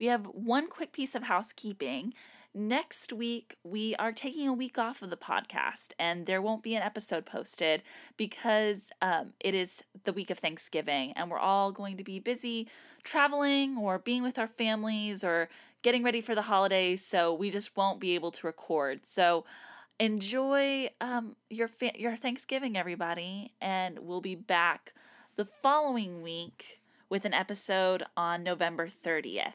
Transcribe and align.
we 0.00 0.06
have 0.06 0.26
one 0.26 0.68
quick 0.68 0.92
piece 0.92 1.14
of 1.14 1.24
housekeeping. 1.24 2.14
Next 2.56 3.12
week, 3.12 3.56
we 3.64 3.96
are 3.96 4.12
taking 4.12 4.46
a 4.46 4.52
week 4.52 4.78
off 4.78 5.02
of 5.02 5.10
the 5.10 5.16
podcast, 5.16 5.92
and 5.98 6.24
there 6.26 6.40
won't 6.40 6.62
be 6.62 6.76
an 6.76 6.82
episode 6.82 7.26
posted 7.26 7.82
because 8.16 8.90
um, 9.02 9.32
it 9.40 9.56
is 9.56 9.82
the 10.04 10.12
week 10.12 10.30
of 10.30 10.38
Thanksgiving, 10.38 11.12
and 11.16 11.30
we're 11.30 11.38
all 11.38 11.72
going 11.72 11.96
to 11.96 12.04
be 12.04 12.20
busy 12.20 12.68
traveling 13.02 13.76
or 13.76 13.98
being 13.98 14.22
with 14.22 14.38
our 14.38 14.46
families 14.46 15.24
or 15.24 15.48
getting 15.82 16.04
ready 16.04 16.20
for 16.20 16.36
the 16.36 16.42
holidays. 16.42 17.04
So 17.04 17.34
we 17.34 17.50
just 17.50 17.76
won't 17.76 17.98
be 17.98 18.14
able 18.14 18.30
to 18.30 18.46
record. 18.46 19.04
So 19.04 19.44
enjoy 19.98 20.90
um, 21.00 21.34
your 21.50 21.68
fa- 21.68 21.98
your 21.98 22.16
Thanksgiving, 22.16 22.76
everybody, 22.76 23.52
and 23.60 23.98
we'll 23.98 24.20
be 24.20 24.36
back 24.36 24.92
the 25.34 25.44
following 25.44 26.22
week 26.22 26.80
with 27.08 27.24
an 27.24 27.34
episode 27.34 28.04
on 28.16 28.44
November 28.44 28.86
30th. 28.86 29.54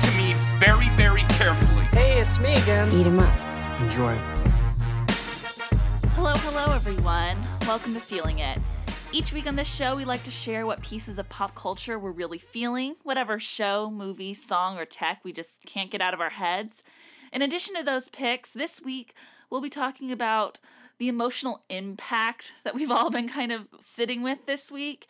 very, 0.61 0.89
very 0.89 1.23
carefully. 1.23 1.85
Hey, 1.85 2.21
it's 2.21 2.39
me 2.39 2.53
again. 2.53 2.87
Eat 2.91 3.07
'em 3.07 3.17
up. 3.17 3.81
Enjoy 3.81 4.13
it. 4.13 4.21
Hello, 6.13 6.35
hello, 6.35 6.71
everyone. 6.75 7.35
Welcome 7.61 7.95
to 7.95 7.99
Feeling 7.99 8.37
It. 8.37 8.59
Each 9.11 9.33
week 9.33 9.47
on 9.47 9.55
this 9.55 9.67
show, 9.67 9.95
we 9.95 10.05
like 10.05 10.21
to 10.21 10.29
share 10.29 10.67
what 10.67 10.83
pieces 10.83 11.17
of 11.17 11.27
pop 11.29 11.55
culture 11.55 11.97
we're 11.97 12.11
really 12.11 12.37
feeling, 12.37 12.95
whatever 13.01 13.39
show, 13.39 13.89
movie, 13.89 14.35
song, 14.35 14.77
or 14.77 14.85
tech 14.85 15.21
we 15.23 15.33
just 15.33 15.65
can't 15.65 15.89
get 15.89 15.99
out 15.99 16.13
of 16.13 16.21
our 16.21 16.29
heads. 16.29 16.83
In 17.33 17.41
addition 17.41 17.73
to 17.73 17.81
those 17.81 18.07
picks, 18.09 18.51
this 18.51 18.79
week 18.83 19.15
we'll 19.49 19.61
be 19.61 19.69
talking 19.69 20.11
about 20.11 20.59
the 20.99 21.07
emotional 21.07 21.63
impact 21.69 22.53
that 22.63 22.75
we've 22.75 22.91
all 22.91 23.09
been 23.09 23.27
kind 23.27 23.51
of 23.51 23.67
sitting 23.79 24.21
with 24.21 24.45
this 24.45 24.71
week 24.71 25.07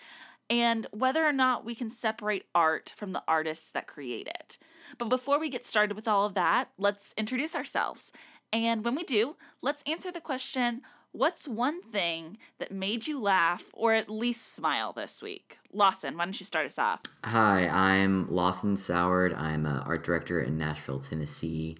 and 0.49 0.87
whether 0.91 1.25
or 1.25 1.33
not 1.33 1.65
we 1.65 1.75
can 1.75 1.89
separate 1.89 2.45
art 2.55 2.93
from 2.95 3.11
the 3.11 3.23
artists 3.27 3.69
that 3.71 3.85
create 3.85 4.27
it. 4.27 4.57
But 4.97 5.09
before 5.09 5.39
we 5.39 5.49
get 5.49 5.65
started 5.65 5.95
with 5.95 6.07
all 6.07 6.25
of 6.25 6.33
that, 6.35 6.69
let's 6.77 7.13
introduce 7.17 7.55
ourselves. 7.55 8.11
And 8.53 8.83
when 8.83 8.95
we 8.95 9.03
do, 9.03 9.35
let's 9.61 9.83
answer 9.85 10.11
the 10.11 10.21
question 10.21 10.81
what's 11.13 11.47
one 11.47 11.81
thing 11.81 12.37
that 12.57 12.71
made 12.71 13.05
you 13.05 13.19
laugh 13.19 13.65
or 13.73 13.93
at 13.93 14.09
least 14.09 14.53
smile 14.53 14.93
this 14.93 15.21
week? 15.21 15.57
Lawson, 15.73 16.17
why 16.17 16.25
don't 16.25 16.39
you 16.39 16.45
start 16.45 16.65
us 16.65 16.79
off? 16.79 17.01
Hi, 17.25 17.67
I'm 17.67 18.31
Lawson 18.33 18.75
Soward. 18.75 19.37
I'm 19.37 19.65
an 19.65 19.79
art 19.79 20.05
director 20.05 20.41
in 20.41 20.57
Nashville, 20.57 20.99
Tennessee. 20.99 21.77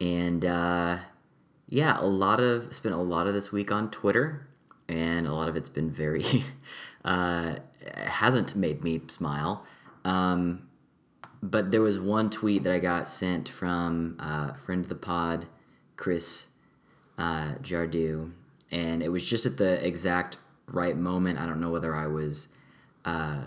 And 0.00 0.44
uh, 0.44 0.98
yeah, 1.68 1.98
a 1.98 2.06
lot 2.06 2.40
of 2.40 2.74
spent 2.74 2.94
a 2.94 2.98
lot 2.98 3.26
of 3.26 3.34
this 3.34 3.52
week 3.52 3.70
on 3.70 3.90
Twitter, 3.90 4.46
and 4.88 5.26
a 5.26 5.32
lot 5.32 5.48
of 5.48 5.56
it's 5.56 5.68
been 5.68 5.90
very 5.90 6.44
uh, 7.04 7.56
hasn't 7.94 8.56
made 8.56 8.82
me 8.82 9.00
smile. 9.08 9.64
Um, 10.04 10.68
but 11.50 11.70
there 11.70 11.80
was 11.80 12.00
one 12.00 12.28
tweet 12.30 12.64
that 12.64 12.72
I 12.72 12.78
got 12.78 13.08
sent 13.08 13.48
from 13.48 14.16
uh, 14.18 14.52
friend 14.64 14.84
of 14.84 14.88
the 14.88 14.96
pod, 14.96 15.46
Chris 15.96 16.46
uh, 17.18 17.54
Jardu, 17.62 18.32
and 18.70 19.02
it 19.02 19.08
was 19.08 19.26
just 19.26 19.46
at 19.46 19.56
the 19.56 19.84
exact 19.86 20.38
right 20.66 20.96
moment. 20.96 21.38
I 21.38 21.46
don't 21.46 21.60
know 21.60 21.70
whether 21.70 21.94
I 21.94 22.08
was 22.08 22.48
uh, 23.04 23.44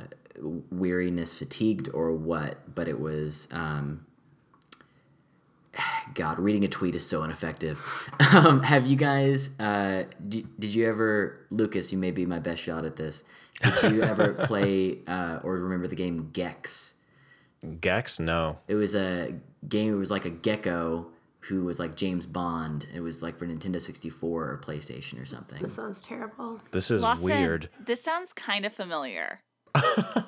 weariness 0.72 1.34
fatigued 1.34 1.90
or 1.94 2.14
what, 2.14 2.74
but 2.74 2.88
it 2.88 3.00
was. 3.00 3.48
Um, 3.52 4.06
God, 6.14 6.40
reading 6.40 6.64
a 6.64 6.68
tweet 6.68 6.96
is 6.96 7.06
so 7.06 7.24
ineffective. 7.24 7.80
Um, 8.32 8.62
have 8.62 8.86
you 8.86 8.96
guys? 8.96 9.50
Uh, 9.60 10.04
d- 10.28 10.46
did 10.60 10.76
you 10.76 10.88
ever, 10.88 11.48
Lucas? 11.50 11.92
You 11.92 11.98
may 11.98 12.12
be 12.12 12.28
my 12.28 12.38
best 12.38 12.62
shot 12.62 12.86
at 12.86 12.96
this. 12.96 13.24
Did 13.82 13.94
you 13.94 14.04
ever 14.04 14.34
play 14.46 15.00
uh, 15.08 15.40
or 15.42 15.58
remember 15.58 15.88
the 15.88 15.96
game 15.96 16.30
Gex? 16.32 16.94
Gex? 17.82 18.20
No. 18.20 18.58
It 18.68 18.76
was 18.76 18.96
a 18.96 19.34
game. 19.68 19.94
It 19.94 19.98
was 19.98 20.12
like 20.12 20.26
a 20.26 20.30
gecko 20.30 21.08
who 21.42 21.64
was 21.66 21.80
like 21.80 21.96
James 21.96 22.26
Bond. 22.26 22.86
It 22.94 23.00
was 23.00 23.22
like 23.22 23.38
for 23.40 23.46
Nintendo 23.48 23.82
64 23.82 24.44
or 24.50 24.58
PlayStation 24.64 25.22
or 25.22 25.26
something. 25.26 25.62
This 25.62 25.74
sounds 25.74 26.02
terrible. 26.02 26.60
This 26.72 26.92
is 26.92 27.02
Lawson, 27.02 27.26
weird. 27.26 27.70
This 27.84 28.02
sounds 28.02 28.34
kind 28.34 28.66
of 28.66 28.74
familiar. 28.74 29.42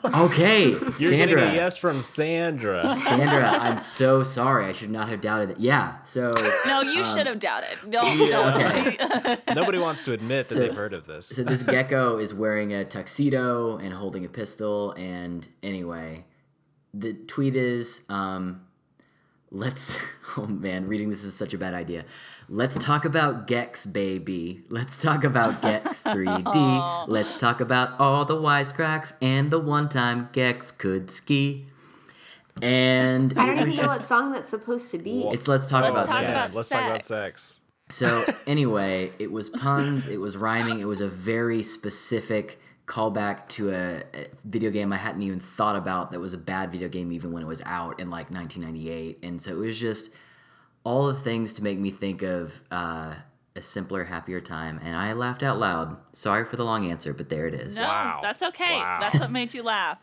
Okay, 0.04 0.70
You're 0.70 1.12
Sandra. 1.12 1.18
getting 1.18 1.40
a 1.40 1.54
yes 1.54 1.78
from 1.78 2.02
Sandra. 2.02 2.96
Sandra, 3.06 3.48
I'm 3.50 3.78
so 3.80 4.24
sorry. 4.24 4.66
I 4.66 4.74
should 4.74 4.90
not 4.92 5.08
have 5.10 5.22
doubted 5.22 5.52
it. 5.52 5.60
Yeah. 5.60 6.04
So 6.04 6.32
No, 6.66 6.82
you 6.82 7.02
um, 7.02 7.06
should 7.16 7.28
have 7.28 7.40
doubted. 7.40 7.78
No, 7.88 8.02
don't 8.02 8.62
okay. 8.62 9.38
Nobody 9.56 9.78
wants 9.78 10.04
to 10.06 10.14
admit 10.14 10.50
that 10.50 10.56
So- 10.56 10.62
they've 10.62 10.76
heard 10.76 10.94
of 10.94 11.06
this. 11.08 11.28
so 11.28 11.44
this 11.44 11.64
gecko 11.64 12.18
is 12.18 12.34
wearing 12.34 12.74
a 12.74 12.84
tuxedo 12.84 13.78
and 13.78 13.94
holding 13.94 14.26
a 14.26 14.30
pistol. 14.30 14.92
And 14.94 15.48
anyway, 15.64 16.26
the 16.94 17.14
tweet 17.14 17.56
is, 17.56 18.02
um, 18.10 18.62
let's. 19.52 19.96
Oh 20.38 20.48
man, 20.48 20.88
reading 20.88 21.10
this 21.10 21.26
is 21.26 21.36
such 21.36 21.54
a 21.54 21.58
bad 21.58 21.74
idea. 21.74 22.06
Let's 22.48 22.78
talk 22.78 23.04
about 23.04 23.48
Gex, 23.48 23.86
baby. 23.86 24.64
Let's 24.70 24.98
talk 24.98 25.26
about 25.26 25.62
Gex 25.62 26.04
3D. 26.04 27.10
Let's 27.10 27.36
talk 27.36 27.60
about 27.60 28.00
all 28.00 28.24
the 28.24 28.36
wisecracks 28.36 29.12
and 29.22 29.52
the 29.52 29.60
one 29.60 29.90
time 29.90 30.30
Gex 30.32 30.72
could 30.72 31.12
ski. 31.12 31.66
And 32.62 33.38
I 33.38 33.46
don't 33.46 33.58
it 33.58 33.66
was 33.66 33.74
even 33.74 33.86
know 33.86 33.92
what 33.92 34.06
song 34.06 34.32
that's 34.32 34.50
supposed 34.52 34.90
to 34.92 34.98
be. 34.98 35.28
It's 35.34 35.50
let's 35.50 35.68
talk 35.68 35.84
Let's 35.84 35.92
about 35.94 36.06
talk 36.06 36.16
sex. 36.16 36.30
about 36.30 36.54
Let's 36.54 36.70
talk 36.70 36.86
about 36.86 37.04
sex. 37.04 37.44
sex. 37.44 37.60
So 37.90 38.34
anyway, 38.48 39.12
it 39.20 39.30
was 39.30 39.50
puns, 39.50 40.08
it 40.08 40.22
was 40.22 40.38
rhyming, 40.38 40.80
it 40.80 40.86
was 40.86 41.02
a 41.02 41.10
very 41.10 41.62
specific 41.62 42.61
callback 42.88 43.48
to 43.50 43.72
a, 43.72 44.04
a 44.14 44.28
video 44.46 44.70
game 44.72 44.92
I 44.92 44.98
hadn't 44.98 45.22
even 45.24 45.40
thought 45.40 45.76
about 45.76 46.12
that 46.12 46.20
was 46.20 46.34
a 46.34 46.38
bad 46.38 46.72
video 46.72 46.90
game 46.90 47.12
even 47.12 47.32
when 47.32 47.44
it 47.44 47.48
was 47.48 47.62
out 47.66 48.00
in 48.00 48.10
like 48.10 48.30
1998. 48.32 49.20
And 49.24 49.42
so 49.42 49.52
it 49.52 49.58
was 49.58 49.80
just 49.80 50.10
all 50.84 51.08
the 51.08 51.14
things 51.14 51.54
to 51.54 51.64
make 51.64 51.80
me 51.80 51.92
think 51.92 52.22
of 52.22 52.54
uh, 52.72 53.14
a 53.56 53.62
simpler, 53.62 54.04
happier 54.04 54.42
time. 54.42 54.80
And 54.84 54.96
I 54.96 55.14
laughed 55.14 55.44
out 55.44 55.60
loud. 55.60 55.96
Sorry 56.14 56.44
for 56.46 56.56
the 56.58 56.64
long 56.66 56.90
answer, 56.90 57.14
but 57.14 57.30
there 57.30 57.48
it 57.48 57.54
is. 57.54 57.76
No, 57.76 57.84
Wow. 57.84 58.20
that's 58.22 58.42
okay. 58.44 58.78
Wow. 58.78 58.98
That's 59.00 59.20
what 59.20 59.32
made 59.32 59.54
you 59.54 59.64
laugh. 59.64 60.00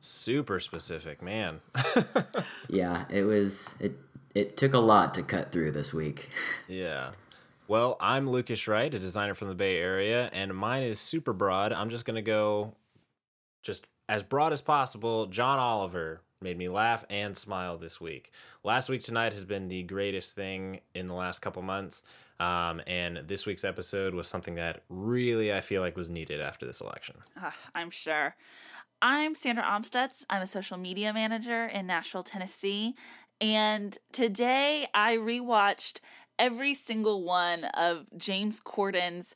Super 0.00 0.58
specific, 0.60 1.22
man. 1.22 1.60
Yeah, 2.68 3.04
it 3.10 3.22
was. 3.22 3.74
It 3.78 3.92
it 4.34 4.56
took 4.56 4.72
a 4.72 4.78
lot 4.78 5.14
to 5.14 5.22
cut 5.22 5.52
through 5.52 5.72
this 5.72 5.92
week. 5.92 6.28
yeah. 6.68 7.10
Well, 7.68 7.96
I'm 8.00 8.28
Lucas 8.28 8.66
Wright, 8.66 8.92
a 8.92 8.98
designer 8.98 9.34
from 9.34 9.48
the 9.48 9.54
Bay 9.54 9.78
Area, 9.78 10.28
and 10.32 10.54
mine 10.54 10.82
is 10.82 10.98
super 10.98 11.32
broad. 11.32 11.72
I'm 11.72 11.90
just 11.90 12.04
going 12.04 12.16
to 12.16 12.22
go 12.22 12.74
just 13.62 13.86
as 14.08 14.24
broad 14.24 14.52
as 14.52 14.60
possible. 14.60 15.26
John 15.26 15.60
Oliver 15.60 16.20
made 16.40 16.58
me 16.58 16.68
laugh 16.68 17.04
and 17.08 17.36
smile 17.36 17.78
this 17.78 18.00
week. 18.00 18.32
Last 18.64 18.88
week 18.88 19.02
tonight 19.04 19.32
has 19.32 19.44
been 19.44 19.68
the 19.68 19.84
greatest 19.84 20.34
thing 20.34 20.80
in 20.94 21.06
the 21.06 21.14
last 21.14 21.38
couple 21.38 21.62
months. 21.62 22.02
Um, 22.40 22.82
and 22.88 23.18
this 23.28 23.46
week's 23.46 23.64
episode 23.64 24.12
was 24.12 24.26
something 24.26 24.56
that 24.56 24.82
really 24.88 25.52
I 25.52 25.60
feel 25.60 25.82
like 25.82 25.96
was 25.96 26.10
needed 26.10 26.40
after 26.40 26.66
this 26.66 26.80
election. 26.80 27.14
Ah, 27.40 27.54
I'm 27.76 27.90
sure. 27.90 28.34
I'm 29.00 29.36
Sandra 29.36 29.62
Omstutz. 29.64 30.24
I'm 30.28 30.42
a 30.42 30.46
social 30.48 30.78
media 30.78 31.12
manager 31.12 31.66
in 31.66 31.86
Nashville, 31.86 32.24
Tennessee. 32.24 32.96
And 33.40 33.98
today 34.12 34.86
I 34.94 35.16
rewatched 35.16 35.98
every 36.38 36.74
single 36.74 37.22
one 37.22 37.64
of 37.64 38.06
James 38.16 38.60
Corden's 38.60 39.34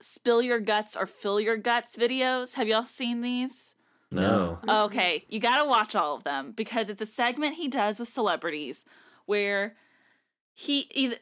Spill 0.00 0.42
Your 0.42 0.60
Guts 0.60 0.96
or 0.96 1.06
Fill 1.06 1.40
Your 1.40 1.56
Guts 1.56 1.96
videos. 1.96 2.54
Have 2.54 2.68
y'all 2.68 2.84
seen 2.84 3.20
these? 3.20 3.74
No. 4.10 4.58
Okay, 4.66 5.24
you 5.28 5.38
gotta 5.38 5.68
watch 5.68 5.94
all 5.94 6.14
of 6.14 6.24
them 6.24 6.52
because 6.52 6.88
it's 6.88 7.02
a 7.02 7.06
segment 7.06 7.56
he 7.56 7.68
does 7.68 7.98
with 7.98 8.08
celebrities 8.08 8.84
where 9.26 9.76
he 10.54 10.88
either 10.94 11.16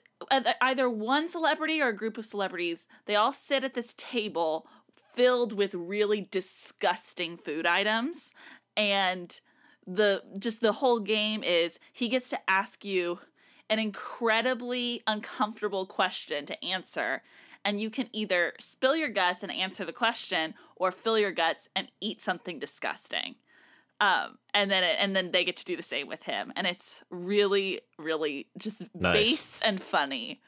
either 0.60 0.88
one 0.88 1.28
celebrity 1.28 1.82
or 1.82 1.88
a 1.88 1.96
group 1.96 2.16
of 2.16 2.24
celebrities 2.24 2.86
they 3.04 3.14
all 3.14 3.32
sit 3.32 3.64
at 3.64 3.74
this 3.74 3.94
table 3.98 4.66
filled 5.12 5.52
with 5.52 5.74
really 5.74 6.26
disgusting 6.30 7.36
food 7.36 7.66
items 7.66 8.30
and 8.78 9.40
the 9.86 10.22
just 10.38 10.60
the 10.60 10.72
whole 10.72 11.00
game 11.00 11.42
is 11.42 11.78
he 11.92 12.08
gets 12.08 12.30
to 12.30 12.38
ask 12.48 12.84
you 12.84 13.18
an 13.70 13.78
incredibly 13.78 15.02
uncomfortable 15.06 15.86
question 15.86 16.46
to 16.46 16.64
answer 16.64 17.22
and 17.64 17.80
you 17.80 17.90
can 17.90 18.08
either 18.12 18.52
spill 18.60 18.94
your 18.94 19.08
guts 19.08 19.42
and 19.42 19.50
answer 19.50 19.84
the 19.84 19.92
question 19.92 20.54
or 20.76 20.92
fill 20.92 21.18
your 21.18 21.32
guts 21.32 21.68
and 21.74 21.88
eat 22.00 22.22
something 22.22 22.58
disgusting 22.60 23.34
Um, 24.00 24.38
and 24.54 24.70
then 24.70 24.84
it, 24.84 24.96
and 25.00 25.16
then 25.16 25.30
they 25.32 25.42
get 25.44 25.56
to 25.56 25.64
do 25.64 25.74
the 25.76 25.82
same 25.82 26.06
with 26.06 26.22
him, 26.24 26.52
and 26.54 26.66
it's 26.66 27.02
really, 27.10 27.80
really 27.98 28.46
just 28.58 28.82
Nice. 28.94 29.12
base 29.14 29.60
and 29.62 29.82
funny. 29.82 30.40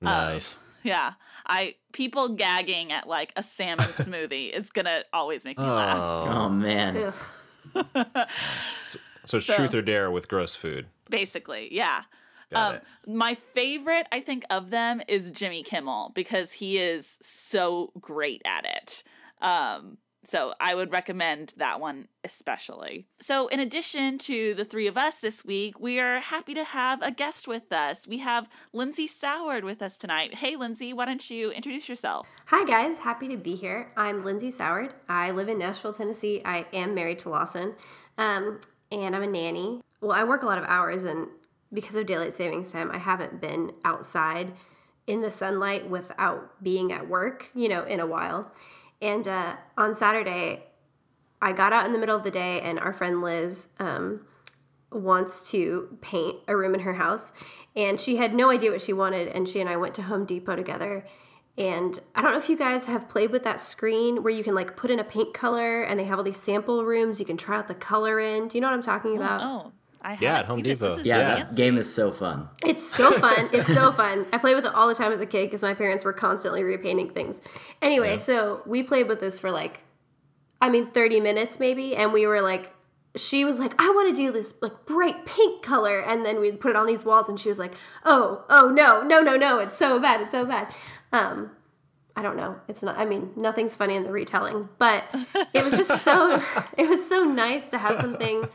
Nice. 0.00 0.58
Yeah, 0.84 1.14
I 1.46 1.74
people 1.92 2.28
gagging 2.30 2.90
at 2.92 3.06
like 3.08 3.32
a 3.36 3.42
salmon 3.42 3.86
smoothie 4.06 4.50
is 4.52 4.70
gonna 4.70 5.02
always 5.12 5.44
make 5.44 5.58
me 5.58 5.64
laugh. 5.64 5.96
Oh 5.98 6.48
man. 6.48 7.12
Ugh. 7.74 7.84
so 9.24 9.36
it's 9.36 9.46
so- 9.46 9.54
truth 9.56 9.74
or 9.74 9.82
dare 9.82 10.10
with 10.10 10.28
gross 10.28 10.54
food. 10.54 10.86
Basically, 11.10 11.68
yeah. 11.72 12.04
Got 12.52 12.68
Um, 12.70 12.74
it. 12.76 12.82
my 13.08 13.34
favorite, 13.34 14.06
I 14.12 14.20
think, 14.20 14.44
of 14.50 14.70
them 14.70 15.02
is 15.08 15.30
Jimmy 15.30 15.62
Kimmel 15.62 16.12
because 16.14 16.52
he 16.52 16.78
is 16.78 17.18
so 17.22 17.92
great 18.00 18.42
at 18.44 18.64
it. 18.64 19.02
Um, 19.40 19.98
so 20.24 20.54
I 20.60 20.76
would 20.76 20.92
recommend 20.92 21.52
that 21.56 21.80
one 21.80 22.06
especially. 22.22 23.08
So, 23.20 23.48
in 23.48 23.58
addition 23.58 24.18
to 24.18 24.54
the 24.54 24.64
three 24.64 24.86
of 24.86 24.96
us 24.96 25.16
this 25.18 25.44
week, 25.44 25.80
we 25.80 25.98
are 25.98 26.20
happy 26.20 26.54
to 26.54 26.62
have 26.62 27.02
a 27.02 27.10
guest 27.10 27.48
with 27.48 27.72
us. 27.72 28.06
We 28.06 28.18
have 28.18 28.48
Lindsay 28.72 29.08
Soward 29.08 29.64
with 29.64 29.82
us 29.82 29.98
tonight. 29.98 30.34
Hey, 30.34 30.54
Lindsay, 30.54 30.92
why 30.92 31.06
don't 31.06 31.28
you 31.28 31.50
introduce 31.50 31.88
yourself? 31.88 32.28
Hi 32.46 32.64
guys, 32.64 32.98
happy 32.98 33.26
to 33.28 33.36
be 33.36 33.56
here. 33.56 33.90
I'm 33.96 34.24
Lindsay 34.24 34.52
Soward. 34.52 34.92
I 35.08 35.32
live 35.32 35.48
in 35.48 35.58
Nashville, 35.58 35.92
Tennessee. 35.92 36.40
I 36.44 36.66
am 36.72 36.94
married 36.94 37.18
to 37.20 37.28
Lawson, 37.28 37.74
um, 38.18 38.60
and 38.92 39.16
I'm 39.16 39.22
a 39.24 39.26
nanny. 39.26 39.80
Well, 40.00 40.12
I 40.12 40.22
work 40.22 40.42
a 40.42 40.46
lot 40.46 40.58
of 40.58 40.64
hours, 40.64 41.02
and 41.02 41.26
because 41.72 41.96
of 41.96 42.06
daylight 42.06 42.34
savings 42.34 42.72
time, 42.72 42.90
I 42.90 42.98
haven't 42.98 43.40
been 43.40 43.72
outside 43.84 44.52
in 45.06 45.20
the 45.20 45.30
sunlight 45.30 45.88
without 45.88 46.62
being 46.62 46.92
at 46.92 47.08
work, 47.08 47.48
you 47.54 47.68
know, 47.68 47.84
in 47.84 48.00
a 48.00 48.06
while. 48.06 48.52
And 49.00 49.26
uh, 49.26 49.56
on 49.76 49.94
Saturday, 49.94 50.64
I 51.40 51.52
got 51.52 51.72
out 51.72 51.86
in 51.86 51.92
the 51.92 51.98
middle 51.98 52.16
of 52.16 52.22
the 52.22 52.30
day, 52.30 52.60
and 52.60 52.78
our 52.78 52.92
friend 52.92 53.20
Liz 53.20 53.66
um, 53.80 54.26
wants 54.92 55.50
to 55.50 55.98
paint 56.00 56.38
a 56.46 56.56
room 56.56 56.74
in 56.74 56.80
her 56.80 56.94
house. 56.94 57.32
And 57.74 57.98
she 57.98 58.16
had 58.16 58.34
no 58.34 58.50
idea 58.50 58.70
what 58.70 58.82
she 58.82 58.92
wanted, 58.92 59.28
and 59.28 59.48
she 59.48 59.60
and 59.60 59.68
I 59.68 59.76
went 59.76 59.94
to 59.96 60.02
Home 60.02 60.24
Depot 60.24 60.54
together. 60.54 61.04
And 61.58 61.98
I 62.14 62.22
don't 62.22 62.32
know 62.32 62.38
if 62.38 62.48
you 62.48 62.56
guys 62.56 62.84
have 62.86 63.08
played 63.08 63.30
with 63.30 63.44
that 63.44 63.60
screen 63.60 64.22
where 64.22 64.32
you 64.32 64.42
can 64.42 64.54
like 64.54 64.76
put 64.76 64.90
in 64.90 65.00
a 65.00 65.04
paint 65.04 65.34
color 65.34 65.82
and 65.82 66.00
they 66.00 66.04
have 66.04 66.16
all 66.16 66.24
these 66.24 66.40
sample 66.40 66.84
rooms 66.84 67.20
you 67.20 67.26
can 67.26 67.36
try 67.36 67.58
out 67.58 67.68
the 67.68 67.74
color 67.74 68.18
in. 68.18 68.48
Do 68.48 68.56
you 68.56 68.62
know 68.62 68.68
what 68.68 68.74
I'm 68.74 68.82
talking 68.82 69.16
about? 69.16 69.42
Oh, 69.42 69.72
I 70.04 70.18
Yeah, 70.20 70.36
haven't 70.36 70.40
at 70.40 70.46
Home 70.46 70.56
seen 70.58 70.64
this. 70.64 70.78
This 70.78 70.88
Depot. 70.96 71.02
Yeah, 71.04 71.18
Yeah. 71.18 71.34
that 71.44 71.54
game 71.54 71.78
is 71.78 71.92
so 71.92 72.12
fun. 72.12 72.48
It's 72.64 72.86
so 72.88 73.12
fun. 73.18 73.48
It's 73.52 73.72
so 73.72 73.92
fun. 73.92 74.26
I 74.32 74.38
played 74.38 74.56
with 74.56 74.66
it 74.66 74.74
all 74.74 74.88
the 74.88 74.94
time 74.94 75.12
as 75.12 75.20
a 75.20 75.26
kid 75.26 75.46
because 75.46 75.62
my 75.62 75.74
parents 75.74 76.04
were 76.04 76.12
constantly 76.12 76.62
repainting 76.64 77.10
things. 77.10 77.40
Anyway, 77.80 78.18
so 78.18 78.62
we 78.66 78.82
played 78.82 79.08
with 79.08 79.20
this 79.20 79.38
for 79.38 79.50
like, 79.50 79.80
I 80.60 80.68
mean, 80.70 80.90
30 80.90 81.20
minutes 81.20 81.58
maybe. 81.58 81.96
And 81.96 82.12
we 82.12 82.26
were 82.26 82.40
like, 82.40 82.72
she 83.16 83.44
was 83.44 83.58
like, 83.58 83.74
I 83.78 83.90
want 83.90 84.14
to 84.14 84.22
do 84.22 84.32
this 84.32 84.54
like 84.62 84.86
bright 84.86 85.26
pink 85.26 85.62
color. 85.62 86.00
And 86.00 86.24
then 86.24 86.40
we'd 86.40 86.60
put 86.60 86.70
it 86.70 86.76
on 86.76 86.86
these 86.86 87.04
walls. 87.04 87.28
And 87.28 87.38
she 87.38 87.48
was 87.48 87.58
like, 87.58 87.72
oh, 88.04 88.44
oh, 88.48 88.70
no, 88.70 89.02
no, 89.02 89.20
no, 89.20 89.36
no. 89.36 89.58
It's 89.58 89.76
so 89.76 90.00
bad. 90.00 90.20
It's 90.22 90.30
so 90.32 90.44
bad. 90.46 90.72
Um, 91.12 91.50
I 92.16 92.22
don't 92.22 92.36
know. 92.36 92.56
It's 92.68 92.82
not, 92.82 92.98
I 92.98 93.04
mean, 93.04 93.30
nothing's 93.36 93.74
funny 93.74 93.96
in 93.96 94.02
the 94.04 94.12
retelling, 94.12 94.68
but 94.78 95.04
it 95.54 95.64
was 95.64 95.72
just 95.72 96.02
so, 96.04 96.42
it 96.78 96.88
was 96.88 97.06
so 97.08 97.24
nice 97.24 97.68
to 97.70 97.78
have 97.78 98.00
something 98.00 98.46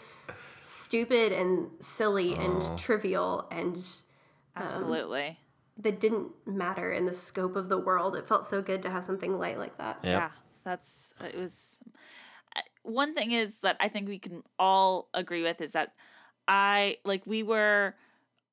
stupid 0.68 1.32
and 1.32 1.70
silly 1.80 2.36
and 2.36 2.78
trivial 2.78 3.48
and 3.52 3.82
Absolutely. 4.56 5.38
that 5.78 6.00
didn't 6.00 6.32
matter 6.46 6.92
in 6.92 7.06
the 7.06 7.14
scope 7.14 7.56
of 7.56 7.70
the 7.70 7.78
world. 7.78 8.16
It 8.16 8.28
felt 8.28 8.46
so 8.46 8.62
good 8.62 8.82
to 8.84 8.90
have 8.90 9.04
something 9.04 9.38
light 9.38 9.58
like 9.58 9.78
that. 9.78 10.00
Yep. 10.04 10.12
Yeah, 10.12 10.30
that's 10.64 11.14
it 11.24 11.38
was. 11.38 11.80
uh, 12.56 12.62
One 12.84 13.14
thing 13.14 13.32
is 13.32 13.60
that 13.60 13.78
I 13.80 13.88
think 13.88 14.08
we 14.08 14.20
can 14.20 14.44
all 14.60 15.10
agree 15.14 15.44
with 15.44 15.62
is 15.62 15.72
that 15.72 15.94
I 16.48 16.98
like 17.06 17.26
we 17.26 17.44
were 17.44 17.96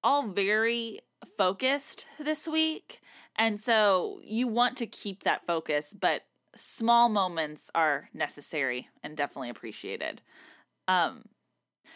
all 0.03 0.29
very 0.29 1.01
focused 1.37 2.07
this 2.21 2.47
week, 2.47 3.01
and 3.37 3.61
so 3.61 4.21
you 4.23 4.47
want 4.47 4.77
to 4.77 4.87
keep 4.87 5.23
that 5.25 5.47
focus, 5.47 5.95
but 5.99 6.23
small 6.55 7.09
moments 7.09 7.71
are 7.75 8.11
necessary 8.13 8.89
and 9.03 9.17
definitely 9.17 9.51
appreciated. 9.51 10.21
Um, 10.87 11.25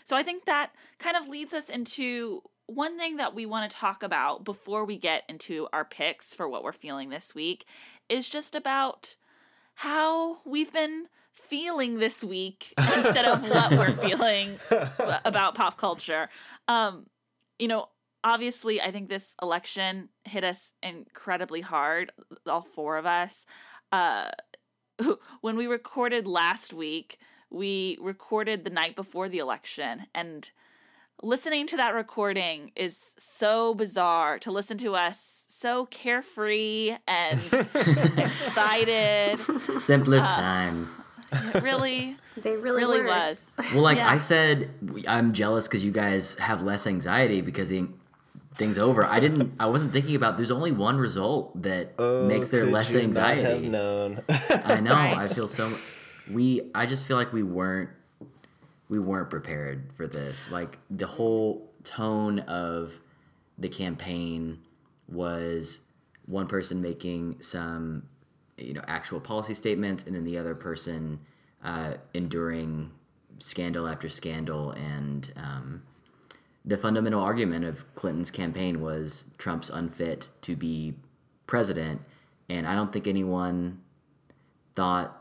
so 0.09 0.17
I 0.17 0.23
think 0.23 0.47
that 0.47 0.71
kind 0.99 1.19
of 1.19 1.29
leads 1.29 1.53
us 1.53 1.69
into 1.69 2.43
one 2.65 2.97
thing 2.97 3.19
that 3.19 3.35
we 3.35 3.45
want 3.45 3.71
to 3.71 3.77
talk 3.77 4.03
about 4.03 4.43
before 4.43 4.87
we 4.87 4.97
get 4.97 5.23
into 5.29 5.69
our 5.71 5.85
picks 5.85 6.35
for 6.35 6.49
what 6.49 6.65
we're 6.65 6.73
feeling 6.73 7.11
this 7.11 7.35
week 7.35 7.67
is 8.09 8.27
just 8.27 8.55
about 8.55 9.17
how 9.75 10.39
we've 10.47 10.73
been 10.73 11.09
feeling 11.35 11.99
this 11.99 12.25
week 12.25 12.73
instead 12.79 13.27
of 13.27 13.47
what 13.51 13.73
we're 13.73 13.93
feeling 13.93 14.59
about 15.27 15.55
pop 15.55 15.77
culture. 15.77 16.31
Um, 16.69 17.05
you 17.59 17.69
know, 17.69 17.91
obviously, 18.25 18.81
I 18.81 18.91
think 18.91 19.11
this 19.11 19.35
election 19.43 20.09
hit 20.25 20.43
us 20.43 20.73
incredibly 20.83 21.61
hard, 21.61 22.13
all 22.47 22.63
four 22.63 22.97
of 22.97 23.05
us. 23.05 23.45
Uh, 23.93 24.31
when 25.43 25.59
we 25.59 25.67
recorded 25.67 26.27
last 26.27 26.73
week, 26.73 27.19
we 27.51 27.97
recorded 28.01 28.65
the 28.65 28.71
night 28.71 28.97
before 28.97 29.29
the 29.29 29.39
election, 29.39 30.07
and 30.15 30.51
listening 31.23 31.67
to 31.67 31.77
that 31.77 31.95
recording 31.95 32.71
is 32.77 33.15
so 33.19 33.75
bizarre 33.75 34.39
to 34.39 34.51
listen 34.53 34.79
to 34.79 34.95
us 34.95 35.45
so 35.49 35.87
carefree 35.87 36.97
and 37.07 37.41
excited. 38.19 39.39
Simpler 39.81 40.19
Uh, 40.21 40.29
times. 40.29 40.89
It 41.33 41.63
really, 41.63 42.17
They 42.43 42.57
really, 42.57 42.83
really 42.83 43.01
were. 43.03 43.09
was. 43.09 43.51
Well, 43.75 43.83
like 43.83 43.99
Yeah. 43.99 44.09
I 44.11 44.19
said, 44.19 44.71
I'm 45.07 45.33
jealous 45.33 45.65
because 45.67 45.85
you 45.85 45.91
guys 45.91 46.35
have 46.35 46.63
less 46.63 46.87
anxiety 46.87 47.41
because 47.41 47.69
the 47.69 47.87
thing's 48.55 48.79
over. 48.79 49.05
I 49.05 49.21
didn't. 49.21 49.53
I 49.61 49.67
wasn't 49.67 49.93
thinking 49.93 50.15
about. 50.17 50.37
There's 50.37 50.51
only 50.51 50.73
one 50.73 50.97
result 50.99 51.61
that 51.63 51.99
makes 51.99 52.49
there 52.49 52.63
Oh, 52.65 52.67
less 52.67 52.91
you 52.91 53.07
not 53.09 53.27
have 53.29 53.39
anxiety. 53.39 53.69
known. 53.69 54.23
I 54.65 54.81
know. 54.81 54.95
I 54.95 55.27
feel 55.27 55.49
so. 55.49 55.77
We. 56.33 56.71
I 56.75 56.87
just 56.87 57.07
feel 57.07 57.17
like 57.17 57.33
we 57.33 57.43
weren't. 57.43 57.91
We 58.89 58.99
weren't 58.99 59.31
prepared 59.31 59.91
for 59.97 60.07
this. 60.07 60.49
Like 60.51 60.79
the 60.91 61.07
whole 61.07 61.71
tone 61.85 62.41
of 62.41 62.93
the 63.59 63.69
campaign 63.69 64.59
was 65.09 65.81
one 66.27 66.47
person 66.47 66.81
making 66.81 67.37
some, 67.41 68.03
you 68.57 68.75
know, 68.75 68.83
actual 68.87 69.21
policy 69.21 69.55
statements, 69.55 70.05
and 70.05 70.15
then 70.15 70.25
the 70.25 70.39
other 70.39 70.55
person 70.55 71.19
uh, 71.65 71.95
enduring 72.15 72.91
scandal 73.39 73.87
after 73.87 74.09
scandal. 74.09 74.73
And 74.73 75.33
um, 75.37 75.83
the 76.65 76.77
fundamental 76.77 77.21
argument 77.21 77.65
of 77.65 77.95
Clinton's 77.95 78.31
campaign 78.31 78.81
was 78.81 79.25
Trump's 79.39 79.71
unfit 79.71 80.29
to 80.43 80.57
be 80.57 80.95
president, 81.47 82.01
and 82.49 82.67
I 82.67 82.75
don't 82.75 82.93
think 82.93 83.07
anyone 83.07 83.81
thought 84.77 85.18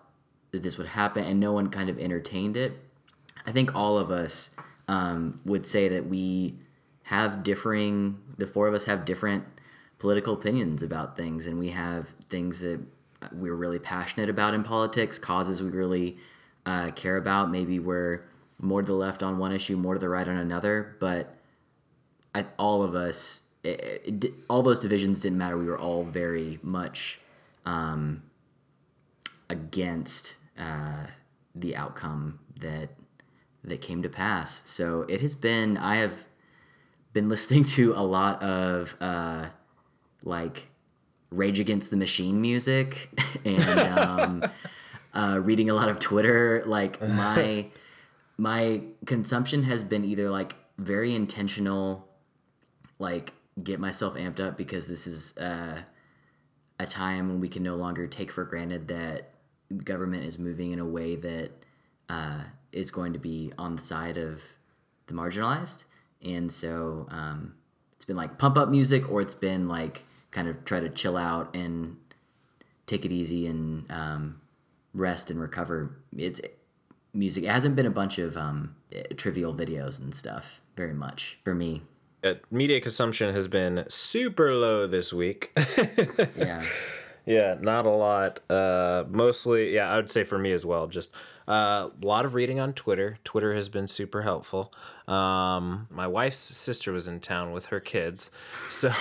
that 0.57 0.63
this 0.63 0.77
would 0.77 0.87
happen, 0.87 1.23
and 1.23 1.39
no 1.39 1.53
one 1.53 1.69
kind 1.69 1.89
of 1.89 1.99
entertained 1.99 2.57
it. 2.57 2.73
I 3.45 3.51
think 3.51 3.75
all 3.75 3.97
of 3.97 4.09
us 4.11 4.49
um, 4.87 5.39
would 5.45 5.65
say 5.65 5.87
that 5.89 6.07
we 6.07 6.57
have 7.03 7.43
differing, 7.43 8.17
the 8.37 8.47
four 8.47 8.67
of 8.67 8.73
us 8.73 8.83
have 8.85 9.05
different 9.05 9.43
political 9.99 10.33
opinions 10.33 10.83
about 10.83 11.15
things, 11.15 11.45
and 11.47 11.59
we 11.59 11.69
have 11.69 12.07
things 12.29 12.59
that 12.61 12.81
we're 13.31 13.55
really 13.55 13.79
passionate 13.79 14.29
about 14.29 14.53
in 14.53 14.63
politics, 14.63 15.19
causes 15.19 15.61
we 15.61 15.69
really 15.69 16.17
uh, 16.65 16.91
care 16.91 17.17
about. 17.17 17.51
Maybe 17.51 17.79
we're 17.79 18.25
more 18.59 18.81
to 18.81 18.87
the 18.87 18.93
left 18.93 19.21
on 19.23 19.37
one 19.37 19.51
issue, 19.51 19.77
more 19.77 19.93
to 19.93 19.99
the 19.99 20.09
right 20.09 20.27
on 20.27 20.37
another, 20.37 20.97
but 20.99 21.35
I, 22.33 22.45
all 22.57 22.83
of 22.83 22.95
us, 22.95 23.41
it, 23.63 24.01
it, 24.05 24.19
di- 24.19 24.33
all 24.49 24.63
those 24.63 24.79
divisions 24.79 25.21
didn't 25.21 25.37
matter. 25.37 25.57
We 25.57 25.65
were 25.65 25.79
all 25.79 26.03
very 26.03 26.59
much 26.61 27.19
um, 27.65 28.23
against 29.49 30.35
uh, 30.57 31.07
the 31.55 31.75
outcome 31.75 32.39
that 32.59 32.89
that 33.63 33.81
came 33.81 34.01
to 34.01 34.09
pass. 34.09 34.61
So 34.65 35.01
it 35.03 35.21
has 35.21 35.35
been. 35.35 35.77
I 35.77 35.97
have 35.97 36.13
been 37.13 37.29
listening 37.35 37.63
to 37.65 37.93
a 37.93 38.03
lot 38.03 38.41
of 38.41 38.95
uh, 38.99 39.49
like 40.23 40.67
Rage 41.29 41.59
Against 41.59 41.89
the 41.89 41.97
Machine 41.97 42.39
music 42.41 43.09
and 43.45 43.79
um, 43.97 44.43
uh, 45.13 45.39
reading 45.41 45.69
a 45.69 45.73
lot 45.73 45.89
of 45.89 45.99
Twitter. 45.99 46.63
Like 46.65 47.01
my 47.01 47.67
my 48.37 48.81
consumption 49.05 49.63
has 49.63 49.83
been 49.83 50.05
either 50.05 50.29
like 50.29 50.55
very 50.77 51.15
intentional, 51.15 52.07
like 52.99 53.33
get 53.63 53.79
myself 53.79 54.15
amped 54.15 54.39
up 54.39 54.57
because 54.57 54.87
this 54.87 55.07
is 55.07 55.35
uh, 55.37 55.81
a 56.79 56.85
time 56.85 57.27
when 57.29 57.39
we 57.39 57.49
can 57.49 57.63
no 57.63 57.75
longer 57.75 58.07
take 58.07 58.31
for 58.31 58.43
granted 58.43 58.87
that 58.87 59.31
government 59.83 60.25
is 60.25 60.39
moving 60.39 60.73
in 60.73 60.79
a 60.79 60.85
way 60.85 61.15
that 61.15 61.51
uh, 62.09 62.41
is 62.71 62.91
going 62.91 63.13
to 63.13 63.19
be 63.19 63.51
on 63.57 63.75
the 63.75 63.81
side 63.81 64.17
of 64.17 64.41
the 65.07 65.13
marginalized. 65.13 65.83
And 66.23 66.51
so 66.51 67.07
um, 67.09 67.55
it's 67.95 68.05
been 68.05 68.15
like 68.15 68.37
pump 68.37 68.57
up 68.57 68.69
music, 68.69 69.09
or 69.11 69.21
it's 69.21 69.33
been 69.33 69.67
like 69.67 70.03
kind 70.31 70.47
of 70.47 70.63
try 70.65 70.79
to 70.79 70.89
chill 70.89 71.17
out 71.17 71.55
and 71.55 71.97
take 72.85 73.05
it 73.05 73.11
easy 73.11 73.47
and 73.47 73.89
um, 73.91 74.41
rest 74.93 75.29
and 75.29 75.39
recover. 75.39 75.97
It's 76.15 76.39
music. 77.13 77.43
It 77.43 77.49
hasn't 77.49 77.75
been 77.75 77.85
a 77.85 77.91
bunch 77.91 78.19
of 78.19 78.37
um, 78.37 78.75
trivial 79.15 79.53
videos 79.53 79.99
and 79.99 80.13
stuff 80.13 80.45
very 80.75 80.93
much 80.93 81.37
for 81.43 81.53
me. 81.53 81.81
Uh, 82.23 82.33
media 82.49 82.81
consumption 82.81 83.33
has 83.33 83.47
been 83.47 83.85
super 83.89 84.53
low 84.53 84.87
this 84.87 85.13
week. 85.13 85.57
Yeah. 86.37 86.63
Yeah, 87.27 87.57
not 87.59 87.85
a 87.85 87.91
lot. 87.91 88.39
Uh, 88.49 89.03
mostly, 89.09 89.75
yeah, 89.75 89.91
I 89.91 89.97
would 89.97 90.09
say 90.09 90.23
for 90.23 90.39
me 90.39 90.53
as 90.53 90.65
well. 90.65 90.87
Just 90.87 91.13
uh, 91.45 91.89
a 92.01 92.05
lot 92.05 92.23
of 92.23 92.33
reading 92.33 92.61
on 92.61 92.71
Twitter. 92.71 93.17
Twitter 93.25 93.53
has 93.53 93.67
been 93.67 93.85
super 93.85 94.21
helpful. 94.21 94.73
Um, 95.09 95.87
my 95.91 96.07
wife's 96.07 96.37
sister 96.37 96.93
was 96.93 97.07
in 97.09 97.19
town 97.19 97.51
with 97.51 97.67
her 97.67 97.81
kids, 97.81 98.31
so 98.69 98.91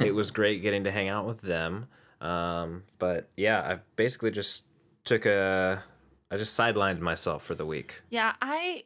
it 0.00 0.14
was 0.14 0.30
great 0.30 0.62
getting 0.62 0.84
to 0.84 0.90
hang 0.90 1.08
out 1.08 1.26
with 1.26 1.42
them. 1.42 1.88
Um, 2.22 2.84
but 2.98 3.28
yeah, 3.36 3.60
I 3.60 3.78
basically 3.96 4.30
just 4.30 4.64
took 5.04 5.26
a, 5.26 5.84
I 6.30 6.38
just 6.38 6.58
sidelined 6.58 7.00
myself 7.00 7.44
for 7.44 7.54
the 7.54 7.66
week. 7.66 8.00
Yeah, 8.08 8.32
I 8.40 8.84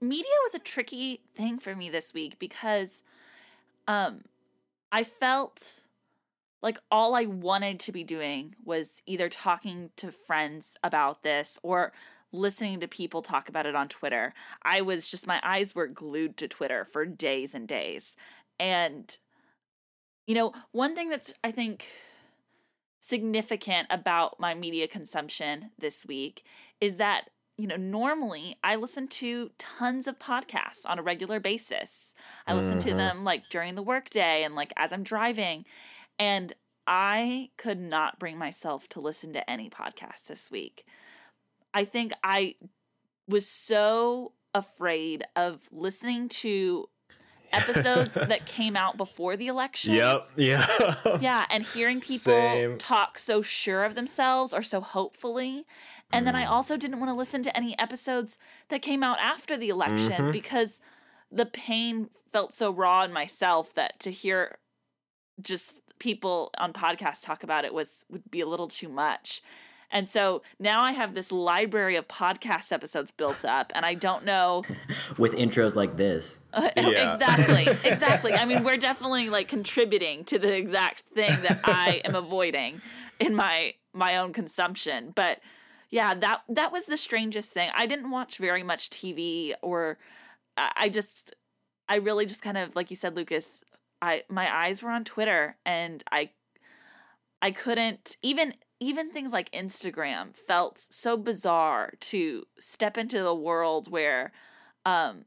media 0.00 0.32
was 0.42 0.56
a 0.56 0.58
tricky 0.58 1.20
thing 1.36 1.58
for 1.58 1.74
me 1.74 1.88
this 1.88 2.14
week 2.14 2.38
because 2.38 3.02
um 3.88 4.22
I 4.92 5.02
felt 5.04 5.81
like 6.62 6.78
all 6.90 7.14
I 7.14 7.24
wanted 7.24 7.80
to 7.80 7.92
be 7.92 8.04
doing 8.04 8.54
was 8.64 9.02
either 9.06 9.28
talking 9.28 9.90
to 9.96 10.12
friends 10.12 10.76
about 10.82 11.22
this 11.22 11.58
or 11.62 11.92
listening 12.32 12.80
to 12.80 12.88
people 12.88 13.20
talk 13.20 13.48
about 13.48 13.66
it 13.66 13.74
on 13.74 13.88
Twitter. 13.88 14.32
I 14.62 14.80
was 14.80 15.10
just 15.10 15.26
my 15.26 15.40
eyes 15.42 15.74
were 15.74 15.86
glued 15.86 16.36
to 16.38 16.48
Twitter 16.48 16.84
for 16.84 17.04
days 17.04 17.54
and 17.54 17.68
days. 17.68 18.16
And 18.58 19.16
you 20.26 20.34
know, 20.34 20.52
one 20.70 20.94
thing 20.94 21.08
that's 21.10 21.34
I 21.42 21.50
think 21.50 21.86
significant 23.00 23.88
about 23.90 24.38
my 24.38 24.54
media 24.54 24.86
consumption 24.86 25.70
this 25.78 26.06
week 26.06 26.44
is 26.80 26.96
that 26.96 27.30
you 27.56 27.66
know 27.66 27.76
normally 27.76 28.56
i 28.62 28.76
listen 28.76 29.08
to 29.08 29.50
tons 29.58 30.06
of 30.06 30.20
podcasts 30.20 30.86
on 30.86 31.00
a 31.00 31.02
regular 31.02 31.40
basis 31.40 32.14
i 32.46 32.54
listen 32.54 32.78
to 32.78 32.90
mm-hmm. 32.90 32.98
them 32.98 33.24
like 33.24 33.42
during 33.50 33.74
the 33.74 33.82
workday 33.82 34.44
and 34.44 34.54
like 34.54 34.72
as 34.76 34.92
i'm 34.92 35.02
driving 35.02 35.64
and 36.22 36.52
i 36.86 37.50
could 37.56 37.80
not 37.80 38.18
bring 38.18 38.38
myself 38.38 38.88
to 38.88 39.00
listen 39.00 39.32
to 39.32 39.50
any 39.50 39.68
podcast 39.68 40.26
this 40.28 40.50
week 40.50 40.84
i 41.74 41.84
think 41.84 42.12
i 42.22 42.54
was 43.28 43.46
so 43.46 44.32
afraid 44.54 45.24
of 45.34 45.68
listening 45.72 46.28
to 46.28 46.88
episodes 47.52 48.14
that 48.28 48.46
came 48.46 48.76
out 48.76 48.96
before 48.96 49.36
the 49.36 49.46
election 49.46 49.94
Yep. 49.94 50.30
Yeah. 50.36 50.94
yeah, 51.20 51.46
and 51.50 51.64
hearing 51.64 52.00
people 52.00 52.18
Same. 52.18 52.78
talk 52.78 53.18
so 53.18 53.42
sure 53.42 53.84
of 53.84 53.94
themselves 53.94 54.52
or 54.52 54.62
so 54.62 54.80
hopefully. 54.80 55.66
And 56.12 56.26
then 56.26 56.36
I 56.36 56.44
mm. 56.44 56.50
also 56.50 56.76
didn't 56.76 56.98
want 56.98 57.10
to 57.10 57.14
listen 57.14 57.42
to 57.42 57.56
any 57.56 57.78
episodes 57.78 58.38
that 58.68 58.82
came 58.82 59.02
out 59.02 59.18
after 59.20 59.56
the 59.56 59.70
election 59.70 60.12
mm-hmm. 60.12 60.30
because 60.30 60.80
the 61.30 61.46
pain 61.46 62.10
felt 62.32 62.52
so 62.52 62.70
raw 62.70 63.02
in 63.04 63.12
myself 63.12 63.74
that 63.74 63.98
to 64.00 64.10
hear 64.10 64.58
just 65.40 65.80
people 65.98 66.50
on 66.58 66.72
podcasts 66.72 67.22
talk 67.22 67.42
about 67.42 67.64
it 67.64 67.72
was 67.72 68.04
would 68.10 68.30
be 68.30 68.40
a 68.40 68.46
little 68.46 68.68
too 68.68 68.88
much. 68.88 69.42
And 69.92 70.08
so 70.08 70.42
now 70.58 70.82
I 70.82 70.92
have 70.92 71.14
this 71.14 71.30
library 71.30 71.96
of 71.96 72.08
podcast 72.08 72.72
episodes 72.72 73.10
built 73.10 73.44
up 73.44 73.70
and 73.74 73.84
I 73.84 73.92
don't 73.94 74.24
know 74.24 74.64
With 75.18 75.32
intros 75.32 75.74
like 75.74 75.96
this. 75.96 76.38
Yeah. 76.54 76.68
exactly 77.14 77.68
exactly 77.84 78.32
i 78.34 78.44
mean 78.44 78.62
we're 78.62 78.76
definitely 78.76 79.30
like 79.30 79.48
contributing 79.48 80.24
to 80.24 80.38
the 80.38 80.54
exact 80.54 81.00
thing 81.14 81.30
that 81.42 81.60
i 81.64 82.02
am 82.04 82.14
avoiding 82.14 82.82
in 83.20 83.34
my 83.34 83.72
my 83.94 84.16
own 84.16 84.32
consumption 84.34 85.12
but 85.14 85.40
yeah 85.90 86.12
that 86.12 86.42
that 86.48 86.72
was 86.72 86.86
the 86.86 86.98
strangest 86.98 87.52
thing 87.52 87.70
i 87.74 87.86
didn't 87.86 88.10
watch 88.10 88.36
very 88.36 88.62
much 88.62 88.90
tv 88.90 89.52
or 89.62 89.98
i 90.58 90.70
I 90.76 90.88
just 90.90 91.34
i 91.88 91.96
really 91.96 92.26
just 92.26 92.42
kind 92.42 92.58
of 92.58 92.76
like 92.76 92.90
you 92.90 92.96
said 92.96 93.16
lucas 93.16 93.64
i 94.02 94.22
my 94.28 94.54
eyes 94.54 94.82
were 94.82 94.90
on 94.90 95.04
twitter 95.04 95.56
and 95.64 96.04
i 96.12 96.28
i 97.40 97.50
couldn't 97.50 98.16
even 98.22 98.52
even 98.80 99.10
things 99.10 99.32
like 99.32 99.50
instagram 99.52 100.36
felt 100.36 100.78
so 100.78 101.16
bizarre 101.16 101.92
to 102.00 102.44
step 102.58 102.98
into 102.98 103.22
the 103.22 103.34
world 103.34 103.90
where 103.90 104.32
um 104.84 105.24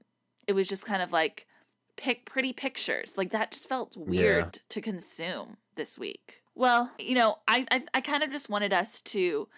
it 0.47 0.53
was 0.53 0.67
just 0.67 0.85
kind 0.85 1.01
of 1.01 1.11
like 1.11 1.47
pick 1.95 2.25
pretty 2.25 2.53
pictures. 2.53 3.17
Like 3.17 3.31
that 3.31 3.51
just 3.51 3.69
felt 3.69 3.95
weird 3.97 4.59
to 4.69 4.81
consume 4.81 5.57
this 5.75 5.97
week. 5.97 6.41
Well 6.55 6.91
you 6.97 7.15
know 7.15 7.37
i 7.47 7.65
i, 7.69 7.83
I 7.93 8.01
kind 8.01 8.23
of 8.23 8.31
just 8.31 8.49
wanted 8.49 8.71
us 8.71 9.01
to 9.01 9.49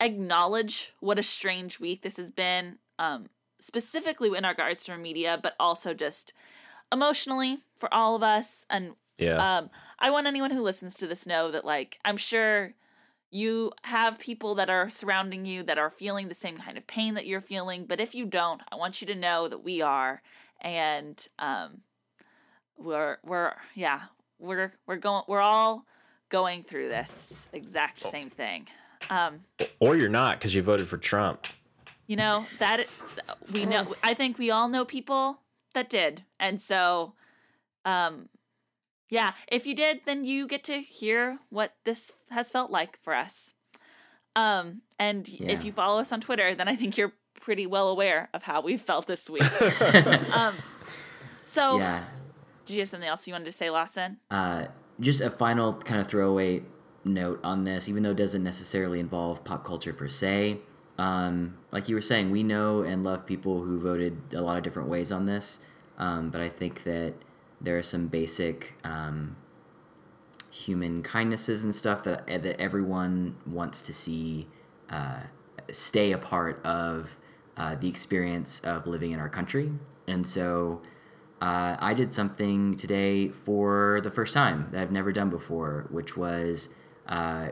acknowledge 0.00 0.92
what 1.00 1.18
a 1.18 1.22
strange 1.22 1.80
week 1.80 2.02
this 2.02 2.18
has 2.18 2.30
been 2.30 2.78
um 2.98 3.26
specifically 3.58 4.28
in 4.36 4.44
regards 4.44 4.84
to 4.84 4.92
our 4.92 4.98
media 4.98 5.38
but 5.42 5.54
also 5.58 5.94
just 5.94 6.32
emotionally 6.92 7.58
for 7.76 7.92
all 7.92 8.14
of 8.16 8.22
us 8.22 8.64
and 8.70 8.94
Yeah. 9.18 9.58
um 9.58 9.70
i 9.98 10.10
want 10.10 10.26
anyone 10.26 10.50
who 10.50 10.62
listens 10.62 10.94
to 10.96 11.06
this 11.06 11.26
know 11.26 11.50
that 11.50 11.64
like 11.64 11.98
i'm 12.04 12.16
sure 12.16 12.74
you 13.30 13.72
have 13.82 14.18
people 14.20 14.54
that 14.56 14.70
are 14.70 14.88
surrounding 14.88 15.44
you 15.44 15.62
that 15.64 15.76
are 15.78 15.90
feeling 15.90 16.28
the 16.28 16.34
same 16.34 16.56
kind 16.58 16.78
of 16.78 16.86
pain 16.86 17.14
that 17.14 17.26
you're 17.26 17.40
feeling 17.40 17.84
but 17.86 18.00
if 18.00 18.14
you 18.14 18.24
don't 18.24 18.60
i 18.70 18.76
want 18.76 19.00
you 19.00 19.06
to 19.08 19.14
know 19.14 19.48
that 19.48 19.64
we 19.64 19.82
are 19.82 20.22
and 20.60 21.26
um 21.38 21.80
we're 22.76 23.18
we're 23.24 23.54
yeah 23.74 24.02
we're 24.38 24.72
we're 24.86 24.96
going 24.96 25.22
we're 25.28 25.40
all 25.40 25.84
going 26.28 26.62
through 26.64 26.88
this 26.88 27.48
exact 27.52 28.00
same 28.00 28.30
thing 28.30 28.66
um 29.10 29.40
or 29.78 29.96
you're 29.96 30.08
not 30.08 30.38
because 30.38 30.54
you 30.54 30.62
voted 30.62 30.88
for 30.88 30.96
Trump. 30.96 31.46
you 32.06 32.16
know 32.16 32.46
that 32.58 32.86
we 33.52 33.64
know 33.66 33.94
i 34.02 34.14
think 34.14 34.38
we 34.38 34.50
all 34.50 34.68
know 34.68 34.84
people 34.84 35.38
that 35.74 35.90
did 35.90 36.24
and 36.40 36.60
so 36.60 37.14
um 37.84 38.28
yeah 39.10 39.32
if 39.48 39.66
you 39.66 39.74
did 39.74 40.00
then 40.06 40.24
you 40.24 40.46
get 40.48 40.64
to 40.64 40.80
hear 40.80 41.38
what 41.50 41.74
this 41.84 42.10
has 42.30 42.50
felt 42.50 42.70
like 42.70 42.98
for 43.02 43.14
us 43.14 43.52
um 44.36 44.82
and 44.98 45.28
Yeah. 45.28 45.50
if 45.52 45.64
you 45.64 45.72
follow 45.72 46.00
us 46.00 46.12
on 46.12 46.20
twitter 46.20 46.54
then 46.54 46.68
i 46.68 46.74
think 46.76 46.96
you're 46.96 47.12
pretty 47.40 47.66
well 47.66 47.88
aware 47.88 48.28
of 48.32 48.44
how 48.44 48.60
we 48.62 48.76
felt 48.76 49.06
this 49.06 49.28
week 49.28 49.42
um 50.32 50.54
so 51.44 51.78
Yeah. 51.78 52.04
did 52.64 52.74
you 52.74 52.80
have 52.80 52.88
something 52.88 53.08
else 53.08 53.26
you 53.26 53.34
wanted 53.34 53.46
to 53.46 53.52
say 53.52 53.68
lawson 53.70 54.18
Uh, 54.30 54.66
just 55.00 55.20
a 55.20 55.28
final 55.30 55.74
kind 55.74 56.00
of 56.00 56.06
throwaway 56.08 56.62
note 57.04 57.38
on 57.44 57.64
this, 57.64 57.88
even 57.88 58.02
though 58.02 58.12
it 58.12 58.16
doesn't 58.16 58.42
necessarily 58.44 58.98
involve 59.00 59.44
pop 59.44 59.62
culture 59.66 59.92
per 59.92 60.08
se. 60.08 60.58
Um, 60.98 61.58
like 61.72 61.88
you 61.88 61.94
were 61.96 62.02
saying, 62.02 62.30
we 62.30 62.42
know 62.42 62.82
and 62.82 63.02
love 63.02 63.26
people 63.26 63.62
who 63.62 63.80
voted 63.80 64.16
a 64.32 64.40
lot 64.40 64.56
of 64.56 64.62
different 64.62 64.88
ways 64.88 65.10
on 65.10 65.26
this, 65.26 65.58
um, 65.98 66.30
but 66.30 66.40
I 66.40 66.48
think 66.48 66.84
that 66.84 67.14
there 67.60 67.76
are 67.78 67.82
some 67.82 68.06
basic 68.06 68.74
um, 68.84 69.36
human 70.50 71.02
kindnesses 71.02 71.64
and 71.64 71.74
stuff 71.74 72.04
that 72.04 72.26
that 72.26 72.60
everyone 72.60 73.36
wants 73.44 73.82
to 73.82 73.92
see 73.92 74.46
uh, 74.90 75.22
stay 75.72 76.12
a 76.12 76.18
part 76.18 76.64
of 76.64 77.16
uh, 77.56 77.74
the 77.74 77.88
experience 77.88 78.60
of 78.62 78.86
living 78.86 79.12
in 79.12 79.18
our 79.18 79.28
country, 79.28 79.72
and 80.06 80.24
so 80.24 80.80
uh, 81.40 81.76
I 81.78 81.92
did 81.92 82.12
something 82.12 82.76
today 82.76 83.28
for 83.28 84.00
the 84.02 84.10
first 84.10 84.32
time 84.32 84.68
that 84.70 84.80
I've 84.80 84.92
never 84.92 85.12
done 85.12 85.30
before, 85.30 85.86
which 85.90 86.16
was 86.16 86.68
uh, 87.08 87.48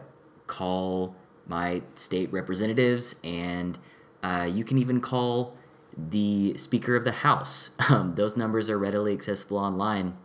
call 0.46 1.16
my 1.46 1.82
state 1.94 2.32
representatives, 2.32 3.14
and 3.24 3.78
uh, 4.22 4.48
you 4.50 4.64
can 4.64 4.78
even 4.78 5.00
call 5.00 5.56
the 5.96 6.56
Speaker 6.56 6.96
of 6.96 7.04
the 7.04 7.12
House. 7.12 7.70
Um, 7.88 8.14
those 8.14 8.36
numbers 8.36 8.70
are 8.70 8.78
readily 8.78 9.12
accessible 9.12 9.58
online, 9.58 10.16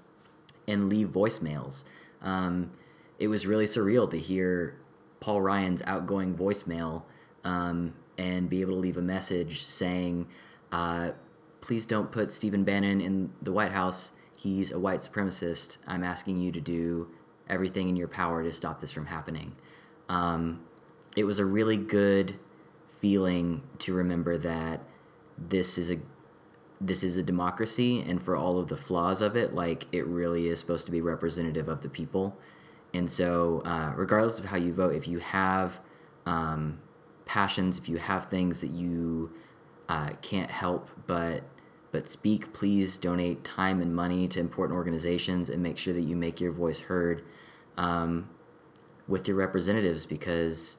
and 0.67 0.89
leave 0.89 1.07
voicemails. 1.09 1.83
Um, 2.21 2.71
it 3.19 3.27
was 3.27 3.45
really 3.45 3.65
surreal 3.65 4.09
to 4.11 4.17
hear 4.17 4.77
Paul 5.19 5.41
Ryan's 5.41 5.81
outgoing 5.85 6.35
voicemail 6.35 7.03
um, 7.43 7.93
and 8.17 8.49
be 8.49 8.61
able 8.61 8.73
to 8.73 8.79
leave 8.79 8.97
a 8.97 9.01
message 9.01 9.65
saying, 9.65 10.27
uh, 10.71 11.11
please 11.61 11.85
don't 11.85 12.11
put 12.11 12.31
Stephen 12.31 12.63
Bannon 12.63 13.01
in 13.01 13.31
the 13.41 13.51
White 13.51 13.71
House. 13.71 14.11
He's 14.37 14.71
a 14.71 14.79
white 14.79 14.99
supremacist. 14.99 15.77
I'm 15.87 16.03
asking 16.03 16.39
you 16.39 16.51
to 16.51 16.61
do 16.61 17.09
everything 17.49 17.89
in 17.89 17.95
your 17.95 18.07
power 18.07 18.43
to 18.43 18.53
stop 18.53 18.81
this 18.81 18.91
from 18.91 19.07
happening. 19.07 19.55
Um, 20.09 20.61
it 21.17 21.25
was 21.25 21.39
a 21.39 21.45
really 21.45 21.75
good 21.75 22.35
feeling 23.01 23.61
to 23.79 23.91
remember 23.91 24.37
that 24.37 24.81
this 25.49 25.77
is 25.77 25.91
a 25.91 25.97
this 26.79 27.01
is 27.01 27.17
a 27.17 27.23
democracy 27.23 28.01
and 28.01 28.21
for 28.21 28.35
all 28.35 28.59
of 28.59 28.67
the 28.67 28.77
flaws 28.77 29.19
of 29.19 29.35
it 29.35 29.55
like 29.55 29.87
it 29.91 30.05
really 30.05 30.47
is 30.47 30.59
supposed 30.59 30.85
to 30.85 30.91
be 30.91 31.01
representative 31.01 31.67
of 31.67 31.81
the 31.81 31.89
people. 31.89 32.37
And 32.93 33.09
so 33.09 33.63
uh, 33.65 33.93
regardless 33.95 34.37
of 34.37 34.45
how 34.45 34.57
you 34.57 34.71
vote 34.71 34.93
if 34.93 35.07
you 35.07 35.17
have 35.17 35.79
um, 36.27 36.79
passions 37.25 37.79
if 37.79 37.89
you 37.89 37.97
have 37.97 38.29
things 38.29 38.61
that 38.61 38.69
you 38.69 39.31
uh, 39.89 40.11
can't 40.21 40.51
help 40.51 40.89
but 41.07 41.43
but 41.91 42.07
speak 42.07 42.53
please 42.53 42.95
donate 42.95 43.43
time 43.43 43.81
and 43.81 43.95
money 43.95 44.27
to 44.27 44.39
important 44.39 44.77
organizations 44.77 45.49
and 45.49 45.63
make 45.63 45.79
sure 45.79 45.95
that 45.95 46.03
you 46.03 46.15
make 46.15 46.39
your 46.39 46.51
voice 46.51 46.77
heard 46.77 47.23
um, 47.75 48.29
with 49.07 49.27
your 49.27 49.37
representatives 49.37 50.05
because 50.05 50.77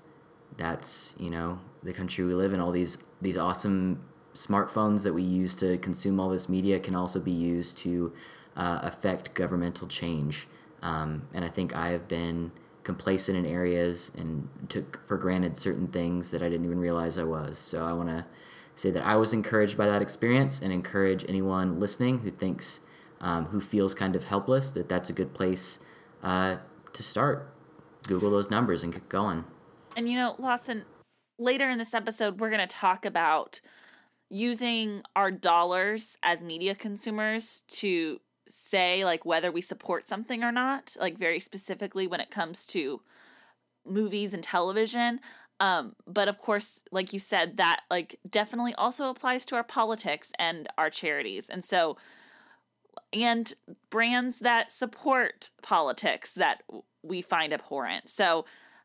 that's 0.56 1.14
you 1.18 1.30
know 1.30 1.60
the 1.82 1.92
country 1.92 2.24
we 2.24 2.34
live 2.34 2.52
in 2.52 2.60
all 2.60 2.72
these 2.72 2.98
these 3.20 3.36
awesome 3.36 4.02
smartphones 4.34 5.02
that 5.02 5.12
we 5.12 5.22
use 5.22 5.54
to 5.56 5.78
consume 5.78 6.20
all 6.20 6.28
this 6.28 6.48
media 6.48 6.78
can 6.78 6.94
also 6.94 7.18
be 7.18 7.32
used 7.32 7.76
to 7.78 8.12
uh, 8.56 8.80
affect 8.82 9.34
governmental 9.34 9.88
change. 9.88 10.46
Um, 10.82 11.26
and 11.34 11.44
I 11.44 11.48
think 11.48 11.74
I 11.74 11.90
have 11.90 12.06
been 12.06 12.52
complacent 12.84 13.36
in 13.36 13.44
areas 13.44 14.10
and 14.16 14.48
took 14.68 15.06
for 15.06 15.16
granted 15.16 15.58
certain 15.58 15.88
things 15.88 16.30
that 16.30 16.42
I 16.42 16.48
didn't 16.48 16.64
even 16.64 16.78
realize 16.78 17.18
I 17.18 17.24
was. 17.24 17.58
So 17.58 17.84
I 17.84 17.92
want 17.92 18.08
to 18.10 18.26
say 18.76 18.90
that 18.92 19.04
I 19.04 19.16
was 19.16 19.32
encouraged 19.32 19.76
by 19.76 19.86
that 19.86 20.00
experience 20.00 20.60
and 20.60 20.72
encourage 20.72 21.24
anyone 21.28 21.80
listening 21.80 22.20
who 22.20 22.30
thinks, 22.30 22.80
um, 23.20 23.46
who 23.46 23.60
feels 23.60 23.92
kind 23.92 24.14
of 24.14 24.24
helpless, 24.24 24.70
that 24.70 24.88
that's 24.88 25.10
a 25.10 25.12
good 25.12 25.34
place 25.34 25.78
uh, 26.22 26.58
to 26.92 27.02
start. 27.02 27.52
Google 28.06 28.30
those 28.30 28.50
numbers 28.50 28.82
and 28.84 28.92
get 28.92 29.08
going. 29.08 29.44
And 29.98 30.08
you 30.08 30.16
know, 30.16 30.36
Lawson, 30.38 30.84
later 31.40 31.68
in 31.68 31.76
this 31.76 31.92
episode, 31.92 32.38
we're 32.38 32.50
going 32.50 32.60
to 32.60 32.68
talk 32.68 33.04
about 33.04 33.60
using 34.30 35.02
our 35.16 35.32
dollars 35.32 36.16
as 36.22 36.40
media 36.40 36.76
consumers 36.76 37.64
to 37.66 38.20
say 38.48 39.04
like 39.04 39.26
whether 39.26 39.50
we 39.50 39.60
support 39.60 40.06
something 40.06 40.44
or 40.44 40.52
not, 40.52 40.94
like 41.00 41.18
very 41.18 41.40
specifically 41.40 42.06
when 42.06 42.20
it 42.20 42.30
comes 42.30 42.64
to 42.66 43.00
movies 43.84 44.32
and 44.32 44.44
television. 44.44 45.18
Um, 45.58 45.96
but 46.06 46.28
of 46.28 46.38
course, 46.38 46.84
like 46.92 47.12
you 47.12 47.18
said, 47.18 47.56
that 47.56 47.80
like 47.90 48.20
definitely 48.30 48.74
also 48.76 49.10
applies 49.10 49.44
to 49.46 49.56
our 49.56 49.64
politics 49.64 50.30
and 50.38 50.68
our 50.78 50.90
charities. 50.90 51.50
And 51.50 51.64
so 51.64 51.96
and 53.12 53.52
brands 53.90 54.38
that 54.38 54.70
support 54.70 55.50
politics 55.60 56.34
that 56.34 56.62
we 57.02 57.20
find 57.20 57.52
abhorrent. 57.52 58.08
So 58.08 58.44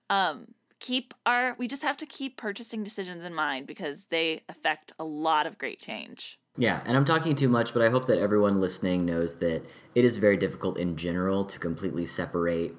um 0.09 0.47
keep 0.83 1.13
our 1.25 1.55
we 1.57 1.65
just 1.65 1.81
have 1.81 1.95
to 1.95 2.05
keep 2.05 2.35
purchasing 2.35 2.83
decisions 2.83 3.23
in 3.23 3.33
mind 3.33 3.65
because 3.65 4.05
they 4.09 4.41
affect 4.49 4.91
a 4.99 5.03
lot 5.03 5.47
of 5.47 5.57
great 5.57 5.79
change. 5.79 6.37
Yeah, 6.57 6.81
and 6.85 6.97
I'm 6.97 7.05
talking 7.05 7.35
too 7.35 7.47
much, 7.47 7.73
but 7.73 7.81
I 7.81 7.89
hope 7.89 8.05
that 8.07 8.19
everyone 8.19 8.59
listening 8.59 9.05
knows 9.05 9.37
that 9.37 9.63
it 9.95 10.05
is 10.05 10.17
very 10.17 10.37
difficult 10.37 10.77
in 10.77 10.97
general 10.97 11.45
to 11.45 11.57
completely 11.57 12.05
separate 12.05 12.73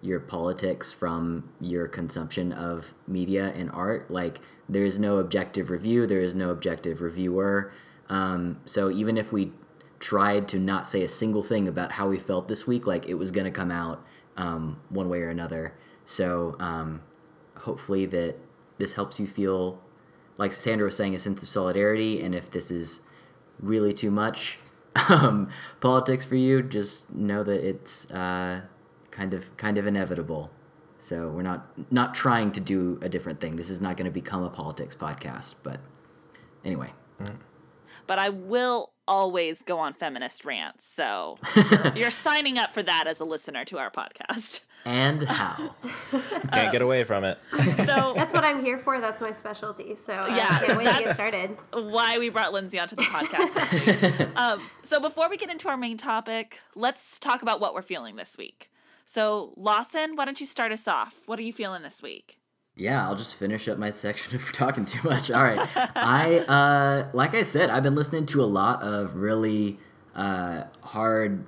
your 0.00 0.20
politics 0.20 0.92
from 0.92 1.52
your 1.60 1.88
consumption 1.88 2.52
of 2.52 2.86
media 3.08 3.52
and 3.56 3.70
art. 3.72 4.08
Like, 4.08 4.38
there 4.68 4.84
is 4.84 4.98
no 4.98 5.18
objective 5.18 5.68
review, 5.68 6.06
there 6.06 6.20
is 6.20 6.36
no 6.36 6.50
objective 6.50 7.00
reviewer. 7.00 7.72
Um, 8.08 8.60
so, 8.66 8.88
even 8.90 9.18
if 9.18 9.32
we 9.32 9.52
tried 9.98 10.46
to 10.48 10.58
not 10.60 10.86
say 10.86 11.02
a 11.02 11.08
single 11.08 11.42
thing 11.42 11.66
about 11.66 11.90
how 11.90 12.08
we 12.08 12.18
felt 12.18 12.46
this 12.46 12.68
week, 12.68 12.86
like, 12.86 13.06
it 13.06 13.14
was 13.14 13.32
going 13.32 13.46
to 13.46 13.50
come 13.50 13.72
out 13.72 14.06
um, 14.36 14.80
one 14.90 15.08
way 15.08 15.20
or 15.20 15.30
another. 15.30 15.74
So, 16.06 16.56
um, 16.60 17.02
hopefully, 17.60 18.06
that 18.06 18.36
this 18.78 18.94
helps 18.94 19.18
you 19.18 19.26
feel, 19.26 19.80
like 20.36 20.52
Sandra 20.52 20.86
was 20.86 20.96
saying, 20.96 21.14
a 21.14 21.18
sense 21.18 21.42
of 21.42 21.48
solidarity. 21.48 22.20
And 22.22 22.34
if 22.34 22.50
this 22.50 22.70
is 22.70 23.00
really 23.60 23.92
too 23.92 24.10
much 24.10 24.58
um, 25.08 25.50
politics 25.80 26.24
for 26.24 26.36
you, 26.36 26.62
just 26.62 27.10
know 27.10 27.44
that 27.44 27.66
it's 27.66 28.10
uh, 28.10 28.62
kind 29.10 29.34
of 29.34 29.56
kind 29.56 29.78
of 29.78 29.86
inevitable. 29.86 30.50
So 31.00 31.28
we're 31.28 31.42
not 31.42 31.92
not 31.92 32.14
trying 32.14 32.52
to 32.52 32.60
do 32.60 32.98
a 33.02 33.08
different 33.08 33.40
thing. 33.40 33.56
This 33.56 33.70
is 33.70 33.80
not 33.80 33.96
going 33.96 34.06
to 34.06 34.10
become 34.10 34.42
a 34.42 34.50
politics 34.50 34.94
podcast, 34.94 35.54
but 35.62 35.80
anyway. 36.64 36.92
But 38.06 38.18
I 38.18 38.30
will 38.30 38.92
always 39.08 39.62
go 39.62 39.78
on 39.78 39.94
feminist 39.94 40.44
rants. 40.44 40.86
So 40.86 41.36
you're 41.96 42.10
signing 42.12 42.58
up 42.58 42.72
for 42.72 42.82
that 42.82 43.06
as 43.08 43.18
a 43.20 43.24
listener 43.24 43.64
to 43.66 43.78
our 43.78 43.90
podcast. 43.90 44.60
And 44.84 45.22
how? 45.28 45.74
Can't 46.52 46.70
get 46.72 46.82
away 46.82 47.02
from 47.04 47.24
it. 47.24 47.38
So 47.86 48.12
That's 48.16 48.32
what 48.32 48.44
I'm 48.44 48.64
here 48.64 48.78
for. 48.78 49.00
That's 49.00 49.20
my 49.20 49.32
specialty. 49.32 49.96
So 50.06 50.12
I 50.12 50.36
Yeah, 50.36 50.58
can't 50.60 50.78
wait 50.78 50.94
to 50.96 51.04
get 51.04 51.14
started. 51.14 51.56
why 51.72 52.18
we 52.18 52.28
brought 52.28 52.52
Lindsay 52.52 52.78
onto 52.78 52.94
the 52.94 53.02
podcast 53.02 53.54
this 53.54 54.20
week. 54.20 54.28
um, 54.36 54.62
so 54.82 55.00
before 55.00 55.28
we 55.28 55.36
get 55.36 55.50
into 55.50 55.68
our 55.68 55.76
main 55.76 55.96
topic, 55.96 56.60
let's 56.76 57.18
talk 57.18 57.42
about 57.42 57.60
what 57.60 57.74
we're 57.74 57.82
feeling 57.82 58.16
this 58.16 58.38
week. 58.38 58.70
So 59.04 59.52
Lawson, 59.56 60.16
why 60.16 60.24
don't 60.26 60.40
you 60.40 60.46
start 60.46 60.70
us 60.70 60.86
off? 60.86 61.18
What 61.26 61.38
are 61.38 61.42
you 61.42 61.52
feeling 61.52 61.82
this 61.82 62.02
week? 62.02 62.37
Yeah, 62.78 63.04
I'll 63.04 63.16
just 63.16 63.34
finish 63.34 63.66
up 63.68 63.76
my 63.76 63.90
section 64.04 64.36
if 64.36 64.46
we're 64.46 64.52
talking 64.52 64.84
too 64.84 65.06
much. 65.06 65.30
All 65.30 65.42
right. 65.42 65.68
I 65.96 66.38
uh 66.38 67.08
like 67.12 67.34
I 67.34 67.42
said, 67.42 67.70
I've 67.70 67.82
been 67.82 67.96
listening 67.96 68.26
to 68.26 68.42
a 68.42 68.46
lot 68.46 68.82
of 68.82 69.16
really 69.16 69.78
uh 70.14 70.64
hard 70.80 71.44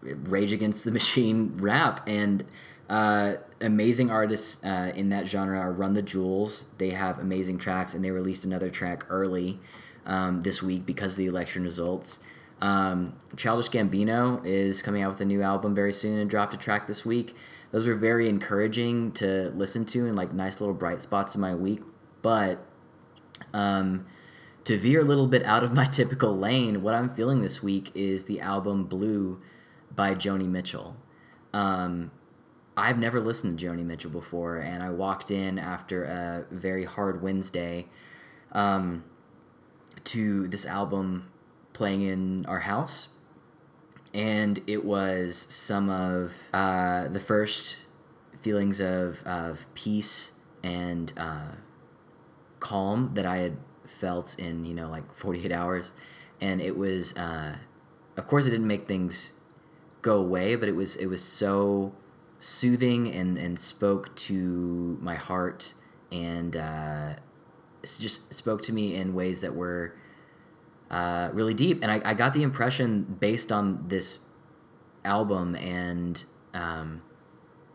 Rage 0.00 0.52
Against 0.52 0.84
the 0.84 0.90
Machine 1.00 1.58
rap 1.58 2.08
and 2.08 2.44
uh 2.88 3.34
amazing 3.60 4.10
artists 4.10 4.56
uh 4.64 4.92
in 4.94 5.10
that 5.10 5.28
genre 5.28 5.58
are 5.58 5.72
Run 5.72 5.92
the 5.92 6.02
Jewels. 6.02 6.64
They 6.78 6.90
have 6.90 7.18
amazing 7.18 7.58
tracks 7.58 7.92
and 7.94 8.02
they 8.02 8.10
released 8.10 8.44
another 8.44 8.70
track 8.70 9.04
early 9.10 9.60
um 10.06 10.40
this 10.40 10.62
week 10.62 10.86
because 10.86 11.12
of 11.12 11.18
the 11.18 11.26
election 11.26 11.64
results. 11.64 12.18
Um, 12.62 13.14
Childish 13.36 13.70
Gambino 13.70 14.40
is 14.46 14.82
coming 14.82 15.02
out 15.02 15.10
with 15.10 15.20
a 15.20 15.24
new 15.24 15.42
album 15.42 15.74
very 15.74 15.92
soon 15.92 16.18
and 16.20 16.30
dropped 16.30 16.54
a 16.54 16.56
track 16.56 16.86
this 16.86 17.04
week. 17.04 17.34
Those 17.72 17.86
were 17.86 17.96
very 17.96 18.28
encouraging 18.28 19.12
to 19.12 19.50
listen 19.56 19.84
to 19.86 20.06
and 20.06 20.14
like 20.14 20.32
nice 20.32 20.60
little 20.60 20.74
bright 20.74 21.00
spots 21.00 21.34
in 21.34 21.40
my 21.40 21.54
week. 21.54 21.80
But 22.20 22.64
um, 23.52 24.06
to 24.64 24.78
veer 24.78 25.00
a 25.00 25.04
little 25.04 25.26
bit 25.26 25.42
out 25.42 25.64
of 25.64 25.72
my 25.72 25.86
typical 25.92 26.38
lane, 26.38 26.82
what 26.82 26.94
I'm 26.94 27.14
feeling 27.14 27.40
this 27.40 27.62
week 27.62 27.90
is 27.94 28.26
the 28.26 28.40
album 28.40 28.84
Blue 28.84 29.40
by 29.94 30.14
Joni 30.14 30.46
Mitchell. 30.46 30.96
Um, 31.54 32.10
I've 32.76 32.98
never 32.98 33.20
listened 33.20 33.58
to 33.58 33.66
Joni 33.66 33.84
Mitchell 33.84 34.10
before, 34.10 34.58
and 34.58 34.82
I 34.82 34.90
walked 34.90 35.30
in 35.30 35.58
after 35.58 36.04
a 36.04 36.46
very 36.50 36.84
hard 36.84 37.22
Wednesday 37.22 37.86
um, 38.52 39.04
to 40.04 40.46
this 40.48 40.64
album 40.64 41.30
playing 41.72 42.02
in 42.02 42.46
our 42.46 42.60
house 42.60 43.08
and 44.14 44.60
it 44.66 44.84
was 44.84 45.46
some 45.48 45.88
of 45.88 46.32
uh, 46.52 47.08
the 47.08 47.20
first 47.20 47.78
feelings 48.42 48.80
of, 48.80 49.22
of 49.24 49.66
peace 49.74 50.32
and 50.62 51.12
uh, 51.16 51.52
calm 52.60 53.12
that 53.14 53.26
I 53.26 53.38
had 53.38 53.56
felt 53.86 54.38
in 54.38 54.64
you 54.64 54.74
know 54.74 54.88
like 54.90 55.14
48 55.16 55.52
hours. 55.52 55.92
And 56.40 56.60
it 56.60 56.76
was 56.76 57.14
uh, 57.16 57.56
of 58.16 58.26
course 58.26 58.46
it 58.46 58.50
didn't 58.50 58.66
make 58.66 58.86
things 58.86 59.32
go 60.02 60.18
away 60.18 60.56
but 60.56 60.68
it 60.68 60.74
was 60.74 60.96
it 60.96 61.06
was 61.06 61.22
so 61.22 61.94
soothing 62.40 63.08
and 63.12 63.38
and 63.38 63.58
spoke 63.58 64.14
to 64.16 64.98
my 65.00 65.14
heart 65.14 65.74
and 66.10 66.56
uh, 66.56 67.14
just 67.98 68.32
spoke 68.34 68.62
to 68.62 68.72
me 68.72 68.96
in 68.96 69.14
ways 69.14 69.40
that 69.40 69.54
were 69.54 69.94
uh, 70.92 71.30
really 71.32 71.54
deep. 71.54 71.82
And 71.82 71.90
I, 71.90 72.00
I 72.04 72.14
got 72.14 72.34
the 72.34 72.42
impression 72.42 73.16
based 73.18 73.50
on 73.50 73.86
this 73.88 74.18
album 75.04 75.56
and, 75.56 76.22
um, 76.52 77.02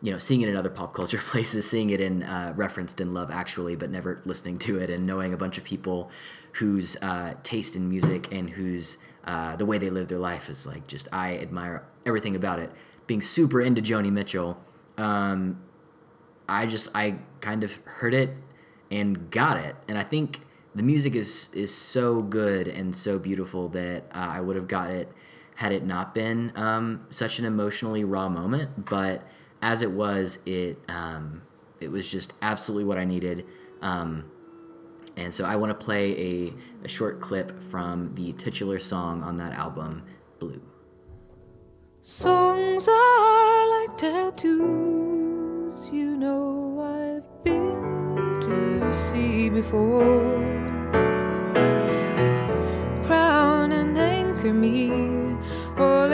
you 0.01 0.11
know, 0.11 0.19
seeing 0.19 0.41
it 0.41 0.49
in 0.49 0.55
other 0.55 0.69
pop 0.69 0.93
culture 0.93 1.17
places, 1.31 1.67
seeing 1.69 1.89
it 1.89 1.99
in 1.99 2.23
uh, 2.23 2.53
referenced 2.55 3.01
in 3.01 3.13
Love 3.13 3.31
Actually, 3.31 3.75
but 3.75 3.89
never 3.89 4.21
listening 4.25 4.59
to 4.59 4.79
it, 4.79 4.89
and 4.91 5.05
knowing 5.05 5.33
a 5.33 5.37
bunch 5.37 5.57
of 5.57 5.63
people 5.63 6.11
whose 6.53 6.95
uh, 7.01 7.33
taste 7.43 7.75
in 7.75 7.89
music 7.89 8.31
and 8.31 8.49
whose 8.49 8.97
uh, 9.25 9.55
the 9.55 9.65
way 9.65 9.77
they 9.77 9.89
live 9.89 10.07
their 10.07 10.19
life 10.19 10.49
is 10.49 10.65
like 10.65 10.87
just 10.87 11.07
I 11.11 11.37
admire 11.37 11.85
everything 12.05 12.35
about 12.35 12.59
it. 12.59 12.71
Being 13.07 13.21
super 13.21 13.61
into 13.61 13.81
Joni 13.81 14.11
Mitchell, 14.11 14.57
um, 14.97 15.61
I 16.47 16.67
just 16.67 16.89
I 16.93 17.15
kind 17.41 17.63
of 17.63 17.71
heard 17.85 18.13
it 18.13 18.29
and 18.91 19.31
got 19.31 19.57
it, 19.57 19.75
and 19.87 19.97
I 19.97 20.03
think 20.03 20.39
the 20.77 20.83
music 20.83 21.15
is 21.15 21.49
is 21.53 21.73
so 21.73 22.21
good 22.21 22.67
and 22.67 22.95
so 22.95 23.17
beautiful 23.17 23.67
that 23.69 24.03
uh, 24.13 24.19
I 24.19 24.39
would 24.39 24.55
have 24.55 24.67
got 24.67 24.91
it 24.91 25.11
had 25.55 25.71
it 25.71 25.83
not 25.83 26.13
been 26.13 26.53
um, 26.55 27.07
such 27.09 27.39
an 27.39 27.45
emotionally 27.45 28.03
raw 28.03 28.29
moment. 28.29 28.85
But 28.85 29.27
as 29.63 29.81
it 29.81 29.89
was, 29.89 30.37
it 30.45 30.77
um, 30.87 31.41
it 31.81 31.91
was 31.91 32.07
just 32.07 32.33
absolutely 32.43 32.83
what 32.83 32.99
I 32.99 33.05
needed. 33.05 33.43
Um, 33.81 34.29
and 35.15 35.33
so 35.33 35.45
I 35.45 35.55
want 35.55 35.71
to 35.71 35.85
play 35.85 36.11
a, 36.15 36.53
a 36.85 36.87
short 36.87 37.19
clip 37.19 37.59
from 37.71 38.13
the 38.13 38.33
titular 38.33 38.79
song 38.79 39.23
on 39.23 39.35
that 39.37 39.53
album, 39.53 40.03
Blue. 40.37 40.61
Songs 42.03 42.87
are 42.87 43.81
like 43.81 43.97
tattoos, 43.97 45.89
you 45.91 46.15
know 46.17 47.17
I've 47.17 47.43
been 47.43 48.39
to 48.41 48.93
see 48.93 49.49
before. 49.49 50.66
Anchor 54.47 54.53
me, 54.53 54.89
or 55.77 56.07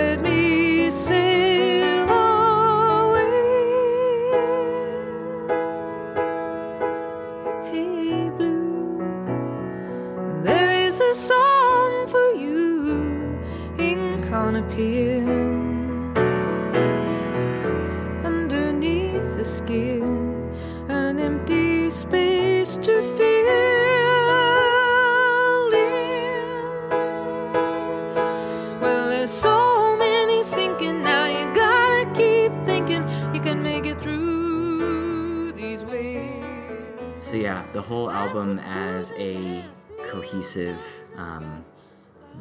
yeah, 37.54 37.72
the 37.72 37.82
whole 37.82 38.10
album 38.10 38.58
as 38.58 39.12
a 39.12 39.64
cohesive 40.10 40.80
um, 41.18 41.64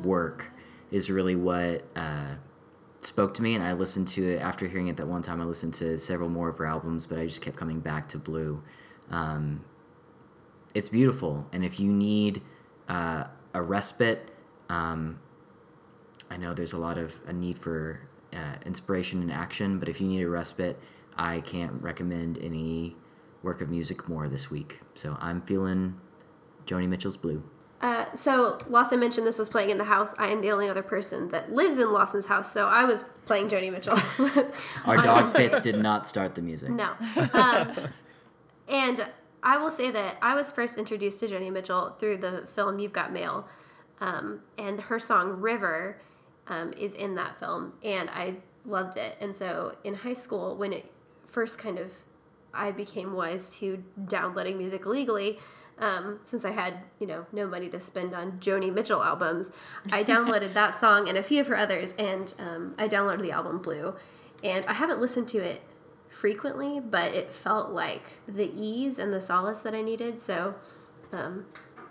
work 0.03 0.51
is 0.91 1.11
really 1.11 1.37
what 1.37 1.85
uh, 1.97 2.35
spoke 3.03 3.35
to 3.35 3.43
me, 3.43 3.55
and 3.55 3.63
I 3.63 3.75
listened 3.75 4.09
to 4.09 4.23
it 4.33 4.41
after 4.41 4.67
hearing 4.67 4.89
it 4.89 4.97
that 4.97 5.07
one 5.07 5.21
time. 5.21 5.43
I 5.43 5.45
listened 5.45 5.75
to 5.75 5.99
several 5.99 6.31
more 6.31 6.49
of 6.49 6.57
her 6.57 6.65
albums, 6.65 7.05
but 7.05 7.19
I 7.19 7.27
just 7.27 7.43
kept 7.43 7.59
coming 7.59 7.79
back 7.79 8.09
to 8.11 8.19
Blue. 8.19 8.63
Um, 9.11 9.63
it's 10.75 10.89
beautiful, 10.89 11.47
and 11.53 11.63
if 11.63 11.79
you 11.79 11.93
need 11.93 12.41
uh, 12.89 13.25
a 13.53 13.61
respite, 13.61 14.31
um, 14.71 15.21
I 16.31 16.39
know 16.39 16.55
there's 16.55 16.73
a 16.73 16.79
lot 16.79 16.97
of 16.97 17.13
a 17.27 17.35
need 17.35 17.59
for 17.59 18.01
uh, 18.33 18.55
inspiration 18.65 19.21
and 19.21 19.31
action, 19.31 19.79
but 19.79 19.91
if 19.91 20.01
you 20.01 20.07
need 20.07 20.23
a 20.23 20.29
respite, 20.31 20.81
I 21.19 21.43
can't 21.43 21.83
recommend 21.83 22.39
any 22.39 22.97
work 23.43 23.61
of 23.61 23.69
music 23.69 24.09
more 24.09 24.29
this 24.29 24.51
week. 24.51 24.81
So 24.95 25.17
I'm 25.21 25.43
feeling 25.43 25.99
Joni 26.67 26.89
Mitchell's 26.89 27.17
Blue. 27.17 27.43
Uh, 27.81 28.07
so 28.15 28.59
Lawson 28.69 29.01
mentioned 29.01 29.27
this 29.27 29.41
was 29.41 29.49
playing 29.49 29.71
in 29.71 29.79
the 29.79 29.85
house. 29.85 30.15
I 30.17 30.29
am 30.29 30.41
the 30.41 30.53
only 30.53 30.69
other 30.69 30.85
person 30.85 31.29
that 31.31 31.53
lives 31.53 31.79
in 31.79 31.93
Lawson's 31.93 32.27
house, 32.27 32.53
so 32.53 32.67
I 32.67 32.85
was 32.85 33.05
playing 33.27 33.49
Joni 33.49 33.73
Mitchell. 33.73 33.99
Our 34.85 34.97
dog 34.99 35.35
Fitz 35.35 35.61
did 35.61 35.77
not 35.77 36.07
start 36.07 36.37
the 36.37 36.43
music. 36.43 36.71
no. 36.71 36.95
Um, 37.33 37.89
and 38.69 39.09
I 39.43 39.59
will 39.59 39.71
say 39.71 39.91
that 39.91 40.17
I 40.23 40.37
was 40.37 40.53
first 40.53 40.79
introduced 40.79 41.19
to 41.21 41.27
Joni 41.27 41.53
Mitchell 41.53 41.97
through 41.99 42.19
the 42.19 42.47
film 42.55 42.79
You've 42.79 42.93
Got 42.93 43.13
Mail, 43.13 43.49
um, 44.01 44.41
and 44.59 44.81
her 44.81 45.01
song 45.01 45.41
River 45.41 46.01
um, 46.47 46.73
is 46.75 46.95
in 46.95 47.17
that 47.17 47.37
film, 47.41 47.73
and 47.83 48.09
I 48.11 48.37
loved 48.65 48.97
it. 48.97 49.17
And 49.21 49.37
so 49.37 49.75
in 49.83 49.95
high 49.95 50.15
school, 50.15 50.57
when 50.57 50.73
it 50.73 50.91
first 51.27 51.59
kind 51.59 51.81
of 51.81 51.91
I 52.55 52.73
became 52.73 53.13
wise 53.13 53.49
to 53.59 53.83
downloading 54.07 54.59
music 54.59 54.87
illegally. 54.87 55.39
Um, 55.79 56.21
since 56.23 56.45
I 56.45 56.51
had, 56.51 56.81
you 57.01 57.07
know, 57.07 57.27
no 57.33 57.47
money 57.47 57.69
to 57.71 57.81
spend 57.81 58.15
on 58.15 58.33
Joni 58.33 58.73
Mitchell 58.73 59.03
albums, 59.03 59.51
I 59.91 60.05
downloaded 60.13 60.55
that 60.55 60.79
song 60.79 61.09
and 61.09 61.19
a 61.19 61.23
few 61.23 61.41
of 61.41 61.47
her 61.49 61.57
others, 61.57 61.95
and 61.99 62.33
um, 62.39 62.75
I 62.79 62.89
downloaded 62.89 63.23
the 63.23 63.33
album 63.33 63.61
Blue. 63.61 63.95
And 64.45 64.67
I 64.67 64.75
haven't 64.75 65.01
listened 65.01 65.29
to 65.29 65.39
it 65.39 65.63
frequently, 66.09 66.81
but 66.81 67.15
it 67.15 67.33
felt 67.33 67.71
like 67.71 68.03
the 68.29 68.53
ease 68.55 68.99
and 68.99 69.13
the 69.13 69.21
solace 69.21 69.61
that 69.61 69.75
I 69.75 69.83
needed. 69.83 70.21
So 70.21 70.55
um, 71.13 71.47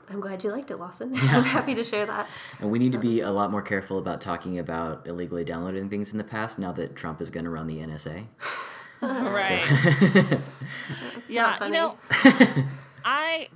I'm 0.10 0.20
glad 0.20 0.44
you 0.44 0.52
liked 0.52 0.72
it, 0.72 0.78
Lawson. 0.78 1.16
I'm 1.16 1.44
happy 1.44 1.74
to 1.76 1.84
share 1.84 2.06
that. 2.06 2.28
And 2.60 2.70
we 2.70 2.80
need 2.80 2.92
to 2.92 2.98
be 2.98 3.22
a 3.22 3.32
lot 3.32 3.52
more 3.52 3.62
careful 3.62 3.98
about 3.98 4.22
talking 4.22 4.60
about 4.60 5.08
illegally 5.08 5.44
downloading 5.44 5.90
things 5.90 6.12
in 6.12 6.18
the 6.18 6.24
past 6.24 6.60
now 6.60 6.72
that 6.74 6.96
Trump 6.96 7.22
is 7.22 7.30
going 7.30 7.46
to 7.46 7.50
run 7.50 7.68
the 7.68 7.78
NSA. 7.78 8.26
right. 9.08 9.64
It's 9.72 11.30
yeah, 11.30 11.64
you 11.66 11.72
know, 11.72 11.98
I 13.06 13.48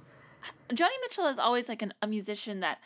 Joni 0.70 0.88
Mitchell 1.02 1.28
is 1.28 1.40
always 1.40 1.70
like 1.70 1.82
an, 1.82 1.94
a 2.02 2.08
musician 2.08 2.62
that 2.62 2.80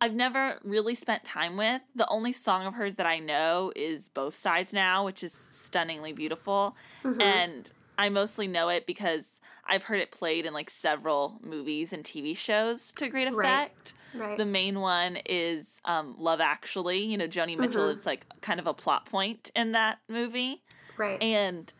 I've 0.00 0.14
never 0.14 0.58
really 0.64 0.94
spent 0.94 1.24
time 1.24 1.56
with. 1.56 1.80
The 1.94 2.08
only 2.08 2.32
song 2.32 2.66
of 2.66 2.74
hers 2.74 2.96
that 2.96 3.06
I 3.06 3.20
know 3.20 3.72
is 3.76 4.08
Both 4.08 4.34
Sides 4.34 4.72
Now, 4.72 5.04
which 5.04 5.22
is 5.22 5.32
stunningly 5.32 6.12
beautiful. 6.12 6.76
And 7.20 7.70
I 7.96 8.08
mostly 8.08 8.48
know 8.48 8.68
it 8.68 8.84
because 8.86 9.38
I've 9.64 9.84
heard 9.84 10.00
it 10.00 10.10
played 10.10 10.44
in 10.44 10.52
like 10.52 10.70
several 10.70 11.38
movies 11.40 11.92
and 11.92 12.02
TV 12.02 12.36
shows 12.36 12.92
to 12.94 13.08
great 13.08 13.28
effect. 13.28 13.94
Right. 14.14 14.36
The 14.36 14.44
main 14.44 14.80
one 14.80 15.18
is 15.24 15.80
um, 15.84 16.16
Love 16.18 16.40
Actually. 16.40 16.98
You 17.04 17.16
know, 17.16 17.28
Joni 17.28 17.56
Mitchell 17.56 17.88
is 17.88 18.04
like 18.04 18.26
kind 18.40 18.58
of 18.58 18.66
a 18.66 18.74
plot 18.74 19.06
point 19.06 19.50
in 19.54 19.72
that 19.72 20.00
movie. 20.08 20.62
right. 20.96 21.22
And 21.22 21.72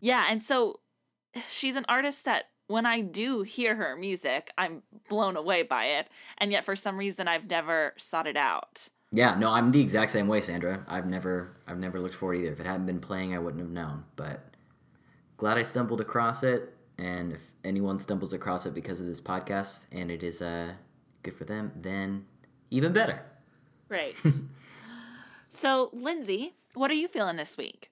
yeah, 0.00 0.26
and 0.30 0.42
so 0.42 0.80
she's 1.48 1.76
an 1.76 1.84
artist 1.88 2.24
that 2.24 2.46
when 2.66 2.86
I 2.86 3.00
do 3.00 3.42
hear 3.42 3.74
her 3.74 3.96
music, 3.96 4.52
I'm 4.56 4.82
blown 5.08 5.36
away 5.36 5.64
by 5.64 5.86
it. 5.86 6.08
And 6.38 6.52
yet 6.52 6.64
for 6.64 6.76
some 6.76 6.96
reason 6.96 7.26
I've 7.26 7.50
never 7.50 7.94
sought 7.96 8.28
it 8.28 8.36
out. 8.36 8.88
yeah, 9.10 9.34
no, 9.34 9.48
I'm 9.48 9.72
the 9.72 9.80
exact 9.80 10.12
same 10.12 10.28
way, 10.28 10.40
Sandra. 10.40 10.84
I've 10.86 11.06
never, 11.06 11.56
I've 11.66 11.78
never 11.78 11.98
looked 11.98 12.14
for 12.14 12.32
it 12.32 12.42
either. 12.42 12.52
If 12.52 12.60
it 12.60 12.66
hadn't 12.66 12.86
been 12.86 13.00
playing, 13.00 13.34
I 13.34 13.40
wouldn't 13.40 13.60
have 13.60 13.72
known. 13.72 14.04
But 14.14 14.40
glad 15.36 15.58
I 15.58 15.64
stumbled 15.64 16.00
across 16.00 16.44
it. 16.44 16.72
And 16.96 17.32
if 17.32 17.40
anyone 17.64 17.98
stumbles 17.98 18.32
across 18.32 18.66
it 18.66 18.74
because 18.74 19.00
of 19.00 19.06
this 19.06 19.20
podcast 19.20 19.80
and 19.90 20.10
it 20.10 20.22
is 20.22 20.40
uh, 20.40 20.72
good 21.24 21.34
for 21.34 21.44
them, 21.44 21.72
then 21.74 22.24
even 22.70 22.92
better. 22.92 23.20
Right. 23.88 24.14
so, 25.48 25.90
Lindsay, 25.92 26.54
what 26.74 26.90
are 26.90 26.94
you 26.94 27.08
feeling 27.08 27.34
this 27.34 27.56
week? 27.58 27.90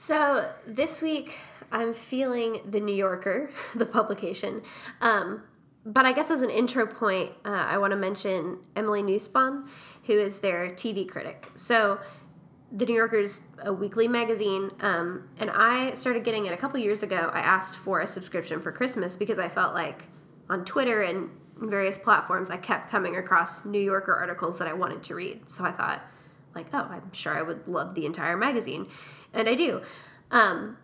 So 0.00 0.48
this 0.64 1.02
week 1.02 1.34
I'm 1.72 1.92
feeling 1.92 2.60
the 2.70 2.78
New 2.78 2.94
Yorker, 2.94 3.50
the 3.74 3.84
publication. 3.84 4.62
Um, 5.00 5.42
but 5.84 6.06
I 6.06 6.12
guess 6.12 6.30
as 6.30 6.40
an 6.40 6.50
intro 6.50 6.86
point, 6.86 7.32
uh, 7.44 7.48
I 7.48 7.78
want 7.78 7.90
to 7.90 7.96
mention 7.96 8.58
Emily 8.76 9.02
Nussbaum, 9.02 9.68
who 10.04 10.12
is 10.12 10.38
their 10.38 10.68
TV 10.70 11.06
critic. 11.08 11.50
So 11.56 11.98
the 12.70 12.86
New 12.86 12.94
Yorker's 12.94 13.40
a 13.64 13.72
weekly 13.72 14.06
magazine, 14.06 14.70
um, 14.80 15.28
and 15.38 15.50
I 15.50 15.94
started 15.94 16.22
getting 16.22 16.46
it 16.46 16.52
a 16.52 16.56
couple 16.56 16.78
years 16.78 17.02
ago. 17.02 17.32
I 17.34 17.40
asked 17.40 17.78
for 17.78 18.00
a 18.00 18.06
subscription 18.06 18.60
for 18.60 18.70
Christmas 18.70 19.16
because 19.16 19.40
I 19.40 19.48
felt 19.48 19.74
like 19.74 20.04
on 20.48 20.64
Twitter 20.64 21.02
and 21.02 21.28
various 21.56 21.98
platforms, 21.98 22.50
I 22.50 22.56
kept 22.56 22.88
coming 22.88 23.16
across 23.16 23.64
New 23.64 23.80
Yorker 23.80 24.14
articles 24.14 24.60
that 24.60 24.68
I 24.68 24.74
wanted 24.74 25.02
to 25.04 25.16
read. 25.16 25.50
So 25.50 25.64
I 25.64 25.72
thought, 25.72 26.02
like, 26.54 26.66
oh, 26.72 26.88
I'm 26.88 27.12
sure 27.12 27.36
I 27.36 27.42
would 27.42 27.66
love 27.66 27.96
the 27.96 28.06
entire 28.06 28.36
magazine, 28.36 28.86
and 29.32 29.48
I 29.48 29.54
do. 29.54 29.82
Um, 30.30 30.76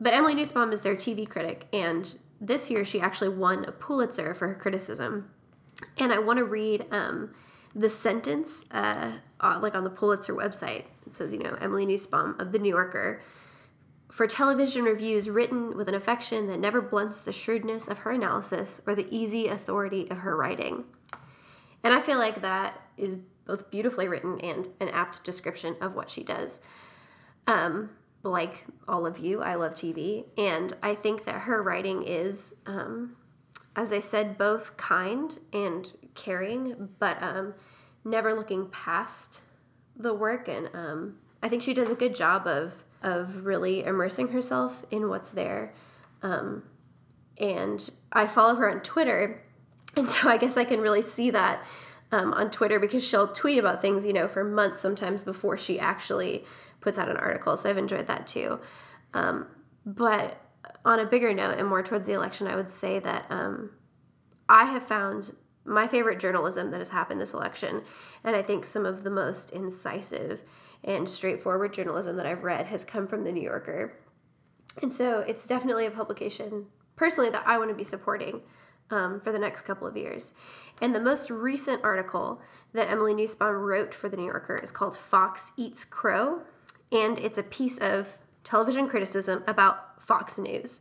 but 0.00 0.12
Emily 0.12 0.34
Nussbaum 0.34 0.72
is 0.72 0.80
their 0.80 0.96
TV 0.96 1.28
critic, 1.28 1.66
and 1.72 2.18
this 2.40 2.70
year 2.70 2.84
she 2.84 3.00
actually 3.00 3.30
won 3.30 3.64
a 3.64 3.72
Pulitzer 3.72 4.34
for 4.34 4.48
her 4.48 4.54
criticism. 4.54 5.30
And 5.98 6.12
I 6.12 6.18
want 6.18 6.38
to 6.38 6.44
read 6.44 6.86
um, 6.90 7.34
the 7.74 7.88
sentence, 7.88 8.64
uh, 8.72 9.12
like 9.40 9.74
on 9.74 9.84
the 9.84 9.90
Pulitzer 9.90 10.34
website. 10.34 10.84
It 11.06 11.14
says, 11.14 11.32
you 11.32 11.38
know, 11.38 11.56
Emily 11.60 11.86
Nussbaum 11.86 12.36
of 12.38 12.52
The 12.52 12.58
New 12.58 12.70
Yorker. 12.70 13.22
For 14.10 14.26
television 14.26 14.84
reviews 14.84 15.30
written 15.30 15.76
with 15.76 15.88
an 15.88 15.94
affection 15.94 16.46
that 16.48 16.60
never 16.60 16.82
blunts 16.82 17.22
the 17.22 17.32
shrewdness 17.32 17.88
of 17.88 17.98
her 17.98 18.10
analysis 18.10 18.80
or 18.86 18.94
the 18.94 19.06
easy 19.08 19.48
authority 19.48 20.10
of 20.10 20.18
her 20.18 20.36
writing. 20.36 20.84
And 21.82 21.94
I 21.94 22.00
feel 22.00 22.18
like 22.18 22.42
that 22.42 22.80
is 22.96 23.18
both 23.46 23.70
beautifully 23.70 24.08
written 24.08 24.38
and 24.40 24.68
an 24.80 24.88
apt 24.90 25.24
description 25.24 25.76
of 25.80 25.94
what 25.94 26.10
she 26.10 26.22
does. 26.22 26.60
Um, 27.46 27.90
like 28.22 28.64
all 28.86 29.06
of 29.06 29.18
you, 29.18 29.42
I 29.42 29.56
love 29.56 29.74
TV, 29.74 30.24
and 30.38 30.76
I 30.82 30.94
think 30.94 31.24
that 31.24 31.40
her 31.40 31.62
writing 31.62 32.04
is, 32.06 32.54
um, 32.66 33.16
as 33.74 33.92
I 33.92 34.00
said, 34.00 34.38
both 34.38 34.76
kind 34.76 35.36
and 35.52 35.92
caring, 36.14 36.88
but 36.98 37.20
um, 37.22 37.54
never 38.04 38.34
looking 38.34 38.68
past 38.68 39.40
the 39.96 40.14
work. 40.14 40.48
And 40.48 40.68
um, 40.72 41.16
I 41.42 41.48
think 41.48 41.62
she 41.62 41.74
does 41.74 41.90
a 41.90 41.94
good 41.94 42.14
job 42.14 42.46
of 42.46 42.72
of 43.02 43.44
really 43.44 43.82
immersing 43.84 44.28
herself 44.28 44.84
in 44.92 45.08
what's 45.08 45.30
there. 45.30 45.74
Um, 46.22 46.62
and 47.38 47.90
I 48.12 48.28
follow 48.28 48.54
her 48.54 48.70
on 48.70 48.80
Twitter, 48.80 49.42
and 49.96 50.08
so 50.08 50.28
I 50.28 50.36
guess 50.36 50.56
I 50.56 50.64
can 50.64 50.80
really 50.80 51.02
see 51.02 51.30
that 51.30 51.64
um, 52.12 52.32
on 52.34 52.50
Twitter 52.50 52.78
because 52.78 53.02
she'll 53.02 53.32
tweet 53.32 53.58
about 53.58 53.82
things, 53.82 54.04
you 54.04 54.12
know, 54.12 54.28
for 54.28 54.44
months 54.44 54.80
sometimes 54.80 55.24
before 55.24 55.56
she 55.56 55.80
actually 55.80 56.44
puts 56.82 56.98
out 56.98 57.08
an 57.08 57.16
article. 57.16 57.56
So 57.56 57.70
I've 57.70 57.78
enjoyed 57.78 58.06
that 58.08 58.26
too. 58.26 58.60
Um, 59.14 59.46
but 59.86 60.40
on 60.84 61.00
a 61.00 61.06
bigger 61.06 61.32
note 61.32 61.58
and 61.58 61.68
more 61.68 61.82
towards 61.82 62.06
the 62.06 62.12
election, 62.12 62.46
I 62.46 62.56
would 62.56 62.70
say 62.70 62.98
that 62.98 63.24
um, 63.30 63.70
I 64.48 64.64
have 64.64 64.86
found 64.86 65.32
my 65.64 65.86
favorite 65.86 66.18
journalism 66.18 66.70
that 66.72 66.78
has 66.80 66.88
happened 66.88 67.20
this 67.20 67.34
election, 67.34 67.82
and 68.24 68.34
I 68.34 68.42
think 68.42 68.66
some 68.66 68.84
of 68.84 69.04
the 69.04 69.10
most 69.10 69.50
incisive 69.50 70.40
and 70.84 71.08
straightforward 71.08 71.72
journalism 71.72 72.16
that 72.16 72.26
I've 72.26 72.42
read 72.42 72.66
has 72.66 72.84
come 72.84 73.06
from 73.06 73.22
the 73.22 73.32
New 73.32 73.42
Yorker. 73.42 73.96
And 74.82 74.92
so 74.92 75.20
it's 75.20 75.46
definitely 75.46 75.86
a 75.86 75.90
publication, 75.90 76.66
personally, 76.96 77.30
that 77.30 77.46
I 77.46 77.58
want 77.58 77.70
to 77.70 77.76
be 77.76 77.84
supporting 77.84 78.40
um, 78.90 79.20
for 79.20 79.30
the 79.30 79.38
next 79.38 79.62
couple 79.62 79.86
of 79.86 79.96
years. 79.96 80.34
And 80.80 80.94
the 80.94 81.00
most 81.00 81.30
recent 81.30 81.84
article 81.84 82.40
that 82.72 82.90
Emily 82.90 83.14
Nussbaum 83.14 83.54
wrote 83.54 83.94
for 83.94 84.08
the 84.08 84.16
New 84.16 84.26
Yorker 84.26 84.56
is 84.56 84.72
called 84.72 84.96
Fox 84.96 85.52
Eats 85.56 85.84
Crow, 85.84 86.42
and 86.92 87.18
it's 87.18 87.38
a 87.38 87.42
piece 87.42 87.78
of 87.78 88.06
television 88.44 88.88
criticism 88.88 89.42
about 89.46 90.04
Fox 90.04 90.38
News. 90.38 90.80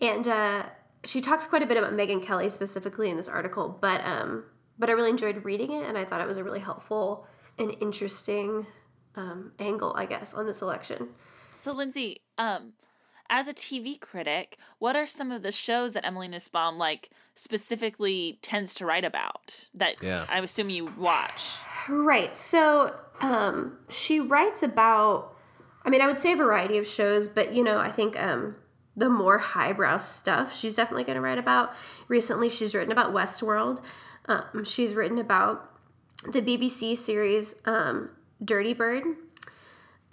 And 0.00 0.26
uh, 0.26 0.64
she 1.04 1.20
talks 1.20 1.46
quite 1.46 1.62
a 1.62 1.66
bit 1.66 1.76
about 1.76 1.92
Megyn 1.92 2.24
Kelly 2.24 2.48
specifically 2.50 3.10
in 3.10 3.16
this 3.16 3.28
article, 3.28 3.76
but 3.80 4.00
um, 4.04 4.44
but 4.78 4.88
I 4.88 4.92
really 4.92 5.10
enjoyed 5.10 5.44
reading 5.44 5.72
it, 5.72 5.86
and 5.86 5.96
I 5.96 6.04
thought 6.04 6.20
it 6.20 6.26
was 6.26 6.36
a 6.36 6.44
really 6.44 6.60
helpful 6.60 7.26
and 7.58 7.76
interesting 7.80 8.66
um, 9.14 9.52
angle, 9.58 9.92
I 9.96 10.06
guess, 10.06 10.34
on 10.34 10.46
this 10.46 10.62
election. 10.62 11.08
So, 11.56 11.72
Lindsay, 11.72 12.22
um, 12.36 12.72
as 13.30 13.48
a 13.48 13.54
TV 13.54 14.00
critic, 14.00 14.58
what 14.78 14.96
are 14.96 15.06
some 15.06 15.30
of 15.30 15.42
the 15.42 15.52
shows 15.52 15.92
that 15.92 16.04
Emily 16.04 16.28
Nussbaum 16.28 16.78
like 16.78 17.10
specifically 17.34 18.38
tends 18.42 18.74
to 18.76 18.86
write 18.86 19.04
about 19.04 19.68
that 19.74 20.02
Yeah. 20.02 20.26
I 20.28 20.40
assume 20.40 20.70
you 20.70 20.86
watch? 20.98 21.56
Right. 21.88 22.36
So 22.36 22.94
um, 23.20 23.78
she 23.88 24.20
writes 24.20 24.62
about, 24.62 25.33
I 25.84 25.90
mean, 25.90 26.00
I 26.00 26.06
would 26.06 26.20
say 26.20 26.32
a 26.32 26.36
variety 26.36 26.78
of 26.78 26.86
shows, 26.86 27.28
but 27.28 27.52
you 27.52 27.62
know, 27.62 27.78
I 27.78 27.92
think 27.92 28.18
um, 28.18 28.56
the 28.96 29.08
more 29.08 29.38
highbrow 29.38 29.98
stuff 29.98 30.54
she's 30.54 30.76
definitely 30.76 31.04
going 31.04 31.16
to 31.16 31.20
write 31.20 31.38
about. 31.38 31.74
Recently, 32.08 32.48
she's 32.48 32.74
written 32.74 32.92
about 32.92 33.12
Westworld. 33.12 33.82
Um, 34.26 34.64
she's 34.64 34.94
written 34.94 35.18
about 35.18 35.70
the 36.32 36.40
BBC 36.40 36.96
series 36.96 37.54
um, 37.66 38.10
Dirty 38.42 38.72
Bird. 38.72 39.04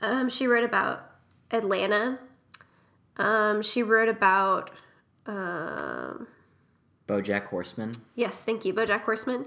Um, 0.02 0.30
she 0.30 0.48
wrote 0.48 0.64
about 0.64 1.12
Atlanta. 1.52 2.20
Um, 3.18 3.62
she 3.62 3.84
wrote 3.84 4.10
about, 4.10 4.72
um, 5.28 6.28
BoJack 7.08 7.46
Horseman. 7.46 7.94
yes, 8.16 8.42
thank 8.42 8.66
you, 8.66 8.74
BoJack 8.74 9.02
Horseman. 9.02 9.46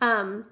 Um, 0.00 0.46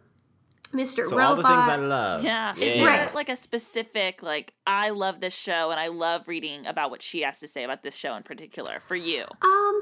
Mr. 0.73 1.07
So 1.07 1.17
Robot. 1.17 1.21
all 1.25 1.37
the 1.37 1.43
things 1.43 1.65
I 1.69 1.77
love. 1.77 2.23
Yeah. 2.25 2.53
Is 2.55 2.59
Yeah. 2.61 2.75
there 2.75 2.85
Right. 2.87 3.15
like 3.15 3.29
a 3.29 3.37
specific 3.37 4.23
like 4.23 4.53
I 4.67 4.91
love 4.91 5.21
this 5.21 5.35
show 5.37 5.71
and 5.71 5.81
I 5.81 5.87
love 5.89 6.29
reading 6.29 6.67
about 6.67 6.91
what 6.91 7.03
she 7.03 7.23
has 7.23 7.39
to 7.41 7.49
say 7.49 7.65
about 7.65 7.83
this 7.83 7.97
show 7.97 8.15
in 8.17 8.23
particular 8.23 8.81
for 8.81 8.97
you? 8.97 9.23
Um, 9.43 9.81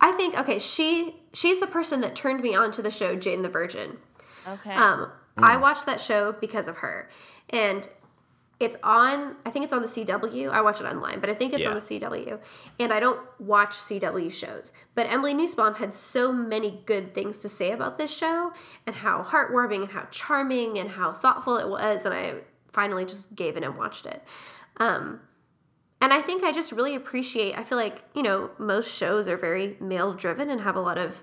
I 0.00 0.12
think 0.16 0.36
okay. 0.36 0.58
She 0.58 1.16
she's 1.32 1.60
the 1.60 1.66
person 1.66 2.00
that 2.02 2.14
turned 2.16 2.42
me 2.42 2.54
on 2.54 2.72
to 2.72 2.82
the 2.82 2.90
show 2.90 3.14
Jane 3.16 3.42
the 3.42 3.48
Virgin. 3.48 3.98
Okay. 4.46 4.72
Um, 4.74 5.10
I 5.38 5.56
watched 5.56 5.86
that 5.86 6.00
show 6.00 6.32
because 6.40 6.68
of 6.68 6.76
her, 6.76 7.08
and 7.50 7.88
it's 8.60 8.76
on. 8.82 9.36
I 9.44 9.50
think 9.50 9.64
it's 9.64 9.72
on 9.72 9.82
the 9.82 9.88
CW. 9.88 10.50
I 10.50 10.60
watch 10.60 10.80
it 10.80 10.84
online, 10.84 11.20
but 11.20 11.28
I 11.28 11.34
think 11.34 11.52
it's 11.52 11.66
on 11.66 11.74
the 11.74 11.80
CW. 11.80 12.38
And 12.78 12.92
I 12.92 13.00
don't 13.00 13.20
watch 13.40 13.74
CW 13.76 14.30
shows. 14.32 14.72
But 14.94 15.06
Emily 15.06 15.34
Nussbaum 15.34 15.74
had 15.74 15.92
so 15.92 16.32
many 16.32 16.82
good 16.86 17.14
things 17.14 17.38
to 17.40 17.48
say 17.48 17.72
about 17.72 17.98
this 17.98 18.12
show, 18.12 18.52
and 18.86 18.94
how 18.94 19.22
heartwarming, 19.22 19.82
and 19.82 19.90
how 19.90 20.06
charming, 20.10 20.78
and 20.78 20.88
how 20.88 21.12
thoughtful 21.12 21.56
it 21.56 21.68
was. 21.68 22.04
And 22.04 22.14
I 22.14 22.34
finally 22.72 23.04
just 23.04 23.34
gave 23.34 23.56
in 23.56 23.64
and 23.64 23.76
watched 23.76 24.06
it. 24.06 24.22
Um, 24.76 25.20
and 26.00 26.12
I 26.12 26.22
think 26.22 26.44
I 26.44 26.52
just 26.52 26.70
really 26.70 26.94
appreciate. 26.94 27.58
I 27.58 27.64
feel 27.64 27.78
like 27.78 28.02
you 28.14 28.22
know 28.22 28.50
most 28.58 28.90
shows 28.90 29.26
are 29.26 29.36
very 29.36 29.76
male 29.80 30.12
driven 30.12 30.50
and 30.50 30.60
have 30.60 30.76
a 30.76 30.80
lot 30.80 30.98
of 30.98 31.16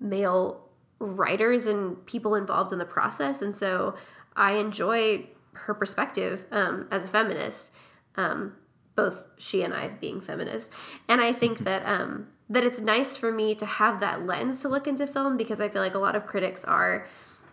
male 0.00 0.62
writers 0.98 1.66
and 1.66 2.04
people 2.06 2.34
involved 2.34 2.72
in 2.72 2.78
the 2.78 2.84
process, 2.84 3.42
and 3.42 3.54
so 3.54 3.94
I 4.34 4.54
enjoy 4.54 5.28
her 5.64 5.74
perspective 5.74 6.46
um, 6.50 6.88
as 6.90 7.04
a 7.04 7.08
feminist. 7.08 7.70
Um, 8.16 8.54
both 8.94 9.20
she 9.36 9.62
and 9.62 9.74
I 9.74 9.88
being 9.88 10.22
feminists, 10.22 10.70
and 11.06 11.20
I 11.20 11.32
think 11.32 11.58
that 11.60 11.84
um, 11.84 12.28
that 12.48 12.64
it's 12.64 12.80
nice 12.80 13.16
for 13.16 13.30
me 13.30 13.54
to 13.56 13.66
have 13.66 14.00
that 14.00 14.24
lens 14.24 14.62
to 14.62 14.68
look 14.68 14.86
into 14.86 15.06
film 15.06 15.36
because 15.36 15.60
I 15.60 15.68
feel 15.68 15.82
like 15.82 15.94
a 15.94 15.98
lot 15.98 16.16
of 16.16 16.26
critics 16.26 16.64
are 16.64 17.06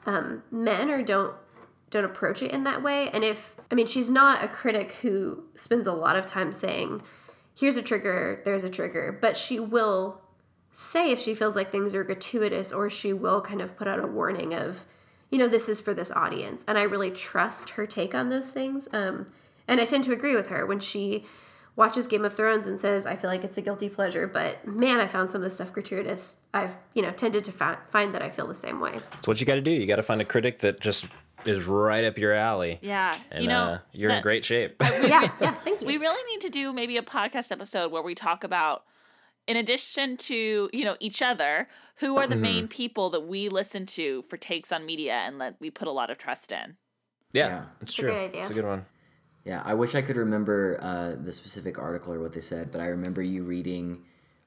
um, 0.06 0.42
men 0.52 0.90
or 0.90 1.04
don't 1.04 1.36
don't 1.90 2.06
approach 2.06 2.42
it 2.42 2.52
in 2.52 2.64
that 2.64 2.82
way. 2.82 3.10
And 3.12 3.24
if 3.24 3.56
I 3.72 3.76
mean, 3.76 3.88
she's 3.88 4.10
not 4.10 4.44
a 4.44 4.48
critic 4.48 4.94
who 5.02 5.44
spends 5.56 5.86
a 5.86 5.94
lot 5.94 6.16
of 6.16 6.26
time 6.26 6.52
saying, 6.52 7.04
"Here's 7.56 7.78
a 7.78 7.82
trigger, 7.82 8.42
there's 8.46 8.64
a 8.64 8.70
trigger," 8.70 9.18
but 9.22 9.38
she 9.38 9.60
will 9.60 10.22
say 10.72 11.12
if 11.12 11.20
she 11.20 11.36
feels 11.36 11.56
like 11.56 11.72
things 11.72 11.94
are 11.94 12.04
gratuitous, 12.04 12.74
or 12.74 12.90
she 12.90 13.14
will 13.14 13.42
kind 13.42 13.62
of 13.62 13.76
put 13.78 13.88
out 13.88 14.00
a 14.00 14.08
warning 14.08 14.54
of, 14.54 14.86
you 15.34 15.40
know, 15.40 15.48
this 15.48 15.68
is 15.68 15.82
for 15.82 15.96
this 15.96 16.12
audience. 16.12 16.64
And 16.68 16.78
I 16.78 16.84
really 16.84 17.10
trust 17.10 17.72
her 17.72 17.88
take 17.88 18.14
on 18.14 18.30
those 18.30 18.52
things. 18.52 18.88
Um, 18.94 19.26
and 19.68 19.82
I 19.82 19.86
tend 19.86 20.04
to 20.04 20.14
agree 20.14 20.36
with 20.36 20.46
her 20.50 20.68
when 20.68 20.80
she 20.80 21.26
watches 21.76 22.06
Game 22.06 22.24
of 22.24 22.36
Thrones 22.36 22.68
and 22.68 22.80
says, 22.80 23.08
"I 23.08 23.16
feel 23.16 23.32
like 23.32 23.44
it's 23.44 23.58
a 23.58 23.62
guilty 23.62 23.90
pleasure," 23.90 24.28
but 24.28 24.68
man, 24.68 25.00
I 25.00 25.08
found 25.08 25.32
some 25.32 25.42
of 25.42 25.50
the 25.50 25.56
stuff 25.56 25.74
gratuitous. 25.74 26.36
I've 26.54 26.76
you 26.94 27.02
know 27.02 27.10
tended 27.10 27.44
to 27.46 27.52
fi- 27.52 27.80
find 27.90 28.14
that 28.14 28.22
I 28.22 28.30
feel 28.30 28.46
the 28.46 28.54
same 28.54 28.80
way. 28.80 29.00
That's 29.12 29.28
what 29.28 29.40
you 29.40 29.48
got 29.48 29.56
to 29.56 29.62
do. 29.62 29.72
You 29.72 29.88
got 29.88 29.96
to 29.96 30.04
find 30.04 30.22
a 30.22 30.26
critic 30.26 30.60
that 30.60 30.80
just 30.80 31.08
is 31.48 31.66
right 31.66 32.04
up 32.04 32.20
your 32.20 32.34
alley. 32.34 32.78
yeah. 32.84 33.18
And 33.32 33.44
you 33.44 33.50
know, 33.50 33.64
uh, 33.64 33.80
you're 33.92 34.12
in 34.12 34.22
great 34.22 34.46
shape. 34.46 34.76
yeah, 34.82 35.32
yeah. 35.42 35.56
Thank 35.64 35.82
you. 35.82 35.88
We 35.88 35.98
really 35.98 36.24
need 36.32 36.42
to 36.42 36.50
do 36.50 36.72
maybe 36.74 36.96
a 36.98 37.02
podcast 37.02 37.52
episode 37.52 37.92
where 37.92 38.04
we 38.04 38.14
talk 38.14 38.44
about 38.44 38.84
in 39.48 39.58
addition 39.58 40.18
to, 40.18 40.70
you 40.72 40.86
know, 40.86 40.96
each 41.00 41.22
other, 41.22 41.68
who 41.98 42.18
are 42.18 42.28
the 42.28 42.36
Mm-hmm. 42.36 42.42
main 42.42 42.68
people 42.68 43.10
that 43.12 43.22
we 43.28 43.50
listen 43.50 43.86
to 43.86 44.24
for 44.24 44.38
takes 44.38 44.72
on 44.72 44.86
media 44.86 45.14
and 45.14 45.40
that 45.42 45.56
we 45.60 45.70
put 45.70 45.88
a 45.88 45.92
lot 45.92 46.10
of 46.10 46.18
trust 46.18 46.52
in. 46.52 46.78
yeah, 47.32 47.48
Yeah. 47.48 47.66
it's 47.82 47.94
a 47.94 48.02
true. 48.02 48.10
great 48.12 48.26
idea. 48.30 48.42
It's 48.42 48.50
a 48.50 48.54
good 48.54 48.66
one. 48.66 48.86
Yeah, 49.46 49.62
I 49.66 49.74
wish 49.74 49.94
I 49.96 50.02
could 50.02 50.16
remember 50.16 50.80
uh, 50.82 51.22
the 51.24 51.34
specific 51.34 51.78
article 51.78 52.14
or 52.14 52.20
what 52.22 52.32
they 52.32 52.42
said, 52.42 52.72
but 52.72 52.80
I 52.80 52.86
remember 52.88 53.22
you 53.22 53.44
reading 53.44 54.04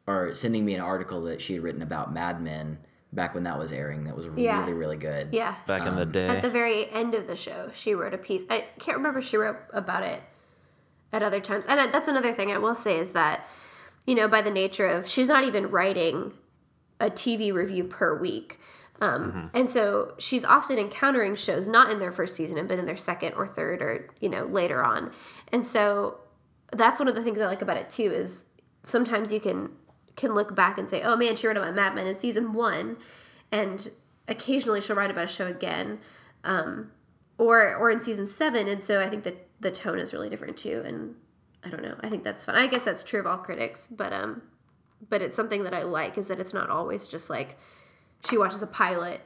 or 0.06 0.34
sending 0.34 0.64
me 0.64 0.74
an 0.74 0.80
article 0.80 1.20
that 1.24 1.40
she 1.42 1.52
had 1.54 1.62
written 1.62 1.82
about 1.82 2.14
Mad 2.14 2.40
Men 2.40 2.78
back 3.12 3.34
when 3.34 3.44
that 3.44 3.58
was 3.58 3.72
airing. 3.72 4.04
That 4.04 4.16
was 4.16 4.26
Yeah. 4.36 4.60
really, 4.60 4.72
really 4.72 4.96
good. 4.96 5.28
yeah. 5.32 5.56
Back 5.66 5.84
in 5.86 5.96
the 5.96 6.02
Um, 6.02 6.12
day. 6.12 6.28
At 6.28 6.42
the 6.42 6.50
very 6.50 6.90
end 6.90 7.14
of 7.14 7.26
the 7.26 7.36
show, 7.36 7.70
she 7.74 7.94
wrote 7.94 8.14
a 8.14 8.18
piece. 8.18 8.42
I 8.48 8.64
can't 8.78 8.96
remember 8.96 9.18
if 9.18 9.26
she 9.26 9.36
wrote 9.36 9.56
about 9.72 10.02
it 10.02 10.22
at 11.12 11.22
other 11.22 11.40
times. 11.40 11.66
And 11.66 11.92
that's 11.92 12.08
another 12.08 12.32
thing 12.34 12.50
I 12.50 12.58
will 12.58 12.74
say 12.74 12.98
is 12.98 13.12
that, 13.12 13.46
you 14.06 14.14
know, 14.14 14.28
by 14.28 14.42
the 14.42 14.50
nature 14.50 14.86
of 14.86 15.08
she's 15.08 15.28
not 15.28 15.44
even 15.44 15.70
writing 15.70 16.32
a 17.00 17.10
TV 17.10 17.52
review 17.52 17.84
per 17.84 18.18
week. 18.18 18.58
Um, 19.00 19.50
And 19.52 19.68
so 19.68 20.14
she's 20.18 20.44
often 20.44 20.78
encountering 20.78 21.34
shows 21.34 21.68
not 21.68 21.90
in 21.90 21.98
their 21.98 22.12
first 22.12 22.34
season, 22.34 22.66
but 22.66 22.78
in 22.78 22.86
their 22.86 22.96
second 22.96 23.34
or 23.34 23.46
third 23.46 23.82
or, 23.82 24.08
you 24.20 24.30
know, 24.30 24.46
later 24.46 24.82
on. 24.82 25.12
And 25.52 25.66
so 25.66 26.18
that's 26.72 26.98
one 26.98 27.08
of 27.08 27.14
the 27.14 27.22
things 27.22 27.40
I 27.40 27.46
like 27.46 27.60
about 27.62 27.76
it 27.76 27.90
too 27.90 28.10
is 28.10 28.44
sometimes 28.84 29.32
you 29.32 29.40
can 29.40 29.70
can 30.16 30.34
look 30.34 30.54
back 30.54 30.78
and 30.78 30.88
say, 30.88 31.02
oh 31.02 31.14
man, 31.14 31.36
she 31.36 31.46
wrote 31.46 31.58
about 31.58 31.74
Mad 31.74 31.94
Men 31.94 32.06
in 32.06 32.18
season 32.18 32.54
one, 32.54 32.96
and 33.52 33.90
occasionally 34.28 34.80
she'll 34.80 34.96
write 34.96 35.10
about 35.10 35.24
a 35.24 35.26
show 35.26 35.46
again, 35.46 35.98
um, 36.44 36.90
or 37.36 37.76
or 37.76 37.90
in 37.90 38.00
season 38.00 38.26
seven. 38.26 38.66
And 38.66 38.82
so 38.82 39.00
I 39.00 39.10
think 39.10 39.24
that 39.24 39.46
the 39.60 39.70
tone 39.70 39.98
is 39.98 40.14
really 40.14 40.30
different 40.30 40.56
too. 40.56 40.82
And 40.86 41.14
I 41.66 41.70
don't 41.70 41.82
know. 41.82 41.96
I 42.00 42.08
think 42.08 42.22
that's 42.24 42.44
fun. 42.44 42.54
I 42.54 42.66
guess 42.68 42.84
that's 42.84 43.02
true 43.02 43.20
of 43.20 43.26
all 43.26 43.38
critics, 43.38 43.88
but 43.90 44.12
um, 44.12 44.42
but 45.10 45.20
it's 45.22 45.34
something 45.36 45.64
that 45.64 45.74
I 45.74 45.82
like 45.82 46.16
is 46.16 46.28
that 46.28 46.38
it's 46.40 46.54
not 46.54 46.70
always 46.70 47.08
just 47.08 47.28
like 47.28 47.58
she 48.28 48.38
watches 48.38 48.62
a 48.62 48.66
pilot 48.66 49.20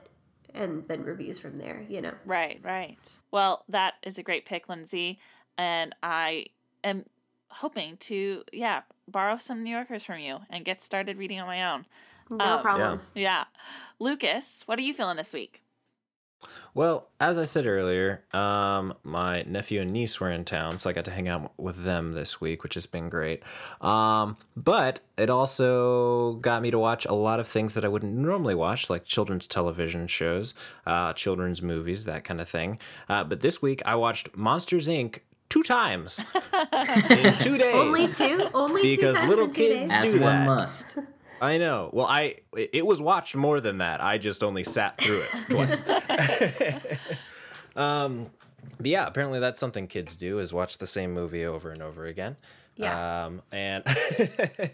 and 0.54 0.82
then 0.88 1.02
reviews 1.04 1.38
from 1.38 1.58
there. 1.58 1.84
You 1.88 2.00
know. 2.00 2.14
Right, 2.24 2.58
right. 2.62 2.96
Well, 3.30 3.64
that 3.68 3.94
is 4.02 4.18
a 4.18 4.22
great 4.22 4.46
pick, 4.46 4.68
Lindsay. 4.68 5.18
And 5.58 5.94
I 6.02 6.46
am 6.82 7.04
hoping 7.48 7.98
to, 7.98 8.42
yeah, 8.52 8.82
borrow 9.06 9.36
some 9.36 9.62
New 9.62 9.70
Yorkers 9.70 10.04
from 10.04 10.20
you 10.20 10.38
and 10.48 10.64
get 10.64 10.80
started 10.82 11.18
reading 11.18 11.38
on 11.38 11.46
my 11.46 11.70
own. 11.72 11.84
No 12.30 12.44
Um, 12.56 12.62
problem. 12.62 13.00
Yeah. 13.14 13.44
Lucas, 13.98 14.62
what 14.66 14.78
are 14.78 14.82
you 14.82 14.94
feeling 14.94 15.16
this 15.16 15.32
week? 15.32 15.62
Well, 16.74 17.08
as 17.20 17.36
I 17.38 17.44
said 17.44 17.66
earlier, 17.66 18.22
um, 18.32 18.94
my 19.02 19.42
nephew 19.42 19.80
and 19.80 19.90
niece 19.90 20.20
were 20.20 20.30
in 20.30 20.44
town, 20.44 20.78
so 20.78 20.88
I 20.88 20.92
got 20.92 21.04
to 21.06 21.10
hang 21.10 21.28
out 21.28 21.52
with 21.58 21.82
them 21.84 22.12
this 22.12 22.40
week, 22.40 22.62
which 22.62 22.74
has 22.74 22.86
been 22.86 23.08
great. 23.08 23.42
Um, 23.80 24.36
but 24.56 25.00
it 25.16 25.30
also 25.30 26.34
got 26.34 26.62
me 26.62 26.70
to 26.70 26.78
watch 26.78 27.06
a 27.06 27.14
lot 27.14 27.40
of 27.40 27.48
things 27.48 27.74
that 27.74 27.84
I 27.84 27.88
wouldn't 27.88 28.14
normally 28.14 28.54
watch, 28.54 28.88
like 28.88 29.04
children's 29.04 29.46
television 29.46 30.06
shows, 30.06 30.54
uh, 30.86 31.12
children's 31.12 31.60
movies, 31.60 32.04
that 32.04 32.22
kind 32.24 32.40
of 32.40 32.48
thing. 32.48 32.78
Uh, 33.08 33.24
but 33.24 33.40
this 33.40 33.60
week, 33.60 33.82
I 33.84 33.96
watched 33.96 34.36
Monsters 34.36 34.86
Inc. 34.86 35.18
two 35.48 35.64
times 35.64 36.24
in 37.10 37.36
two 37.38 37.58
days. 37.58 37.74
Only 37.74 38.06
two. 38.12 38.48
Only 38.54 38.82
Because 38.82 39.14
two 39.14 39.18
times 39.20 39.28
little 39.28 39.44
in 39.46 39.50
two 39.52 39.62
kids 39.62 39.80
days. 39.80 39.90
As 39.90 40.04
do 40.04 40.20
one 40.20 40.46
that. 40.46 40.84
I 41.40 41.58
know. 41.58 41.90
Well, 41.92 42.06
I 42.06 42.36
it 42.54 42.86
was 42.86 43.00
watched 43.00 43.34
more 43.34 43.60
than 43.60 43.78
that. 43.78 44.02
I 44.02 44.18
just 44.18 44.42
only 44.42 44.64
sat 44.64 45.00
through 45.00 45.22
it 45.22 45.30
twice. 45.50 45.84
um, 47.76 48.30
but 48.76 48.86
yeah, 48.86 49.06
apparently 49.06 49.40
that's 49.40 49.60
something 49.60 49.86
kids 49.86 50.16
do 50.16 50.38
is 50.38 50.52
watch 50.52 50.78
the 50.78 50.86
same 50.86 51.12
movie 51.12 51.44
over 51.44 51.70
and 51.70 51.82
over 51.82 52.06
again. 52.06 52.36
Yeah. 52.76 53.26
Um, 53.26 53.42
and 53.52 53.84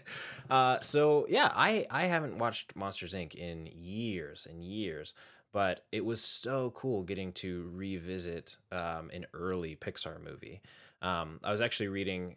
uh, 0.49 0.79
so 0.81 1.25
yeah, 1.29 1.51
I 1.53 1.85
I 1.89 2.03
haven't 2.03 2.37
watched 2.37 2.75
Monsters 2.75 3.13
Inc. 3.13 3.35
in 3.35 3.69
years 3.73 4.47
and 4.49 4.63
years, 4.63 5.13
but 5.51 5.85
it 5.91 6.05
was 6.05 6.21
so 6.21 6.71
cool 6.71 7.03
getting 7.03 7.31
to 7.33 7.69
revisit 7.73 8.57
um, 8.71 9.09
an 9.13 9.25
early 9.33 9.75
Pixar 9.75 10.23
movie. 10.23 10.61
Um, 11.01 11.39
I 11.43 11.51
was 11.51 11.61
actually 11.61 11.89
reading 11.89 12.35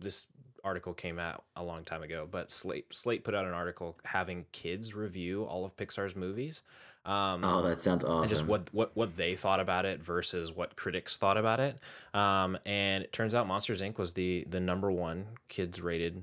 this 0.00 0.26
article 0.64 0.94
came 0.94 1.18
out 1.18 1.44
a 1.56 1.62
long 1.62 1.84
time 1.84 2.02
ago, 2.02 2.26
but 2.30 2.50
Slate 2.50 2.86
Slate 2.92 3.24
put 3.24 3.34
out 3.34 3.44
an 3.44 3.52
article 3.52 3.96
having 4.04 4.46
kids 4.52 4.94
review 4.94 5.44
all 5.44 5.64
of 5.64 5.76
Pixar's 5.76 6.14
movies. 6.16 6.62
Um, 7.04 7.42
Oh, 7.44 7.62
that 7.62 7.80
sounds 7.80 8.04
awesome. 8.04 8.22
and 8.22 8.28
just 8.28 8.46
what, 8.46 8.68
what 8.74 8.90
what 8.94 9.16
they 9.16 9.34
thought 9.36 9.60
about 9.60 9.86
it 9.86 10.02
versus 10.02 10.52
what 10.52 10.76
critics 10.76 11.16
thought 11.16 11.38
about 11.38 11.58
it. 11.60 11.78
Um, 12.12 12.58
and 12.66 13.02
it 13.04 13.12
turns 13.12 13.34
out 13.34 13.46
Monsters 13.46 13.80
Inc. 13.80 13.98
was 13.98 14.12
the 14.12 14.46
the 14.50 14.60
number 14.60 14.90
one 14.90 15.26
kids 15.48 15.80
rated 15.80 16.22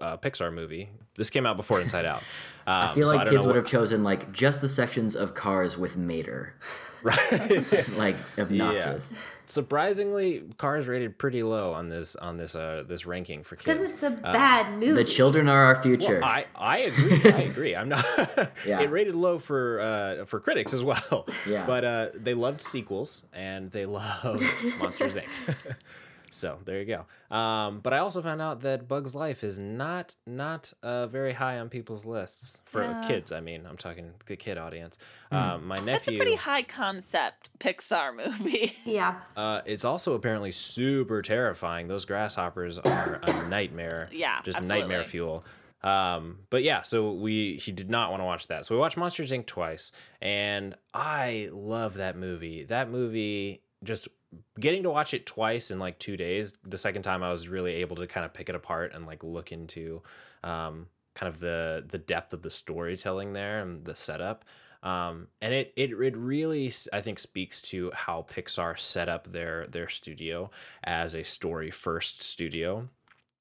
uh, 0.00 0.16
Pixar 0.18 0.52
movie. 0.52 0.90
This 1.16 1.30
came 1.30 1.46
out 1.46 1.56
before 1.56 1.80
Inside 1.80 2.04
Out. 2.04 2.22
Um, 2.68 2.74
I 2.88 2.94
feel 2.96 3.06
like 3.06 3.18
don't 3.18 3.26
know 3.26 3.30
kids 3.30 3.46
would 3.46 3.54
what- 3.54 3.56
have 3.62 3.66
chosen 3.66 4.02
like 4.02 4.32
just 4.32 4.60
the 4.60 4.68
sections 4.68 5.14
of 5.14 5.34
Cars 5.36 5.78
with 5.78 5.96
Mater, 5.96 6.52
right. 7.04 7.88
like 7.96 8.16
obnoxious. 8.36 9.04
Surprisingly, 9.46 10.42
Cars 10.58 10.88
rated 10.88 11.16
pretty 11.16 11.44
low 11.44 11.72
on 11.72 11.88
this 11.88 12.16
on 12.16 12.36
this 12.36 12.56
uh 12.56 12.82
this 12.88 13.06
ranking 13.06 13.44
for 13.44 13.54
kids. 13.54 13.66
Because 13.66 13.92
it's 13.92 14.02
a 14.02 14.10
bad 14.10 14.72
movie. 14.80 14.94
The 14.94 15.04
children 15.04 15.48
are 15.48 15.66
our 15.66 15.80
future. 15.80 16.18
Well, 16.20 16.24
I 16.28 16.46
I 16.56 16.78
agree. 16.78 17.22
I 17.32 17.42
agree. 17.42 17.76
I'm 17.76 17.88
not. 17.88 18.04
Yeah. 18.66 18.80
It 18.80 18.90
rated 18.90 19.14
low 19.14 19.38
for 19.38 19.80
uh, 19.80 20.24
for 20.24 20.40
critics 20.40 20.74
as 20.74 20.82
well. 20.82 21.28
Yeah. 21.48 21.64
But 21.66 21.84
uh, 21.84 22.08
they 22.14 22.34
loved 22.34 22.62
sequels 22.62 23.22
and 23.32 23.70
they 23.70 23.86
loved 23.86 24.42
Monsters 24.80 25.14
Inc. 25.14 25.28
So 26.36 26.58
there 26.64 26.78
you 26.80 26.84
go. 26.84 27.34
Um, 27.36 27.80
but 27.80 27.92
I 27.92 27.98
also 27.98 28.20
found 28.22 28.40
out 28.40 28.60
that 28.60 28.86
Bugs 28.86 29.14
Life 29.14 29.42
is 29.42 29.58
not 29.58 30.14
not 30.26 30.72
uh, 30.82 31.06
very 31.06 31.32
high 31.32 31.58
on 31.58 31.68
people's 31.68 32.04
lists 32.06 32.60
for 32.64 32.82
Yeah. 32.84 33.02
kids. 33.06 33.32
I 33.32 33.40
mean, 33.40 33.66
I'm 33.66 33.76
talking 33.76 34.12
the 34.26 34.36
kid 34.36 34.58
audience. 34.58 34.98
Um, 35.30 35.66
my 35.66 35.80
That's 35.80 36.06
a 36.08 36.16
pretty 36.16 36.34
high 36.36 36.62
concept 36.62 37.50
Pixar 37.58 38.14
movie. 38.14 38.76
Yeah. 38.84 39.16
Uh, 39.36 39.62
it's 39.66 39.84
also 39.84 40.14
apparently 40.14 40.52
super 40.52 41.20
terrifying. 41.22 41.88
Those 41.88 42.04
grasshoppers 42.04 42.78
are 42.78 43.18
a 43.22 43.48
nightmare. 43.48 44.08
Yeah, 44.12 44.40
just 44.44 44.62
nightmare 44.62 45.02
fuel. 45.04 45.44
Um, 45.82 46.38
but 46.50 46.62
yeah, 46.62 46.82
so 46.82 47.12
we 47.12 47.56
he 47.56 47.72
did 47.72 47.90
not 47.90 48.10
want 48.10 48.20
to 48.20 48.24
watch 48.24 48.46
that. 48.48 48.64
So 48.66 48.74
we 48.74 48.80
watched 48.80 48.96
Monsters 48.96 49.30
Inc. 49.30 49.46
twice, 49.46 49.92
and 50.20 50.74
I 50.94 51.48
love 51.52 51.94
that 51.94 52.16
movie. 52.16 52.64
That 52.64 52.90
movie 52.90 53.62
just 53.84 54.08
getting 54.58 54.82
to 54.84 54.90
watch 54.90 55.14
it 55.14 55.26
twice 55.26 55.70
in 55.70 55.78
like 55.78 55.98
two 55.98 56.16
days. 56.16 56.54
The 56.64 56.78
second 56.78 57.02
time 57.02 57.22
I 57.22 57.30
was 57.30 57.48
really 57.48 57.74
able 57.74 57.96
to 57.96 58.06
kind 58.06 58.24
of 58.24 58.32
pick 58.32 58.48
it 58.48 58.54
apart 58.54 58.92
and 58.94 59.06
like 59.06 59.22
look 59.22 59.52
into 59.52 60.02
um, 60.42 60.86
kind 61.14 61.32
of 61.32 61.40
the 61.40 61.84
the 61.88 61.98
depth 61.98 62.32
of 62.32 62.42
the 62.42 62.50
storytelling 62.50 63.32
there 63.32 63.60
and 63.60 63.84
the 63.84 63.94
setup. 63.94 64.44
Um, 64.82 65.28
and 65.40 65.52
it, 65.52 65.72
it 65.76 65.90
it 65.90 66.16
really 66.16 66.72
I 66.92 67.00
think 67.00 67.18
speaks 67.18 67.60
to 67.62 67.90
how 67.94 68.26
Pixar 68.28 68.78
set 68.78 69.08
up 69.08 69.32
their 69.32 69.66
their 69.66 69.88
studio 69.88 70.50
as 70.84 71.14
a 71.14 71.24
story 71.24 71.70
first 71.70 72.22
studio 72.22 72.88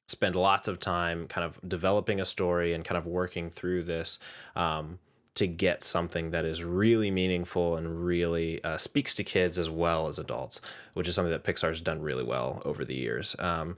spend 0.08 0.36
lots 0.36 0.68
of 0.68 0.80
time 0.80 1.28
kind 1.28 1.46
of 1.46 1.60
developing 1.68 2.20
a 2.20 2.26
story 2.26 2.74
and 2.74 2.86
kind 2.86 2.98
of 2.98 3.08
working 3.08 3.50
through 3.50 3.84
this 3.84 4.20
um, 4.56 5.00
to 5.36 5.48
get 5.48 5.84
something 5.84 6.32
that 6.32 6.45
is 6.45 6.63
really 6.63 7.12
meaningful 7.12 7.76
and 7.76 8.06
really 8.06 8.63
uh, 8.63 8.78
speaks 8.78 9.13
to 9.15 9.24
kids 9.24 9.58
as 9.60 9.69
well 9.69 10.08
as 10.08 10.17
adults, 10.17 10.62
which 10.93 11.08
is 11.08 11.15
something 11.15 11.32
that 11.32 11.43
Pixar's 11.43 11.82
done 11.82 12.02
really 12.02 12.24
well 12.24 12.62
over 12.65 12.84
the 12.86 12.95
years. 12.95 13.36
Um, 13.39 13.78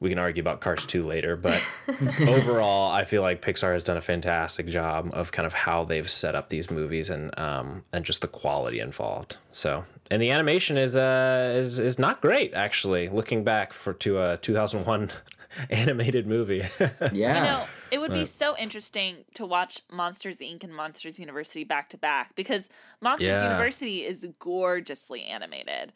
we 0.00 0.08
can 0.08 0.18
argue 0.18 0.40
about 0.40 0.60
Cars 0.62 0.86
2 0.86 1.04
later, 1.04 1.36
but 1.36 1.60
overall, 2.20 2.90
I 2.90 3.04
feel 3.04 3.20
like 3.20 3.42
Pixar 3.42 3.74
has 3.74 3.84
done 3.84 3.98
a 3.98 4.00
fantastic 4.00 4.66
job 4.66 5.10
of 5.12 5.30
kind 5.30 5.44
of 5.46 5.52
how 5.52 5.84
they've 5.84 6.08
set 6.08 6.34
up 6.34 6.48
these 6.48 6.70
movies 6.70 7.10
and 7.10 7.38
um, 7.38 7.84
and 7.92 8.02
just 8.04 8.22
the 8.22 8.28
quality 8.28 8.80
involved. 8.80 9.36
So, 9.52 9.84
and 10.10 10.22
the 10.22 10.30
animation 10.30 10.78
is 10.78 10.96
uh 10.96 11.52
is 11.54 11.78
is 11.78 11.98
not 11.98 12.22
great 12.22 12.54
actually. 12.54 13.10
Looking 13.10 13.44
back 13.44 13.74
for 13.74 13.92
to 13.92 14.22
a 14.22 14.36
2001 14.38 15.10
animated 15.70 16.26
movie. 16.26 16.62
Yeah. 17.12 17.34
You 17.34 17.40
know, 17.42 17.64
it 17.90 17.98
would 17.98 18.12
be 18.12 18.24
so 18.24 18.56
interesting 18.56 19.24
to 19.34 19.46
watch 19.46 19.82
Monsters 19.90 20.38
Inc. 20.38 20.64
and 20.64 20.74
Monsters 20.74 21.18
University 21.18 21.64
back 21.64 21.88
to 21.90 21.98
back 21.98 22.34
because 22.34 22.68
Monsters 23.00 23.40
Yeah. 23.40 23.42
University 23.42 24.04
is 24.04 24.26
gorgeously 24.38 25.22
animated, 25.24 25.92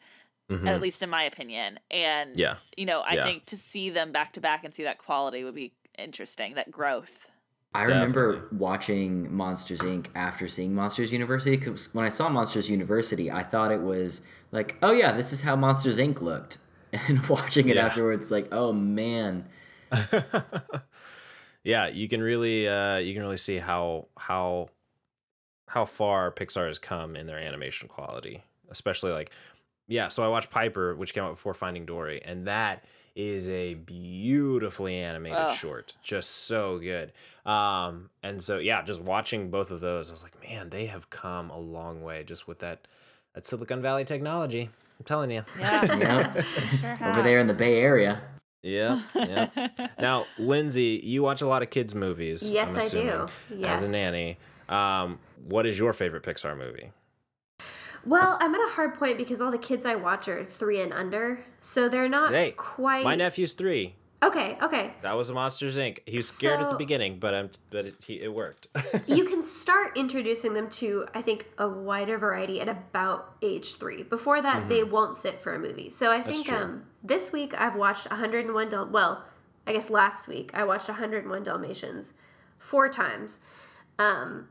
Mhm. 0.49 0.67
at 0.67 0.81
least 0.81 1.01
in 1.03 1.09
my 1.09 1.23
opinion. 1.23 1.79
And, 1.89 2.37
Yeah. 2.37 2.57
you 2.77 2.85
know, 2.85 3.01
I 3.01 3.15
Yeah. 3.15 3.23
think 3.23 3.45
to 3.47 3.57
see 3.57 3.89
them 3.89 4.11
back 4.11 4.33
to 4.33 4.41
back 4.41 4.63
and 4.63 4.73
see 4.73 4.83
that 4.83 4.97
quality 4.97 5.43
would 5.43 5.55
be 5.55 5.73
interesting, 5.97 6.53
that 6.55 6.71
growth. 6.71 7.29
I 7.73 7.83
remember 7.83 8.47
watching 8.53 9.33
Monsters 9.35 9.79
Inc. 9.79 10.07
after 10.15 10.47
seeing 10.47 10.73
Monsters 10.73 11.11
University. 11.11 11.57
Because 11.57 11.93
when 11.93 12.05
I 12.05 12.09
saw 12.09 12.29
Monsters 12.29 12.69
University, 12.69 13.29
I 13.29 13.43
thought 13.43 13.71
it 13.71 13.81
was 13.81 14.21
like, 14.51 14.77
oh 14.81 14.93
yeah, 14.93 15.11
this 15.11 15.33
is 15.33 15.41
how 15.41 15.55
Monsters 15.55 15.97
Inc. 15.97 16.21
looked. 16.21 16.57
And 17.09 17.27
watching 17.27 17.67
it 17.67 17.75
Yeah. 17.75 17.85
afterwards, 17.87 18.31
like, 18.31 18.47
oh 18.53 18.71
man, 18.71 19.49
yeah, 21.65 21.87
you 21.87 22.07
can 22.07 22.21
really 22.21 22.69
uh, 22.69 22.97
you 22.97 23.13
can 23.13 23.23
really 23.23 23.37
see 23.37 23.57
how 23.57 24.05
how 24.17 24.69
how 25.67 25.83
far 25.83 26.31
Pixar 26.31 26.67
has 26.67 26.79
come 26.79 27.15
in 27.15 27.25
their 27.25 27.39
animation 27.39 27.89
quality, 27.89 28.43
especially 28.69 29.11
like 29.11 29.31
yeah. 29.87 30.07
So 30.07 30.23
I 30.23 30.27
watched 30.27 30.51
Piper, 30.51 30.95
which 30.95 31.13
came 31.13 31.23
out 31.23 31.31
before 31.31 31.55
Finding 31.55 31.85
Dory, 31.85 32.21
and 32.23 32.47
that 32.47 32.85
is 33.15 33.49
a 33.49 33.73
beautifully 33.73 34.95
animated 34.95 35.39
Ugh. 35.39 35.55
short, 35.55 35.95
just 36.03 36.29
so 36.29 36.77
good. 36.77 37.13
Um, 37.49 38.09
and 38.21 38.41
so 38.41 38.59
yeah, 38.59 38.83
just 38.83 39.01
watching 39.01 39.49
both 39.49 39.71
of 39.71 39.79
those, 39.79 40.09
I 40.09 40.13
was 40.13 40.23
like, 40.23 40.39
man, 40.47 40.69
they 40.69 40.85
have 40.85 41.09
come 41.09 41.49
a 41.49 41.59
long 41.59 42.03
way 42.03 42.23
just 42.23 42.47
with 42.47 42.59
that 42.59 42.87
that 43.33 43.47
Silicon 43.47 43.81
Valley 43.81 44.05
technology. 44.05 44.69
I'm 44.99 45.05
telling 45.05 45.31
you. 45.31 45.43
Yeah. 45.59 45.85
Yeah. 45.97 46.43
Sure 46.79 47.09
over 47.09 47.23
there 47.23 47.39
in 47.39 47.47
the 47.47 47.53
Bay 47.53 47.79
Area. 47.79 48.21
Yeah, 48.65 49.01
yeah. 49.15 49.67
now, 49.99 50.25
Lindsay, 50.39 50.99
you 51.03 51.21
watch 51.21 51.41
a 51.41 51.47
lot 51.47 51.61
of 51.61 51.69
kids' 51.69 51.93
movies. 51.93 52.51
Yes, 52.51 52.69
I'm 52.69 52.75
I 52.77 52.79
do. 52.79 52.85
assuming, 52.85 53.29
Yes. 53.55 53.77
As 53.77 53.83
a 53.83 53.87
nanny, 53.87 54.37
um, 54.67 55.19
what 55.47 55.67
is 55.67 55.77
your 55.77 55.93
favorite 55.93 56.23
Pixar 56.23 56.57
movie? 56.57 56.91
Well, 58.05 58.37
I'm 58.39 58.53
at 58.55 58.61
a 58.61 58.71
hard 58.71 58.95
point 58.95 59.17
because 59.19 59.39
all 59.39 59.51
the 59.51 59.57
kids 59.59 59.85
I 59.85 59.95
watch 59.95 60.27
are 60.27 60.43
three 60.43 60.81
and 60.81 60.91
under, 60.93 61.43
so 61.61 61.89
they're 61.89 62.09
not 62.09 62.31
Hey, 62.33 62.51
quite. 62.51 63.03
My 63.03 63.15
nephew's 63.15 63.53
three. 63.53 63.95
Okay, 64.25 64.57
okay. 64.61 64.93
That 65.01 65.15
was 65.15 65.29
a 65.29 65.33
Monsters 65.33 65.77
Inc. 65.77 65.99
He's 66.05 66.15
was 66.17 66.27
scared 66.29 66.59
at 66.59 66.69
the 66.69 66.77
beginning, 66.77 67.19
but 67.19 67.33
um, 67.33 67.49
but 67.69 67.85
it, 67.85 67.95
he, 68.05 68.21
it 68.21 68.33
worked. 68.33 68.67
you 69.07 69.25
can 69.25 69.41
start 69.41 69.95
introducing 69.95 70.53
them 70.53 70.69
to, 70.71 71.05
I 71.13 71.21
think, 71.21 71.45
a 71.57 71.67
wider 71.69 72.17
variety 72.17 72.59
at 72.59 72.67
about 72.67 73.35
age 73.41 73.75
three. 73.75 74.03
Before 74.03 74.41
that, 74.41 74.67
they 74.67 74.83
won't 74.83 75.15
sit 75.17 75.41
for 75.41 75.53
a 75.55 75.59
movie. 75.59 75.89
So 75.89 76.11
I 76.11 76.25
Mm-hmm. 76.25 76.31
Think 76.31 76.51
um, 76.51 76.83
this 77.03 77.31
week 77.31 77.53
I've 77.55 77.75
watched 77.75 78.09
101 78.09 78.69
Dal. 78.69 78.87
Well, 78.87 79.23
I 79.67 79.73
guess 79.73 79.89
last 79.91 80.27
week 80.27 80.51
I 80.53 80.63
watched 80.63 80.87
101 80.87 81.43
Dalmatians 81.43 82.13
four 82.57 82.89
times. 82.89 83.39
Um, 83.99 84.47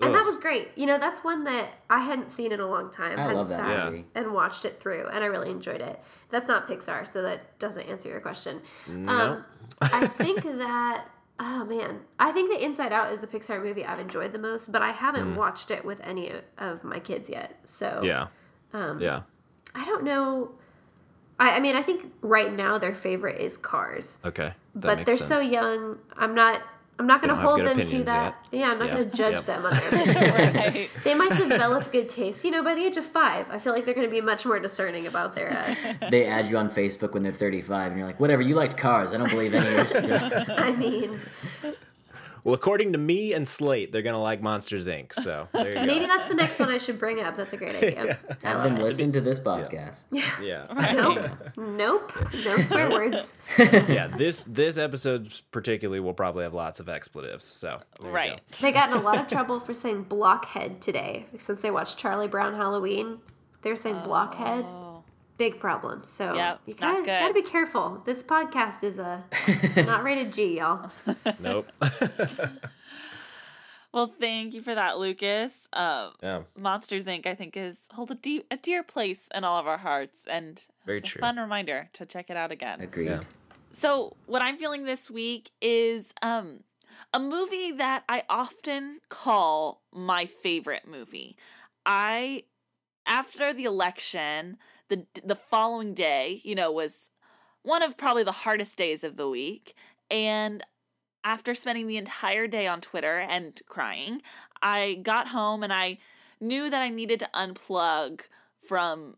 and 0.00 0.14
that 0.14 0.24
was 0.24 0.38
great. 0.38 0.68
You 0.76 0.86
know, 0.86 0.98
that's 0.98 1.24
one 1.24 1.44
that 1.44 1.70
I 1.90 2.00
hadn't 2.00 2.30
seen 2.30 2.52
in 2.52 2.60
a 2.60 2.66
long 2.66 2.90
time. 2.90 3.18
I 3.18 3.22
hadn't 3.22 3.36
love 3.36 3.48
that 3.48 3.56
sat 3.58 3.86
movie. 3.92 4.04
And 4.14 4.32
watched 4.32 4.64
it 4.64 4.80
through, 4.80 5.06
and 5.08 5.22
I 5.24 5.26
really 5.26 5.50
enjoyed 5.50 5.80
it. 5.80 6.00
That's 6.30 6.46
not 6.48 6.68
Pixar, 6.68 7.06
so 7.08 7.22
that 7.22 7.58
doesn't 7.58 7.82
answer 7.88 8.08
your 8.08 8.20
question. 8.20 8.60
no. 8.88 9.12
Um, 9.12 9.44
I 9.80 10.06
think 10.18 10.42
that 10.44 11.06
oh 11.40 11.64
man, 11.64 12.00
I 12.18 12.32
think 12.32 12.50
that 12.50 12.64
Inside 12.64 12.92
Out 12.92 13.12
is 13.12 13.20
the 13.20 13.26
Pixar 13.28 13.62
movie 13.62 13.84
I've 13.84 14.00
enjoyed 14.00 14.32
the 14.32 14.38
most, 14.38 14.72
but 14.72 14.82
I 14.82 14.90
haven't 14.92 15.36
watched 15.36 15.70
it 15.70 15.84
with 15.84 16.00
any 16.02 16.32
of 16.58 16.82
my 16.82 16.98
kids 16.98 17.28
yet. 17.30 17.54
So 17.64 17.86
Mm. 18.02 18.04
yeah, 18.04 18.26
um, 18.72 19.00
yeah. 19.00 19.22
I 19.74 19.84
don't 19.84 20.02
know. 20.04 20.50
I, 21.38 21.50
I 21.50 21.60
mean, 21.60 21.76
I 21.76 21.82
think 21.82 22.12
right 22.22 22.52
now 22.52 22.78
their 22.78 22.94
favorite 22.94 23.40
is 23.40 23.56
Cars, 23.56 24.18
Okay, 24.24 24.48
that 24.48 24.54
but 24.74 24.96
makes 24.96 25.06
they're 25.06 25.16
sense. 25.16 25.28
so 25.28 25.38
young. 25.40 25.98
I'm 26.16 26.34
not. 26.34 26.62
I'm 27.00 27.06
not 27.06 27.22
going 27.22 27.34
to 27.34 27.40
hold 27.40 27.60
them 27.60 27.76
to 27.76 27.82
opinions 27.82 28.06
that. 28.06 28.44
Yeah, 28.50 28.70
I'm 28.72 28.78
not 28.78 28.88
Yeah. 28.88 28.94
going 28.96 29.10
to 29.10 29.16
judge 29.16 29.32
Yep. 29.34 29.46
them 29.46 29.66
on 29.66 29.72
their 29.72 30.32
right. 30.54 30.90
They 31.04 31.14
might 31.14 31.36
develop 31.36 31.92
good 31.92 32.08
taste. 32.08 32.44
You 32.44 32.50
know, 32.50 32.64
by 32.64 32.74
the 32.74 32.84
age 32.84 32.96
of 32.96 33.06
five, 33.06 33.46
I 33.50 33.58
feel 33.60 33.72
like 33.72 33.84
they're 33.84 33.94
going 33.94 34.06
to 34.08 34.10
be 34.10 34.20
much 34.20 34.44
more 34.44 34.58
discerning 34.58 35.06
about 35.06 35.34
their. 35.36 35.50
Uh, 36.02 36.08
They 36.10 36.26
add 36.26 36.46
you 36.48 36.56
on 36.58 36.70
Facebook 36.70 37.12
when 37.14 37.22
they're 37.22 37.32
35, 37.32 37.92
and 37.92 37.98
you're 37.98 38.06
like, 38.06 38.18
whatever, 38.18 38.42
you 38.42 38.54
liked 38.56 38.76
cars. 38.76 39.12
I 39.12 39.16
don't 39.18 39.30
believe 39.30 39.54
any 39.54 39.66
of 39.66 39.72
your 39.74 39.86
stuff. 40.04 40.32
I 40.48 40.72
mean, 40.72 41.20
Well, 42.48 42.54
according 42.54 42.92
to 42.92 42.98
me 42.98 43.34
and 43.34 43.46
Slate, 43.46 43.92
they're 43.92 44.00
gonna 44.00 44.22
like 44.22 44.40
Monsters 44.40 44.88
Inc. 44.88 45.12
So 45.12 45.48
there 45.52 45.68
you 45.68 45.86
maybe 45.86 46.06
go. 46.06 46.06
that's 46.06 46.30
the 46.30 46.34
next 46.34 46.58
one 46.58 46.70
I 46.70 46.78
should 46.78 46.98
bring 46.98 47.20
up. 47.20 47.36
That's 47.36 47.52
a 47.52 47.58
great 47.58 47.76
idea. 47.84 48.18
I 48.42 48.48
Have 48.48 48.64
love 48.64 48.76
them 48.76 48.76
listen 48.86 49.12
to 49.12 49.20
this 49.20 49.38
podcast. 49.38 50.04
Yeah, 50.10 50.66
Nope. 50.94 51.28
Nope. 51.58 52.12
No 52.46 52.56
swear 52.62 52.88
words. 52.88 53.34
yeah. 53.58 54.06
This 54.06 54.44
this 54.44 54.78
episode 54.78 55.30
particularly 55.50 56.00
will 56.00 56.14
probably 56.14 56.44
have 56.44 56.54
lots 56.54 56.80
of 56.80 56.88
expletives. 56.88 57.44
So 57.44 57.82
there 58.00 58.08
you 58.10 58.16
go. 58.16 58.18
Right. 58.18 58.42
They 58.62 58.72
got 58.72 58.88
in 58.92 58.96
a 58.96 59.02
lot 59.02 59.18
of 59.20 59.28
trouble 59.28 59.60
for 59.60 59.74
saying 59.74 60.04
blockhead 60.04 60.80
today 60.80 61.26
since 61.38 61.60
they 61.60 61.70
watched 61.70 61.98
Charlie 61.98 62.28
Brown 62.28 62.54
Halloween. 62.54 63.18
They're 63.60 63.76
saying 63.76 64.00
blockhead. 64.04 64.64
Oh. 64.66 64.87
Big 65.38 65.58
problem. 65.60 66.02
So 66.04 66.34
Yep, 66.34 66.60
you 66.66 66.74
not 66.74 66.80
gotta, 66.80 66.98
good. 66.98 67.06
gotta 67.06 67.34
be 67.34 67.42
careful. 67.42 68.02
This 68.04 68.22
podcast 68.22 68.82
is 68.84 68.98
a 68.98 69.24
not 69.76 70.02
rated 70.02 70.32
G, 70.32 70.58
y'all. 70.58 70.90
Nope. 71.40 71.66
Well, 73.90 74.12
thank 74.20 74.52
you 74.52 74.60
for 74.60 74.74
that, 74.74 74.98
Lucas. 74.98 75.66
Um, 75.72 76.12
yeah. 76.22 76.42
Monsters 76.58 77.06
Inc. 77.06 77.26
I 77.26 77.34
think 77.34 77.56
is 77.56 77.88
hold 77.92 78.10
a 78.10 78.14
deep, 78.14 78.46
a 78.50 78.58
dear 78.58 78.82
place 78.82 79.30
in 79.34 79.44
all 79.44 79.58
of 79.58 79.66
our 79.66 79.78
hearts, 79.78 80.26
and 80.30 80.60
Very 80.84 80.98
it's 80.98 81.08
a 81.08 81.12
true. 81.12 81.20
fun 81.20 81.38
reminder 81.38 81.88
to 81.94 82.04
check 82.04 82.28
it 82.28 82.36
out 82.36 82.52
again. 82.52 82.82
Agreed. 82.82 83.06
Yeah. 83.08 83.20
So, 83.72 84.14
what 84.26 84.42
I'm 84.42 84.58
feeling 84.58 84.84
this 84.84 85.10
week 85.10 85.50
is 85.62 86.12
um 86.20 86.60
a 87.14 87.18
movie 87.18 87.72
that 87.72 88.04
I 88.10 88.24
often 88.28 89.00
call 89.08 89.80
my 89.90 90.26
favorite 90.26 90.86
movie. 90.86 91.38
I 91.86 92.42
after 93.06 93.54
the 93.54 93.64
election, 93.64 94.58
the 94.88 95.06
the 95.24 95.36
following 95.36 95.94
day, 95.94 96.40
you 96.44 96.54
know, 96.54 96.70
was 96.72 97.10
one 97.62 97.82
of 97.82 97.96
probably 97.96 98.24
the 98.24 98.32
hardest 98.32 98.76
days 98.76 99.04
of 99.04 99.16
the 99.16 99.28
week, 99.28 99.74
and 100.10 100.64
after 101.24 101.54
spending 101.54 101.86
the 101.86 101.96
entire 101.96 102.46
day 102.46 102.66
on 102.66 102.80
Twitter 102.80 103.18
and 103.18 103.60
crying, 103.66 104.22
I 104.62 105.00
got 105.02 105.28
home 105.28 105.62
and 105.62 105.72
I 105.72 105.98
knew 106.40 106.70
that 106.70 106.80
I 106.80 106.88
needed 106.88 107.20
to 107.20 107.30
unplug 107.34 108.22
from 108.66 109.16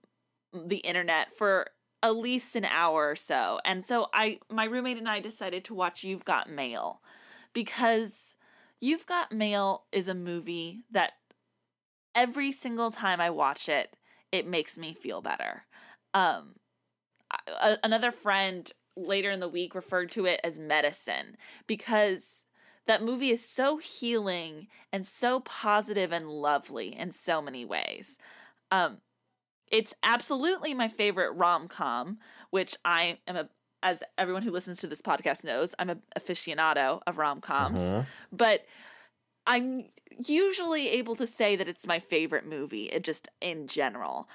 the 0.53 0.79
internet 0.79 1.37
for 1.37 1.68
at 2.03 2.16
least 2.16 2.57
an 2.57 2.64
hour 2.64 3.11
or 3.11 3.16
so. 3.16 3.61
And 3.64 3.85
so 3.85 4.09
I 4.12 4.39
my 4.51 4.64
roommate 4.64 4.99
and 4.99 5.09
I 5.09 5.21
decided 5.21 5.64
to 5.66 5.75
watch 5.75 6.05
You've 6.05 6.25
Got 6.25 6.51
Mail 6.51 7.01
because 7.53 8.35
You've 8.81 9.07
Got 9.07 9.33
Mail 9.33 9.85
is 9.93 10.09
a 10.09 10.14
movie 10.14 10.81
that 10.91 11.12
every 12.14 12.51
single 12.51 12.91
time 12.91 13.21
I 13.21 13.31
watch 13.31 13.68
it, 13.68 13.97
it 14.33 14.47
makes 14.47 14.78
me 14.78 14.95
feel 14.95 15.20
better. 15.20 15.64
Um 16.14 16.57
a, 17.62 17.78
another 17.83 18.11
friend 18.11 18.70
later 18.97 19.31
in 19.31 19.41
the 19.41 19.49
week 19.49 19.74
referred 19.74 20.11
to 20.12 20.26
it 20.26 20.41
as 20.43 20.59
medicine 20.59 21.37
because 21.66 22.45
that 22.87 23.03
movie 23.03 23.31
is 23.31 23.47
so 23.47 23.76
healing 23.76 24.66
and 24.93 25.07
so 25.07 25.41
positive 25.41 26.12
and 26.12 26.28
lovely 26.28 26.97
in 26.97 27.12
so 27.12 27.41
many 27.41 27.64
ways. 27.64 28.18
Um, 28.70 28.99
it's 29.70 29.95
absolutely 30.03 30.74
my 30.74 30.89
favorite 30.89 31.33
rom 31.33 31.68
com, 31.68 32.18
which 32.51 32.76
I 32.85 33.18
am 33.28 33.37
a 33.37 33.49
as 33.83 34.03
everyone 34.18 34.43
who 34.43 34.51
listens 34.51 34.78
to 34.81 34.87
this 34.87 35.01
podcast 35.01 35.43
knows, 35.43 35.74
I'm 35.78 35.89
an 35.89 36.03
aficionado 36.18 37.01
of 37.07 37.16
rom 37.16 37.41
coms. 37.41 37.81
Mhm. 37.81 38.07
But 38.31 38.66
I'm 39.47 39.89
usually 40.17 40.89
able 40.89 41.15
to 41.17 41.27
say 41.27 41.57
that 41.57 41.69
it's 41.69 41.87
my 41.87 41.99
favorite 41.99 42.47
movie, 42.47 42.85
it 42.85 43.05
just 43.05 43.29
in 43.41 43.67
general. 43.67 44.29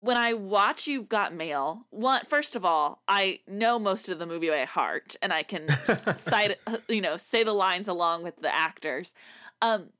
When 0.00 0.16
I 0.16 0.32
watch 0.32 0.86
You've 0.86 1.08
Got 1.08 1.34
Mail, 1.34 1.86
one 1.90 2.24
first 2.24 2.56
of 2.56 2.64
all, 2.64 3.02
I 3.06 3.40
know 3.46 3.78
most 3.78 4.08
of 4.08 4.18
the 4.18 4.26
movie 4.26 4.48
by 4.48 4.64
heart, 4.64 5.14
and 5.20 5.32
I 5.32 5.42
can 5.42 5.68
cite, 6.16 6.58
you 6.88 7.00
know, 7.00 7.16
say 7.16 7.44
the 7.44 7.52
lines 7.52 7.88
along 7.88 8.22
with 8.22 8.36
the 8.36 8.54
actors. 8.54 9.12
Um, 9.60 9.90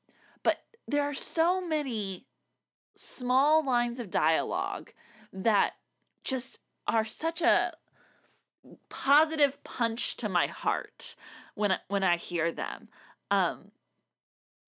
but 0.42 0.62
there 0.88 1.02
are 1.02 1.14
so 1.14 1.66
many 1.66 2.26
small 2.96 3.64
lines 3.64 3.98
of 3.98 4.10
dialogue 4.10 4.92
that 5.32 5.74
just 6.24 6.60
are 6.86 7.04
such 7.04 7.42
a 7.42 7.72
positive 8.88 9.62
punch 9.64 10.16
to 10.16 10.28
my 10.28 10.46
heart 10.46 11.14
when 11.54 11.72
I, 11.72 11.78
when 11.88 12.02
I 12.02 12.16
hear 12.16 12.52
them. 12.52 12.88
Um, 13.30 13.70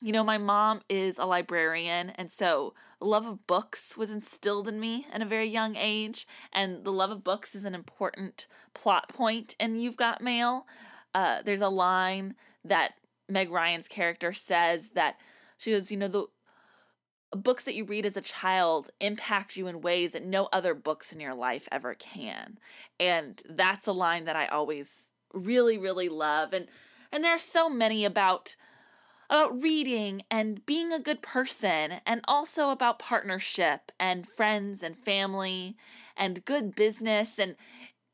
you 0.02 0.12
know, 0.12 0.24
my 0.24 0.36
mom 0.36 0.80
is 0.88 1.18
a 1.18 1.24
librarian, 1.24 2.10
and 2.10 2.30
so 2.30 2.74
love 3.00 3.26
of 3.26 3.46
books 3.46 3.96
was 3.96 4.10
instilled 4.10 4.66
in 4.66 4.80
me 4.80 5.06
at 5.12 5.22
a 5.22 5.26
very 5.26 5.48
young 5.48 5.76
age. 5.76 6.26
And 6.52 6.84
the 6.84 6.92
love 6.92 7.10
of 7.10 7.24
books 7.24 7.54
is 7.54 7.64
an 7.64 7.74
important 7.74 8.46
plot 8.74 9.08
point 9.08 9.54
in 9.60 9.78
You've 9.78 9.96
Got 9.96 10.20
Mail. 10.20 10.66
Uh, 11.14 11.42
there's 11.44 11.60
a 11.60 11.68
line 11.68 12.34
that 12.64 12.94
Meg 13.28 13.50
Ryan's 13.50 13.88
character 13.88 14.32
says 14.32 14.90
that 14.94 15.16
she 15.56 15.70
goes, 15.70 15.90
you 15.90 15.96
know, 15.96 16.08
the 16.08 16.26
books 17.36 17.64
that 17.64 17.74
you 17.74 17.84
read 17.84 18.04
as 18.04 18.16
a 18.16 18.20
child 18.20 18.90
impact 19.00 19.56
you 19.56 19.66
in 19.66 19.80
ways 19.80 20.12
that 20.12 20.24
no 20.24 20.48
other 20.52 20.74
books 20.74 21.12
in 21.12 21.20
your 21.20 21.34
life 21.34 21.68
ever 21.72 21.94
can. 21.94 22.58
And 22.98 23.40
that's 23.48 23.86
a 23.86 23.92
line 23.92 24.24
that 24.24 24.36
I 24.36 24.46
always 24.46 25.10
really, 25.32 25.78
really 25.78 26.08
love. 26.08 26.52
And 26.52 26.66
and 27.14 27.22
there 27.22 27.34
are 27.34 27.38
so 27.38 27.68
many 27.68 28.04
about 28.06 28.56
about 29.32 29.62
reading 29.62 30.22
and 30.30 30.64
being 30.66 30.92
a 30.92 30.98
good 30.98 31.22
person 31.22 31.94
and 32.04 32.20
also 32.28 32.68
about 32.68 32.98
partnership 32.98 33.90
and 33.98 34.28
friends 34.28 34.82
and 34.82 34.94
family 34.94 35.74
and 36.18 36.44
good 36.44 36.74
business. 36.74 37.38
And 37.38 37.56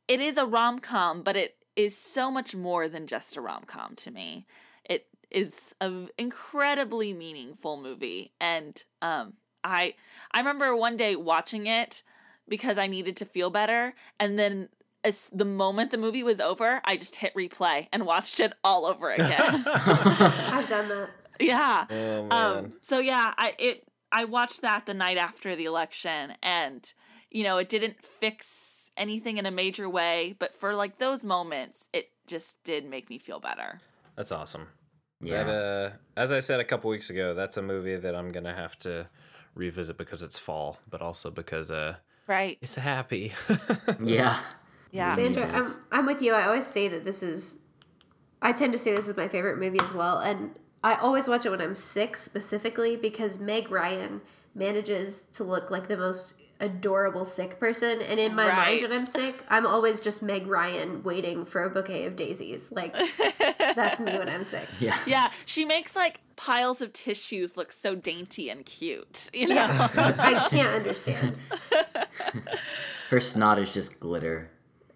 it 0.06 0.20
is 0.20 0.36
a 0.36 0.46
rom-com 0.46 1.22
but 1.24 1.34
it 1.34 1.56
is 1.74 1.96
so 1.96 2.30
much 2.30 2.54
more 2.54 2.88
than 2.88 3.08
just 3.08 3.36
a 3.36 3.40
rom-com 3.40 3.96
to 3.96 4.12
me. 4.12 4.46
It 4.84 5.06
is 5.28 5.74
an 5.80 6.08
incredibly 6.16 7.12
meaningful 7.12 7.82
movie. 7.82 8.30
And 8.40 8.80
um 9.02 9.32
i 9.64 9.94
i 10.30 10.38
remember 10.38 10.76
one 10.76 10.96
day 10.96 11.16
watching 11.16 11.66
it 11.66 12.04
because 12.48 12.78
i 12.78 12.86
needed 12.86 13.16
to 13.16 13.24
feel 13.24 13.50
better. 13.50 13.96
And 14.20 14.38
then 14.38 14.68
as 15.04 15.28
the 15.32 15.44
moment 15.44 15.90
the 15.90 15.98
movie 15.98 16.22
was 16.22 16.40
over 16.40 16.80
i 16.84 16.96
just 16.96 17.16
hit 17.16 17.32
replay 17.34 17.86
and 17.92 18.04
watched 18.06 18.40
it 18.40 18.52
all 18.64 18.84
over 18.86 19.10
again 19.18 19.64
I've 19.66 20.68
done 20.68 20.88
that. 20.88 21.10
yeah. 21.40 21.86
Oh, 21.90 22.26
man. 22.26 22.32
Um 22.32 22.72
so 22.80 22.98
yeah, 22.98 23.32
I 23.38 23.54
it 23.58 23.84
I 24.10 24.24
watched 24.24 24.62
that 24.62 24.86
the 24.86 24.94
night 24.94 25.18
after 25.18 25.54
the 25.54 25.66
election 25.66 26.34
and 26.42 26.92
you 27.30 27.44
know, 27.44 27.58
it 27.58 27.68
didn't 27.68 28.02
fix 28.02 28.90
anything 28.96 29.36
in 29.36 29.44
a 29.44 29.50
major 29.50 29.86
way, 29.88 30.34
but 30.38 30.54
for 30.54 30.74
like 30.74 30.96
those 30.98 31.24
moments, 31.24 31.88
it 31.92 32.10
just 32.26 32.56
did 32.64 32.88
make 32.88 33.10
me 33.10 33.18
feel 33.18 33.38
better. 33.38 33.80
That's 34.16 34.32
awesome. 34.32 34.68
Yeah. 35.20 35.44
That 35.44 35.52
uh 35.54 35.90
as 36.16 36.32
I 36.32 36.40
said 36.40 36.58
a 36.60 36.64
couple 36.64 36.90
weeks 36.90 37.10
ago, 37.10 37.34
that's 37.34 37.56
a 37.56 37.62
movie 37.62 37.96
that 37.96 38.14
I'm 38.16 38.32
gonna 38.32 38.54
have 38.54 38.76
to 38.80 39.08
revisit 39.54 39.96
because 39.98 40.22
it's 40.22 40.38
fall, 40.38 40.78
but 40.88 41.02
also 41.02 41.30
because 41.30 41.70
uh 41.70 41.96
Right. 42.26 42.58
it's 42.60 42.74
happy. 42.74 43.32
yeah. 44.04 44.40
Yeah. 44.90 45.14
Sandra, 45.14 45.44
um, 45.44 45.54
I'm 45.54 45.76
I'm 46.00 46.06
with 46.06 46.22
you. 46.22 46.32
I 46.32 46.46
always 46.46 46.66
say 46.66 46.88
that 46.88 47.04
this 47.04 47.22
is 47.22 47.56
I 48.40 48.52
tend 48.52 48.72
to 48.72 48.78
say 48.78 48.94
this 48.94 49.08
is 49.08 49.16
my 49.16 49.28
favorite 49.28 49.58
movie 49.58 49.80
as 49.80 49.92
well 49.92 50.18
and 50.18 50.50
I 50.84 50.94
always 50.94 51.26
watch 51.26 51.44
it 51.44 51.50
when 51.50 51.60
I'm 51.60 51.74
sick 51.74 52.16
specifically 52.16 52.96
because 52.96 53.38
Meg 53.40 53.70
Ryan 53.70 54.20
manages 54.54 55.24
to 55.32 55.42
look 55.44 55.70
like 55.72 55.88
the 55.88 55.96
most 55.96 56.34
adorable 56.60 57.24
sick 57.24 57.58
person 57.60 58.00
and 58.02 58.18
in 58.18 58.34
my 58.34 58.48
Right. 58.48 58.80
mind 58.80 58.82
when 58.82 58.92
I'm 59.00 59.06
sick, 59.06 59.34
I'm 59.48 59.66
always 59.66 60.00
just 60.00 60.22
Meg 60.22 60.46
Ryan 60.46 61.02
waiting 61.02 61.44
for 61.44 61.64
a 61.64 61.70
bouquet 61.70 62.04
of 62.06 62.14
daisies. 62.16 62.70
Like 62.72 62.94
that's 63.58 64.00
me 64.00 64.16
when 64.18 64.28
I'm 64.28 64.44
sick. 64.44 64.68
Yeah. 64.80 64.98
Yeah, 65.06 65.30
she 65.44 65.64
makes 65.64 65.94
like 65.96 66.20
piles 66.36 66.80
of 66.80 66.92
tissues 66.92 67.56
look 67.56 67.72
so 67.72 67.94
dainty 67.96 68.48
and 68.48 68.64
cute, 68.64 69.28
you 69.34 69.48
know. 69.48 69.66
I 69.96 70.46
can't 70.48 70.74
understand. 70.74 71.38
Her 73.10 73.20
snot 73.20 73.58
is 73.58 73.72
just 73.72 73.98
glitter. 74.00 74.50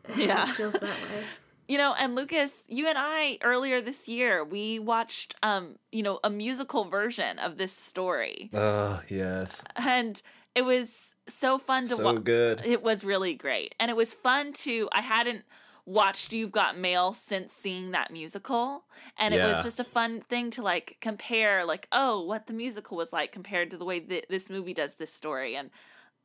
Yeah. 0.16 0.44
It 0.48 0.54
feels 0.54 0.72
that 0.74 0.82
way. 0.82 1.24
You 1.68 1.78
know, 1.78 1.94
and 1.98 2.14
Lucas, 2.16 2.64
you 2.68 2.86
and 2.88 2.98
I 2.98 3.38
earlier 3.40 3.80
this 3.80 4.06
year, 4.06 4.44
we 4.44 4.78
watched 4.78 5.36
um, 5.42 5.76
you 5.90 6.02
know, 6.02 6.18
a 6.22 6.28
musical 6.28 6.84
version 6.84 7.38
of 7.38 7.56
this 7.56 7.72
story. 7.72 8.50
oh 8.52 9.00
yes. 9.08 9.62
And 9.76 10.20
it 10.54 10.62
was 10.62 11.14
so 11.28 11.56
fun 11.58 11.84
to 11.84 11.94
So 11.94 12.02
watch. 12.02 12.24
good. 12.24 12.60
It 12.64 12.82
was 12.82 13.04
really 13.04 13.32
great. 13.32 13.74
And 13.80 13.90
it 13.90 13.96
was 13.96 14.12
fun 14.12 14.52
to 14.64 14.88
I 14.92 15.00
hadn't 15.00 15.44
watched 15.86 16.32
You've 16.32 16.52
Got 16.52 16.76
Mail 16.76 17.12
since 17.14 17.52
seeing 17.54 17.92
that 17.92 18.10
musical. 18.12 18.84
And 19.16 19.32
it 19.32 19.42
was 19.42 19.62
just 19.62 19.80
a 19.80 19.84
fun 19.84 20.20
thing 20.20 20.50
to 20.50 20.62
like 20.62 20.98
compare 21.00 21.64
like, 21.64 21.86
oh, 21.92 22.22
what 22.22 22.48
the 22.48 22.52
musical 22.52 22.96
was 22.98 23.12
like 23.14 23.32
compared 23.32 23.70
to 23.70 23.76
the 23.78 23.84
way 23.86 24.00
that 24.00 24.26
this 24.28 24.50
movie 24.50 24.74
does 24.74 24.94
this 24.96 25.12
story. 25.14 25.56
And 25.56 25.70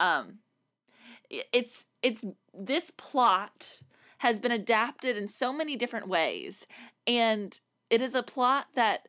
um 0.02 0.40
it's 1.30 1.86
it's 2.02 2.26
this 2.54 2.92
plot 2.92 3.82
has 4.20 4.40
been 4.40 4.52
adapted 4.52 5.18
in 5.18 5.28
so 5.28 5.54
many 5.54 5.76
different 5.76 6.08
ways 6.08 6.66
and 7.06 7.60
it 7.90 8.02
is 8.02 8.16
a 8.16 8.24
plot 8.24 8.68
that 8.76 9.08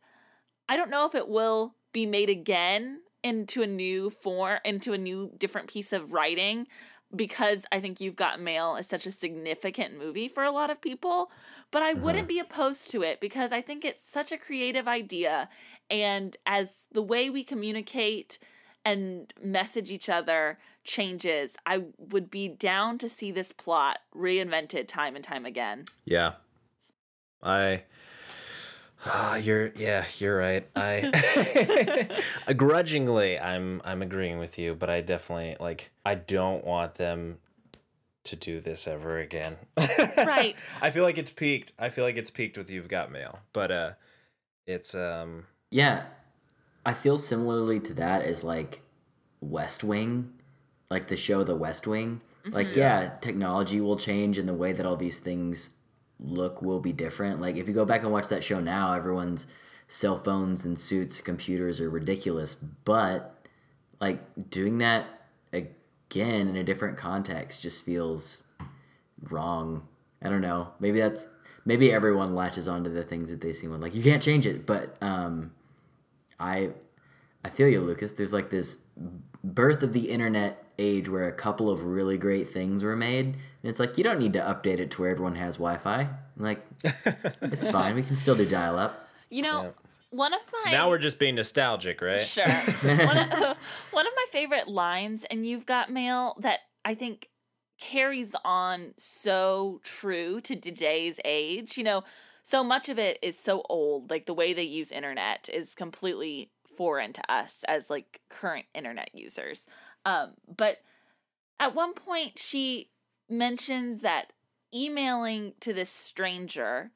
I 0.68 0.76
don't 0.76 0.90
know 0.90 1.06
if 1.06 1.14
it 1.14 1.28
will 1.28 1.74
be 1.92 2.06
made 2.06 2.28
again 2.28 3.00
into 3.22 3.62
a 3.62 3.66
new 3.66 4.10
form, 4.10 4.58
into 4.64 4.92
a 4.92 4.98
new 4.98 5.32
different 5.38 5.68
piece 5.68 5.92
of 5.92 6.12
writing, 6.12 6.66
because 7.14 7.64
I 7.72 7.80
think 7.80 8.00
You've 8.00 8.16
Got 8.16 8.40
Mail 8.40 8.76
is 8.76 8.86
such 8.86 9.06
a 9.06 9.10
significant 9.10 9.98
movie 9.98 10.28
for 10.28 10.44
a 10.44 10.50
lot 10.50 10.70
of 10.70 10.80
people. 10.80 11.30
But 11.70 11.82
I 11.82 11.94
wouldn't 11.94 12.28
mm-hmm. 12.28 12.36
be 12.36 12.38
opposed 12.38 12.90
to 12.92 13.02
it 13.02 13.20
because 13.20 13.52
I 13.52 13.60
think 13.60 13.84
it's 13.84 14.06
such 14.06 14.30
a 14.30 14.38
creative 14.38 14.86
idea. 14.86 15.48
And 15.90 16.36
as 16.46 16.86
the 16.92 17.02
way 17.02 17.30
we 17.30 17.44
communicate 17.44 18.38
and 18.88 19.34
message 19.42 19.90
each 19.90 20.08
other 20.08 20.58
changes, 20.82 21.56
I 21.66 21.82
would 21.98 22.30
be 22.30 22.48
down 22.48 22.96
to 22.98 23.08
see 23.08 23.30
this 23.30 23.52
plot 23.52 23.98
reinvented 24.16 24.88
time 24.88 25.14
and 25.14 25.22
time 25.22 25.44
again. 25.44 25.84
Yeah. 26.06 26.32
I 27.44 27.82
Ah, 29.04 29.36
you're 29.36 29.72
yeah, 29.76 30.06
you're 30.18 30.36
right. 30.36 30.66
I 30.74 32.10
grudgingly 32.56 33.38
I'm 33.38 33.82
I'm 33.84 34.00
agreeing 34.00 34.38
with 34.38 34.58
you, 34.58 34.74
but 34.74 34.88
I 34.88 35.02
definitely 35.02 35.56
like 35.60 35.90
I 36.06 36.14
don't 36.14 36.64
want 36.64 36.94
them 36.94 37.38
to 38.24 38.36
do 38.36 38.58
this 38.58 38.88
ever 38.88 39.18
again. 39.18 39.56
Right. 40.16 40.56
I 40.82 40.90
feel 40.90 41.04
like 41.04 41.18
it's 41.18 41.30
peaked. 41.30 41.72
I 41.78 41.90
feel 41.90 42.04
like 42.04 42.16
it's 42.16 42.30
peaked 42.30 42.56
with 42.56 42.70
You've 42.70 42.88
Got 42.88 43.12
Mail. 43.12 43.40
But 43.52 43.70
uh 43.70 43.90
it's 44.66 44.94
um 44.94 45.46
Yeah, 45.70 46.04
I 46.88 46.94
feel 46.94 47.18
similarly 47.18 47.80
to 47.80 47.94
that 47.94 48.22
as 48.22 48.42
like 48.42 48.80
West 49.42 49.84
Wing, 49.84 50.32
like 50.90 51.08
the 51.08 51.18
show 51.18 51.44
The 51.44 51.54
West 51.54 51.86
Wing. 51.86 52.22
Like, 52.46 52.74
yeah, 52.74 53.10
technology 53.20 53.78
will 53.82 53.98
change 53.98 54.38
and 54.38 54.48
the 54.48 54.54
way 54.54 54.72
that 54.72 54.86
all 54.86 54.96
these 54.96 55.18
things 55.18 55.68
look 56.18 56.62
will 56.62 56.80
be 56.80 56.92
different. 56.92 57.42
Like, 57.42 57.56
if 57.56 57.68
you 57.68 57.74
go 57.74 57.84
back 57.84 58.04
and 58.04 58.10
watch 58.10 58.28
that 58.28 58.42
show 58.42 58.58
now, 58.58 58.94
everyone's 58.94 59.46
cell 59.86 60.16
phones 60.16 60.64
and 60.64 60.78
suits, 60.78 61.20
computers 61.20 61.78
are 61.78 61.90
ridiculous. 61.90 62.56
But, 62.86 63.34
like, 64.00 64.22
doing 64.48 64.78
that 64.78 65.04
again 65.52 66.48
in 66.48 66.56
a 66.56 66.64
different 66.64 66.96
context 66.96 67.60
just 67.60 67.84
feels 67.84 68.44
wrong. 69.28 69.86
I 70.22 70.30
don't 70.30 70.40
know. 70.40 70.68
Maybe 70.80 71.00
that's 71.00 71.26
maybe 71.66 71.92
everyone 71.92 72.34
latches 72.34 72.66
onto 72.66 72.90
the 72.90 73.02
things 73.02 73.28
that 73.28 73.42
they 73.42 73.52
see 73.52 73.68
when 73.68 73.82
like 73.82 73.94
you 73.94 74.02
can't 74.02 74.22
change 74.22 74.46
it. 74.46 74.64
But 74.64 74.96
um, 75.02 75.50
I 76.40 76.70
I 77.44 77.50
feel 77.50 77.68
you, 77.68 77.80
Lucas. 77.80 78.12
There's 78.12 78.32
like 78.32 78.50
this 78.50 78.78
birth 79.44 79.82
of 79.82 79.92
the 79.92 80.10
internet 80.10 80.64
age 80.78 81.08
where 81.08 81.28
a 81.28 81.32
couple 81.32 81.70
of 81.70 81.82
really 81.84 82.16
great 82.18 82.48
things 82.50 82.82
were 82.82 82.96
made, 82.96 83.26
and 83.26 83.36
it's 83.64 83.78
like 83.80 83.96
you 83.98 84.04
don't 84.04 84.18
need 84.18 84.32
to 84.34 84.40
update 84.40 84.78
it 84.80 84.90
to 84.92 85.02
where 85.02 85.10
everyone 85.10 85.36
has 85.36 85.56
Wi-Fi. 85.56 86.08
Like 86.36 86.64
it's 87.42 87.70
fine. 87.70 87.94
We 87.94 88.02
can 88.02 88.16
still 88.16 88.36
do 88.36 88.46
dial-up. 88.46 89.08
You 89.30 89.42
know, 89.42 89.62
Yeah. 89.62 89.70
one 90.10 90.32
of 90.34 90.40
my 90.52 90.58
so 90.64 90.70
now 90.70 90.88
we're 90.88 90.98
just 90.98 91.18
being 91.18 91.34
nostalgic, 91.34 92.00
right? 92.00 92.20
Sure. 92.22 92.44
one, 92.82 93.18
of, 93.18 93.28
one 93.90 94.06
of 94.06 94.12
my 94.16 94.24
favorite 94.30 94.68
lines, 94.68 95.24
and 95.30 95.46
you've 95.46 95.66
got 95.66 95.90
mail 95.90 96.34
that 96.40 96.60
I 96.84 96.94
think 96.94 97.28
carries 97.80 98.34
on 98.44 98.94
so 98.98 99.80
true 99.84 100.40
to 100.42 100.56
today's 100.56 101.20
age. 101.24 101.76
You 101.76 101.84
know, 101.84 102.04
so 102.48 102.64
much 102.64 102.88
of 102.88 102.98
it 102.98 103.18
is 103.20 103.38
so 103.38 103.62
old. 103.68 104.10
Like 104.10 104.24
the 104.24 104.32
way 104.32 104.54
they 104.54 104.62
use 104.62 104.90
internet 104.90 105.50
is 105.52 105.74
completely 105.74 106.50
foreign 106.78 107.12
to 107.12 107.30
us 107.30 107.62
as 107.68 107.90
like 107.90 108.22
current 108.30 108.64
internet 108.74 109.10
users. 109.12 109.66
Um, 110.06 110.32
but 110.56 110.78
at 111.60 111.74
one 111.74 111.92
point, 111.92 112.38
she 112.38 112.88
mentions 113.28 114.00
that 114.00 114.32
emailing 114.74 115.52
to 115.60 115.74
this 115.74 115.90
stranger 115.90 116.90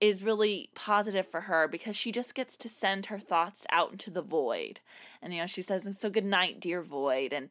is 0.00 0.24
really 0.24 0.70
positive 0.74 1.28
for 1.28 1.42
her 1.42 1.68
because 1.68 1.94
she 1.94 2.10
just 2.10 2.34
gets 2.34 2.56
to 2.56 2.68
send 2.68 3.06
her 3.06 3.20
thoughts 3.20 3.64
out 3.70 3.92
into 3.92 4.10
the 4.10 4.20
void. 4.20 4.80
And 5.22 5.32
you 5.32 5.38
know, 5.38 5.46
she 5.46 5.62
says, 5.62 5.86
"So 5.96 6.10
good 6.10 6.24
night, 6.24 6.58
dear 6.58 6.82
void." 6.82 7.32
And 7.32 7.50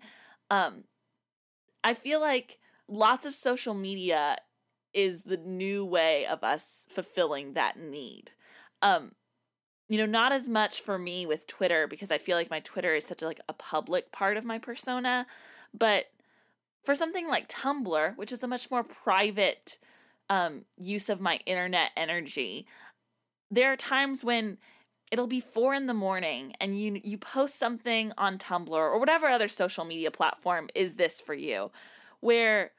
um 0.49 0.83
I 1.81 1.93
feel 1.93 2.19
like 2.19 2.59
lots 2.89 3.25
of 3.25 3.33
social 3.33 3.73
media 3.73 4.35
is 4.93 5.21
the 5.21 5.37
new 5.37 5.85
way 5.85 6.25
of 6.25 6.43
us 6.43 6.87
fulfilling 6.89 7.53
that 7.53 7.79
need. 7.79 8.31
Um 8.81 9.11
you 9.89 9.97
know, 9.97 10.05
not 10.05 10.31
as 10.31 10.47
much 10.47 10.79
for 10.79 10.97
me 10.97 11.25
with 11.25 11.47
Twitter 11.47 11.85
because 11.85 12.11
I 12.11 12.17
feel 12.17 12.37
like 12.37 12.49
my 12.49 12.61
Twitter 12.61 12.95
is 12.95 13.05
such 13.05 13.21
a, 13.21 13.25
like 13.25 13.41
a 13.49 13.53
public 13.53 14.09
part 14.13 14.37
of 14.37 14.45
my 14.45 14.57
persona, 14.57 15.27
but 15.73 16.05
for 16.85 16.95
something 16.95 17.27
like 17.27 17.49
Tumblr, 17.49 18.17
which 18.17 18.31
is 18.31 18.41
a 18.41 18.47
much 18.47 18.71
more 18.71 18.85
private 18.85 19.79
um, 20.29 20.63
use 20.77 21.09
of 21.09 21.19
my 21.19 21.41
internet 21.45 21.91
energy, 21.97 22.65
there 23.49 23.71
are 23.71 23.75
times 23.75 24.23
when 24.23 24.57
it'll 25.11 25.27
be 25.27 25.41
four 25.41 25.73
in 25.73 25.87
the 25.87 25.93
morning 25.93 26.53
and 26.61 26.79
you 26.79 27.01
you 27.03 27.17
post 27.17 27.59
something 27.59 28.13
on 28.17 28.37
Tumblr 28.37 28.71
or 28.71 28.97
whatever 28.97 29.27
other 29.27 29.49
social 29.49 29.83
media 29.83 30.09
platform 30.09 30.69
is 30.73 30.95
this 30.95 31.19
for 31.19 31.33
you, 31.33 31.69
where 32.21 32.71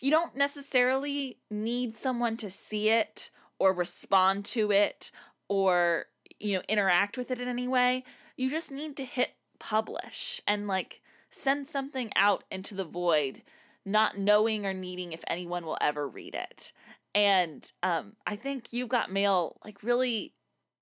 you 0.00 0.10
don't 0.10 0.36
necessarily 0.36 1.38
need 1.50 1.96
someone 1.96 2.36
to 2.38 2.50
see 2.50 2.88
it 2.90 3.30
or 3.58 3.72
respond 3.72 4.44
to 4.44 4.70
it 4.70 5.10
or 5.48 6.06
you 6.38 6.56
know 6.56 6.62
interact 6.68 7.16
with 7.16 7.30
it 7.30 7.40
in 7.40 7.48
any 7.48 7.68
way. 7.68 8.04
You 8.36 8.50
just 8.50 8.70
need 8.70 8.96
to 8.96 9.04
hit 9.04 9.34
publish 9.58 10.40
and 10.46 10.68
like 10.68 11.00
send 11.30 11.68
something 11.68 12.10
out 12.16 12.44
into 12.50 12.74
the 12.74 12.84
void 12.84 13.42
not 13.84 14.18
knowing 14.18 14.66
or 14.66 14.74
needing 14.74 15.12
if 15.12 15.24
anyone 15.26 15.64
will 15.64 15.78
ever 15.80 16.06
read 16.06 16.34
it. 16.34 16.72
And 17.14 17.70
um, 17.82 18.12
I 18.26 18.36
think 18.36 18.72
You've 18.72 18.90
Got 18.90 19.10
Mail 19.10 19.56
like 19.64 19.82
really 19.82 20.34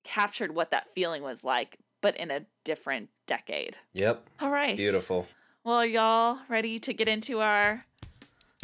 captured 0.04 0.54
what 0.54 0.72
that 0.72 0.88
feeling 0.94 1.22
was 1.22 1.44
like, 1.44 1.78
but 2.02 2.16
in 2.16 2.30
a 2.30 2.46
different 2.64 3.08
decade. 3.26 3.78
Yep. 3.94 4.28
All 4.40 4.50
right. 4.50 4.76
Beautiful. 4.76 5.26
Well, 5.64 5.76
are 5.76 5.86
y'all 5.86 6.38
ready 6.48 6.78
to 6.80 6.92
get 6.92 7.08
into 7.08 7.40
our 7.40 7.82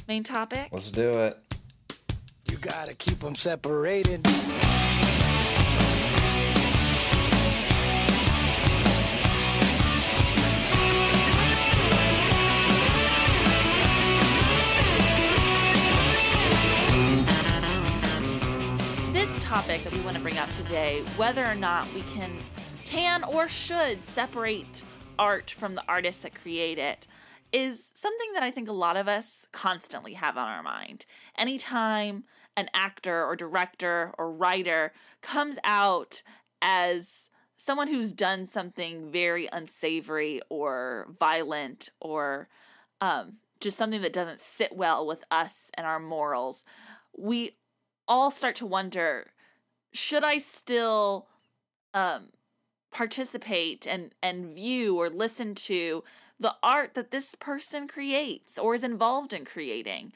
main 0.09 0.23
topic? 0.23 0.69
Let's 0.73 0.91
do 0.91 1.11
it. 1.11 1.35
You 2.51 2.57
gotta 2.59 2.95
keep 2.95 3.21
them 3.21 3.37
separated. 3.37 4.23
This 19.13 19.39
topic 19.41 19.85
that 19.85 19.93
we 19.93 20.01
want 20.01 20.17
to 20.17 20.23
bring 20.23 20.39
up 20.39 20.51
today, 20.53 21.03
whether 21.17 21.45
or 21.45 21.55
not 21.55 21.87
we 21.95 22.03
can 22.13 22.31
can 22.85 23.25
or 23.25 23.49
should 23.49 24.05
separate 24.05 24.83
art 25.19 25.51
from 25.51 25.75
the 25.75 25.83
artists 25.89 26.23
that 26.23 26.35
create 26.35 26.79
it, 26.79 27.07
is 27.53 27.91
something 27.93 28.33
that 28.35 28.43
I 28.43 28.51
think 28.51 28.69
a 28.69 28.73
lot 28.73 28.97
of 28.97 29.09
us 29.09 29.47
constantly 29.53 30.15
have 30.15 30.37
on 30.37 30.49
our 30.49 30.63
mind. 30.63 31.07
Anytime 31.37 32.25
an 32.57 32.69
actor 32.75 33.25
or 33.25 33.37
director 33.37 34.13
or 34.19 34.31
writer 34.31 34.93
comes 35.21 35.59
out 35.65 36.23
as 36.61 37.29
someone 37.57 37.89
who's 37.89 38.13
done 38.13 38.47
something 38.47 39.11
very 39.11 39.49
unsavory 39.53 40.41
or 40.49 41.07
violent 41.19 41.91
or 42.01 42.49
um, 43.01 43.35
just 43.61 43.79
something 43.79 44.03
that 44.03 44.13
doesn't 44.13 44.41
sit 44.41 44.75
well 44.75 45.07
with 45.07 45.25
us 45.31 45.71
and 45.75 45.87
our 45.87 46.01
morals, 46.01 46.65
we 47.17 47.57
all 48.09 48.31
start 48.31 48.57
to 48.57 48.67
wonder 48.67 49.31
should 49.95 50.25
I 50.25 50.39
still 50.39 51.29
um, 51.93 52.29
participate 52.91 53.87
and, 53.87 54.15
and 54.23 54.55
view 54.55 54.97
or 54.97 55.11
listen 55.11 55.55
to 55.55 56.03
the 56.43 56.55
art 56.63 56.95
that 56.95 57.11
this 57.11 57.35
person 57.35 57.89
creates 57.89 58.59
or 58.59 58.75
is 58.75 58.85
involved 58.85 59.33
in 59.33 59.45
creating? 59.45 60.13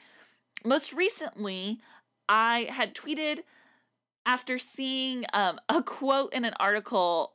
Most 0.63 0.93
recently, 0.93 1.79
I 2.27 2.67
had 2.69 2.93
tweeted 2.93 3.39
after 4.25 4.59
seeing 4.59 5.25
um, 5.33 5.59
a 5.69 5.81
quote 5.81 6.33
in 6.33 6.43
an 6.45 6.53
article 6.59 7.33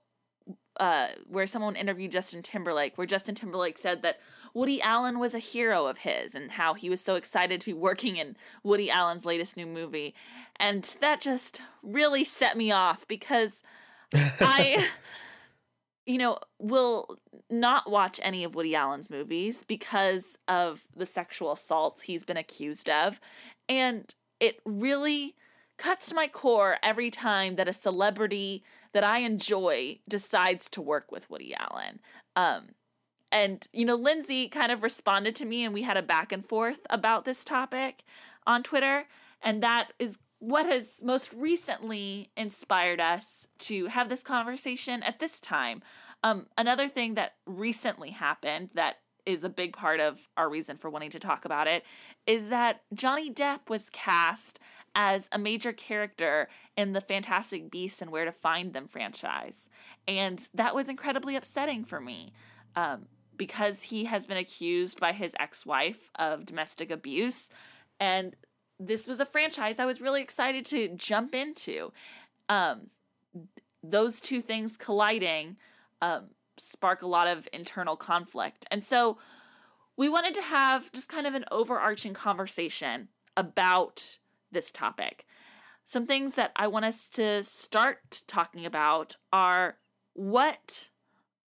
uh, 0.78 1.09
where 1.26 1.47
someone 1.47 1.76
interviewed 1.76 2.12
Justin 2.12 2.43
Timberlake, 2.43 2.97
where 2.97 3.07
Justin 3.07 3.34
Timberlake 3.34 3.78
said 3.78 4.03
that 4.03 4.20
Woody 4.55 4.82
Allen 4.82 5.18
was 5.18 5.34
a 5.34 5.38
hero 5.38 5.86
of 5.86 5.99
his 5.99 6.34
and 6.34 6.53
how 6.53 6.74
he 6.74 6.90
was 6.90 7.01
so 7.01 7.14
excited 7.14 7.61
to 7.61 7.66
be 7.66 7.72
working 7.72 8.16
in 8.16 8.36
Woody 8.62 8.90
Allen's 8.90 9.24
latest 9.24 9.57
new 9.57 9.66
movie. 9.66 10.14
And 10.57 10.97
that 11.01 11.20
just 11.20 11.62
really 11.82 12.24
set 12.24 12.57
me 12.57 12.70
off 12.70 13.07
because 13.09 13.62
I, 14.14 14.86
you 16.07 16.18
know, 16.18 16.38
will 16.59 17.18
not 17.48 17.90
watch 17.90 18.18
any 18.22 18.44
of 18.44 18.55
Woody 18.55 18.74
Allen's 18.74 19.09
movies 19.09 19.64
because 19.66 20.36
of 20.48 20.84
the 20.96 21.07
sexual 21.07 21.53
assault 21.53 22.03
he's 22.05 22.24
been 22.24 22.36
accused 22.36 22.90
of. 22.90 23.20
And 23.68 24.12
it 24.40 24.61
really 24.64 25.36
cuts 25.78 26.09
to 26.09 26.14
my 26.14 26.26
core 26.26 26.76
every 26.82 27.11
time 27.11 27.57
that 27.57 27.68
a 27.68 27.72
celebrity 27.72 28.64
that 28.92 29.05
I 29.05 29.18
enjoy 29.18 30.00
decides 30.09 30.68
to 30.70 30.82
work 30.82 31.11
with 31.12 31.30
Woody 31.30 31.55
Allen. 31.55 32.00
Um, 32.36 32.70
and, 33.30 33.66
you 33.72 33.84
know, 33.84 33.94
Lindsay 33.94 34.48
kind 34.48 34.70
of 34.70 34.82
responded 34.82 35.34
to 35.36 35.46
me 35.46 35.64
and 35.64 35.72
we 35.72 35.82
had 35.82 35.96
a 35.96 36.03
back 36.03 36.32
and 36.32 36.44
forth 36.44 36.80
about 36.90 37.24
this 37.24 37.44
topic 37.44 38.03
on 38.46 38.62
Twitter. 38.62 39.07
And 39.40 39.62
that 39.62 39.92
is 39.98 40.18
what 40.43 40.66
has 40.66 41.01
most 41.05 41.32
recently 41.34 42.28
inspired 42.36 43.01
us 43.01 43.47
to 43.61 43.86
have 43.86 44.09
this 44.09 44.24
conversation 44.24 45.01
at 45.05 45.20
this 45.20 45.38
time. 45.38 45.80
Um, 46.24 46.47
another 46.59 46.88
thing 46.88 47.14
that 47.14 47.34
recently 47.47 48.11
happened 48.11 48.70
that 48.74 48.97
is 49.24 49.45
a 49.45 49.49
big 49.49 49.76
part 49.76 50.01
of 50.01 50.26
our 50.36 50.51
reason 50.51 50.78
for 50.78 50.90
wanting 50.90 51.11
to 51.11 51.20
talk 51.20 51.45
about 51.45 51.68
it 51.68 51.84
is 52.26 52.49
that 52.49 52.82
Johnny 52.93 53.32
Depp 53.32 53.68
was 53.68 53.88
cast 53.90 54.59
as 54.97 55.28
a 55.30 55.38
major 55.38 55.72
character 55.72 56.49
in 56.76 56.93
the 56.93 57.01
Fantastic 57.01 57.70
Beasts 57.70 58.03
and 58.03 58.11
Where 58.11 58.24
to 58.24 58.32
Find 58.32 58.72
Them 58.72 58.88
franchise. 58.88 59.68
And 60.09 60.49
that 60.55 60.74
was 60.74 60.88
incredibly 60.88 61.36
upsetting 61.36 61.84
for 61.84 62.01
me 62.01 62.32
um, 62.74 63.07
because 63.36 63.84
he 63.84 64.07
has 64.07 64.26
been 64.26 64.38
accused 64.38 64.99
by 64.99 65.12
his 65.12 65.36
ex 65.38 65.64
wife 65.64 66.11
of 66.16 66.47
domestic 66.47 66.90
abuse. 66.90 67.49
And 68.01 68.34
this 68.87 69.07
was 69.07 69.20
a 69.20 69.24
franchise 69.24 69.78
I 69.78 69.85
was 69.85 70.01
really 70.01 70.22
excited 70.22 70.66
to 70.66 70.89
jump 70.97 71.35
into. 71.35 71.93
Um, 72.49 72.89
those 73.83 74.20
two 74.20 74.41
things 74.41 74.76
colliding 74.76 75.57
um, 76.01 76.26
spark 76.57 77.03
a 77.03 77.07
lot 77.07 77.26
of 77.26 77.49
internal 77.53 77.97
conflict. 77.97 78.66
And 78.70 78.85
so 78.85 79.18
we 79.97 80.09
wanted 80.09 80.35
to 80.35 80.43
have 80.43 80.91
just 80.93 81.09
kind 81.09 81.26
of 81.26 81.35
an 81.35 81.45
overarching 81.51 82.14
conversation 82.14 83.09
about 83.37 84.18
this 84.51 84.70
topic. 84.70 85.26
Some 85.85 86.07
things 86.07 86.35
that 86.35 86.53
I 86.57 86.68
want 86.68 86.85
us 86.85 87.07
to 87.09 87.43
start 87.43 88.22
talking 88.26 88.64
about 88.64 89.16
are 89.33 89.76
what 90.14 90.91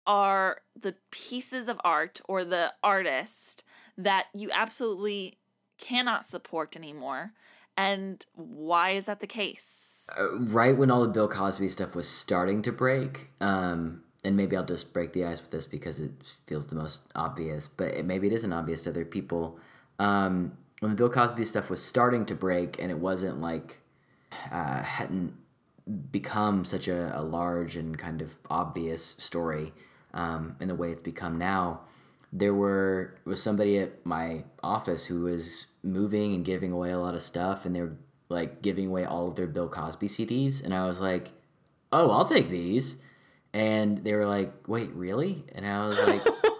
are 0.06 0.58
the 0.80 0.94
pieces 1.10 1.68
of 1.68 1.80
art 1.84 2.20
or 2.28 2.44
the 2.44 2.72
artist 2.82 3.64
that 3.96 4.26
you 4.34 4.50
absolutely 4.52 5.38
cannot 5.78 6.26
support 6.26 6.76
anymore. 6.76 7.32
And 7.76 8.24
why 8.34 8.90
is 8.90 9.06
that 9.06 9.20
the 9.20 9.26
case? 9.26 10.08
Uh, 10.18 10.38
right 10.38 10.76
when 10.76 10.90
all 10.90 11.00
the 11.00 11.08
bill 11.08 11.28
cosby 11.28 11.68
stuff 11.68 11.94
was 11.94 12.06
starting 12.06 12.60
to 12.60 12.70
break 12.70 13.28
um, 13.40 14.02
and 14.22 14.36
maybe 14.36 14.54
i'll 14.54 14.62
just 14.62 14.92
break 14.92 15.14
the 15.14 15.24
ice 15.24 15.40
with 15.40 15.50
this 15.50 15.64
because 15.64 15.98
it 15.98 16.10
feels 16.46 16.66
the 16.66 16.74
most 16.74 17.00
obvious 17.14 17.68
but 17.68 17.88
it, 17.88 18.04
maybe 18.04 18.26
it 18.26 18.32
isn't 18.34 18.52
obvious 18.52 18.82
to 18.82 18.90
other 18.90 19.06
people. 19.06 19.58
Um, 19.98 20.52
when 20.80 20.90
the 20.90 20.96
bill 20.96 21.08
cosby 21.08 21.44
stuff 21.46 21.70
was 21.70 21.82
starting 21.82 22.26
to 22.26 22.34
break 22.34 22.78
and 22.78 22.90
it 22.90 22.98
wasn't 22.98 23.40
like 23.40 23.80
uh, 24.52 24.82
hadn't 24.82 25.32
become 26.10 26.64
such 26.64 26.88
a, 26.88 27.18
a 27.18 27.22
large 27.22 27.76
and 27.76 27.96
kind 27.98 28.20
of 28.20 28.36
obvious 28.50 29.14
story 29.18 29.72
um, 30.12 30.56
in 30.60 30.68
the 30.68 30.74
way 30.74 30.90
it's 30.90 31.02
become 31.02 31.38
now 31.38 31.80
there 32.34 32.52
were 32.52 33.14
was 33.24 33.42
somebody 33.42 33.78
at 33.78 34.04
my 34.04 34.44
office 34.62 35.06
who 35.06 35.22
was 35.22 35.66
moving 35.82 36.34
and 36.34 36.44
giving 36.44 36.72
away 36.72 36.90
a 36.90 36.98
lot 36.98 37.14
of 37.14 37.22
stuff 37.22 37.64
and 37.64 37.74
they 37.74 37.80
were 37.80 37.96
like 38.28 38.60
giving 38.60 38.88
away 38.88 39.04
all 39.04 39.28
of 39.28 39.36
their 39.36 39.46
Bill 39.46 39.68
Cosby 39.68 40.08
CDs 40.08 40.62
and 40.62 40.74
I 40.74 40.86
was 40.86 40.98
like, 40.98 41.30
"Oh, 41.92 42.10
I'll 42.10 42.26
take 42.26 42.50
these." 42.50 42.96
And 43.52 43.98
they 44.04 44.14
were 44.14 44.26
like, 44.26 44.52
"Wait, 44.68 44.90
really?" 44.94 45.44
And 45.54 45.64
I 45.64 45.86
was 45.86 45.98
like 46.08 46.26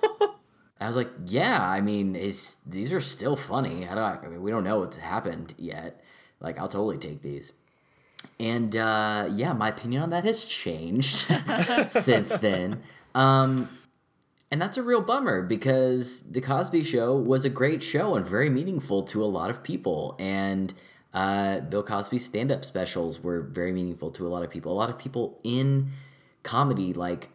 I 0.81 0.87
was 0.87 0.97
like, 0.97 1.11
yeah, 1.27 1.62
I 1.62 1.81
mean, 1.81 2.14
it's 2.14 2.59
these 2.66 2.93
are 2.93 3.01
still 3.01 3.37
funny. 3.37 3.89
I 3.89 3.95
don't. 3.95 4.25
I 4.25 4.29
mean, 4.29 4.43
we 4.43 4.51
don't 4.51 4.64
know 4.64 4.81
what's 4.81 4.99
happened 4.99 5.55
yet. 5.57 6.03
Like, 6.41 6.59
I'll 6.59 6.68
totally 6.68 6.99
take 6.99 7.22
these. 7.22 7.53
And 8.39 8.77
uh, 8.77 9.31
yeah, 9.33 9.55
my 9.55 9.68
opinion 9.68 10.03
on 10.03 10.11
that 10.11 10.25
has 10.25 10.45
changed 10.45 11.27
since 12.03 12.37
then. 12.37 12.83
Um, 13.14 13.68
and 14.55 14.63
that's 14.63 14.79
a 14.79 14.85
real 14.85 15.01
bummer 15.01 15.43
because 15.43 16.23
The 16.31 16.41
Cosby 16.41 16.85
Show 16.85 17.17
was 17.17 17.45
a 17.45 17.51
great 17.51 17.83
show 17.83 18.15
and 18.15 18.25
very 18.25 18.49
meaningful 18.49 19.03
to 19.07 19.25
a 19.25 19.27
lot 19.27 19.51
of 19.51 19.65
people. 19.65 20.15
And 20.21 20.73
uh, 21.13 21.59
Bill 21.59 21.83
Cosby's 21.83 22.25
stand 22.25 22.53
up 22.53 22.65
specials 22.65 23.19
were 23.19 23.41
very 23.41 23.73
meaningful 23.73 24.13
to 24.13 24.25
a 24.25 24.31
lot 24.31 24.45
of 24.45 24.51
people. 24.51 24.71
A 24.71 24.79
lot 24.79 24.91
of 24.91 24.97
people 24.97 25.41
in 25.43 25.91
comedy, 26.45 26.93
like 26.93 27.31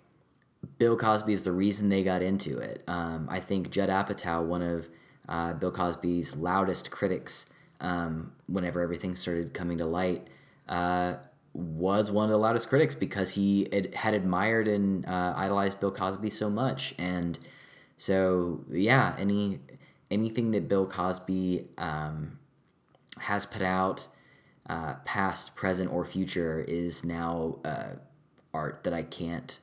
Bill 0.78 0.96
Cosby, 0.96 1.34
is 1.34 1.44
the 1.44 1.52
reason 1.52 1.90
they 1.90 2.04
got 2.04 2.22
into 2.22 2.58
it. 2.58 2.86
Um, 2.88 3.28
I 3.30 3.42
think 3.42 3.70
Judd 3.70 3.90
Apatow, 3.90 4.46
one 4.46 4.62
of 4.62 4.88
uh, 5.28 5.52
Bill 5.52 5.74
Cosby's 5.74 6.38
loudest 6.38 6.90
critics, 6.90 7.48
um, 7.82 8.32
whenever 8.48 8.82
everything 8.82 9.18
started 9.18 9.54
coming 9.54 9.78
to 9.80 9.86
light, 9.86 10.30
uh, 10.70 11.16
was 11.60 12.12
one 12.12 12.26
of 12.26 12.32
the 12.32 12.38
loudest 12.38 12.70
critics 12.70 12.96
because 12.96 13.30
he 13.30 13.68
had, 13.72 13.94
had 13.94 14.14
admired 14.14 14.68
and 14.68 15.06
uh, 15.06 15.34
idolized 15.36 15.80
Bill 15.80 15.92
Cosby 15.92 16.30
so 16.30 16.50
much, 16.50 16.96
and 16.98 17.38
so 17.98 18.64
yeah, 18.72 19.16
any 19.18 19.60
anything 20.12 20.52
that 20.52 20.68
Bill 20.68 20.86
Cosby 20.86 21.68
um, 21.78 22.40
has 23.18 23.46
put 23.46 23.62
out, 23.62 24.08
uh, 24.70 24.96
past, 25.06 25.56
present, 25.56 25.92
or 25.92 26.06
future, 26.06 26.62
is 26.68 27.04
now 27.04 27.58
uh, 27.66 27.92
art 28.54 28.84
that 28.84 28.94
I 28.94 29.04
can't 29.04 29.60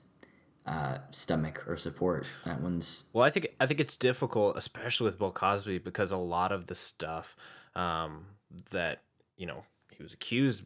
uh, 0.67 0.99
stomach 1.11 1.65
or 1.67 1.77
support. 1.77 2.27
That 2.45 2.61
one's 2.61 3.05
Well, 3.13 3.25
I 3.25 3.31
think 3.31 3.49
I 3.61 3.67
think 3.67 3.81
it's 3.81 3.97
difficult, 3.97 4.57
especially 4.57 5.07
with 5.07 5.19
Bill 5.19 5.33
Cosby, 5.33 5.79
because 5.79 6.11
a 6.11 6.17
lot 6.17 6.53
of 6.53 6.67
the 6.67 6.75
stuff 6.75 7.37
um, 7.75 8.27
that 8.71 9.03
you 9.37 9.47
know 9.47 9.65
he 9.93 10.03
was 10.03 10.13
accused 10.13 10.65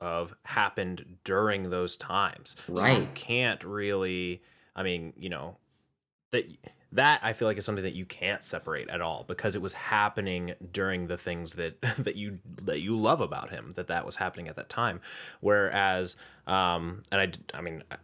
of 0.00 0.34
happened 0.44 1.16
during 1.24 1.70
those 1.70 1.96
times. 1.96 2.56
So 2.66 2.72
you 2.72 2.78
Right. 2.82 3.14
can't 3.14 3.62
really. 3.64 4.42
I 4.74 4.82
mean, 4.82 5.12
you 5.16 5.28
know, 5.30 5.56
that 6.32 6.44
that 6.92 7.20
I 7.22 7.32
feel 7.32 7.48
like 7.48 7.58
is 7.58 7.64
something 7.64 7.84
that 7.84 7.94
you 7.94 8.04
can't 8.06 8.44
separate 8.44 8.88
at 8.88 9.00
all 9.00 9.24
because 9.26 9.54
it 9.56 9.60
was 9.62 9.72
happening 9.74 10.54
during 10.72 11.06
the 11.08 11.16
things 11.16 11.54
that 11.54 11.80
that 11.98 12.16
you 12.16 12.38
that 12.62 12.80
you 12.80 12.96
love 12.98 13.20
about 13.20 13.50
him. 13.50 13.72
That 13.76 13.86
that 13.88 14.04
was 14.06 14.16
happening 14.16 14.48
at 14.48 14.56
that 14.56 14.68
time. 14.68 15.00
Whereas, 15.40 16.16
um, 16.46 17.02
and 17.10 17.20
I 17.54 17.56
I 17.58 17.60
mean. 17.60 17.82
I- 17.90 17.96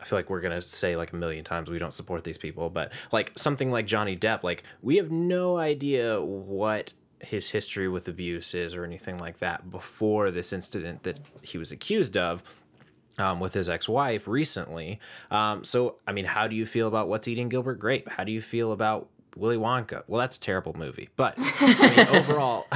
I 0.00 0.04
feel 0.04 0.16
like 0.16 0.30
we're 0.30 0.40
gonna 0.40 0.62
say 0.62 0.94
like 0.94 1.12
a 1.12 1.16
million 1.16 1.42
times 1.44 1.68
we 1.68 1.80
don't 1.80 1.92
support 1.92 2.22
these 2.22 2.38
people, 2.38 2.70
but 2.70 2.92
like 3.10 3.32
something 3.36 3.72
like 3.72 3.84
Johnny 3.84 4.16
Depp, 4.16 4.44
like 4.44 4.62
we 4.80 4.96
have 4.98 5.10
no 5.10 5.56
idea 5.56 6.22
what 6.22 6.92
his 7.20 7.50
history 7.50 7.88
with 7.88 8.08
abuse 8.08 8.54
is 8.54 8.74
or 8.74 8.84
anything 8.84 9.18
like 9.18 9.38
that 9.38 9.70
before 9.70 10.30
this 10.30 10.52
incident 10.52 11.02
that 11.02 11.18
he 11.42 11.58
was 11.58 11.72
accused 11.72 12.16
of 12.16 12.42
um, 13.18 13.40
with 13.40 13.54
his 13.54 13.68
ex-wife 13.68 14.28
recently. 14.28 15.00
Um, 15.30 15.64
so, 15.64 15.96
I 16.06 16.12
mean, 16.12 16.24
how 16.24 16.46
do 16.46 16.56
you 16.56 16.64
feel 16.64 16.86
about 16.88 17.08
What's 17.08 17.28
Eating 17.28 17.48
Gilbert 17.48 17.78
Grape? 17.78 18.08
How 18.08 18.24
do 18.24 18.32
you 18.32 18.40
feel 18.40 18.72
about 18.72 19.08
Willy 19.36 19.56
Wonka? 19.56 20.04
Well, 20.06 20.20
that's 20.20 20.36
a 20.36 20.40
terrible 20.40 20.74
movie, 20.74 21.08
but 21.16 21.34
I 21.38 21.94
mean, 21.96 22.08
overall, 22.16 22.66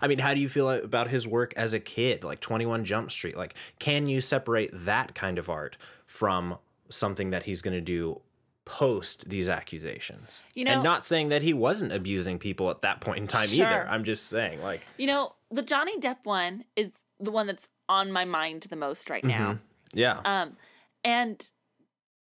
I 0.00 0.06
mean, 0.06 0.18
how 0.18 0.34
do 0.34 0.40
you 0.40 0.48
feel 0.48 0.70
about 0.70 1.08
his 1.08 1.26
work 1.26 1.54
as 1.56 1.72
a 1.72 1.80
kid, 1.80 2.24
like 2.24 2.40
Twenty 2.40 2.66
One 2.66 2.84
Jump 2.84 3.10
Street? 3.10 3.36
Like, 3.36 3.54
can 3.78 4.06
you 4.06 4.20
separate 4.20 4.70
that 4.72 5.14
kind 5.14 5.38
of 5.38 5.48
art 5.48 5.76
from 6.06 6.58
something 6.88 7.30
that 7.30 7.44
he's 7.44 7.62
going 7.62 7.74
to 7.74 7.80
do? 7.80 8.20
Post 8.66 9.28
these 9.28 9.48
accusations, 9.48 10.42
You 10.54 10.64
know- 10.64 10.72
and 10.72 10.82
not 10.82 11.06
saying 11.06 11.28
that 11.28 11.40
he 11.42 11.54
wasn't 11.54 11.92
abusing 11.92 12.38
people 12.38 12.68
at 12.70 12.82
that 12.82 13.00
point 13.00 13.18
in 13.18 13.26
time 13.28 13.48
Sure. 13.48 13.64
either. 13.64 13.88
I'm 13.88 14.02
just 14.04 14.26
saying, 14.26 14.60
like, 14.60 14.84
You 14.98 15.06
know, 15.06 15.36
the 15.52 15.62
Johnny 15.62 15.98
Depp 16.00 16.24
one 16.24 16.64
is 16.74 16.90
the 17.20 17.30
one 17.30 17.46
that's 17.46 17.68
on 17.88 18.10
my 18.10 18.24
mind 18.24 18.62
the 18.68 18.74
most 18.76 19.08
right 19.08 19.22
now. 19.24 19.60
yeah, 19.92 20.20
Um, 20.24 20.56
and 21.04 21.48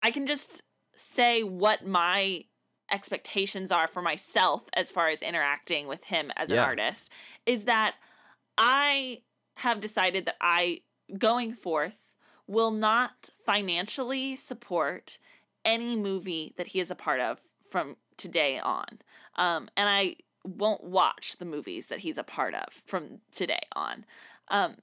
I 0.02 0.10
can 0.12 0.26
just 0.26 0.64
say 0.96 1.44
what 1.44 1.86
my 1.86 2.46
expectations 2.90 3.70
are 3.72 3.88
for 3.88 4.02
myself 4.02 4.64
as 4.74 4.90
far 4.90 5.10
as 5.10 5.22
interacting 5.22 5.86
with 5.88 6.06
him 6.06 6.32
as 6.38 6.50
an 6.50 6.58
artist 6.60 7.10
is 7.46 7.66
that 7.66 7.96
I 8.58 9.22
have 9.58 9.82
decided 9.82 10.26
that 10.26 10.38
I, 10.40 10.82
going 11.18 11.52
forth, 11.54 12.16
will 12.48 12.72
not 12.72 13.30
financially 13.46 14.36
support 14.38 15.20
any 15.66 15.96
movie 15.96 16.54
that 16.58 16.68
he 16.68 16.80
is 16.80 16.92
a 16.92 16.96
part 16.96 17.20
of 17.20 17.40
from 17.68 17.98
today 18.18 18.60
on. 18.60 19.00
Um, 19.36 19.70
and 19.78 19.88
I 19.90 20.16
won't 20.44 20.84
watch 20.84 21.38
the 21.38 21.46
movies 21.46 21.88
that 21.88 22.00
he's 22.00 22.18
a 22.18 22.24
part 22.24 22.54
of 22.54 22.82
from 22.86 23.20
today 23.32 23.62
on. 23.76 24.06
Um, 24.50 24.78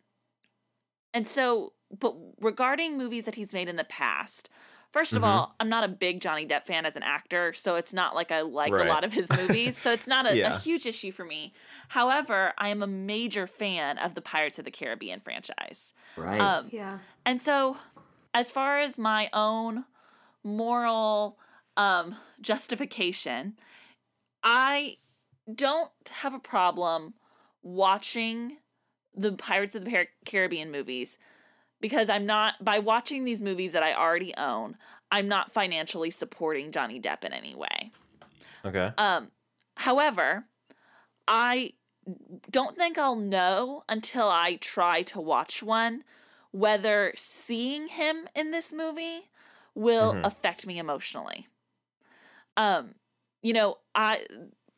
and 1.14 1.26
so, 1.26 1.72
but 1.98 2.14
regarding 2.40 2.98
movies 2.98 3.24
that 3.24 3.34
he's 3.34 3.52
made 3.52 3.68
in 3.68 3.76
the 3.76 3.84
past, 3.84 4.50
1st 4.92 5.16
of 5.16 5.22
Mhm. 5.22 5.26
all, 5.28 5.54
I'm 5.60 5.68
not 5.68 5.84
a 5.84 5.88
big 5.88 6.20
Johnny 6.20 6.46
Depp 6.46 6.66
fan 6.66 6.86
as 6.86 6.96
an 6.96 7.02
actor, 7.02 7.52
so 7.52 7.76
it's 7.76 7.92
not 7.92 8.14
like 8.14 8.32
I 8.32 8.40
like 8.42 8.72
Right. 8.72 8.86
a 8.86 8.88
lot 8.88 9.04
of 9.04 9.12
his 9.12 9.30
movies. 9.30 9.76
so 9.76 9.92
it's 9.92 10.06
not 10.06 10.26
a, 10.26 10.40
a 10.54 10.58
huge 10.58 10.86
issue 10.86 11.12
for 11.12 11.24
me. 11.24 11.52
However, 11.88 12.54
I 12.58 12.68
am 12.68 12.82
a 12.82 12.86
major 12.86 13.46
fan 13.46 13.98
of 13.98 14.14
the 14.14 14.22
Pirates 14.22 14.58
of 14.58 14.64
the 14.64 14.70
Caribbean 14.70 15.20
franchise. 15.20 15.92
right. 16.16 16.40
Um, 16.40 16.68
Yeah. 16.72 16.98
and 17.26 17.40
so, 17.42 17.76
as 18.32 18.50
far 18.50 18.78
as 18.78 18.96
my 18.98 19.28
own 19.32 19.84
moral 20.56 21.38
um, 21.76 22.16
justification, 22.40 23.54
I 24.42 24.96
don't 25.52 25.90
have 26.10 26.34
a 26.34 26.38
problem 26.38 27.14
watching 27.62 28.58
the 29.14 29.32
Pirates 29.32 29.74
of 29.74 29.84
the 29.84 30.06
Caribbean 30.24 30.70
movies 30.70 31.18
because 31.80 32.08
I'm 32.08 32.26
not, 32.26 32.64
by 32.64 32.78
watching 32.78 33.24
these 33.24 33.40
movies 33.40 33.72
that 33.72 33.82
I 33.82 33.94
already 33.94 34.34
own, 34.36 34.76
I'm 35.10 35.28
not 35.28 35.52
financially 35.52 36.10
supporting 36.10 36.72
Johnny 36.72 37.00
Depp 37.00 37.24
in 37.24 37.32
any 37.32 37.54
way. 37.54 37.92
okay, 38.64 38.92
Um, 38.98 39.30
however, 39.76 40.44
I 41.26 41.72
don't 42.50 42.76
think 42.76 42.98
I'll 42.98 43.16
know 43.16 43.84
until 43.88 44.28
I 44.28 44.56
try 44.56 45.02
to 45.02 45.20
watch 45.20 45.62
one 45.62 46.04
whether 46.50 47.12
seeing 47.16 47.88
him 47.88 48.28
in 48.34 48.50
this 48.50 48.72
movie 48.72 49.28
will 49.78 50.14
Mhm. 50.14 50.24
affect 50.24 50.66
me 50.66 50.78
emotionally. 50.78 51.48
Um, 52.56 52.94
you 53.42 53.52
know, 53.52 53.78
I 53.94 54.26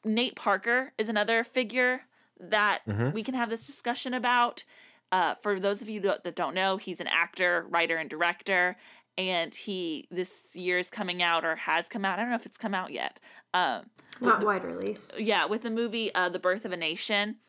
Nate 0.05 0.34
Parker 0.36 0.92
is 0.98 1.09
another 1.09 1.44
figure 1.44 2.07
that 2.38 2.82
Mhm. 2.86 3.12
we 3.12 3.22
can 3.22 3.34
have 3.34 3.51
this 3.51 3.66
discussion 3.66 4.14
about. 4.14 4.64
Uh, 5.12 5.34
for 5.36 5.59
those 5.61 5.82
of 5.82 5.88
you 5.88 6.01
that, 6.01 6.24
that 6.24 6.34
don't 6.36 6.55
know, 6.55 6.76
he's 6.76 7.01
an 7.01 7.07
actor, 7.09 7.66
writer, 7.68 7.96
and 7.96 8.09
director, 8.09 8.76
and 9.18 9.55
he 9.55 10.07
this 10.11 10.55
year 10.57 10.78
is 10.78 10.88
coming 10.88 11.22
out 11.22 11.44
or 11.44 11.57
has 11.57 11.88
come 11.88 12.05
out. 12.05 12.18
I 12.18 12.22
don't 12.22 12.30
know 12.30 12.36
if 12.36 12.46
it's 12.46 12.57
come 12.57 12.74
out 12.74 12.92
yet. 12.92 13.20
Um, 13.53 13.90
Not 14.20 14.42
wide 14.44 14.64
release. 14.64 15.11
yeah, 15.18 15.44
with 15.46 15.62
the 15.62 15.70
movie 15.70 16.14
uh, 16.14 16.28
The 16.28 16.38
Birth 16.38 16.64
of 16.64 16.72
a 16.72 16.76
Nation 16.76 17.40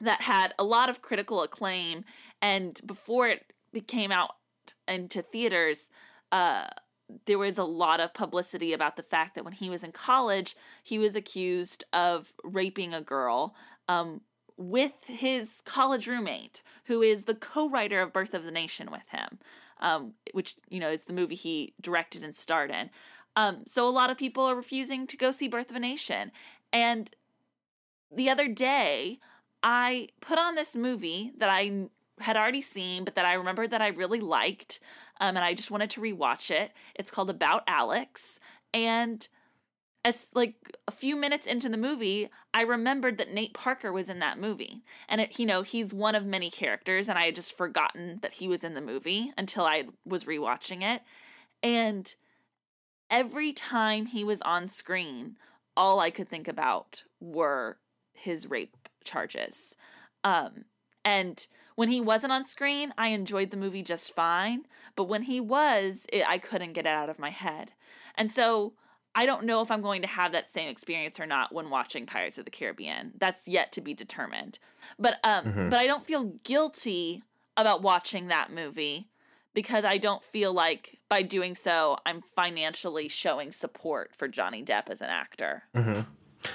that 0.00 0.22
had 0.22 0.52
a 0.58 0.64
lot 0.64 0.88
of 0.90 1.00
critical 1.00 1.42
acclaim. 1.42 2.04
And 2.42 2.80
before 2.84 3.28
it 3.28 3.46
came 3.86 4.10
out 4.12 4.36
into 4.88 5.22
theaters, 5.22 5.88
there 7.26 7.38
was 7.38 7.58
a 7.58 7.64
lot 7.64 8.00
of 8.00 8.14
publicity 8.14 8.72
about 8.72 8.96
the 8.96 9.02
fact 9.02 9.34
that 9.34 9.44
when 9.44 9.52
he 9.52 9.70
was 9.70 9.84
in 9.84 9.92
college, 9.92 10.56
he 10.82 10.98
was 10.98 11.14
accused 11.14 11.84
of 11.92 12.32
raping 12.42 12.94
a 12.94 13.00
girl 13.00 13.54
um, 13.88 14.22
with 14.56 15.04
his 15.06 15.60
college 15.64 16.06
roommate, 16.06 16.62
who 16.86 17.02
is 17.02 17.24
the 17.24 17.34
co 17.34 17.68
writer 17.68 18.00
of 18.00 18.12
Birth 18.12 18.34
of 18.34 18.44
the 18.44 18.50
Nation 18.50 18.90
with 18.90 19.08
him, 19.08 19.38
um, 19.80 20.14
which, 20.32 20.56
you 20.68 20.80
know, 20.80 20.90
is 20.90 21.02
the 21.02 21.12
movie 21.12 21.34
he 21.34 21.74
directed 21.80 22.22
and 22.22 22.34
starred 22.34 22.70
in. 22.70 22.90
Um, 23.36 23.62
so 23.66 23.86
a 23.86 23.90
lot 23.90 24.10
of 24.10 24.16
people 24.16 24.44
are 24.44 24.54
refusing 24.54 25.06
to 25.08 25.16
go 25.16 25.30
see 25.30 25.48
Birth 25.48 25.70
of 25.70 25.76
a 25.76 25.80
Nation. 25.80 26.30
And 26.72 27.10
the 28.14 28.30
other 28.30 28.48
day, 28.48 29.18
I 29.62 30.08
put 30.20 30.38
on 30.38 30.54
this 30.54 30.76
movie 30.76 31.32
that 31.38 31.50
I 31.50 31.88
had 32.20 32.36
already 32.36 32.60
seen, 32.60 33.04
but 33.04 33.14
that 33.16 33.24
I 33.24 33.34
remembered 33.34 33.70
that 33.70 33.82
I 33.82 33.88
really 33.88 34.20
liked, 34.20 34.78
um, 35.20 35.36
and 35.36 35.44
I 35.44 35.54
just 35.54 35.70
wanted 35.70 35.90
to 35.90 36.00
rewatch 36.00 36.50
it. 36.50 36.72
It's 36.94 37.10
called 37.10 37.30
About 37.30 37.62
Alex, 37.66 38.38
and 38.72 39.26
as 40.04 40.30
like 40.34 40.54
a 40.86 40.90
few 40.90 41.16
minutes 41.16 41.46
into 41.46 41.68
the 41.68 41.78
movie, 41.78 42.28
I 42.52 42.62
remembered 42.62 43.16
that 43.18 43.32
Nate 43.32 43.54
Parker 43.54 43.92
was 43.92 44.08
in 44.08 44.18
that 44.18 44.38
movie, 44.38 44.82
and 45.08 45.20
it, 45.20 45.38
you 45.38 45.46
know 45.46 45.62
he's 45.62 45.94
one 45.94 46.14
of 46.14 46.26
many 46.26 46.50
characters, 46.50 47.08
and 47.08 47.18
I 47.18 47.26
had 47.26 47.34
just 47.34 47.56
forgotten 47.56 48.18
that 48.22 48.34
he 48.34 48.48
was 48.48 48.64
in 48.64 48.74
the 48.74 48.80
movie 48.80 49.32
until 49.38 49.64
I 49.64 49.84
was 50.04 50.24
rewatching 50.24 50.82
it, 50.82 51.02
and 51.62 52.14
every 53.10 53.52
time 53.52 54.06
he 54.06 54.24
was 54.24 54.42
on 54.42 54.68
screen, 54.68 55.36
all 55.76 56.00
I 56.00 56.10
could 56.10 56.28
think 56.28 56.48
about 56.48 57.04
were 57.20 57.78
his 58.12 58.48
rape 58.48 58.76
charges. 59.04 59.74
Um, 60.22 60.64
and 61.04 61.46
when 61.74 61.88
he 61.88 62.00
wasn't 62.00 62.32
on 62.32 62.46
screen, 62.46 62.94
I 62.96 63.08
enjoyed 63.08 63.50
the 63.50 63.56
movie 63.56 63.82
just 63.82 64.14
fine. 64.14 64.66
But 64.96 65.04
when 65.04 65.22
he 65.22 65.40
was, 65.40 66.06
it, 66.12 66.24
I 66.28 66.38
couldn't 66.38 66.72
get 66.72 66.86
it 66.86 66.90
out 66.90 67.08
of 67.08 67.18
my 67.18 67.30
head. 67.30 67.72
And 68.16 68.30
so 68.30 68.74
I 69.14 69.26
don't 69.26 69.44
know 69.44 69.60
if 69.60 69.70
I'm 69.70 69.82
going 69.82 70.02
to 70.02 70.08
have 70.08 70.32
that 70.32 70.52
same 70.52 70.68
experience 70.68 71.18
or 71.20 71.26
not 71.26 71.52
when 71.52 71.70
watching 71.70 72.06
Pirates 72.06 72.38
of 72.38 72.44
the 72.44 72.50
Caribbean. 72.50 73.12
That's 73.18 73.46
yet 73.48 73.72
to 73.72 73.80
be 73.80 73.94
determined. 73.94 74.58
But 74.98 75.18
um 75.24 75.44
Mhm. 75.44 75.70
but 75.70 75.80
I 75.80 75.86
don't 75.86 76.04
feel 76.06 76.24
guilty 76.44 77.22
about 77.56 77.82
watching 77.82 78.26
that 78.28 78.52
movie 78.52 79.08
because 79.52 79.84
I 79.84 79.98
don't 79.98 80.22
feel 80.22 80.52
like 80.52 80.98
by 81.08 81.22
doing 81.22 81.54
so 81.54 81.96
I'm 82.04 82.22
financially 82.34 83.06
showing 83.08 83.52
support 83.52 84.14
for 84.16 84.26
Johnny 84.26 84.64
Depp 84.64 84.90
as 84.90 85.00
an 85.00 85.10
actor. 85.10 85.64
hmm 85.74 86.00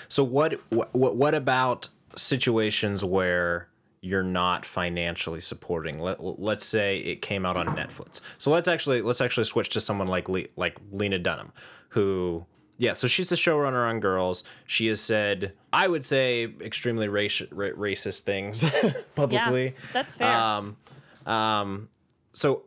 So 0.09 0.23
what, 0.23 0.59
what 0.69 1.15
what 1.15 1.33
about 1.33 1.87
situations 2.17 3.03
where 3.03 3.69
you're 4.01 4.23
not 4.23 4.65
financially 4.65 5.41
supporting? 5.41 5.99
Let 5.99 6.23
let's 6.23 6.65
say 6.65 6.97
it 6.99 7.21
came 7.21 7.45
out 7.45 7.57
on 7.57 7.67
Netflix. 7.67 8.21
So 8.37 8.51
let's 8.51 8.67
actually 8.67 9.01
let's 9.01 9.21
actually 9.21 9.45
switch 9.45 9.69
to 9.69 9.81
someone 9.81 10.07
like 10.07 10.29
Le, 10.29 10.43
like 10.55 10.79
Lena 10.91 11.19
Dunham, 11.19 11.51
who 11.89 12.45
yeah, 12.77 12.93
so 12.93 13.07
she's 13.07 13.29
the 13.29 13.35
showrunner 13.35 13.89
on 13.89 13.99
Girls. 13.99 14.43
She 14.65 14.87
has 14.87 15.01
said 15.01 15.53
I 15.73 15.87
would 15.87 16.05
say 16.05 16.53
extremely 16.61 17.07
raci- 17.07 17.49
ra- 17.51 17.75
racist 17.77 18.21
things 18.21 18.63
publicly. 19.15 19.65
Yeah, 19.65 19.71
that's 19.93 20.15
fair. 20.15 20.27
Um, 20.27 20.77
um, 21.25 21.89
so 22.31 22.63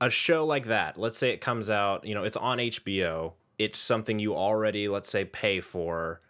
a 0.00 0.10
show 0.10 0.44
like 0.44 0.66
that, 0.66 0.98
let's 0.98 1.16
say 1.16 1.30
it 1.30 1.40
comes 1.40 1.70
out, 1.70 2.04
you 2.04 2.14
know, 2.14 2.24
it's 2.24 2.36
on 2.36 2.58
HBO. 2.58 3.32
It's 3.58 3.78
something 3.78 4.18
you 4.18 4.34
already, 4.34 4.88
let's 4.88 5.08
say, 5.08 5.24
pay 5.24 5.60
for. 5.60 6.20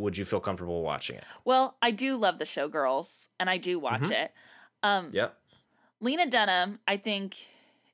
Would 0.00 0.16
you 0.16 0.24
feel 0.24 0.40
comfortable 0.40 0.82
watching 0.82 1.16
it? 1.16 1.24
Well, 1.44 1.76
I 1.82 1.90
do 1.90 2.16
love 2.16 2.38
the 2.38 2.44
show 2.44 2.68
Girls 2.68 3.28
and 3.38 3.48
I 3.50 3.58
do 3.58 3.78
watch 3.78 4.02
Mhm. 4.02 4.24
it. 4.24 4.32
Um 4.82 5.10
Yep. 5.12 5.36
Lena 6.00 6.26
Dunham, 6.26 6.80
I 6.88 6.96
think, 6.96 7.48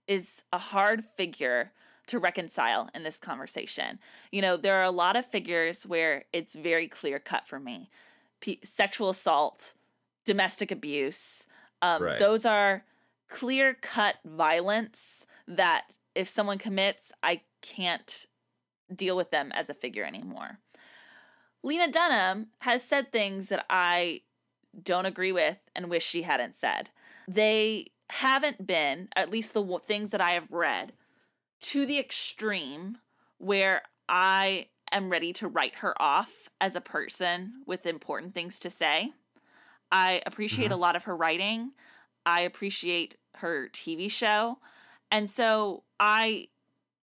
is 0.06 0.44
a 0.52 0.58
hard 0.58 1.04
figure 1.04 1.72
to 2.06 2.20
reconcile 2.20 2.88
in 2.94 3.02
this 3.02 3.18
conversation. 3.18 3.98
You 4.30 4.40
know, 4.40 4.56
there 4.56 4.76
are 4.76 4.84
a 4.84 4.92
lot 4.92 5.16
of 5.16 5.26
figures 5.26 5.84
where 5.84 6.24
it's 6.32 6.54
very 6.54 6.86
clear 6.86 7.18
cut 7.18 7.48
for 7.48 7.58
me 7.58 7.90
P- 8.38 8.60
sexual 8.62 9.08
assault, 9.10 9.74
domestic 10.24 10.70
abuse. 10.70 11.46
Um, 11.82 12.02
Right. 12.02 12.18
Those 12.18 12.46
are 12.46 12.84
clear 13.28 13.74
cut 13.74 14.18
violence 14.24 15.26
that 15.48 15.90
if 16.14 16.28
someone 16.28 16.58
commits, 16.58 17.12
I 17.22 17.42
can't 17.62 18.26
deal 18.94 19.16
with 19.16 19.30
them 19.32 19.50
as 19.52 19.68
a 19.68 19.74
figure 19.74 20.04
anymore. 20.04 20.58
Lena 21.66 21.90
Dunham 21.90 22.46
has 22.60 22.84
said 22.84 23.10
things 23.10 23.48
that 23.48 23.66
I 23.68 24.20
don't 24.80 25.04
agree 25.04 25.32
with 25.32 25.58
and 25.74 25.90
wish 25.90 26.06
she 26.06 26.22
hadn't 26.22 26.54
said. 26.54 26.90
They 27.26 27.88
haven't 28.08 28.68
been, 28.68 29.08
at 29.16 29.32
least 29.32 29.52
the 29.52 29.62
w- 29.62 29.80
things 29.80 30.12
that 30.12 30.20
I 30.20 30.30
have 30.30 30.52
read, 30.52 30.92
to 31.62 31.84
the 31.84 31.98
extreme 31.98 32.98
where 33.38 33.82
I 34.08 34.68
am 34.92 35.10
ready 35.10 35.32
to 35.32 35.48
write 35.48 35.78
her 35.78 36.00
off 36.00 36.48
as 36.60 36.76
a 36.76 36.80
person 36.80 37.54
with 37.66 37.84
important 37.84 38.32
things 38.32 38.60
to 38.60 38.70
say. 38.70 39.14
I 39.90 40.22
appreciate 40.24 40.66
mm-hmm. 40.66 40.74
a 40.74 40.76
lot 40.76 40.94
of 40.94 41.02
her 41.02 41.16
writing. 41.16 41.72
I 42.24 42.42
appreciate 42.42 43.16
her 43.38 43.68
TV 43.72 44.08
show. 44.08 44.58
And 45.10 45.28
so 45.28 45.82
I 45.98 46.46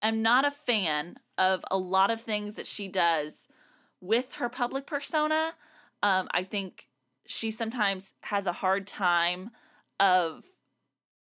am 0.01 0.21
not 0.21 0.45
a 0.45 0.51
fan 0.51 1.17
of 1.37 1.65
a 1.69 1.77
lot 1.77 2.09
of 2.09 2.21
things 2.21 2.55
that 2.55 2.67
she 2.67 2.87
does 2.87 3.49
with 4.03 4.33
her 4.35 4.49
public 4.49 4.85
persona. 4.85 5.53
Um, 6.03 6.27
I 6.31 6.43
think 6.43 6.89
she 7.25 7.51
sometimes 7.51 8.11
has 8.23 8.45
a 8.45 8.51
hard 8.51 8.85
time 8.85 9.51
of 9.97 10.43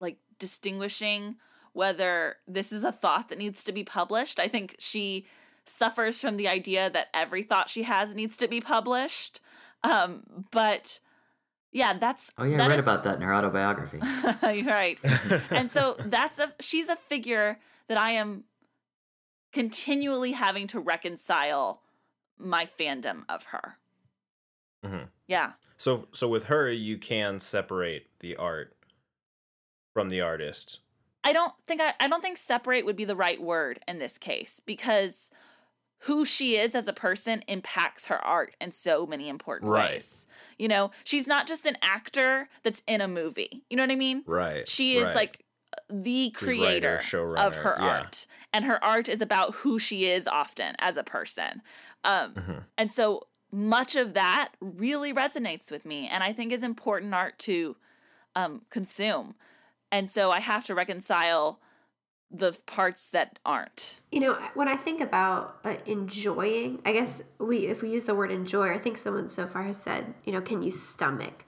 like 0.02 0.18
distinguishing 0.40 1.36
whether 1.74 2.38
this 2.48 2.72
is 2.72 2.84
a 2.84 2.92
thought 2.92 3.30
that 3.30 3.38
needs 3.38 3.64
to 3.66 3.72
be 3.72 3.84
published. 3.84 4.40
I 4.40 4.48
think 4.48 4.76
she 4.80 5.28
suffers 5.66 6.20
from 6.20 6.38
the 6.38 6.48
idea 6.48 6.90
that 6.90 7.10
every 7.14 7.44
thought 7.44 7.70
she 7.70 7.84
has 7.84 8.16
needs 8.16 8.36
to 8.38 8.48
be 8.48 8.60
published. 8.60 9.42
Um, 9.84 10.46
but 10.52 11.00
yeah, 11.72 11.94
that's 11.94 12.32
Oh 12.40 12.46
yeah, 12.46 12.64
I 12.64 12.68
read 12.68 12.80
is- 12.80 12.84
about 12.84 13.04
that 13.04 13.18
in 13.18 13.22
her 13.22 13.34
autobiography. 13.36 14.00
Right. 14.42 15.00
and 15.52 15.70
so 15.70 15.98
that's 16.00 16.40
a 16.40 16.54
she's 16.60 16.90
a 16.90 16.96
figure 16.96 17.60
that 17.90 17.98
I 17.98 18.12
am 18.12 18.46
continually 19.54 20.32
having 20.32 20.66
to 20.68 20.80
reconcile 20.80 21.82
my 22.38 22.66
fandom 22.66 23.24
of 23.30 23.46
her. 23.46 23.78
Mhm. 24.86 25.10
Yeah. 25.28 25.54
So 25.78 26.08
so 26.12 26.28
with 26.28 26.46
her, 26.46 26.70
you 26.70 26.98
can 26.98 27.40
separate 27.40 28.08
the 28.20 28.36
art 28.36 28.76
from 29.94 30.10
the 30.10 30.22
artist. 30.22 30.80
I 31.24 31.34
don't 31.34 31.54
think 31.66 31.82
I, 31.82 31.94
I 32.00 32.08
don't 32.08 32.22
think 32.22 32.38
separate 32.38 32.86
would 32.86 32.96
be 32.96 33.06
the 33.06 33.16
right 33.16 33.42
word 33.42 33.80
in 33.88 33.98
this 34.00 34.18
case 34.18 34.60
because 34.64 35.32
who 36.00 36.24
she 36.26 36.58
is 36.58 36.76
as 36.76 36.88
a 36.88 36.94
person 36.94 37.42
impacts 37.48 38.08
her 38.08 38.24
art 38.24 38.56
in 38.62 38.72
so 38.72 39.08
many 39.08 39.28
important 39.28 39.72
Right. 39.72 39.94
ways. 39.94 40.28
You 40.60 40.68
know, 40.68 40.92
she's 41.04 41.26
not 41.26 41.48
just 41.48 41.66
an 41.66 41.78
actor 41.82 42.50
that's 42.62 42.84
in 42.86 43.02
a 43.02 43.08
movie. 43.08 43.64
You 43.70 43.78
know 43.78 43.84
what 43.84 43.92
I 43.92 43.96
mean? 43.96 44.22
Right. 44.28 44.68
She 44.68 44.98
is 44.98 45.06
right. 45.06 45.16
like 45.16 45.45
the 45.90 46.32
creator 46.32 47.00
showrunner, 47.02 47.48
of 47.48 47.56
her 47.58 47.76
yeah. 47.78 47.86
art. 47.86 48.28
And 48.54 48.66
her 48.66 48.84
art 48.84 49.10
is 49.10 49.22
about 49.22 49.56
who 49.56 49.80
she 49.80 50.06
is 50.06 50.28
often 50.28 50.76
as 50.80 50.98
a 50.98 51.04
person. 51.04 51.62
Um 52.04 52.34
Mhm. 52.34 52.64
and 52.78 52.92
so 52.92 53.28
much 53.52 53.96
of 53.96 54.14
that 54.14 54.50
really 54.60 55.14
resonates 55.14 55.72
with 55.72 55.86
me 55.86 56.10
and 56.12 56.24
I 56.24 56.34
think 56.34 56.52
is 56.52 56.64
important 56.64 57.14
art 57.14 57.38
to 57.40 57.78
um 58.36 58.62
consume. 58.70 59.36
And 59.92 60.10
so 60.10 60.32
I 60.32 60.40
have 60.40 60.66
to 60.66 60.76
reconcile 60.76 61.60
the 62.32 62.58
parts 62.66 63.10
that 63.10 63.40
aren't. 63.46 64.00
You 64.12 64.20
know, 64.20 64.38
when 64.56 64.68
I 64.68 64.76
think 64.76 65.00
about 65.00 65.60
uh, 65.64 65.76
enjoying, 65.86 66.82
I 66.86 66.92
guess 66.92 67.24
we 67.40 67.68
if 67.68 67.82
we 67.82 67.90
use 67.90 68.06
the 68.06 68.16
word 68.16 68.32
enjoy, 68.32 68.74
I 68.74 68.80
think 68.80 68.98
someone 68.98 69.30
so 69.30 69.48
far 69.48 69.64
has 69.64 69.78
said, 69.78 70.14
you 70.26 70.34
know, 70.34 70.42
can 70.42 70.62
you 70.62 70.72
stomach 70.72 71.46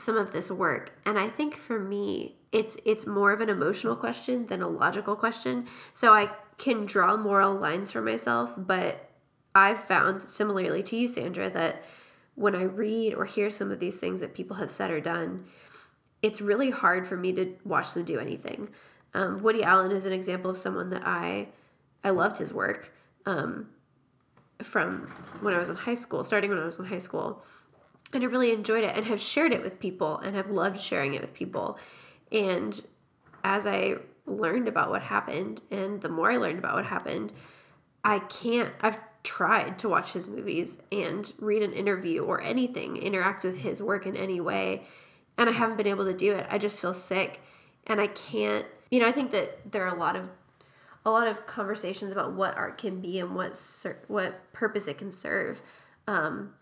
some 0.00 0.16
of 0.16 0.32
this 0.32 0.50
work? 0.50 0.92
And 1.04 1.18
I 1.18 1.28
think 1.28 1.56
for 1.56 1.78
me, 1.78 2.36
it's 2.52 2.76
it's 2.84 3.06
more 3.06 3.32
of 3.32 3.40
an 3.40 3.48
emotional 3.48 3.96
question 3.96 4.46
than 4.46 4.62
a 4.62 4.68
logical 4.68 5.14
question. 5.16 5.66
So 5.94 6.12
I 6.12 6.30
can 6.58 6.86
draw 6.86 7.16
moral 7.16 7.54
lines 7.54 7.90
for 7.90 8.02
myself, 8.02 8.54
but 8.56 9.10
I've 9.54 9.82
found 9.84 10.22
similarly 10.22 10.82
to 10.84 10.96
you, 10.96 11.08
Sandra, 11.08 11.50
that 11.50 11.82
when 12.34 12.54
I 12.54 12.62
read 12.62 13.14
or 13.14 13.24
hear 13.24 13.50
some 13.50 13.70
of 13.70 13.80
these 13.80 13.98
things 13.98 14.20
that 14.20 14.34
people 14.34 14.56
have 14.56 14.70
said 14.70 14.90
or 14.90 15.00
done, 15.00 15.44
it's 16.22 16.40
really 16.40 16.70
hard 16.70 17.06
for 17.06 17.16
me 17.16 17.32
to 17.32 17.54
watch 17.64 17.92
them 17.94 18.04
do 18.04 18.18
anything. 18.18 18.68
Um, 19.14 19.42
Woody 19.42 19.62
Allen 19.62 19.92
is 19.92 20.06
an 20.06 20.12
example 20.12 20.50
of 20.50 20.58
someone 20.58 20.90
that 20.90 21.02
I 21.04 21.48
I 22.02 22.10
loved 22.10 22.38
his 22.38 22.52
work 22.52 22.92
um, 23.26 23.68
from 24.62 25.12
when 25.40 25.54
I 25.54 25.58
was 25.58 25.68
in 25.68 25.76
high 25.76 25.94
school, 25.94 26.24
starting 26.24 26.50
when 26.50 26.58
I 26.58 26.64
was 26.64 26.78
in 26.78 26.86
high 26.86 26.98
school, 26.98 27.42
and 28.12 28.22
I 28.22 28.26
really 28.26 28.52
enjoyed 28.52 28.84
it 28.84 28.96
and 28.96 29.06
have 29.06 29.20
shared 29.20 29.52
it 29.52 29.62
with 29.62 29.80
people 29.80 30.18
and 30.18 30.34
have 30.36 30.50
loved 30.50 30.80
sharing 30.80 31.14
it 31.14 31.20
with 31.20 31.34
people. 31.34 31.78
And 32.32 32.80
as 33.44 33.66
I 33.66 33.96
learned 34.26 34.68
about 34.68 34.90
what 34.90 35.02
happened, 35.02 35.60
and 35.70 36.00
the 36.00 36.08
more 36.08 36.30
I 36.30 36.36
learned 36.36 36.58
about 36.58 36.74
what 36.74 36.84
happened, 36.84 37.32
I 38.04 38.20
can't. 38.20 38.72
I've 38.80 38.98
tried 39.22 39.78
to 39.80 39.88
watch 39.88 40.12
his 40.12 40.26
movies 40.26 40.78
and 40.90 41.32
read 41.38 41.62
an 41.62 41.72
interview 41.72 42.24
or 42.24 42.40
anything, 42.40 42.96
interact 42.96 43.44
with 43.44 43.56
his 43.56 43.82
work 43.82 44.06
in 44.06 44.16
any 44.16 44.40
way, 44.40 44.86
and 45.36 45.48
I 45.48 45.52
haven't 45.52 45.76
been 45.76 45.86
able 45.86 46.06
to 46.06 46.14
do 46.14 46.32
it. 46.32 46.46
I 46.50 46.58
just 46.58 46.80
feel 46.80 46.94
sick, 46.94 47.40
and 47.86 48.00
I 48.00 48.06
can't. 48.08 48.66
You 48.90 49.00
know, 49.00 49.08
I 49.08 49.12
think 49.12 49.30
that 49.32 49.70
there 49.70 49.84
are 49.84 49.94
a 49.94 49.98
lot 49.98 50.16
of 50.16 50.28
a 51.04 51.10
lot 51.10 51.26
of 51.26 51.46
conversations 51.46 52.12
about 52.12 52.34
what 52.34 52.56
art 52.56 52.78
can 52.78 53.00
be 53.00 53.20
and 53.20 53.34
what 53.34 53.56
ser- 53.56 54.02
what 54.08 54.52
purpose 54.52 54.86
it 54.86 54.98
can 54.98 55.10
serve, 55.10 55.60
um, 56.06 56.52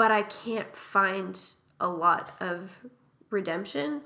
but 0.00 0.10
I 0.10 0.22
can't 0.22 0.74
find 0.74 1.38
a 1.78 1.86
lot 1.86 2.34
of 2.40 2.70
redemption. 3.28 4.00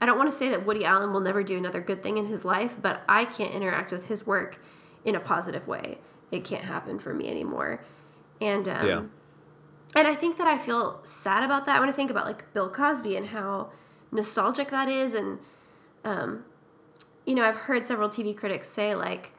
I 0.00 0.06
don't 0.06 0.18
want 0.18 0.28
to 0.28 0.36
say 0.36 0.48
that 0.48 0.66
Woody 0.66 0.84
Allen 0.84 1.12
will 1.12 1.20
never 1.20 1.44
do 1.44 1.56
another 1.56 1.80
good 1.80 2.02
thing 2.02 2.16
in 2.16 2.26
his 2.26 2.44
life, 2.44 2.74
but 2.82 3.02
I 3.08 3.26
can't 3.26 3.54
interact 3.54 3.92
with 3.92 4.08
his 4.08 4.26
work 4.26 4.60
in 5.04 5.14
a 5.14 5.20
positive 5.20 5.68
way. 5.68 5.98
It 6.32 6.42
can't 6.42 6.64
happen 6.64 6.98
for 6.98 7.14
me 7.14 7.28
anymore. 7.28 7.80
And 8.40 8.68
um, 8.68 8.88
Yeah. 8.88 9.02
and 9.94 10.08
I 10.08 10.16
think 10.16 10.36
that 10.38 10.48
I 10.48 10.58
feel 10.58 11.00
sad 11.04 11.44
about 11.44 11.64
that 11.66 11.78
when 11.78 11.88
I 11.88 11.92
think 11.92 12.10
about 12.10 12.26
like 12.26 12.52
Bill 12.52 12.68
Cosby 12.68 13.16
and 13.16 13.26
how 13.28 13.70
nostalgic 14.10 14.72
that 14.72 14.88
is. 14.88 15.14
And, 15.14 15.38
um, 16.02 16.44
you 17.24 17.36
know, 17.36 17.44
I've 17.44 17.54
heard 17.54 17.86
several 17.86 18.08
TV 18.08 18.36
critics 18.36 18.68
say, 18.68 18.96
like, 18.96 19.30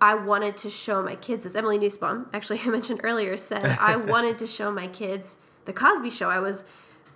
I 0.00 0.14
wanted 0.14 0.56
to 0.58 0.70
show 0.70 1.02
my 1.02 1.16
kids 1.16 1.44
this. 1.44 1.54
Emily 1.54 1.78
Nussbaum, 1.78 2.28
actually, 2.32 2.60
I 2.64 2.68
mentioned 2.68 3.00
earlier, 3.02 3.36
said, 3.36 3.64
I 3.64 3.96
wanted 4.12 4.38
to 4.38 4.46
show 4.46 4.70
my 4.70 4.88
kids 4.88 5.38
the 5.64 5.72
Cosby 5.72 6.10
show. 6.10 6.28
I 6.28 6.38
was 6.38 6.64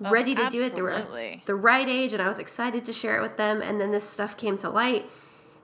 Oh, 0.03 0.11
ready 0.11 0.35
to 0.35 0.49
do 0.49 0.63
it. 0.63 0.75
They 0.75 0.81
were 0.81 1.05
the 1.45 1.55
right 1.55 1.87
age, 1.87 2.15
and 2.15 2.23
I 2.23 2.29
was 2.29 2.39
excited 2.39 2.87
to 2.87 2.93
share 2.93 3.19
it 3.19 3.23
with 3.23 3.37
them. 3.37 3.61
And 3.61 3.79
then 3.81 3.93
this 3.93 4.09
stuff 4.09 4.37
came 4.37 4.57
to 4.59 4.71
light, 4.71 5.05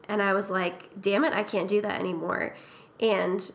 and 0.09 0.21
I 0.21 0.35
was 0.35 0.51
like, 0.51 1.01
damn 1.01 1.25
it, 1.25 1.33
I 1.33 1.43
can't 1.43 1.69
do 1.69 1.81
that 1.81 1.99
anymore. 1.99 2.55
And 3.01 3.51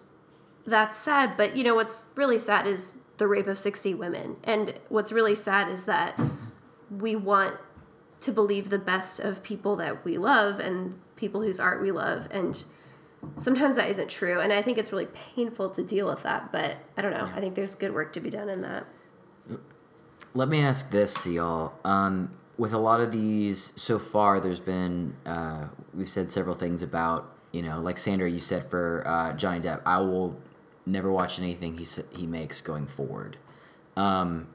that's 0.66 0.98
sad. 0.98 1.38
But 1.38 1.56
you 1.56 1.64
know 1.64 1.76
what's 1.76 2.04
really 2.16 2.40
sad 2.40 2.66
is 2.66 2.96
the 3.18 3.28
rape 3.28 3.48
of 3.48 3.60
60 3.60 3.94
women. 3.94 4.38
And 4.44 4.74
what's 4.90 5.12
really 5.12 5.36
sad 5.36 5.70
is 5.70 5.86
that 5.86 6.20
we 6.90 7.16
want 7.16 7.56
to 8.22 8.32
believe 8.32 8.70
the 8.72 8.80
best 8.80 9.20
of 9.20 9.44
people 9.44 9.76
that 9.76 10.04
we 10.04 10.18
love 10.18 10.60
and 10.60 11.00
people 11.16 11.42
whose 11.42 11.60
art 11.60 11.80
we 11.82 11.92
love. 11.92 12.28
And 12.32 12.64
sometimes 13.38 13.76
that 13.76 13.90
isn't 13.90 14.10
true, 14.10 14.40
and 14.40 14.52
I 14.52 14.62
think 14.62 14.78
it's 14.78 14.92
really 14.92 15.08
painful 15.36 15.70
to 15.72 15.84
deal 15.84 16.08
with 16.08 16.24
that. 16.24 16.52
But 16.52 16.78
I 16.98 17.02
don't 17.02 17.14
know. 17.14 17.30
I 17.34 17.40
think 17.40 17.56
there's 17.56 17.76
good 17.76 17.94
work 17.94 18.14
to 18.14 18.20
be 18.20 18.30
done 18.30 18.50
in 18.50 18.62
that. 18.62 18.86
Let 20.34 20.48
me 20.48 20.62
ask 20.62 20.90
this 20.92 21.14
to 21.24 21.32
y'all. 21.32 21.74
Um, 21.84 22.32
with 22.58 22.74
a 22.74 22.78
lot 22.78 23.02
of 23.02 23.12
these 23.12 23.74
so 23.76 24.00
far, 24.00 24.40
there's 24.40 24.60
been 24.60 25.16
uh, 25.26 25.68
we've 25.94 26.10
said 26.10 26.32
several 26.32 26.56
things 26.56 26.82
about 26.82 27.32
you 27.52 27.62
know, 27.62 27.82
like 27.82 27.98
Sandra, 27.98 28.30
you 28.30 28.40
said 28.40 28.70
for 28.70 29.04
uh, 29.06 29.34
Johnny 29.34 29.60
Depp, 29.60 29.82
I 29.86 30.00
will 30.00 30.40
never 30.86 31.12
watch 31.12 31.40
anything 31.40 31.78
he 31.78 31.88
he 32.12 32.26
makes 32.26 32.62
going 32.62 32.88
forward. 32.88 33.38
Um, 33.98 34.48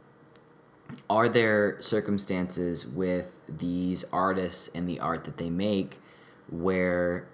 are 1.11 1.29
there 1.29 1.81
circumstances 1.81 2.87
with 2.87 3.39
these 3.49 4.05
artists 4.13 4.71
and 4.75 4.89
the 4.89 5.01
art 5.01 5.25
that 5.25 5.37
they 5.37 5.51
make 5.51 5.99
where 6.49 7.29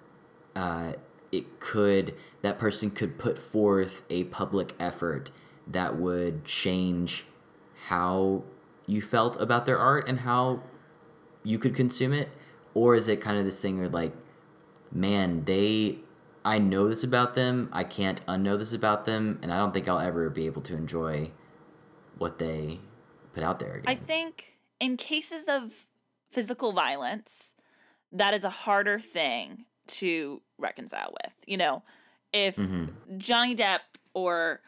uh, 0.55 0.93
it 1.33 1.59
could 1.59 2.13
that 2.41 2.59
person 2.59 2.91
could 2.91 3.17
put 3.17 3.39
forth 3.39 4.03
a 4.09 4.23
public 4.25 4.73
effort 4.79 5.31
that 5.67 5.97
would 5.97 6.45
change 6.45 7.25
how 7.87 8.43
you 8.85 9.01
felt 9.01 9.39
about 9.41 9.65
their 9.65 9.77
art 9.77 10.07
and 10.07 10.19
how 10.19 10.61
you 11.43 11.57
could 11.57 11.75
consume 11.75 12.13
it 12.13 12.29
or 12.73 12.95
is 12.95 13.07
it 13.07 13.21
kind 13.21 13.37
of 13.37 13.45
this 13.45 13.59
thing 13.59 13.77
where 13.77 13.89
like 13.89 14.13
man 14.91 15.43
they 15.45 15.97
i 16.45 16.57
know 16.57 16.87
this 16.87 17.03
about 17.03 17.35
them 17.35 17.69
i 17.73 17.83
can't 17.83 18.25
unknow 18.27 18.57
this 18.57 18.71
about 18.71 19.05
them 19.05 19.39
and 19.41 19.51
i 19.51 19.57
don't 19.57 19.73
think 19.73 19.87
i'll 19.87 19.99
ever 19.99 20.29
be 20.29 20.45
able 20.45 20.61
to 20.61 20.75
enjoy 20.75 21.29
what 22.17 22.39
they 22.39 22.79
put 23.33 23.43
out 23.43 23.59
there 23.59 23.75
again. 23.75 23.85
I 23.87 23.95
think 23.95 24.57
in 24.79 24.97
cases 24.97 25.47
of 25.47 25.85
physical 26.31 26.71
violence, 26.71 27.55
that 28.11 28.33
is 28.33 28.43
a 28.43 28.49
harder 28.49 28.99
thing 28.99 29.65
to 29.87 30.41
reconcile 30.57 31.13
with. 31.23 31.33
You 31.45 31.57
know, 31.57 31.83
if 32.31 32.55
Mhm. 32.55 33.17
Johnny 33.17 33.55
Depp 33.55 33.81
or 34.13 34.61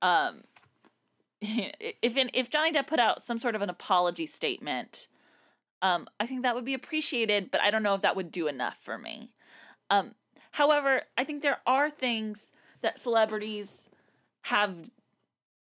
um 0.00 0.42
if 1.40 2.16
in, 2.16 2.30
if 2.34 2.50
Johnny 2.50 2.72
Depp 2.72 2.86
put 2.86 3.00
out 3.00 3.22
some 3.22 3.38
sort 3.38 3.54
of 3.54 3.62
an 3.62 3.70
apology 3.70 4.26
statement, 4.26 5.08
um 5.80 6.08
I 6.20 6.26
think 6.26 6.42
that 6.42 6.54
would 6.54 6.64
be 6.64 6.74
appreciated, 6.74 7.50
but 7.50 7.60
I 7.60 7.70
don't 7.70 7.82
know 7.82 7.94
if 7.94 8.02
that 8.02 8.16
would 8.16 8.30
do 8.32 8.48
enough 8.48 8.78
for 8.78 8.98
me. 8.98 9.32
Um 9.90 10.14
however, 10.52 11.02
I 11.16 11.24
think 11.24 11.42
there 11.42 11.60
are 11.66 11.90
things 11.90 12.50
that 12.80 12.98
celebrities 12.98 13.88
have 14.42 14.90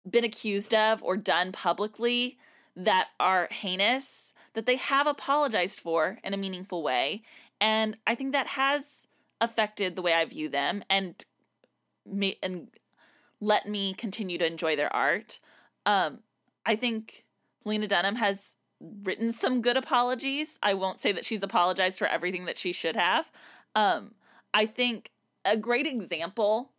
been 0.08 0.24
accused 0.24 0.74
of 0.74 1.02
or 1.02 1.16
done 1.16 1.52
publicly 1.52 2.38
that 2.76 3.08
are 3.18 3.48
heinous 3.50 4.32
that 4.54 4.66
they 4.66 4.76
have 4.76 5.06
apologized 5.06 5.80
for 5.80 6.18
in 6.22 6.34
a 6.34 6.36
meaningful 6.36 6.82
way 6.82 7.22
and 7.60 7.96
i 8.06 8.14
think 8.14 8.32
that 8.32 8.48
has 8.48 9.06
affected 9.40 9.96
the 9.96 10.02
way 10.02 10.12
i 10.12 10.24
view 10.24 10.48
them 10.48 10.82
and 10.88 11.24
me 12.06 12.36
and 12.42 12.68
let 13.40 13.68
me 13.68 13.92
continue 13.94 14.38
to 14.38 14.46
enjoy 14.46 14.76
their 14.76 14.94
art 14.94 15.40
um 15.86 16.20
i 16.66 16.76
think 16.76 17.24
lena 17.64 17.86
dunham 17.86 18.16
has 18.16 18.56
written 19.02 19.32
some 19.32 19.62
good 19.62 19.76
apologies 19.76 20.58
i 20.62 20.74
won't 20.74 20.98
say 20.98 21.12
that 21.12 21.24
she's 21.24 21.42
apologized 21.42 21.98
for 21.98 22.06
everything 22.06 22.44
that 22.44 22.58
she 22.58 22.72
should 22.72 22.96
have 22.96 23.30
um 23.74 24.14
i 24.52 24.66
think 24.66 25.10
a 25.44 25.56
great 25.56 25.86
example 25.86 26.70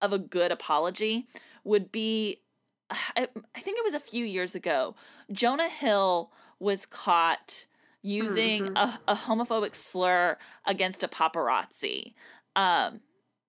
of 0.00 0.12
a 0.12 0.18
good 0.18 0.52
apology 0.52 1.26
would 1.64 1.90
be 1.90 2.38
I, 2.90 3.28
I 3.54 3.60
think 3.60 3.78
it 3.78 3.84
was 3.84 3.94
a 3.94 4.00
few 4.00 4.24
years 4.24 4.54
ago. 4.54 4.94
Jonah 5.32 5.68
Hill 5.68 6.30
was 6.58 6.86
caught 6.86 7.66
using 8.04 8.66
Mhm. 8.66 8.76
a, 8.76 9.12
a 9.12 9.16
homophobic 9.16 9.74
slur 9.74 10.38
against 10.66 11.02
a 11.02 11.08
paparazzi. 11.08 12.14
Um, 12.54 13.00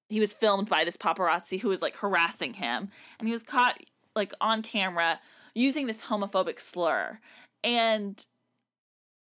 he 0.10 0.20
was 0.20 0.34
filmed 0.34 0.70
by 0.70 0.84
this 0.84 0.98
paparazzi 0.98 1.60
who 1.60 1.68
was 1.70 1.82
like 1.82 1.98
harassing 1.98 2.54
him, 2.56 2.90
and 3.20 3.28
he 3.28 3.32
was 3.32 3.44
caught 3.44 3.78
like 4.16 4.34
on 4.40 4.62
camera 4.64 5.20
using 5.54 5.88
this 5.88 6.04
homophobic 6.04 6.60
slur. 6.60 7.20
And 7.64 8.26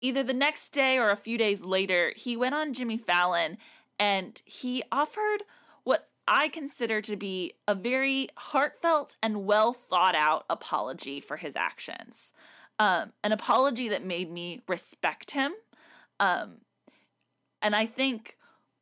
either 0.01 0.22
the 0.22 0.35
next 0.35 0.70
day 0.70 0.99
or 0.99 1.11
a 1.11 1.16
few 1.16 1.39
days 1.39 1.62
later, 1.62 2.12
he 2.16 2.37
went 2.37 2.55
on 2.55 2.74
Jimmy 2.74 2.99
Fallon 2.99 3.57
and 3.99 4.41
he 4.45 4.83
offered 4.91 5.45
what 5.85 6.09
I 6.26 6.49
consider 6.49 7.01
to 7.03 7.16
be 7.16 7.55
a 7.68 7.74
very 7.74 8.28
heartfelt 8.37 9.16
and 9.22 9.45
well 9.45 9.72
thought 9.72 10.14
out 10.14 10.45
apology 10.49 11.20
for 11.20 11.37
his 11.37 11.55
actions. 11.55 12.33
Um, 12.81 13.12
an 13.22 13.33
apology 13.33 13.91
that 13.91 14.07
made 14.07 14.33
me 14.33 14.62
respect 14.66 15.33
him. 15.33 15.53
Um, 16.18 16.62
and 17.61 17.76
I 17.76 17.85
think 17.85 18.39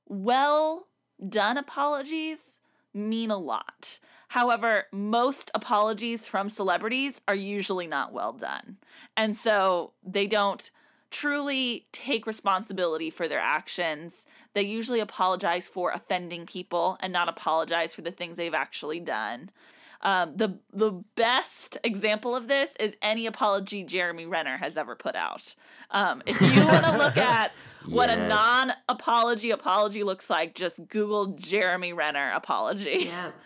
well 0.08 0.86
done 1.28 1.58
apologies 1.58 2.60
mean 2.94 3.32
a 3.32 3.36
lot. 3.36 3.98
However, 4.28 4.84
most 4.92 5.50
apologies 5.52 6.28
from 6.28 6.48
celebrities 6.48 7.20
are 7.26 7.34
usually 7.34 7.88
not 7.88 8.12
well 8.12 8.32
done. 8.32 8.76
And 9.16 9.36
so 9.36 9.94
they 10.04 10.28
don't 10.28 10.70
truly 11.10 11.86
take 11.90 12.24
responsibility 12.24 13.10
for 13.10 13.26
their 13.26 13.40
actions. 13.40 14.26
They 14.54 14.62
usually 14.62 15.00
apologize 15.00 15.66
for 15.66 15.90
offending 15.90 16.46
people 16.46 16.98
and 17.00 17.12
not 17.12 17.28
apologize 17.28 17.96
for 17.96 18.02
the 18.02 18.12
things 18.12 18.36
they've 18.36 18.54
actually 18.54 19.00
done. 19.00 19.50
Um, 20.02 20.36
the 20.36 20.58
the 20.72 20.92
best 21.16 21.76
example 21.82 22.36
of 22.36 22.46
this 22.46 22.74
is 22.78 22.96
any 23.02 23.26
apology 23.26 23.82
Jeremy 23.82 24.26
Renner 24.26 24.56
has 24.56 24.76
ever 24.76 24.94
put 24.94 25.16
out. 25.16 25.54
Um, 25.90 26.22
if 26.26 26.40
you 26.40 26.64
want 26.64 26.84
to 26.84 26.96
look 26.96 27.16
at 27.36 27.50
what 27.86 28.08
a 28.10 28.28
non 28.28 28.72
apology 28.88 29.50
apology 29.50 30.04
looks 30.04 30.30
like, 30.30 30.54
just 30.54 30.86
Google 30.88 31.26
Jeremy 31.34 31.92
Renner 31.92 32.30
apology. 32.32 33.06
Yeah. 33.06 33.30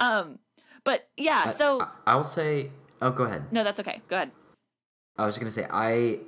Um, 0.00 0.38
but 0.84 1.08
yeah, 1.16 1.42
I- 1.46 1.52
so 1.52 1.80
I, 1.80 1.88
I'll 2.06 2.22
say 2.22 2.70
oh 3.02 3.10
go 3.10 3.24
ahead 3.24 3.52
no, 3.52 3.64
that's 3.64 3.80
okay. 3.80 4.00
Go 4.08 4.14
ahead. 4.14 4.30
I 5.16 5.26
was 5.26 5.36
gonna 5.36 5.50
say 5.50 5.66
I 5.68 6.20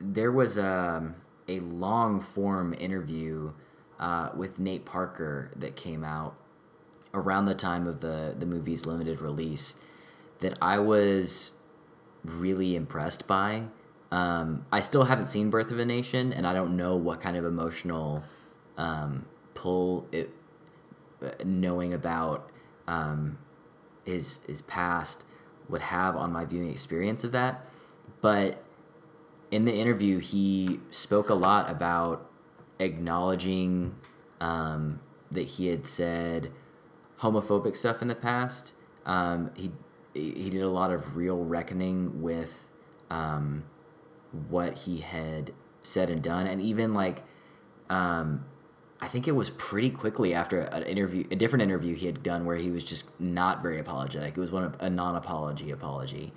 there 0.00 0.32
was 0.32 0.58
um, 0.58 1.14
a 1.46 1.60
long 1.60 2.22
form 2.22 2.74
interview 2.78 3.52
uh, 4.00 4.30
with 4.34 4.58
Nate 4.58 4.86
Parker 4.86 5.50
that 5.56 5.76
came 5.76 6.04
out 6.04 6.36
around 7.14 7.46
the 7.46 7.54
time 7.54 7.86
of 7.86 8.00
the 8.00 8.34
the 8.38 8.46
movie's 8.46 8.86
limited 8.86 9.20
release 9.20 9.74
that 10.40 10.56
I 10.62 10.78
was 10.78 11.52
really 12.24 12.76
impressed 12.76 13.26
by. 13.26 13.64
Um, 14.10 14.64
I 14.72 14.80
still 14.80 15.04
haven't 15.04 15.26
seen 15.26 15.50
Birth 15.50 15.70
of 15.70 15.78
a 15.78 15.84
Nation, 15.84 16.32
and 16.32 16.46
I 16.46 16.52
don't 16.52 16.76
know 16.76 16.96
what 16.96 17.20
kind 17.20 17.36
of 17.36 17.44
emotional 17.44 18.22
um, 18.76 19.26
pull 19.54 20.06
it 20.12 20.30
knowing 21.44 21.92
about 21.92 22.50
um, 22.86 23.38
his 24.04 24.38
his 24.46 24.62
past 24.62 25.24
would 25.68 25.82
have 25.82 26.16
on 26.16 26.32
my 26.32 26.44
viewing 26.44 26.70
experience 26.70 27.24
of 27.24 27.32
that. 27.32 27.66
But 28.20 28.62
in 29.50 29.64
the 29.64 29.74
interview, 29.74 30.18
he 30.18 30.80
spoke 30.90 31.28
a 31.28 31.34
lot 31.34 31.70
about 31.70 32.30
acknowledging 32.78 33.94
um, 34.40 35.00
that 35.30 35.46
he 35.46 35.66
had 35.68 35.86
said 35.86 36.50
homophobic 37.20 37.76
stuff 37.76 38.02
in 38.02 38.08
the 38.08 38.14
past. 38.14 38.74
Um, 39.06 39.50
he 39.54 39.70
he 40.14 40.50
did 40.50 40.62
a 40.62 40.68
lot 40.68 40.90
of 40.90 41.16
real 41.16 41.44
reckoning 41.44 42.22
with 42.22 42.66
um, 43.10 43.64
what 44.48 44.78
he 44.78 44.98
had 44.98 45.52
said 45.82 46.10
and 46.10 46.22
done, 46.22 46.46
and 46.46 46.60
even 46.60 46.94
like 46.94 47.22
um, 47.88 48.44
I 49.00 49.08
think 49.08 49.28
it 49.28 49.32
was 49.32 49.50
pretty 49.50 49.90
quickly 49.90 50.34
after 50.34 50.60
an 50.60 50.82
interview, 50.82 51.24
a 51.30 51.36
different 51.36 51.62
interview 51.62 51.94
he 51.94 52.06
had 52.06 52.22
done 52.22 52.44
where 52.44 52.56
he 52.56 52.70
was 52.70 52.84
just 52.84 53.04
not 53.20 53.62
very 53.62 53.78
apologetic. 53.78 54.36
It 54.36 54.40
was 54.40 54.50
one 54.50 54.64
of 54.64 54.74
a 54.80 54.90
non-apology 54.90 55.70
apology, 55.70 56.32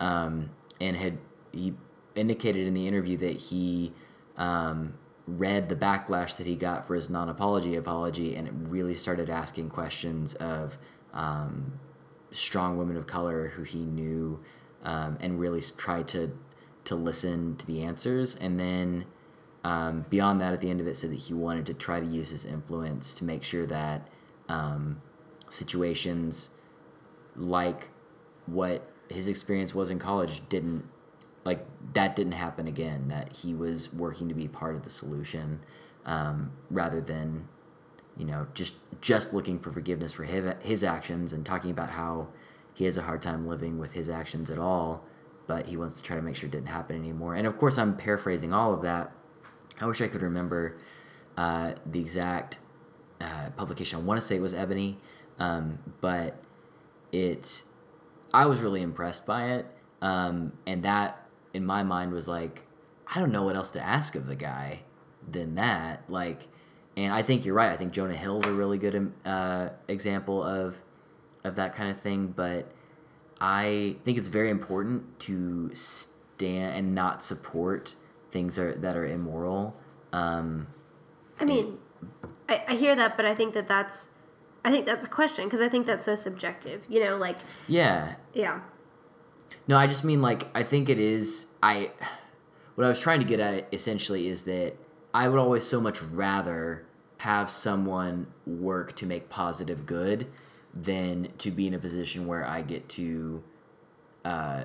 um, 0.00 0.50
and 0.80 0.96
had 0.96 1.18
he 1.52 1.74
indicated 2.14 2.66
in 2.66 2.74
the 2.74 2.86
interview 2.88 3.16
that 3.18 3.36
he 3.36 3.92
um, 4.36 4.94
read 5.26 5.68
the 5.68 5.76
backlash 5.76 6.36
that 6.36 6.46
he 6.46 6.54
got 6.54 6.86
for 6.86 6.94
his 6.94 7.10
non-apology 7.10 7.76
apology, 7.76 8.36
and 8.36 8.46
it 8.46 8.54
really 8.68 8.94
started 8.94 9.28
asking 9.28 9.68
questions 9.68 10.34
of 10.34 10.78
um, 11.12 11.78
strong 12.32 12.76
women 12.78 12.96
of 12.96 13.06
color 13.06 13.48
who 13.48 13.62
he 13.62 13.80
knew, 13.80 14.38
um, 14.84 15.18
and 15.20 15.40
really 15.40 15.62
tried 15.76 16.08
to 16.08 16.36
to 16.84 16.94
listen 16.94 17.56
to 17.56 17.66
the 17.66 17.82
answers, 17.82 18.36
and 18.36 18.60
then 18.60 19.04
um, 19.64 20.06
beyond 20.08 20.40
that, 20.40 20.52
at 20.52 20.60
the 20.60 20.70
end 20.70 20.80
of 20.80 20.86
it, 20.86 20.96
said 20.96 21.10
that 21.10 21.18
he 21.18 21.34
wanted 21.34 21.66
to 21.66 21.74
try 21.74 21.98
to 21.98 22.06
use 22.06 22.30
his 22.30 22.44
influence 22.44 23.12
to 23.14 23.24
make 23.24 23.42
sure 23.42 23.66
that 23.66 24.06
um, 24.48 25.02
situations 25.48 26.50
like 27.34 27.88
what 28.46 28.88
his 29.08 29.26
experience 29.26 29.74
was 29.74 29.90
in 29.90 29.98
college 29.98 30.40
didn't 30.48 30.88
like 31.46 31.64
that 31.94 32.16
didn't 32.16 32.32
happen 32.32 32.66
again. 32.66 33.08
That 33.08 33.32
he 33.32 33.54
was 33.54 33.92
working 33.92 34.28
to 34.28 34.34
be 34.34 34.48
part 34.48 34.74
of 34.74 34.84
the 34.84 34.90
solution 34.90 35.60
um, 36.04 36.52
rather 36.70 37.00
than 37.00 37.48
you 38.18 38.26
know 38.26 38.46
just 38.52 38.74
just 39.00 39.32
looking 39.32 39.58
for 39.58 39.72
forgiveness 39.72 40.12
for 40.12 40.24
his 40.24 40.52
his 40.60 40.84
actions 40.84 41.32
and 41.32 41.46
talking 41.46 41.70
about 41.70 41.90
how 41.90 42.28
he 42.74 42.84
has 42.84 42.96
a 42.96 43.02
hard 43.02 43.22
time 43.22 43.46
living 43.46 43.78
with 43.78 43.92
his 43.92 44.10
actions 44.10 44.50
at 44.50 44.58
all. 44.58 45.04
But 45.46 45.66
he 45.66 45.76
wants 45.76 45.96
to 45.96 46.02
try 46.02 46.16
to 46.16 46.22
make 46.22 46.34
sure 46.34 46.48
it 46.48 46.52
didn't 46.52 46.66
happen 46.66 46.96
anymore. 46.96 47.36
And 47.36 47.46
of 47.46 47.56
course, 47.56 47.78
I'm 47.78 47.96
paraphrasing 47.96 48.52
all 48.52 48.74
of 48.74 48.82
that. 48.82 49.12
I 49.80 49.86
wish 49.86 50.00
I 50.00 50.08
could 50.08 50.22
remember 50.22 50.76
uh, 51.36 51.74
the 51.86 52.00
exact 52.00 52.58
uh, 53.20 53.50
publication. 53.56 54.00
I 54.00 54.02
want 54.02 54.20
to 54.20 54.26
say 54.26 54.36
it 54.36 54.42
was 54.42 54.54
Ebony, 54.54 54.98
um, 55.38 55.78
but 56.00 56.42
it 57.12 57.62
I 58.34 58.46
was 58.46 58.58
really 58.58 58.82
impressed 58.82 59.24
by 59.24 59.52
it, 59.52 59.66
um, 60.02 60.52
and 60.66 60.82
that 60.82 61.25
in 61.56 61.64
my 61.64 61.82
mind 61.82 62.12
was 62.12 62.28
like 62.28 62.62
I 63.06 63.20
don't 63.20 63.32
know 63.32 63.42
what 63.42 63.56
else 63.56 63.70
to 63.72 63.80
ask 63.80 64.14
of 64.14 64.26
the 64.26 64.34
guy 64.34 64.80
than 65.30 65.54
that. 65.54 66.02
Like, 66.08 66.48
and 66.96 67.12
I 67.12 67.22
think 67.22 67.44
you're 67.44 67.54
right. 67.54 67.70
I 67.70 67.76
think 67.76 67.92
Jonah 67.92 68.16
Hill's 68.16 68.46
a 68.46 68.52
really 68.52 68.78
good 68.78 68.96
um, 68.96 69.14
uh, 69.24 69.68
example 69.88 70.42
of 70.42 70.76
of 71.44 71.56
that 71.56 71.74
kind 71.74 71.90
of 71.90 72.00
thing, 72.00 72.34
but 72.36 72.70
I 73.40 73.96
think 74.04 74.18
it's 74.18 74.28
very 74.28 74.50
important 74.50 75.18
to 75.20 75.70
stand 75.74 76.76
and 76.76 76.94
not 76.94 77.22
support 77.22 77.94
things 78.32 78.58
are, 78.58 78.74
that 78.74 78.96
are 78.96 79.06
immoral. 79.06 79.76
Um, 80.12 80.66
I 81.38 81.44
mean, 81.44 81.78
I, 82.48 82.64
I 82.68 82.74
hear 82.74 82.96
that, 82.96 83.16
but 83.16 83.24
I 83.24 83.34
think 83.34 83.54
that 83.54 83.68
that's, 83.68 84.10
I 84.64 84.72
think 84.72 84.86
that's 84.86 85.04
a 85.04 85.08
question 85.08 85.44
because 85.44 85.60
I 85.60 85.68
think 85.68 85.86
that's 85.86 86.04
so 86.04 86.16
subjective. 86.16 86.82
You 86.88 87.04
know, 87.04 87.16
like 87.16 87.38
yeah, 87.68 88.16
yeah, 88.32 88.60
No, 89.68 89.76
I 89.76 89.86
just 89.86 90.04
mean 90.04 90.22
like 90.22 90.46
I 90.54 90.62
think 90.62 90.88
it 90.88 90.98
is. 90.98 91.46
I 91.62 91.90
what 92.74 92.84
I 92.84 92.88
was 92.88 93.00
trying 93.00 93.20
to 93.20 93.26
get 93.26 93.40
at 93.40 93.68
essentially 93.72 94.28
is 94.28 94.44
that 94.44 94.74
I 95.12 95.28
would 95.28 95.38
always 95.38 95.66
so 95.66 95.80
much 95.80 96.02
rather 96.02 96.84
have 97.18 97.50
someone 97.50 98.26
work 98.46 98.94
to 98.96 99.06
make 99.06 99.28
positive 99.30 99.86
good 99.86 100.26
than 100.74 101.28
to 101.38 101.50
be 101.50 101.66
in 101.66 101.74
a 101.74 101.78
position 101.78 102.26
where 102.26 102.44
I 102.44 102.60
get 102.60 102.88
to 102.90 103.42
uh, 104.24 104.64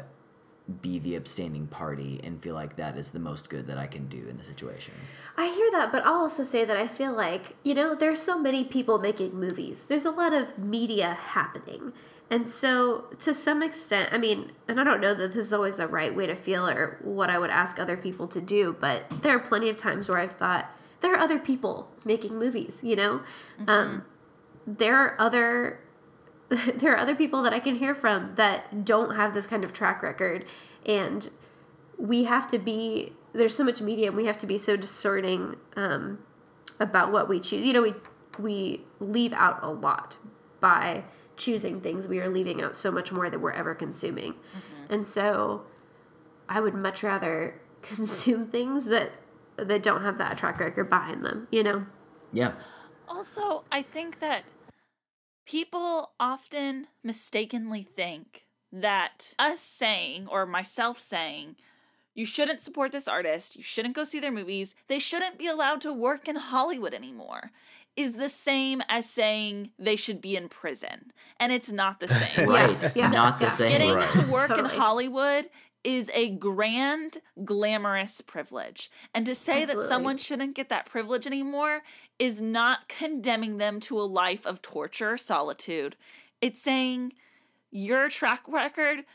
be 0.81 0.99
the 0.99 1.15
abstaining 1.15 1.67
party 1.67 2.19
and 2.23 2.41
feel 2.41 2.53
like 2.53 2.75
that 2.75 2.97
is 2.97 3.09
the 3.09 3.19
most 3.19 3.49
good 3.49 3.67
that 3.67 3.77
I 3.77 3.87
can 3.87 4.07
do 4.07 4.27
in 4.29 4.37
the 4.37 4.43
situation. 4.43 4.93
I 5.37 5.47
hear 5.49 5.71
that, 5.71 5.91
but 5.91 6.05
I'll 6.05 6.21
also 6.21 6.43
say 6.43 6.65
that 6.65 6.77
I 6.77 6.87
feel 6.87 7.13
like, 7.13 7.55
you 7.63 7.73
know, 7.73 7.95
there's 7.95 8.21
so 8.21 8.37
many 8.37 8.63
people 8.65 8.99
making 8.99 9.33
movies. 9.33 9.85
There's 9.85 10.05
a 10.05 10.11
lot 10.11 10.33
of 10.33 10.57
media 10.57 11.13
happening. 11.13 11.93
And 12.31 12.47
so, 12.47 13.07
to 13.19 13.33
some 13.33 13.61
extent, 13.61 14.09
I 14.13 14.17
mean, 14.17 14.53
and 14.69 14.79
I 14.79 14.85
don't 14.85 15.01
know 15.01 15.13
that 15.13 15.33
this 15.33 15.47
is 15.47 15.53
always 15.53 15.75
the 15.75 15.85
right 15.85 16.15
way 16.15 16.27
to 16.27 16.35
feel 16.35 16.65
or 16.65 16.97
what 17.03 17.29
I 17.29 17.37
would 17.37 17.49
ask 17.49 17.77
other 17.77 17.97
people 17.97 18.25
to 18.29 18.39
do, 18.39 18.75
but 18.79 19.03
there 19.21 19.35
are 19.35 19.39
plenty 19.39 19.69
of 19.69 19.75
times 19.75 20.07
where 20.07 20.17
I've 20.17 20.37
thought, 20.37 20.71
there 21.01 21.13
are 21.13 21.19
other 21.19 21.37
people 21.37 21.91
making 22.05 22.39
movies, 22.39 22.79
you 22.81 22.95
know? 22.95 23.21
Um, 23.67 24.05
there 24.65 24.95
are 24.95 25.15
other 25.19 25.81
there 26.75 26.93
are 26.93 26.97
other 26.97 27.15
people 27.15 27.43
that 27.43 27.53
I 27.53 27.59
can 27.59 27.75
hear 27.75 27.95
from 27.95 28.33
that 28.35 28.85
don't 28.85 29.15
have 29.15 29.33
this 29.33 29.45
kind 29.45 29.63
of 29.63 29.73
track 29.73 30.01
record 30.03 30.45
and 30.85 31.29
we 31.97 32.25
have 32.25 32.47
to 32.49 32.59
be 32.59 33.13
there's 33.33 33.55
so 33.55 33.63
much 33.63 33.81
media 33.81 34.07
and 34.07 34.17
we 34.17 34.25
have 34.25 34.37
to 34.39 34.45
be 34.45 34.57
so 34.57 34.75
discerning 34.75 35.55
um, 35.75 36.19
about 36.79 37.11
what 37.11 37.29
we 37.29 37.39
choose 37.39 37.65
you 37.65 37.73
know 37.73 37.81
we 37.81 37.93
we 38.37 38.81
leave 38.99 39.33
out 39.33 39.59
a 39.63 39.69
lot 39.69 40.17
by 40.59 41.03
choosing 41.41 41.81
things 41.81 42.07
we 42.07 42.19
are 42.19 42.29
leaving 42.29 42.61
out 42.61 42.75
so 42.75 42.91
much 42.91 43.11
more 43.11 43.29
than 43.29 43.41
we're 43.41 43.51
ever 43.51 43.73
consuming. 43.73 44.33
Mm-hmm. 44.33 44.93
And 44.93 45.07
so 45.07 45.65
i 46.49 46.59
would 46.59 46.75
much 46.75 47.01
rather 47.01 47.59
consume 47.81 48.47
things 48.47 48.85
that 48.85 49.09
that 49.57 49.81
don't 49.81 50.01
have 50.01 50.17
that 50.17 50.37
track 50.37 50.59
record 50.59 50.89
behind 50.89 51.23
them 51.23 51.47
you 51.51 51.63
know? 51.63 51.85
Yeah. 52.33 52.53
Also, 53.07 53.65
I 53.71 53.81
think 53.81 54.19
that 54.19 54.43
people 55.45 56.11
often 56.17 56.87
mistakenly 57.03 57.83
think 57.83 58.45
that 58.71 59.33
us 59.37 59.59
saying, 59.59 60.27
or 60.27 60.45
myself 60.45 60.97
saying, 60.97 61.57
you 62.13 62.25
shouldn't 62.25 62.61
support 62.61 62.93
this 62.93 63.09
artist, 63.09 63.57
you 63.57 63.63
shouldn't 63.63 63.95
go 63.95 64.05
see 64.05 64.21
their 64.21 64.31
movies, 64.31 64.73
they 64.87 64.97
shouldn't 64.99 65.37
be 65.37 65.47
allowed 65.47 65.81
to 65.81 65.91
work 65.91 66.29
in 66.29 66.37
Hollywood 66.37 66.93
anymore, 66.93 67.51
is 67.95 68.13
the 68.13 68.29
same 68.29 68.81
as 68.89 69.09
saying 69.09 69.71
they 69.77 69.95
should 69.95 70.21
be 70.21 70.35
in 70.35 70.47
prison. 70.49 71.11
And 71.39 71.51
it's 71.51 71.71
not 71.71 71.99
the 71.99 72.07
same. 72.35 72.49
Right. 72.49 72.95
yeah, 72.95 73.09
Not 73.09 73.39
the 73.39 73.45
yeah. 73.45 73.55
same. 73.55 73.69
Getting 73.69 73.93
Right. 73.93 74.09
to 74.11 74.21
work 74.27 74.51
in 74.57 74.65
Hollywood 74.65 75.49
is 75.83 76.09
a 76.13 76.29
grand, 76.29 77.17
glamorous 77.43 78.21
privilege. 78.21 78.91
And 79.15 79.25
to 79.25 79.33
say 79.35 79.63
Absolutely. 79.63 79.83
that 79.83 79.89
someone 79.89 80.17
shouldn't 80.17 80.55
get 80.55 80.69
that 80.69 80.85
privilege 80.85 81.25
anymore 81.25 81.81
is 82.19 82.39
not 82.41 82.87
condemning 82.87 83.57
them 83.57 83.79
to 83.81 83.99
a 83.99 84.03
life 84.03 84.45
of 84.45 84.61
torture, 84.61 85.17
solitude. 85.17 85.95
It's 86.39 86.61
saying 86.61 87.13
your 87.71 88.09
track 88.09 88.43
record 88.47 89.05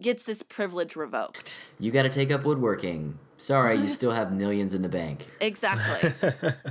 gets 0.00 0.24
this 0.24 0.42
privilege 0.42 0.94
revoked. 0.94 1.58
You 1.80 1.90
got 1.90 2.02
to 2.02 2.10
take 2.10 2.30
up 2.30 2.44
woodworking. 2.44 3.18
Sorry, 3.38 3.76
you 3.76 3.90
still 3.94 4.12
have 4.12 4.30
millions 4.32 4.74
in 4.74 4.82
the 4.82 4.88
bank. 4.88 5.26
Exactly. 5.40 6.12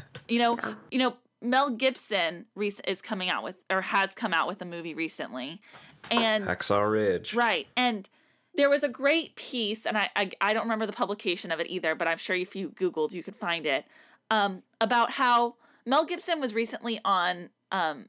you 0.29 0.39
know, 0.39 0.57
you 0.91 0.99
know, 0.99 1.15
Mel 1.43 1.69
Gibson 1.69 2.45
is 2.85 3.01
coming 3.01 3.29
out 3.29 3.43
with 3.43 3.55
or 3.69 3.81
has 3.81 4.13
come 4.13 4.33
out 4.33 4.47
with 4.47 4.61
a 4.61 4.65
movie 4.65 4.93
recently. 4.93 5.61
And 6.09 6.45
Hacksaw 6.45 6.89
Ridge. 6.89 7.33
Right. 7.33 7.67
And 7.75 8.09
there 8.55 8.69
was 8.69 8.83
a 8.83 8.89
great 8.89 9.35
piece, 9.35 9.85
and 9.85 9.97
I, 9.97 10.09
I 10.15 10.31
I 10.39 10.53
don't 10.53 10.63
remember 10.63 10.85
the 10.85 10.93
publication 10.93 11.51
of 11.51 11.59
it 11.59 11.67
either, 11.69 11.95
but 11.95 12.07
I'm 12.07 12.17
sure 12.17 12.35
if 12.35 12.55
you 12.55 12.69
Googled, 12.69 13.13
you 13.13 13.23
could 13.23 13.35
find 13.35 13.65
it. 13.65 13.85
Um, 14.31 14.63
about 14.79 15.11
how 15.11 15.55
Mel 15.85 16.05
Gibson 16.05 16.39
was 16.39 16.53
recently 16.53 16.99
on 17.03 17.49
um, 17.71 18.07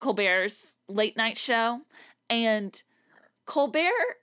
Colbert's 0.00 0.76
late 0.88 1.16
night 1.16 1.38
show, 1.38 1.82
and 2.30 2.82
Colbert 3.46 4.20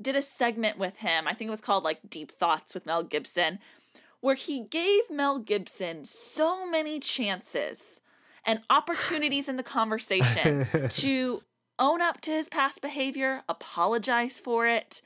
did 0.00 0.16
a 0.16 0.22
segment 0.22 0.78
with 0.78 0.98
him. 0.98 1.28
I 1.28 1.34
think 1.34 1.48
it 1.48 1.52
was 1.52 1.60
called 1.60 1.84
like 1.84 2.00
Deep 2.08 2.30
Thoughts 2.30 2.74
with 2.74 2.86
Mel 2.86 3.02
Gibson, 3.02 3.58
where 4.22 4.36
he 4.36 4.62
gave 4.62 5.02
Mel 5.10 5.38
Gibson 5.40 6.04
so 6.04 6.64
many 6.66 6.98
chances 6.98 8.00
and 8.46 8.60
opportunities 8.70 9.48
in 9.48 9.56
the 9.56 9.62
conversation 9.62 10.66
to 10.90 11.42
own 11.78 12.00
up 12.00 12.20
to 12.22 12.30
his 12.30 12.48
past 12.48 12.80
behavior, 12.80 13.42
apologize 13.48 14.38
for 14.38 14.66
it, 14.66 15.02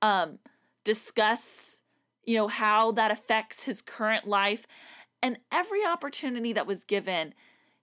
um, 0.00 0.38
discuss, 0.84 1.80
you 2.24 2.36
know, 2.36 2.46
how 2.46 2.92
that 2.92 3.10
affects 3.10 3.64
his 3.64 3.82
current 3.82 4.26
life. 4.26 4.66
And 5.20 5.38
every 5.50 5.84
opportunity 5.84 6.52
that 6.52 6.66
was 6.66 6.84
given, 6.84 7.34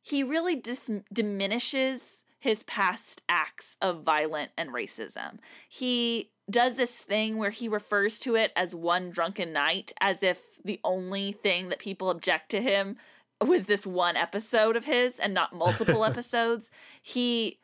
he 0.02 0.24
really 0.24 0.56
dis- 0.56 0.90
diminishes 1.12 2.24
his 2.40 2.64
past 2.64 3.22
acts 3.28 3.76
of 3.82 4.04
violent 4.04 4.52
and 4.58 4.70
racism. 4.70 5.40
He 5.68 6.32
does 6.50 6.76
this 6.76 6.96
thing 6.98 7.38
where 7.38 7.50
he 7.50 7.68
refers 7.68 8.20
to 8.20 8.36
it 8.36 8.52
as 8.56 8.74
one 8.74 9.10
drunken 9.10 9.52
night, 9.52 9.92
as 10.00 10.24
if 10.24 10.42
the 10.64 10.80
only 10.84 11.32
thing 11.32 11.70
that 11.70 11.80
people 11.80 12.10
object 12.10 12.50
to 12.52 12.62
him 12.62 12.98
was 13.46 13.66
this 13.66 13.86
one 13.86 14.16
episode 14.16 14.76
of 14.76 14.86
his 14.86 15.20
and 15.20 15.34
not 15.34 15.54
multiple 15.54 16.06
episodes. 16.06 16.72
He 17.02 17.60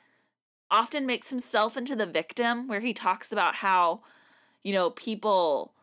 often 0.69 1.05
makes 1.05 1.29
himself 1.29 1.77
into 1.77 1.95
the 1.95 2.05
victim 2.05 2.67
where 2.67 2.79
he 2.79 2.93
talks 2.93 3.31
about 3.31 3.55
how 3.55 4.01
you 4.63 4.73
know 4.73 4.89
people 4.89 5.73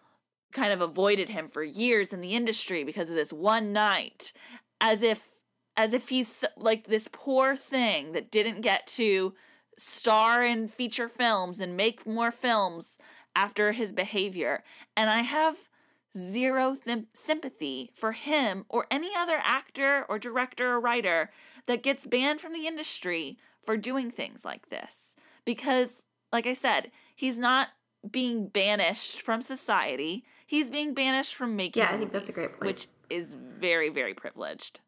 kind 0.52 0.72
of 0.72 0.80
avoided 0.80 1.28
him 1.28 1.48
for 1.48 1.62
years 1.62 2.12
in 2.12 2.20
the 2.20 2.34
industry 2.34 2.82
because 2.82 3.08
of 3.08 3.14
this 3.14 3.32
one 3.32 3.72
night 3.72 4.32
as 4.80 5.02
if 5.02 5.28
as 5.76 5.92
if 5.92 6.08
he's 6.08 6.44
like 6.56 6.88
this 6.88 7.08
poor 7.12 7.54
thing 7.54 8.12
that 8.12 8.30
didn't 8.30 8.62
get 8.62 8.86
to 8.86 9.32
star 9.80 10.44
in 10.44 10.68
feature 10.68 11.08
films 11.08 11.60
and 11.60 11.76
make 11.76 12.06
more 12.06 12.30
films 12.30 12.98
after 13.34 13.72
his 13.72 13.92
behavior. 13.92 14.62
And 14.96 15.08
i 15.10 15.22
have 15.22 15.68
zero 16.16 16.74
thim- 16.74 17.06
sympathy 17.14 17.90
for 17.94 18.12
him 18.12 18.64
or 18.68 18.86
any 18.90 19.10
other 19.16 19.40
actor 19.44 20.04
or 20.08 20.18
director 20.18 20.72
or 20.72 20.80
writer 20.80 21.30
that 21.66 21.82
gets 21.84 22.04
banned 22.04 22.40
from 22.40 22.52
the 22.52 22.66
industry 22.66 23.38
for 23.64 23.76
doing 23.76 24.10
things 24.10 24.44
like 24.44 24.68
this. 24.70 25.14
Because 25.44 26.04
like 26.32 26.46
i 26.46 26.54
said 26.54 26.90
he's 27.14 27.38
not 27.38 27.68
being 28.10 28.48
banished 28.48 29.20
from 29.22 29.42
society. 29.42 30.24
He's 30.46 30.68
being 30.70 30.94
banished 30.94 31.34
from 31.34 31.54
making 31.54 31.82
Yeah, 31.82 31.92
I 31.94 31.98
think 31.98 32.12
that's 32.12 32.28
a 32.28 32.32
great 32.32 32.48
point. 32.50 32.64
which 32.64 32.86
is 33.08 33.34
very 33.34 33.88
very 33.88 34.14
privileged. 34.14 34.80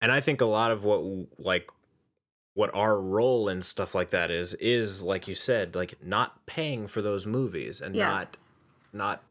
And 0.00 0.10
i 0.10 0.20
think 0.20 0.40
a 0.40 0.46
lot 0.46 0.70
of 0.70 0.84
what 0.84 1.00
like 1.38 1.70
what 2.54 2.70
our 2.74 3.00
role 3.00 3.48
and 3.48 3.64
stuff 3.64 3.94
like 3.94 4.10
that 4.10 4.30
is 4.30 4.54
is 4.54 5.02
like 5.02 5.26
you 5.28 5.34
said 5.34 5.74
like 5.74 5.94
not 6.04 6.44
paying 6.46 6.86
for 6.86 7.00
those 7.02 7.24
movies 7.26 7.80
and 7.80 7.94
Yeah. 7.96 8.08
not 8.10 8.36
not 8.92 9.22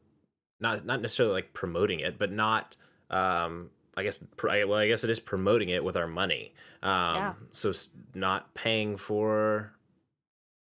not 0.60 0.86
not 0.86 1.02
necessarily 1.02 1.34
like 1.34 1.54
promoting 1.54 2.00
it 2.00 2.18
but 2.18 2.32
not 2.32 2.76
um 3.12 3.70
i 3.96 4.04
guess 4.04 4.20
pr- 4.38 4.50
I- 4.50 4.64
well 4.64 4.80
i 4.80 4.88
guess 4.88 5.04
it 5.04 5.10
is 5.10 5.20
promoting 5.20 5.70
it 5.70 5.84
with 5.84 5.96
our 5.96 6.08
money 6.08 6.54
um 6.82 7.16
Yeah. 7.16 7.34
so 7.52 7.70
s- 7.70 7.92
not 8.16 8.54
paying 8.56 8.98
for 8.98 9.74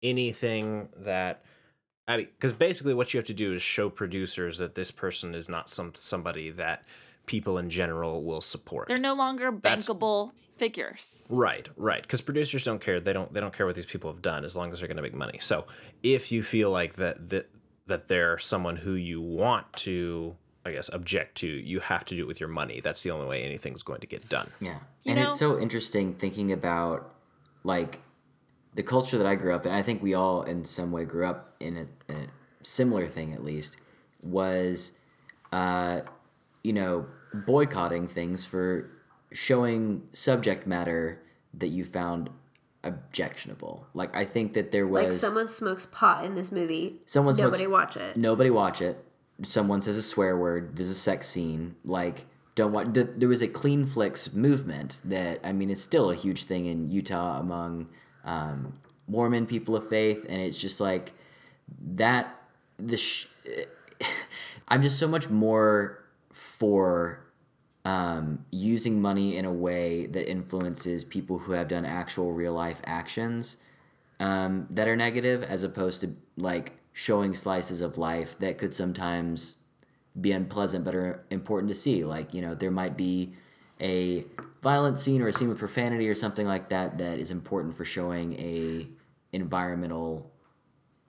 anything 0.03 0.89
that 0.97 1.45
I 2.09 2.17
mean, 2.17 2.29
because 2.37 2.53
basically 2.53 2.95
what 2.95 3.15
you 3.15 3.19
have 3.19 3.27
to 3.29 3.35
do 3.35 3.55
is 3.55 3.63
show 3.63 3.89
producers 3.89 4.59
that 4.59 4.75
this 4.75 4.91
person 4.91 5.35
is 5.35 5.49
not 5.49 5.71
some 5.71 5.93
somebody 5.95 6.51
that 6.51 6.85
people 7.27 7.57
in 7.59 7.71
general 7.71 8.25
will 8.25 8.41
support. 8.41 8.89
they're 8.89 8.97
no 8.99 9.15
longer 9.15 9.53
bankable 9.53 10.33
figures 10.63 11.27
Right, 11.29 11.69
right. 11.77 12.03
Because 12.03 12.21
producers 12.21 12.63
don't 12.63 12.81
care. 12.81 13.01
They 13.01 13.13
don't. 13.13 13.33
They 13.33 13.41
don't 13.41 13.55
care 13.59 13.67
what 13.67 13.75
these 13.75 13.93
people 13.95 14.13
have 14.13 14.23
done 14.23 14.45
as 14.45 14.55
long 14.55 14.71
as 14.73 14.79
they're 14.79 14.89
going 14.89 15.03
to 15.03 15.03
make 15.03 15.15
money. 15.15 15.39
So 15.41 15.57
if 16.03 16.31
you 16.31 16.43
feel 16.43 16.71
like 16.71 16.93
that 17.03 17.31
that 17.31 17.47
that 17.87 18.09
they're 18.09 18.39
someone 18.39 18.77
who 18.77 18.95
you 18.95 19.21
want 19.21 19.67
to 19.89 20.37
I 20.65 20.71
guess, 20.71 20.89
object 20.93 21.39
to. 21.39 21.49
You 21.49 21.81
have 21.81 22.05
to 22.05 22.15
do 22.15 22.23
it 22.23 22.29
with 22.29 22.39
your 22.39 22.49
money. 22.49 22.81
That's 22.81 23.03
the 23.03 23.11
only 23.11 23.27
way 23.27 23.43
anything's 23.43 23.83
going 23.83 24.01
to 24.01 24.07
get 24.07 24.29
done. 24.29 24.49
Yeah. 24.61 24.79
You 25.03 25.13
and 25.13 25.21
know- 25.21 25.31
it's 25.31 25.39
so 25.39 25.59
interesting 25.59 26.15
thinking 26.15 26.53
about 26.53 27.13
like 27.65 28.01
the 28.75 28.83
culture 28.83 29.19
that 29.19 29.27
I 29.27 29.35
grew 29.35 29.55
up 29.55 29.67
in. 29.67 29.73
I 29.73 29.83
think 29.83 30.03
we 30.03 30.15
all 30.15 30.43
in 30.43 30.65
some 30.65 30.93
way 30.93 31.05
grew 31.05 31.27
up 31.27 31.55
in 31.59 31.77
a, 31.77 32.13
a 32.13 32.27
similar 32.63 33.09
thing 33.09 33.33
at 33.33 33.45
least 33.45 33.77
was 34.23 34.93
uh 35.53 36.01
you 36.63 36.73
know 36.73 37.05
boycotting 37.35 38.07
things 38.07 38.47
for 38.47 38.89
showing 39.35 40.03
subject 40.13 40.67
matter 40.67 41.23
that 41.55 41.69
you 41.69 41.85
found 41.85 42.31
objectionable. 42.85 43.87
Like 43.95 44.15
I 44.15 44.25
think 44.25 44.55
that 44.55 44.71
there 44.73 44.87
was 44.87 45.11
Like 45.11 45.21
someone 45.21 45.49
smokes 45.49 45.87
pot 45.87 46.25
in 46.25 46.35
this 46.35 46.51
movie. 46.53 47.01
Someone 47.07 47.35
smokes- 47.35 47.47
nobody 47.53 47.67
watch 47.67 47.97
it. 47.97 48.17
Nobody 48.17 48.51
watch 48.51 48.81
it. 48.83 49.05
Someone 49.43 49.83
says 49.83 49.97
a 49.97 50.03
swear 50.03 50.37
word. 50.37 50.77
There's 50.77 50.89
a 50.89 50.95
sex 50.95 51.29
scene. 51.29 51.75
Like, 51.85 52.27
don't 52.55 52.73
watch. 52.73 52.89
There 52.93 53.29
was 53.29 53.43
a 53.43 53.49
clean 53.49 53.87
flicks 53.87 54.33
movement 54.33 55.01
that 55.05 55.41
I 55.43 55.53
mean, 55.53 55.71
it's 55.71 55.83
still 55.83 56.11
a 56.11 56.15
huge 56.15 56.45
thing 56.45 56.67
in 56.67 56.91
Utah 56.91 57.41
among 57.41 57.89
um, 58.25 58.75
Mormon 59.09 59.47
people 59.47 59.75
of 59.75 59.89
faith, 59.89 60.25
and 60.29 60.41
it's 60.41 60.59
just 60.59 60.81
like 60.81 61.13
that. 61.95 62.39
The 62.79 62.97
sh- 62.97 63.27
I'm 64.69 64.83
just 64.83 64.99
so 64.99 65.09
much 65.09 65.29
more 65.29 66.05
for 66.31 67.25
um, 67.85 68.45
using 68.51 69.01
money 69.01 69.37
in 69.37 69.45
a 69.45 69.53
way 69.53 70.07
that 70.07 70.31
influences 70.31 71.03
people 71.05 71.39
who 71.39 71.53
have 71.53 71.69
done 71.69 71.85
actual 71.85 72.33
real 72.33 72.53
life 72.53 72.79
actions 72.85 73.57
um, 74.21 74.67
that 74.71 74.87
are 74.87 74.97
negative 74.97 75.43
as 75.43 75.63
opposed 75.65 76.01
to 76.03 76.15
like 76.37 76.73
showing 76.93 77.35
slices 77.35 77.81
of 77.81 77.99
life 77.99 78.37
that 78.39 78.59
could 78.59 78.75
sometimes 78.75 79.57
be 80.21 80.31
unpleasant 80.33 80.85
but 80.85 80.95
are 80.95 81.25
important 81.31 81.69
to 81.73 81.75
see. 81.75 82.05
Like 82.05 82.33
you 82.35 82.41
know 82.43 82.55
there 82.55 82.71
might 82.71 82.97
be 82.97 83.33
a 83.81 84.25
violent 84.63 85.01
scene 85.01 85.21
or 85.23 85.29
a 85.29 85.33
scene 85.33 85.49
with 85.49 85.59
profanity 85.59 86.09
or 86.09 86.15
something 86.15 86.47
like 86.47 86.69
that 86.69 86.99
that 86.99 87.19
is 87.19 87.31
important 87.33 87.77
for 87.77 87.85
showing 87.85 88.35
a 88.39 88.87
environmental 89.33 90.31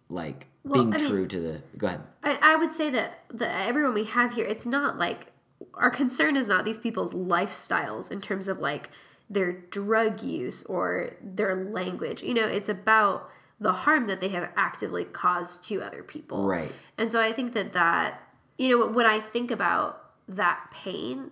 like 0.10 0.48
Well, 0.64 0.86
being 0.86 0.94
I 0.96 0.98
mean- 0.98 1.10
true 1.10 1.28
to 1.28 1.40
the 1.40 1.62
go 1.78 1.88
ahead. 1.88 2.02
I, 2.24 2.38
I 2.42 2.56
would 2.56 2.72
say 2.72 2.90
that 2.92 3.20
the 3.30 3.48
everyone 3.52 3.94
we 3.94 4.06
have 4.06 4.34
here, 4.34 4.46
it's 4.46 4.66
not 4.66 4.98
like 4.98 5.28
our 5.74 5.90
concern 5.90 6.36
is 6.36 6.48
not 6.48 6.66
these 6.66 6.78
people's 6.78 7.14
lifestyles 7.14 8.12
in 8.12 8.22
terms 8.22 8.48
of 8.48 8.60
like 8.60 8.90
their 9.30 9.52
drug 9.52 10.22
use 10.22 10.64
or 10.64 11.12
their 11.22 11.66
language. 11.66 12.22
You 12.22 12.34
know, 12.34 12.46
it's 12.46 12.70
about 12.70 13.30
the 13.60 13.72
harm 13.72 14.08
that 14.08 14.20
they 14.20 14.30
have 14.30 14.50
actively 14.56 15.06
caused 15.06 15.64
to 15.66 15.82
other 15.82 16.04
people. 16.04 16.46
right 16.46 16.72
And 16.98 17.12
so 17.12 17.22
I 17.22 17.32
think 17.32 17.54
that 17.54 17.74
that, 17.74 18.22
you 18.58 18.70
know, 18.70 18.88
when 18.88 19.06
I 19.06 19.20
think 19.20 19.52
about 19.52 20.12
that 20.28 20.70
pain, 20.72 21.32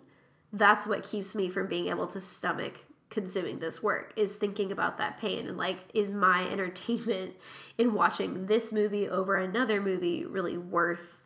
that's 0.53 0.87
what 0.87 1.03
keeps 1.03 1.35
me 1.35 1.49
from 1.49 1.67
being 1.67 1.87
able 1.87 2.07
to 2.07 2.21
stomach 2.21 2.85
consuming 3.09 3.59
this 3.59 3.83
work 3.83 4.13
is 4.15 4.35
thinking 4.35 4.71
about 4.71 4.97
that 4.97 5.19
pain 5.19 5.45
and 5.47 5.57
like 5.57 5.77
is 5.93 6.09
my 6.09 6.47
entertainment 6.51 7.35
in 7.77 7.93
watching 7.93 8.45
this 8.47 8.71
movie 8.71 9.07
over 9.09 9.35
another 9.35 9.81
movie 9.81 10.25
really 10.25 10.57
worth 10.57 11.17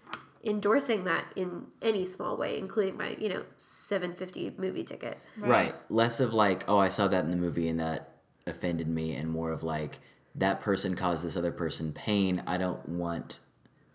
endorsing 0.45 1.03
that 1.05 1.25
in 1.35 1.65
any 1.81 2.05
small 2.05 2.37
way 2.37 2.57
including 2.57 2.95
my 2.95 3.15
you 3.19 3.27
know 3.29 3.43
750 3.57 4.53
movie 4.57 4.83
ticket 4.83 5.17
Right. 5.37 5.75
Less 5.89 6.19
of 6.19 6.33
like, 6.33 6.63
oh, 6.67 6.77
I 6.77 6.89
saw 6.89 7.07
that 7.07 7.23
in 7.25 7.31
the 7.31 7.37
movie 7.37 7.67
and 7.69 7.79
that 7.79 8.11
offended 8.47 8.87
me, 8.87 9.15
and 9.15 9.29
more 9.29 9.51
of 9.51 9.63
like, 9.63 9.97
that 10.35 10.61
person 10.61 10.95
caused 10.95 11.23
this 11.23 11.35
other 11.35 11.51
person 11.51 11.91
pain. 11.93 12.43
I 12.47 12.57
don't 12.57 12.87
want 12.87 13.39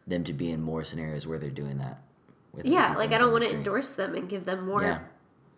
them 0.06 0.24
to 0.24 0.32
be 0.32 0.50
in 0.50 0.60
more 0.60 0.82
scenarios 0.84 1.26
where 1.26 1.38
they're 1.38 1.50
doing 1.50 1.78
that. 1.78 2.02
With 2.52 2.66
yeah 2.66 2.96
like 2.96 3.12
i 3.12 3.18
don't 3.18 3.30
want 3.30 3.44
to 3.44 3.54
endorse 3.54 3.94
them 3.94 4.16
and 4.16 4.28
give 4.28 4.44
them 4.44 4.66
more 4.66 4.82
Yeah. 4.82 4.98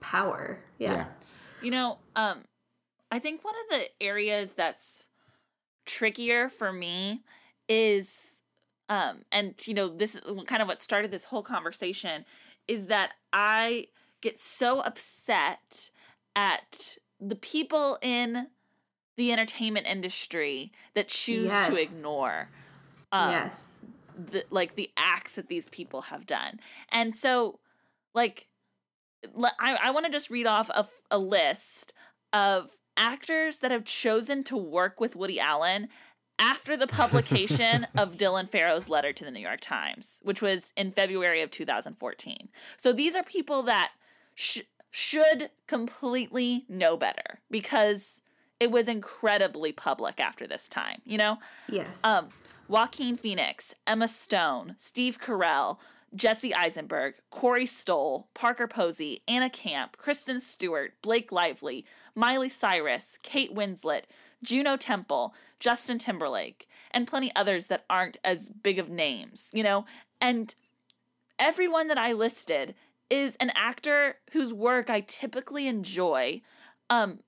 power 0.01 0.61
yeah. 0.79 0.93
Yeah. 0.93 1.07
You 1.63 1.71
know, 1.71 1.99
um, 2.17 2.43
I 3.11 3.19
think 3.19 3.45
one 3.45 3.55
of 3.55 3.79
the 3.79 3.87
areas 4.01 4.53
that's 4.53 5.07
trickier 5.87 6.49
for 6.49 6.73
me 6.73 7.23
is, 7.69 8.35
um, 8.93 9.23
and 9.33 9.55
you 9.67 9.73
know, 9.73 9.89
this 9.89 10.15
is 10.15 10.21
kind 10.47 10.61
of 10.61 10.69
what 10.69 10.83
started 10.83 11.11
this 11.11 11.25
whole 11.25 11.43
conversation 11.43 12.25
is 12.69 12.87
that 12.87 13.13
I 13.33 13.87
get 14.21 14.39
so 14.39 14.81
upset 14.81 15.91
at 16.37 16.99
the 17.19 17.37
people 17.37 17.99
in 18.03 18.49
the 19.17 19.33
entertainment 19.33 19.87
industry 19.87 20.73
that 20.95 21.09
choose 21.09 21.51
to 21.67 21.77
ignore 21.77 22.49
um, 23.13 23.31
yes 23.31 23.79
the 24.31 24.45
like 24.51 24.75
the 24.75 24.91
acts 24.97 25.37
that 25.37 25.49
these 25.49 25.69
people 25.71 26.03
have 26.03 26.27
done. 26.27 26.61
And 26.91 27.17
so 27.17 27.61
like 28.15 28.47
I, 29.59 29.79
I 29.85 29.91
want 29.91 30.07
to 30.07 30.13
just 30.13 30.31
read 30.31 30.47
off 30.47 30.69
a, 30.71 30.87
a 31.11 31.19
list 31.19 31.95
of 32.33 32.71
actors 32.97 33.59
that 33.59 33.71
have 33.71 33.85
chosen 33.85 34.45
to 34.45 34.57
work 34.57 35.01
with 35.01 35.17
Woody 35.17 35.41
Allen 35.41 35.89
after 36.43 36.77
the 36.77 36.87
publication 36.87 37.87
of 37.97 38.17
Dylan 38.17 38.51
Farrow's 38.51 38.89
letter 38.89 39.13
to 39.13 39.25
the 39.25 39.31
New 39.31 39.41
York 39.41 39.61
Times, 39.61 40.21
which 40.23 40.43
was 40.43 40.73
in 40.77 40.91
February 40.91 41.41
of 41.41 41.51
2014. 41.51 42.49
So 42.77 42.93
these 42.93 43.15
are 43.15 43.23
people 43.23 43.63
that 43.63 43.93
sh- 44.35 44.61
should 44.91 45.51
completely 45.67 46.65
know 46.69 46.97
better 46.97 47.41
because 47.51 48.21
it 48.61 48.71
was 48.71 48.89
incredibly 48.89 49.73
public 49.73 50.21
after 50.21 50.47
this 50.47 50.69
time, 50.69 51.01
you 51.05 51.19
know? 51.19 51.39
yes 51.69 52.01
Um, 52.05 52.29
Joaquin 52.69 53.17
Phoenix, 53.17 53.75
Emma 53.87 54.09
Stone, 54.09 54.77
Steve 54.79 55.19
Carell, 55.21 55.79
Jesse 56.15 56.55
Eisenberg, 56.55 57.15
Corey 57.31 57.67
Stoll, 57.67 58.29
Parker 58.35 58.67
Posey, 58.67 59.23
Anna 59.27 59.49
Camp, 59.51 59.97
Kristen 59.97 60.41
Stewart, 60.41 60.93
Blake 61.03 61.33
Lively, 61.33 61.85
Miley 62.15 62.49
Cyrus, 62.49 63.19
Kate 63.23 63.55
Winslet, 63.55 64.03
Juno 64.43 64.77
Temple, 64.77 65.35
Justin 65.61 65.99
Timberlake, 65.99 66.69
and 66.91 67.07
plenty 67.07 67.35
others 67.35 67.69
that 67.69 67.85
aren't 67.89 68.19
as 68.25 68.49
big 68.49 68.79
of 68.79 68.89
names, 68.89 69.51
you 69.53 69.63
know? 69.63 69.85
And 70.21 70.55
everyone 71.39 71.89
that 71.89 71.99
I 71.99 72.13
listed 72.13 72.75
is 73.11 73.37
an 73.37 73.53
actor 73.55 74.17
whose 74.33 74.53
work 74.53 74.89
I 74.89 75.01
typically 75.01 75.69
enjoy. 75.69 76.43
Um, 76.91 77.21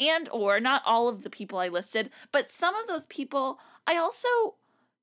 and 0.00 0.28
or 0.32 0.60
not 0.60 0.82
all 0.86 1.08
of 1.08 1.22
the 1.22 1.30
people 1.30 1.58
I 1.58 1.68
listed, 1.68 2.10
but 2.32 2.50
some 2.50 2.74
of 2.74 2.86
those 2.86 3.04
people 3.04 3.58
I 3.86 3.96
also 3.96 4.54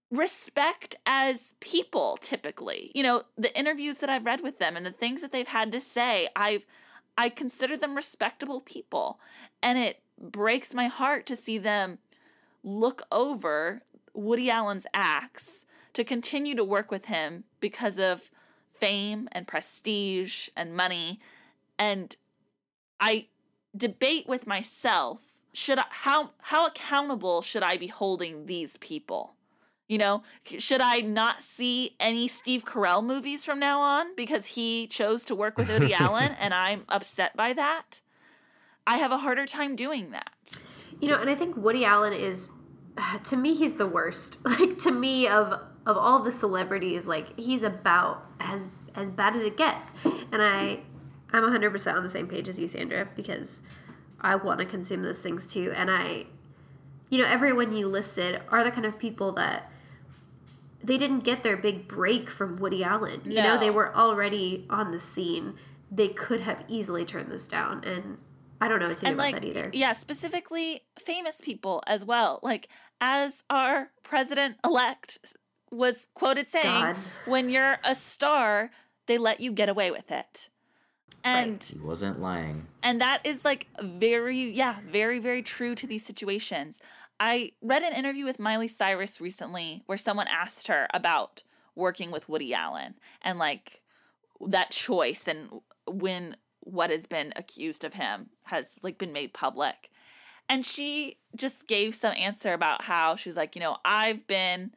respect 0.09 0.95
as 1.05 1.55
people 1.59 2.17
typically. 2.17 2.91
You 2.95 3.03
know, 3.03 3.23
the 3.37 3.57
interviews 3.57 3.99
that 3.99 4.09
I've 4.09 4.25
read 4.25 4.41
with 4.41 4.59
them 4.59 4.75
and 4.75 4.85
the 4.85 4.91
things 4.91 5.21
that 5.21 5.31
they've 5.31 5.47
had 5.47 5.71
to 5.73 5.79
say, 5.79 6.29
I've 6.35 6.65
I 7.17 7.29
consider 7.29 7.77
them 7.77 7.95
respectable 7.95 8.61
people. 8.61 9.19
And 9.61 9.77
it 9.77 10.01
breaks 10.19 10.73
my 10.73 10.87
heart 10.87 11.25
to 11.27 11.35
see 11.35 11.57
them 11.57 11.99
look 12.63 13.01
over 13.11 13.83
Woody 14.13 14.49
Allen's 14.49 14.87
acts 14.93 15.65
to 15.93 16.03
continue 16.03 16.55
to 16.55 16.63
work 16.63 16.91
with 16.91 17.05
him 17.05 17.43
because 17.59 17.97
of 17.97 18.29
fame 18.73 19.27
and 19.31 19.47
prestige 19.47 20.49
and 20.55 20.75
money 20.75 21.19
and 21.79 22.15
I 22.99 23.27
debate 23.75 24.27
with 24.27 24.47
myself 24.47 25.21
should 25.57 25.79
I 25.79 25.85
how 25.89 26.31
how 26.41 26.67
accountable 26.67 27.41
should 27.41 27.63
I 27.63 27.77
be 27.77 27.87
holding 27.87 28.45
these 28.45 28.77
people? 28.77 29.33
You 29.87 29.97
know, 29.97 30.23
should 30.43 30.81
I 30.81 30.99
not 30.99 31.41
see 31.41 31.95
any 31.99 32.27
Steve 32.27 32.65
Carell 32.65 33.03
movies 33.03 33.43
from 33.43 33.57
now 33.57 33.79
on 33.79 34.15
because 34.15 34.47
he 34.47 34.85
chose 34.85 35.23
to 35.25 35.35
work 35.35 35.57
with 35.57 35.69
Woody 35.69 35.93
Allen 35.99 36.35
and 36.39 36.53
I'm 36.53 36.83
upset 36.89 37.35
by 37.35 37.53
that? 37.53 38.01
I 38.87 38.97
have 38.97 39.11
a 39.11 39.17
harder 39.17 39.45
time 39.45 39.75
doing 39.75 40.11
that. 40.11 40.31
You 40.99 41.09
know, 41.09 41.19
and 41.19 41.29
I 41.29 41.35
think 41.35 41.57
Woody 41.57 41.85
Allen 41.85 42.13
is 42.13 42.51
to 43.25 43.35
me 43.35 43.53
he's 43.53 43.73
the 43.73 43.87
worst. 43.87 44.39
Like 44.45 44.79
to 44.79 44.91
me 44.91 45.27
of 45.27 45.53
of 45.85 45.95
all 45.97 46.23
the 46.23 46.31
celebrities, 46.31 47.05
like 47.05 47.37
he's 47.37 47.63
about 47.63 48.25
as 48.39 48.69
as 48.95 49.11
bad 49.11 49.35
as 49.35 49.43
it 49.43 49.57
gets. 49.57 49.93
And 50.31 50.41
I 50.41 50.79
I'm 51.31 51.43
100% 51.43 51.93
on 51.93 52.03
the 52.03 52.09
same 52.09 52.27
page 52.27 52.47
as 52.47 52.57
you, 52.57 52.69
Sandra, 52.69 53.05
because 53.15 53.61
I 54.21 54.37
want 54.37 54.59
to 54.59 54.65
consume 54.65 55.03
those 55.03 55.19
things 55.19 55.45
too. 55.45 55.73
And 55.75 55.91
I 55.91 56.25
you 57.09 57.21
know, 57.21 57.27
everyone 57.27 57.73
you 57.75 57.87
listed 57.87 58.41
are 58.49 58.63
the 58.63 58.71
kind 58.71 58.85
of 58.85 58.97
people 58.97 59.33
that 59.33 59.71
they 60.83 60.97
didn't 60.97 61.21
get 61.21 61.43
their 61.43 61.57
big 61.57 61.87
break 61.87 62.29
from 62.29 62.57
Woody 62.57 62.83
Allen. 62.83 63.21
You 63.25 63.43
know, 63.43 63.59
they 63.59 63.69
were 63.69 63.93
already 63.95 64.65
on 64.69 64.91
the 64.91 64.99
scene. 64.99 65.55
They 65.91 66.09
could 66.09 66.41
have 66.41 66.63
easily 66.67 67.03
turned 67.05 67.31
this 67.31 67.47
down 67.47 67.83
and 67.83 68.17
I 68.61 68.67
don't 68.67 68.79
know 68.79 68.87
what 68.89 68.97
to 68.97 69.01
do 69.03 69.07
and 69.07 69.15
about 69.15 69.23
like 69.23 69.35
that 69.35 69.45
either. 69.45 69.69
yeah 69.73 69.93
specifically 69.93 70.81
famous 70.99 71.41
people 71.41 71.83
as 71.87 72.03
well 72.05 72.39
like 72.43 72.69
as 73.01 73.43
our 73.49 73.91
president 74.03 74.57
elect 74.65 75.19
was 75.71 76.07
quoted 76.13 76.47
saying 76.47 76.63
God. 76.65 76.95
when 77.25 77.49
you're 77.49 77.77
a 77.83 77.93
star 77.95 78.71
they 79.05 79.17
let 79.17 79.39
you 79.39 79.51
get 79.51 79.69
away 79.69 79.91
with 79.91 80.11
it 80.11 80.49
and 81.23 81.61
He 81.63 81.77
wasn't 81.79 82.19
lying. 82.21 82.67
and 82.83 83.01
that 83.01 83.21
is 83.23 83.43
like 83.45 83.67
very 83.81 84.39
yeah 84.51 84.77
very 84.89 85.19
very 85.19 85.41
true 85.43 85.75
to 85.75 85.85
these 85.87 86.05
situations 86.05 86.79
i 87.19 87.51
read 87.61 87.83
an 87.83 87.93
interview 87.93 88.25
with 88.25 88.39
miley 88.39 88.67
cyrus 88.67 89.19
recently 89.21 89.83
where 89.87 89.97
someone 89.97 90.27
asked 90.29 90.67
her 90.67 90.87
about 90.93 91.43
working 91.75 92.11
with 92.11 92.27
woody 92.29 92.53
allen 92.53 92.95
and 93.21 93.37
like 93.37 93.81
that 94.47 94.71
choice 94.71 95.27
and 95.27 95.49
when 95.87 96.35
what 96.67 96.89
has 96.89 97.05
been 97.05 97.33
accused 97.35 97.83
of 97.83 97.93
him 97.93 98.29
has 98.43 98.75
like 98.83 98.97
been 98.97 99.13
made 99.13 99.33
public. 99.33 99.89
And 100.49 100.65
she 100.65 101.17
just 101.35 101.67
gave 101.67 101.95
some 101.95 102.13
answer 102.17 102.53
about 102.53 102.83
how 102.83 103.15
she's 103.15 103.35
like, 103.35 103.55
you 103.55 103.61
know, 103.61 103.77
I've 103.83 104.27
been 104.27 104.71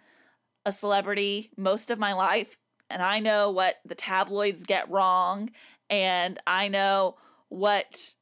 a 0.64 0.72
celebrity 0.72 1.50
most 1.56 1.90
of 1.90 1.98
my 1.98 2.12
life 2.12 2.56
and 2.88 3.02
I 3.02 3.20
know 3.20 3.50
what 3.50 3.76
the 3.84 3.94
tabloids 3.94 4.62
get 4.62 4.90
wrong 4.90 5.50
and 5.88 6.38
I 6.46 6.68
know 6.68 7.16
what 7.48 8.14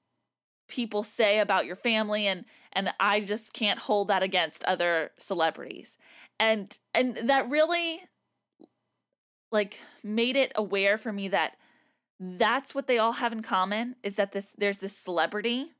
people 0.68 1.02
say 1.02 1.40
about 1.40 1.66
your 1.66 1.76
family 1.76 2.26
and 2.26 2.44
and 2.74 2.90
I 3.00 3.20
just 3.20 3.54
can't 3.54 3.78
hold 3.78 4.08
that 4.08 4.22
against 4.22 4.62
other 4.64 5.10
celebrities. 5.18 5.96
And 6.38 6.76
and 6.94 7.16
that 7.28 7.48
really 7.48 8.00
like 9.50 9.80
made 10.04 10.36
it 10.36 10.52
aware 10.54 10.98
for 10.98 11.12
me 11.12 11.28
that 11.28 11.56
that's 12.20 12.74
what 12.74 12.86
they 12.86 12.98
all 12.98 13.12
have 13.12 13.32
in 13.32 13.42
common 13.42 13.96
is 14.02 14.16
that 14.16 14.32
this 14.32 14.52
there's 14.58 14.78
this 14.78 14.96
celebrity 14.96 15.72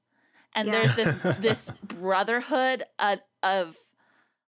and 0.55 0.69
Yeah. 0.69 0.87
there's 0.87 0.97
this 0.97 1.37
this 1.41 1.71
brotherhood 1.83 2.85
of, 2.99 3.21
of 3.43 3.77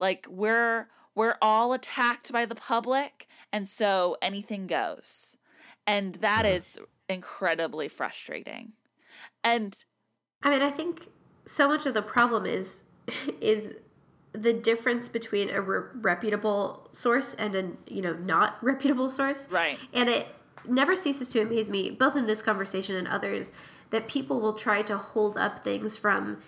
like 0.01 0.27
we're 0.29 0.89
we're 1.15 1.37
all 1.41 1.73
attacked 1.73 2.33
by 2.33 2.45
the 2.45 2.55
public 2.55 3.27
and 3.53 3.69
so 3.69 4.17
anything 4.21 4.67
goes 4.67 5.37
and 5.87 6.17
that 6.17 6.45
is 6.45 6.79
incredibly 7.09 7.89
frustrating 7.89 8.73
and 9.45 9.85
I 10.43 10.51
mean, 10.51 10.63
I 10.63 10.71
think 10.71 11.09
so 11.47 11.69
much 11.69 11.87
of 11.87 11.95
the 11.95 12.03
problem 12.03 12.47
is 12.47 12.83
is 13.41 13.75
the 14.33 14.53
difference 14.53 15.09
between 15.09 15.49
a 15.49 15.61
re- 15.63 15.89
reputable 15.95 16.89
source 16.93 17.35
and 17.35 17.55
a 17.55 17.71
you 17.87 18.03
know 18.03 18.13
not 18.13 18.63
reputable 18.63 19.09
source. 19.09 19.49
Right. 19.51 19.79
And 19.95 20.09
it 20.09 20.27
never 20.69 20.97
ceases 20.97 21.29
to 21.31 21.41
amaze 21.41 21.69
me, 21.69 21.91
both 21.91 22.17
in 22.17 22.27
this 22.27 22.43
conversation 22.43 22.97
and 22.97 23.09
others, 23.09 23.53
that 23.91 24.09
people 24.09 24.41
will 24.41 24.55
try 24.55 24.83
to 24.83 24.97
hold 24.97 25.37
up 25.37 25.63
things 25.63 25.97
from 25.97 26.39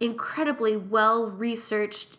incredibly 0.00 0.76
well 0.76 1.30
researched, 1.30 2.16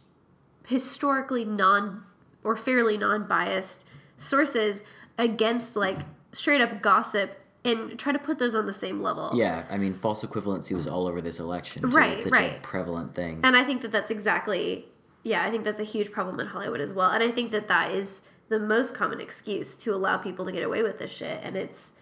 historically 0.65 1.45
non 1.45 2.03
or 2.43 2.55
fairly 2.55 2.97
non 2.97 3.27
biased 3.27 3.85
sources 4.17 4.83
against 5.17 5.75
like 5.75 5.99
straight 6.31 6.61
up 6.61 6.81
gossip 6.81 7.37
and 7.65 7.99
try 7.99 8.13
to 8.13 8.19
put 8.19 8.39
those 8.39 8.55
on 8.55 8.65
the 8.65 8.73
same 8.73 9.01
level. 9.01 9.31
Yeah, 9.33 9.65
I 9.69 9.77
mean, 9.77 9.93
false 9.93 10.23
equivalency 10.23 10.75
was 10.75 10.87
all 10.87 11.07
over 11.07 11.21
this 11.21 11.39
election. 11.39 11.81
Too. 11.81 11.89
Right, 11.89 12.13
it's 12.13 12.23
such 12.23 12.31
right. 12.31 12.57
a 12.57 12.61
prevalent 12.61 13.13
thing. 13.13 13.41
And 13.43 13.55
I 13.55 13.65
think 13.65 13.81
that 13.81 13.91
that's 13.91 14.11
exactly, 14.11 14.85
yeah, 15.23 15.45
I 15.45 15.51
think 15.51 15.65
that's 15.65 15.79
a 15.79 15.85
huge 15.85 16.11
problem 16.11 16.39
in 16.39 16.47
Hollywood 16.47 16.79
as 16.79 16.93
well. 16.93 17.11
And 17.11 17.21
I 17.21 17.31
think 17.31 17.51
that 17.51 17.67
that 17.67 17.91
is 17.91 18.21
the 18.49 18.59
most 18.59 18.93
common 18.93 19.21
excuse 19.21 19.75
to 19.75 19.93
allow 19.93 20.17
people 20.17 20.45
to 20.45 20.51
get 20.51 20.63
away 20.63 20.83
with 20.83 20.99
this 20.99 21.11
shit. 21.11 21.39
And 21.43 21.55
it's 21.55 21.93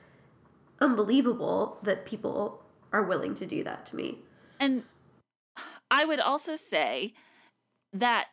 unbelievable 0.79 1.77
that 1.83 2.05
people 2.05 2.63
are 2.93 3.03
willing 3.03 3.35
to 3.35 3.45
do 3.45 3.63
that 3.63 3.85
to 3.87 3.95
me. 3.95 4.19
And 4.59 4.83
I 5.91 6.05
would 6.05 6.19
also 6.19 6.55
say 6.55 7.13
that 7.93 8.27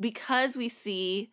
because 0.00 0.56
we 0.56 0.68
see 0.68 1.30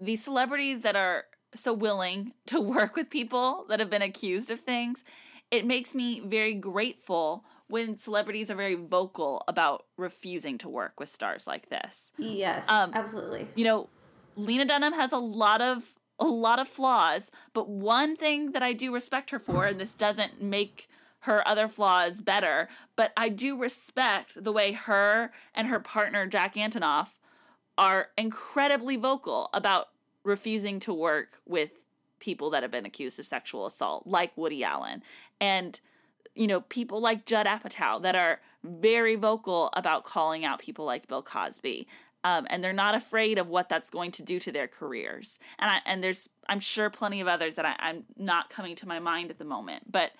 these 0.00 0.22
celebrities 0.22 0.82
that 0.82 0.96
are 0.96 1.24
so 1.54 1.72
willing 1.72 2.32
to 2.46 2.60
work 2.60 2.96
with 2.96 3.10
people 3.10 3.64
that 3.68 3.80
have 3.80 3.90
been 3.90 4.02
accused 4.02 4.50
of 4.50 4.60
things, 4.60 5.04
it 5.50 5.64
makes 5.64 5.94
me 5.94 6.20
very 6.20 6.54
grateful 6.54 7.44
when 7.68 7.96
celebrities 7.96 8.50
are 8.50 8.54
very 8.54 8.74
vocal 8.74 9.42
about 9.48 9.84
refusing 9.96 10.56
to 10.58 10.68
work 10.68 10.98
with 11.00 11.08
stars 11.08 11.46
like 11.46 11.68
this. 11.68 12.12
Yes, 12.18 12.68
Um, 12.68 12.92
absolutely. 12.94 13.48
You 13.56 13.64
know, 13.64 13.88
Lena 14.36 14.64
Dunham 14.64 14.92
has 14.92 15.12
a 15.12 15.18
lot 15.18 15.60
of 15.60 15.94
a 16.18 16.24
lot 16.24 16.58
of 16.58 16.66
flaws, 16.66 17.30
but 17.52 17.68
one 17.68 18.16
thing 18.16 18.52
that 18.52 18.62
I 18.62 18.72
do 18.72 18.92
respect 18.92 19.30
her 19.30 19.38
for, 19.38 19.66
and 19.66 19.78
this 19.78 19.92
doesn't 19.92 20.40
make 20.40 20.88
her 21.20 21.46
other 21.46 21.68
flaws 21.68 22.22
better, 22.22 22.68
but 22.94 23.12
I 23.18 23.28
do 23.28 23.60
respect 23.60 24.42
the 24.42 24.52
way 24.52 24.72
her 24.72 25.32
and 25.54 25.68
her 25.68 25.78
partner 25.78 26.26
Jack 26.26 26.54
Antonoff 26.54 27.08
are 27.76 28.08
incredibly 28.16 28.96
vocal 28.96 29.50
about 29.52 29.88
refusing 30.24 30.80
to 30.80 30.94
work 30.94 31.40
with 31.46 31.70
people 32.18 32.48
that 32.50 32.62
have 32.62 32.72
been 32.72 32.86
accused 32.86 33.20
of 33.20 33.26
sexual 33.26 33.66
assault, 33.66 34.06
like 34.06 34.36
Woody 34.36 34.64
Allen. 34.64 35.02
And 35.40 35.78
you 36.34 36.46
know, 36.46 36.60
people 36.60 37.00
like 37.00 37.24
Judd 37.24 37.46
Apatow 37.46 38.00
that 38.02 38.14
are 38.14 38.40
very 38.62 39.16
vocal 39.16 39.70
about 39.72 40.04
calling 40.04 40.44
out 40.44 40.60
people 40.60 40.84
like 40.84 41.08
Bill 41.08 41.22
Cosby. 41.22 41.88
Um, 42.26 42.44
and 42.50 42.62
they're 42.62 42.72
not 42.72 42.96
afraid 42.96 43.38
of 43.38 43.46
what 43.46 43.68
that's 43.68 43.88
going 43.88 44.10
to 44.12 44.22
do 44.24 44.40
to 44.40 44.50
their 44.50 44.66
careers. 44.66 45.38
And 45.60 45.70
I, 45.70 45.78
and 45.86 46.02
there's 46.02 46.28
I'm 46.48 46.58
sure 46.58 46.90
plenty 46.90 47.20
of 47.20 47.28
others 47.28 47.54
that 47.54 47.64
I, 47.64 47.76
I'm 47.78 48.02
not 48.16 48.50
coming 48.50 48.74
to 48.76 48.88
my 48.88 48.98
mind 48.98 49.30
at 49.30 49.38
the 49.38 49.44
moment. 49.44 49.92
But 49.92 50.10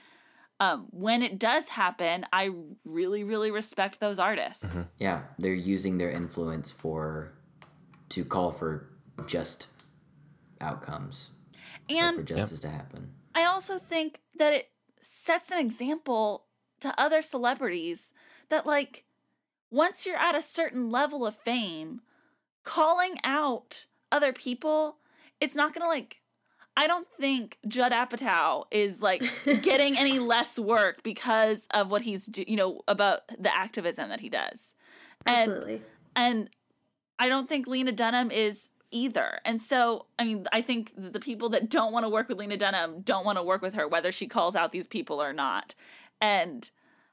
um, 0.61 0.87
when 0.91 1.20
it 1.20 1.37
does 1.37 1.66
happen, 1.66 2.24
I 2.33 2.51
really 2.85 3.24
really 3.24 3.51
respect 3.51 3.99
those 3.99 4.20
artists. 4.20 4.65
Yeah, 4.99 5.23
they're 5.37 5.53
using 5.53 5.99
their 5.99 6.11
influence 6.11 6.70
for 6.70 7.33
to 8.11 8.24
call 8.24 8.53
for 8.53 8.87
just 9.27 9.66
outcomes, 10.61 11.31
And 11.91 12.19
for 12.19 12.23
justice 12.23 12.61
to 12.61 12.70
happen. 12.70 13.11
I 13.35 13.47
also 13.47 13.78
think 13.78 14.20
that 14.39 14.53
it 14.53 14.70
sets 15.01 15.51
an 15.51 15.59
example 15.59 16.45
to 16.78 16.95
other 16.97 17.20
celebrities 17.20 18.12
that 18.49 18.65
like 18.65 19.06
once 19.70 20.06
you're 20.06 20.16
at 20.16 20.34
a 20.34 20.43
certain 20.43 20.90
level 20.90 21.26
of 21.26 21.36
fame, 21.36 22.01
calling 22.64 23.16
out 23.24 23.86
other 24.10 24.32
people, 24.32 24.98
it's 25.40 25.55
not 25.55 25.74
to 25.74 25.86
like 25.88 26.20
I 26.76 26.86
don't 26.86 27.09
think 27.18 27.59
Judd 27.66 27.93
Apatow 27.93 28.64
is 28.70 29.01
like 29.01 29.22
getting 29.62 29.97
any 29.97 30.18
less 30.18 30.59
work 30.59 31.02
because 31.02 31.66
of 31.72 31.90
what 31.90 32.02
he's 32.02 32.26
do, 32.26 32.44
you 32.47 32.56
know, 32.56 32.82
about 32.86 33.22
the 33.38 33.55
activism 33.55 34.10
that 34.10 34.20
he 34.20 34.28
does. 34.28 34.74
And 35.24 35.51
Absolutely. 35.51 35.82
and 36.14 36.51
I 37.18 37.28
don't 37.28 37.48
think 37.48 37.66
Lena 37.66 37.93
Dunham 37.93 38.30
is 38.30 38.72
either. 38.90 39.40
And 39.44 39.60
so, 39.60 40.06
I 40.18 40.24
mean, 40.24 40.47
I 40.52 40.60
think 40.60 40.93
the 40.97 41.18
people 41.18 41.48
that 41.51 41.70
don't 41.70 41.93
want 41.93 42.05
to 42.05 42.10
work 42.10 42.28
with 42.28 42.38
Lena 42.38 42.59
Dunham 42.59 43.01
don't 43.01 43.24
want 43.24 43.38
to 43.38 43.43
work 43.43 43.62
with 43.62 43.74
her, 43.74 43.88
whether 43.88 44.12
she 44.12 44.26
calls 44.26 44.55
out 44.55 44.72
these 44.72 44.86
people 44.86 45.22
or 45.22 45.32
not. 45.32 45.74
And 46.20 46.70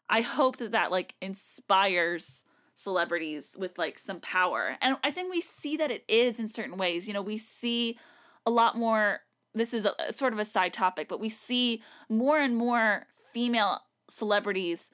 I 0.10 0.22
hope 0.22 0.58
that 0.58 0.72
that 0.72 0.92
like 0.92 1.16
inspires 1.22 2.44
celebrities 2.76 3.56
with 3.60 3.78
like 3.78 3.98
some 4.00 4.20
power. 4.20 4.78
And 4.82 4.98
I 5.04 5.12
think 5.12 5.32
we 5.32 5.42
see 5.42 5.78
that 5.78 5.92
it 5.92 6.04
is 6.08 6.40
in 6.40 6.50
certain 6.50 6.78
ways. 6.78 7.08
You 7.08 7.14
know, 7.14 7.22
we 7.22 7.38
see 7.38 7.98
a 8.46 8.52
lot 8.52 8.78
more. 8.78 9.22
This 9.56 9.74
is 9.74 9.86
a, 9.86 10.12
sort 10.12 10.34
of 10.34 10.40
a 10.40 10.46
side 10.46 10.74
topic, 10.74 11.08
but 11.08 11.20
we 11.20 11.30
see 11.30 11.84
more 12.10 12.40
and 12.40 12.56
more 12.56 13.06
female 13.34 13.82
celebrities 14.10 14.90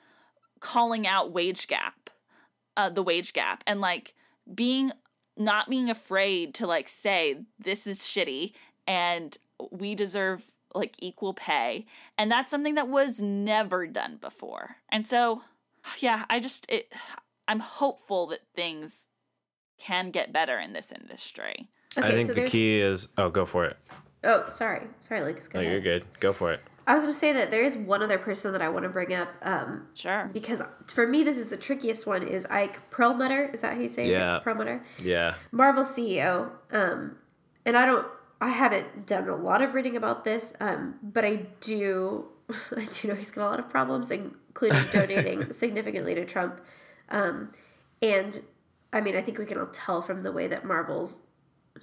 calling 0.60 1.08
out 1.08 1.32
wage 1.32 1.68
gap, 1.68 2.10
uh, 2.76 2.90
the 2.90 3.04
wage 3.04 3.32
gap, 3.32 3.64
and 3.66 3.80
like 3.80 4.14
being 4.54 4.92
not 5.38 5.70
being 5.70 5.90
afraid 5.90 6.54
to 6.56 6.68
like 6.68 6.90
say 6.90 7.38
this 7.58 7.88
is 7.88 8.00
shitty 8.02 8.52
and 8.86 9.38
we 9.72 9.96
deserve 9.96 10.52
like 10.76 10.96
equal 11.00 11.34
pay 11.34 11.86
and 12.18 12.32
that's 12.32 12.52
something 12.52 12.76
that 12.76 12.88
was 12.88 13.20
never 13.20 13.88
done 13.88 14.18
before 14.22 14.76
and 14.90 15.06
so 15.08 15.42
yeah 16.00 16.26
i 16.30 16.40
just 16.40 16.70
it 16.70 16.94
i'm 17.48 17.60
hopeful 17.60 18.28
that 18.28 18.40
things 18.56 19.08
can 19.80 20.12
get 20.12 20.32
better 20.34 20.60
in 20.60 20.74
this 20.74 20.92
industry 20.92 21.70
I 21.98 22.12
think 22.12 22.28
so 22.28 22.34
the 22.34 22.46
key 22.46 22.80
is. 22.80 23.08
Oh, 23.18 23.30
go 23.32 23.46
for 23.48 23.66
it. 23.66 23.76
Oh, 24.24 24.46
sorry. 24.48 24.84
Sorry, 25.00 25.24
Lucas. 25.24 25.48
Go 25.48 25.58
No, 25.60 25.62
ahead. 25.66 25.72
you're 25.74 25.82
good. 25.82 26.06
Go 26.20 26.32
for 26.34 26.54
it. 26.54 26.60
I 26.86 26.94
was 26.94 27.02
going 27.04 27.14
to 27.16 27.20
say 27.20 27.34
that 27.34 27.50
there 27.50 27.64
is 27.64 27.76
one 27.78 28.04
other 28.04 28.20
person 28.20 28.52
that 28.52 28.62
I 28.62 28.70
want 28.70 28.84
to 28.84 28.90
bring 28.90 29.12
up. 29.12 29.30
Um, 29.42 29.88
sure 29.96 30.30
because 30.32 30.62
for 30.86 31.08
me, 31.08 31.24
this 31.24 31.36
is 31.36 31.50
the 31.50 31.58
trickiest 31.58 32.06
one. 32.06 32.22
Is 32.28 32.46
Ike 32.46 32.80
Perlmutter? 32.92 33.50
Is 33.54 33.62
that 33.62 33.74
how 33.74 33.80
you 33.82 33.88
say 33.88 34.08
Yeah. 34.08 34.38
it? 34.38 34.44
Perlmutter. 34.44 34.84
Yeah. 35.04 35.34
Marvel 35.52 35.84
CEO. 35.84 36.52
Um, 36.72 37.18
and 37.66 37.76
I 37.76 37.88
don't. 37.88 38.06
I 38.42 38.50
haven't 38.50 39.06
done 39.06 39.28
a 39.28 39.36
lot 39.36 39.62
of 39.62 39.74
reading 39.74 39.98
about 39.98 40.24
this, 40.24 40.54
um, 40.60 40.96
but 41.04 41.26
I 41.26 41.48
do. 41.62 42.26
I 42.76 42.86
do 42.86 43.10
know 43.10 43.16
he's 43.16 43.32
got 43.32 43.48
a 43.48 43.50
lot 43.50 43.60
of 43.60 43.70
problems, 43.70 44.12
including 44.12 44.84
donating 44.92 45.52
significantly 45.54 46.16
to 46.16 46.26
Trump. 46.26 46.62
Um, 47.10 47.54
and 48.02 48.42
I 48.94 49.02
mean, 49.02 49.16
I 49.16 49.22
think 49.22 49.38
we 49.38 49.46
can 49.46 49.58
all 49.58 49.68
tell 49.68 50.02
from 50.02 50.24
the 50.24 50.32
way 50.32 50.48
that 50.48 50.66
Marvel's 50.66 51.18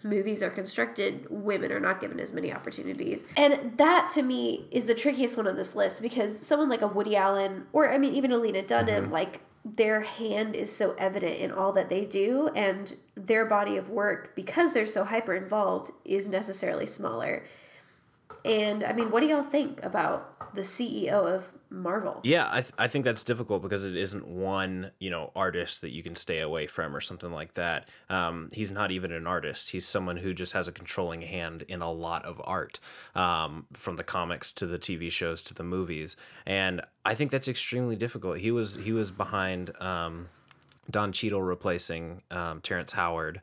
movies 0.02 0.42
are 0.42 0.50
constructed, 0.50 1.26
women 1.30 1.72
are 1.72 1.80
not 1.80 2.00
given 2.00 2.20
as 2.20 2.32
many 2.32 2.52
opportunities. 2.52 3.24
And 3.36 3.76
that 3.78 4.10
to 4.14 4.22
me 4.22 4.66
is 4.70 4.84
the 4.84 4.94
trickiest 4.94 5.36
one 5.36 5.46
on 5.46 5.56
this 5.56 5.74
list 5.74 6.02
because 6.02 6.38
someone 6.38 6.68
like 6.68 6.82
a 6.82 6.86
Woody 6.86 7.16
Allen 7.16 7.66
or 7.72 7.90
I 7.90 7.98
mean 7.98 8.14
even 8.14 8.32
a 8.32 8.36
Lena 8.36 8.62
Dunham, 8.62 9.10
like 9.10 9.40
their 9.74 10.02
hand 10.02 10.55
is 10.55 10.74
so 10.74 10.94
evident 10.97 11.40
in 11.40 11.51
all 11.51 11.72
that 11.72 11.88
they 11.88 12.05
do 12.05 12.48
and 12.55 12.94
their 13.16 13.44
body 13.44 13.76
of 13.76 13.90
work 13.90 14.36
because 14.36 14.72
they're 14.72 14.86
so 14.86 15.02
hyper 15.02 15.34
involved 15.34 15.90
is 16.05 16.28
necessarily 16.28 16.86
smaller. 16.86 17.44
And 18.44 18.84
I 18.84 18.93
mean, 18.93 19.10
what 19.10 19.20
do 19.20 19.26
y'all 19.26 19.43
think 19.43 19.82
about 19.82 20.55
the 20.55 20.62
CEO 20.62 21.34
of 21.34 21.51
Marvel. 21.82 22.20
Yeah, 22.22 22.48
I, 22.50 22.60
th- 22.62 22.74
I 22.78 22.88
think 22.88 23.04
that's 23.04 23.24
difficult 23.24 23.62
because 23.62 23.84
it 23.84 23.96
isn't 23.96 24.26
one, 24.26 24.90
you 24.98 25.10
know, 25.10 25.30
artist 25.36 25.80
that 25.82 25.90
you 25.90 26.02
can 26.02 26.14
stay 26.14 26.40
away 26.40 26.66
from 26.66 26.94
or 26.94 27.00
something 27.00 27.32
like 27.32 27.54
that. 27.54 27.88
Um, 28.08 28.48
he's 28.52 28.70
not 28.70 28.90
even 28.90 29.12
an 29.12 29.26
artist. 29.26 29.70
He's 29.70 29.86
someone 29.86 30.16
who 30.16 30.34
just 30.34 30.52
has 30.52 30.68
a 30.68 30.72
controlling 30.72 31.22
hand 31.22 31.62
in 31.68 31.82
a 31.82 31.90
lot 31.90 32.24
of 32.24 32.40
art, 32.44 32.80
um, 33.14 33.66
from 33.72 33.96
the 33.96 34.04
comics 34.04 34.52
to 34.52 34.66
the 34.66 34.78
TV 34.78 35.10
shows 35.10 35.42
to 35.44 35.54
the 35.54 35.64
movies. 35.64 36.16
And 36.46 36.80
I 37.04 37.14
think 37.14 37.30
that's 37.30 37.48
extremely 37.48 37.96
difficult. 37.96 38.38
He 38.38 38.50
was 38.50 38.76
he 38.76 38.92
was 38.92 39.10
behind 39.10 39.70
um, 39.80 40.28
Don 40.90 41.12
Cheadle 41.12 41.42
replacing 41.42 42.22
um, 42.30 42.60
Terrence 42.60 42.92
Howard 42.92 43.40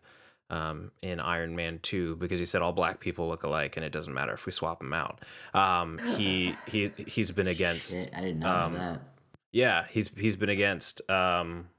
um, 0.53 0.91
in 1.01 1.19
Iron 1.19 1.55
Man 1.55 1.79
2 1.81 2.17
because 2.17 2.37
he 2.37 2.45
said 2.45 2.61
all 2.61 2.73
black 2.73 2.99
people 2.99 3.27
look 3.27 3.43
alike 3.43 3.75
and 3.75 3.83
it 3.83 3.91
doesn't 3.91 4.13
matter 4.13 4.33
if 4.33 4.45
we 4.45 4.51
swap 4.51 4.79
them 4.79 4.93
out. 4.93 5.25
Um, 5.55 5.97
he 6.15 6.55
he 6.67 6.91
he's 7.07 7.31
been 7.31 7.47
against. 7.47 7.91
Shit, 7.91 8.11
I 8.15 8.21
did 8.21 8.39
not 8.39 8.65
um, 8.65 8.73
know 8.73 8.79
that. 8.79 9.01
Yeah, 9.51 9.85
he's 9.89 10.11
he's 10.15 10.35
been 10.35 10.49
against 10.49 11.07
um, 11.09 11.69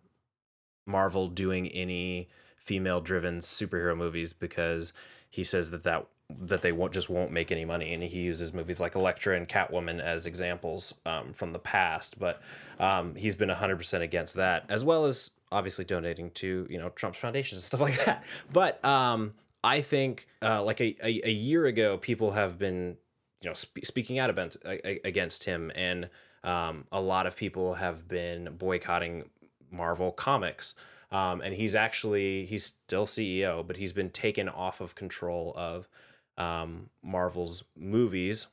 Marvel 0.86 1.28
doing 1.28 1.68
any 1.68 2.28
female-driven 2.56 3.40
superhero 3.40 3.96
movies 3.96 4.32
because 4.32 4.92
he 5.30 5.44
says 5.44 5.70
that 5.70 5.84
that 5.84 6.06
that 6.40 6.62
they 6.62 6.72
won't 6.72 6.92
just 6.92 7.08
won't 7.08 7.30
make 7.30 7.52
any 7.52 7.64
money, 7.64 7.94
and 7.94 8.02
he 8.02 8.20
uses 8.20 8.52
movies 8.52 8.80
like 8.80 8.96
Elektra 8.96 9.36
and 9.36 9.48
Catwoman 9.48 10.00
as 10.00 10.26
examples 10.26 10.94
um, 11.06 11.32
from 11.32 11.52
the 11.52 11.58
past. 11.60 12.18
But 12.18 12.42
um, 12.80 13.14
he's 13.14 13.36
been 13.36 13.50
hundred 13.50 13.76
percent 13.76 14.02
against 14.02 14.34
that, 14.34 14.64
as 14.68 14.84
well 14.84 15.04
as 15.04 15.30
obviously 15.52 15.84
donating 15.84 16.30
to 16.32 16.66
you 16.70 16.78
know 16.78 16.90
Trump's 16.90 17.18
foundations 17.18 17.58
and 17.58 17.64
stuff 17.64 17.80
like 17.80 18.04
that. 18.04 18.24
But 18.52 18.84
um, 18.84 19.34
I 19.62 19.80
think 19.80 20.26
uh, 20.42 20.62
like 20.62 20.80
a, 20.80 20.96
a, 21.02 21.28
a 21.28 21.32
year 21.32 21.66
ago, 21.66 21.98
people 21.98 22.32
have 22.32 22.58
been 22.58 22.96
you 23.40 23.50
know 23.50 23.54
sp- 23.54 23.84
speaking 23.84 24.18
out 24.18 24.30
against 24.30 24.58
against 25.04 25.44
him, 25.44 25.70
and 25.74 26.08
um, 26.42 26.84
a 26.92 27.00
lot 27.00 27.26
of 27.26 27.36
people 27.36 27.74
have 27.74 28.06
been 28.08 28.56
boycotting 28.58 29.30
Marvel 29.70 30.12
comics. 30.12 30.74
Um, 31.10 31.42
and 31.42 31.54
he's 31.54 31.76
actually 31.76 32.44
he's 32.46 32.64
still 32.64 33.06
CEO, 33.06 33.64
but 33.64 33.76
he's 33.76 33.92
been 33.92 34.10
taken 34.10 34.48
off 34.48 34.80
of 34.80 34.96
control 34.96 35.52
of 35.56 35.88
um, 36.36 36.90
Marvel's 37.02 37.62
movies. 37.76 38.48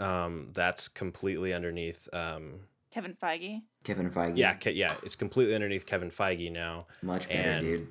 Um, 0.00 0.48
that's 0.52 0.88
completely 0.88 1.52
underneath. 1.52 2.08
Um, 2.12 2.60
Kevin 2.90 3.16
Feige. 3.20 3.62
Kevin 3.88 4.10
Feige. 4.10 4.36
yeah, 4.36 4.54
Ke- 4.54 4.74
yeah, 4.74 4.94
it's 5.02 5.16
completely 5.16 5.54
underneath 5.54 5.84
Kevin 5.86 6.10
Feige 6.10 6.52
now. 6.52 6.86
Much 7.02 7.28
better, 7.28 7.40
and- 7.50 7.66
dude. 7.66 7.88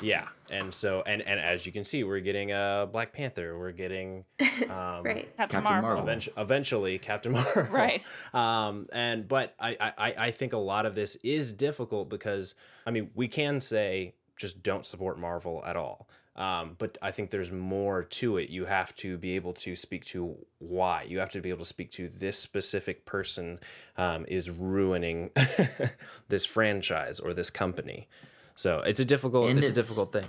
Yeah, 0.00 0.28
and 0.50 0.72
so 0.72 1.02
and 1.04 1.20
and 1.22 1.40
as 1.40 1.66
you 1.66 1.72
can 1.72 1.84
see, 1.84 2.04
we're 2.04 2.20
getting 2.20 2.52
uh 2.52 2.86
Black 2.86 3.12
Panther. 3.12 3.58
We're 3.58 3.72
getting 3.72 4.24
um, 4.70 5.02
Right. 5.02 5.36
Captain, 5.36 5.48
Captain 5.48 5.64
Marvel. 5.64 5.82
Marvel. 5.82 6.04
eventually, 6.04 6.34
eventually 6.38 6.98
Captain 7.00 7.32
Marvel. 7.38 7.62
Right. 7.64 8.04
Um, 8.32 8.86
and 8.92 9.26
but 9.26 9.52
I, 9.58 9.76
I 9.98 10.14
I 10.26 10.30
think 10.30 10.52
a 10.52 10.58
lot 10.58 10.86
of 10.86 10.94
this 10.94 11.16
is 11.24 11.52
difficult 11.52 12.08
because 12.08 12.54
I 12.86 12.92
mean 12.92 13.10
we 13.16 13.26
can 13.26 13.58
say 13.60 14.14
just 14.36 14.62
don't 14.62 14.86
support 14.86 15.18
Marvel 15.18 15.60
at 15.66 15.74
all. 15.76 16.08
Um, 16.36 16.76
but 16.78 16.96
I 17.02 17.10
think 17.10 17.30
there's 17.30 17.50
more 17.50 18.04
to 18.04 18.38
it. 18.38 18.50
You 18.50 18.64
have 18.64 18.94
to 18.96 19.18
be 19.18 19.32
able 19.32 19.52
to 19.54 19.74
speak 19.74 20.04
to 20.06 20.36
why. 20.58 21.04
You 21.08 21.18
have 21.18 21.30
to 21.30 21.40
be 21.40 21.50
able 21.50 21.60
to 21.60 21.68
speak 21.68 21.90
to 21.92 22.08
this 22.08 22.38
specific 22.38 23.04
person 23.04 23.58
um, 23.96 24.24
is 24.28 24.48
ruining 24.48 25.30
this 26.28 26.44
franchise 26.44 27.20
or 27.20 27.34
this 27.34 27.50
company. 27.50 28.08
So 28.54 28.80
it's 28.80 29.00
a 29.00 29.04
difficult. 29.04 29.50
And 29.50 29.58
it's, 29.58 29.68
a 29.68 29.72
difficult 29.72 30.12
thing. 30.12 30.26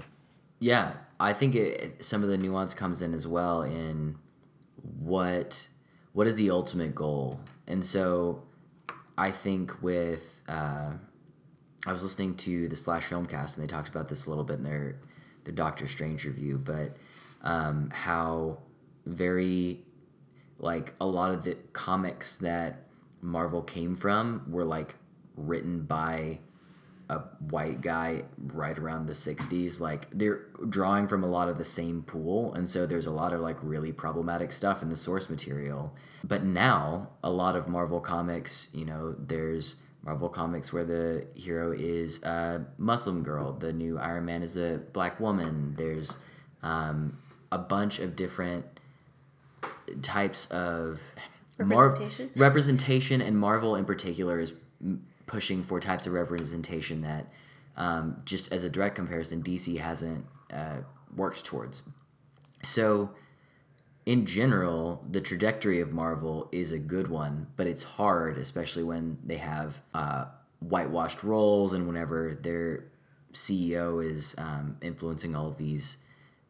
Yeah, 0.59 0.93
I 1.19 1.33
think 1.33 1.55
it, 1.55 2.03
some 2.03 2.23
of 2.23 2.29
the 2.29 2.37
nuance 2.37 2.73
comes 2.73 3.01
in 3.01 3.13
as 3.13 3.27
well 3.27 3.63
in 3.63 4.17
what 4.99 5.67
what 6.13 6.27
is 6.27 6.35
the 6.35 6.51
ultimate 6.51 6.93
goal, 6.93 7.39
and 7.67 7.85
so 7.85 8.43
I 9.17 9.31
think 9.31 9.81
with 9.81 10.41
uh, 10.47 10.91
I 11.85 11.91
was 11.91 12.03
listening 12.03 12.35
to 12.37 12.67
the 12.67 12.75
Slash 12.75 13.07
Filmcast 13.07 13.55
and 13.55 13.63
they 13.63 13.67
talked 13.67 13.89
about 13.89 14.07
this 14.07 14.25
a 14.25 14.29
little 14.29 14.43
bit 14.43 14.57
in 14.57 14.63
their 14.63 14.95
their 15.51 15.65
Doctor 15.65 15.87
Strange 15.87 16.25
review, 16.25 16.57
but 16.57 16.95
um, 17.41 17.89
how 17.91 18.57
very 19.05 19.83
like 20.59 20.93
a 21.01 21.05
lot 21.05 21.31
of 21.31 21.43
the 21.43 21.55
comics 21.73 22.37
that 22.37 22.83
Marvel 23.21 23.61
came 23.61 23.95
from 23.95 24.43
were 24.47 24.63
like 24.63 24.95
written 25.35 25.81
by 25.81 26.39
a 27.09 27.17
white 27.49 27.81
guy 27.81 28.23
right 28.53 28.77
around 28.77 29.05
the 29.05 29.13
60s 29.13 29.81
like 29.81 30.07
they're 30.13 30.45
drawing 30.69 31.07
from 31.07 31.23
a 31.23 31.27
lot 31.27 31.49
of 31.49 31.57
the 31.57 31.65
same 31.65 32.03
pool 32.03 32.53
and 32.53 32.69
so 32.69 32.85
there's 32.85 33.07
a 33.07 33.11
lot 33.11 33.33
of 33.33 33.41
like 33.41 33.57
really 33.61 33.91
problematic 33.91 34.51
stuff 34.51 34.81
in 34.81 34.89
the 34.89 34.95
source 34.95 35.29
material. 35.29 35.93
But 36.23 36.45
now 36.45 37.09
a 37.23 37.29
lot 37.29 37.55
of 37.55 37.67
marvel 37.67 37.99
comics 37.99 38.67
you 38.71 38.85
know 38.85 39.15
there's 39.17 39.75
marvel 40.03 40.29
comics 40.29 40.73
where 40.73 40.83
the 40.83 41.25
hero 41.35 41.71
is 41.71 42.21
a 42.23 42.65
muslim 42.77 43.23
girl. 43.23 43.53
The 43.53 43.71
new 43.71 43.97
iron 43.99 44.25
man 44.25 44.43
is 44.43 44.57
a 44.57 44.79
black 44.93 45.19
woman. 45.19 45.75
There's 45.77 46.11
um, 46.63 47.17
a 47.51 47.57
bunch 47.57 47.99
of 47.99 48.15
different 48.15 48.65
types 50.01 50.47
of 50.47 50.99
Mar- 51.59 51.89
Representation? 51.89 52.31
representation 52.35 53.21
and 53.21 53.37
marvel 53.37 53.75
in 53.75 53.85
particular 53.85 54.39
is 54.39 54.53
m- 54.81 55.05
pushing 55.27 55.63
for 55.63 55.79
types 55.79 56.07
of 56.07 56.13
representation 56.13 57.01
that 57.01 57.27
um, 57.77 58.21
just 58.25 58.51
as 58.51 58.63
a 58.63 58.69
direct 58.69 58.95
comparison 58.95 59.43
dc 59.43 59.77
hasn't 59.77 60.25
uh, 60.51 60.77
worked 61.15 61.43
towards. 61.45 61.83
So 62.63 63.11
in 64.05 64.25
general 64.25 65.03
the 65.11 65.21
trajectory 65.21 65.79
of 65.79 65.91
marvel 65.91 66.49
is 66.51 66.71
a 66.71 66.77
good 66.77 67.07
one 67.07 67.45
but 67.55 67.67
it's 67.67 67.83
hard 67.83 68.37
especially 68.37 68.83
when 68.83 69.17
they 69.23 69.37
have 69.37 69.79
uh, 69.93 70.25
whitewashed 70.59 71.23
roles 71.23 71.73
and 71.73 71.87
whenever 71.87 72.35
their 72.41 72.83
ceo 73.33 74.03
is 74.03 74.35
um, 74.37 74.75
influencing 74.81 75.35
all 75.35 75.47
of 75.47 75.57
these 75.57 75.97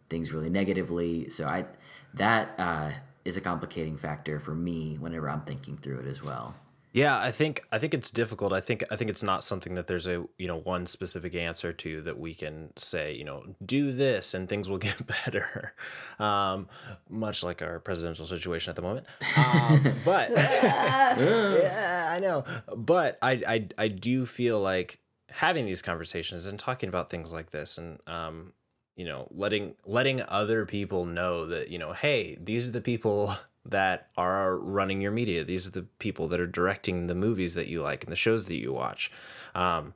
things 0.10 0.32
really 0.34 0.49
negatively. 0.49 1.30
So 1.30 1.45
i 1.45 1.65
that 2.14 2.53
uh, 2.57 2.91
is 3.23 3.38
a 3.38 3.41
complicating 3.41 3.98
factor 3.98 4.40
for 4.40 4.56
me 4.56 4.98
whenever 4.99 5.30
i'm 5.30 5.41
thinking 5.41 5.78
through 5.78 5.99
it 5.99 6.07
as 6.07 6.22
well 6.22 6.56
Yeah, 6.93 7.18
I 7.18 7.31
think 7.31 7.63
I 7.72 7.80
think 7.80 7.93
it's 7.93 8.09
difficult. 8.09 8.51
I 8.51 8.59
think 8.59 8.84
I 8.91 8.97
think 8.97 9.09
it's 9.09 9.23
not 9.23 9.45
something 9.45 9.76
that 9.76 9.88
there's 9.88 10.07
a 10.07 10.26
you 10.38 10.47
know 10.47 10.57
one 10.57 10.85
specific 10.85 11.34
answer 11.35 11.72
to 11.72 12.01
that 12.01 12.19
we 12.19 12.34
can 12.34 12.73
say 12.76 13.13
you 13.13 13.23
know 13.23 13.45
do 13.65 13.93
this 13.93 14.34
and 14.34 14.49
things 14.49 14.69
will 14.69 14.77
get 14.89 14.97
better, 15.07 15.73
um, 16.19 16.68
much 17.09 17.43
like 17.43 17.61
our 17.61 17.80
presidential 17.80 18.27
situation 18.27 18.72
at 18.72 18.76
the 18.76 18.81
moment. 18.81 19.05
Um, 19.38 19.93
but 20.05 20.31
yeah, 20.31 22.09
I 22.11 22.19
know. 22.19 22.43
But 22.76 23.18
I, 23.22 23.41
I 23.47 23.68
I 23.77 23.88
do 23.88 24.26
feel 24.26 24.59
like 24.59 24.99
having 25.30 25.65
these 25.65 25.81
conversations 25.81 26.45
and 26.45 26.59
talking 26.59 26.89
about 26.89 27.09
things 27.09 27.31
like 27.31 27.51
this 27.51 27.77
and 27.77 27.99
um, 28.05 28.51
you 28.97 29.05
know 29.05 29.30
letting 29.31 29.76
letting 29.85 30.22
other 30.23 30.65
people 30.65 31.05
know 31.05 31.45
that 31.45 31.69
you 31.69 31.80
know 31.80 31.93
hey 31.93 32.38
these 32.41 32.68
are 32.68 32.72
the 32.72 32.81
people 32.81 33.34
that 33.66 34.10
are 34.18 34.58
running 34.58 35.02
your 35.02 35.12
media. 35.12 35.44
These 35.44 35.68
are 35.68 35.72
the 35.72 35.84
people 36.00 36.28
that 36.30 36.40
are 36.40 36.48
directing 36.48 37.08
the 37.08 37.16
movies 37.16 37.54
that 37.54 37.68
you 37.68 37.82
like 37.82 38.04
and 38.04 38.12
the 38.12 38.16
shows 38.16 38.48
that 38.48 38.56
you 38.56 38.74
watch. 38.74 39.12
Um, 39.56 39.94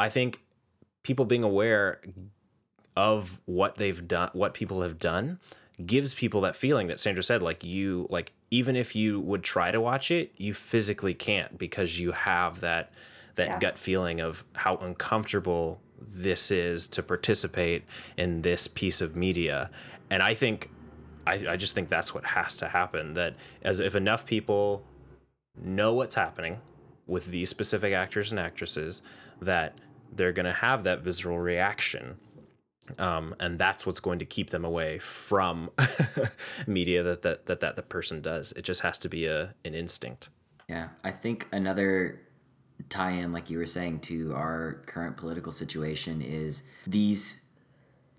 i 0.00 0.08
think 0.08 0.40
people 1.02 1.24
being 1.24 1.42
aware 1.42 2.00
of 2.96 3.40
what 3.46 3.76
they've 3.76 4.06
done 4.06 4.30
what 4.32 4.54
people 4.54 4.82
have 4.82 4.98
done 4.98 5.38
gives 5.84 6.14
people 6.14 6.40
that 6.42 6.54
feeling 6.56 6.86
that 6.86 6.98
sandra 7.00 7.22
said 7.22 7.42
like 7.42 7.64
you 7.64 8.06
like 8.10 8.32
even 8.50 8.76
if 8.76 8.94
you 8.96 9.18
would 9.20 9.42
try 9.42 9.70
to 9.70 9.80
watch 9.80 10.10
it 10.10 10.32
you 10.36 10.54
physically 10.54 11.14
can't 11.14 11.58
because 11.58 11.98
you 11.98 12.12
have 12.12 12.60
that 12.60 12.92
that 13.34 13.48
Yeah. 13.48 13.58
gut 13.58 13.78
feeling 13.78 14.20
of 14.20 14.44
how 14.54 14.76
uncomfortable 14.76 15.80
this 16.00 16.50
is 16.50 16.86
to 16.88 17.02
participate 17.02 17.84
in 18.16 18.42
this 18.42 18.68
piece 18.68 19.00
of 19.00 19.16
media. 19.16 19.70
And 20.10 20.22
i 20.22 20.34
think 20.34 20.70
I, 21.28 21.52
I 21.52 21.56
just 21.56 21.74
think 21.74 21.88
that's 21.88 22.14
what 22.14 22.24
has 22.24 22.56
to 22.58 22.68
happen 22.68 23.14
that 23.14 23.34
as 23.62 23.80
if 23.80 23.94
enough 23.94 24.26
people 24.26 24.84
know 25.60 25.94
what's 25.94 26.14
happening 26.14 26.60
with 27.06 27.26
these 27.26 27.50
specific 27.50 27.92
actors 27.92 28.30
and 28.30 28.38
actresses 28.38 29.02
that 29.40 29.74
they're 30.12 30.32
going 30.32 30.46
to 30.46 30.52
have 30.52 30.84
that 30.84 31.02
visceral 31.02 31.38
reaction 31.38 32.16
um, 32.98 33.34
and 33.38 33.58
that's 33.58 33.84
what's 33.84 34.00
going 34.00 34.18
to 34.18 34.24
keep 34.24 34.48
them 34.50 34.64
away 34.64 34.98
from 34.98 35.70
media 36.66 37.02
that 37.02 37.22
that, 37.22 37.46
that 37.46 37.60
that 37.60 37.76
the 37.76 37.82
person 37.82 38.22
does 38.22 38.52
it 38.52 38.62
just 38.62 38.80
has 38.80 38.96
to 38.98 39.08
be 39.08 39.26
a 39.26 39.54
an 39.64 39.74
instinct 39.74 40.30
Yeah, 40.68 40.88
I 41.02 41.10
think 41.10 41.48
another 41.50 42.20
tie-in, 42.90 43.32
like 43.32 43.50
you 43.50 43.58
were 43.58 43.66
saying, 43.66 44.00
to 44.00 44.34
our 44.34 44.82
current 44.86 45.16
political 45.16 45.52
situation 45.52 46.22
is 46.22 46.62
these. 46.86 47.38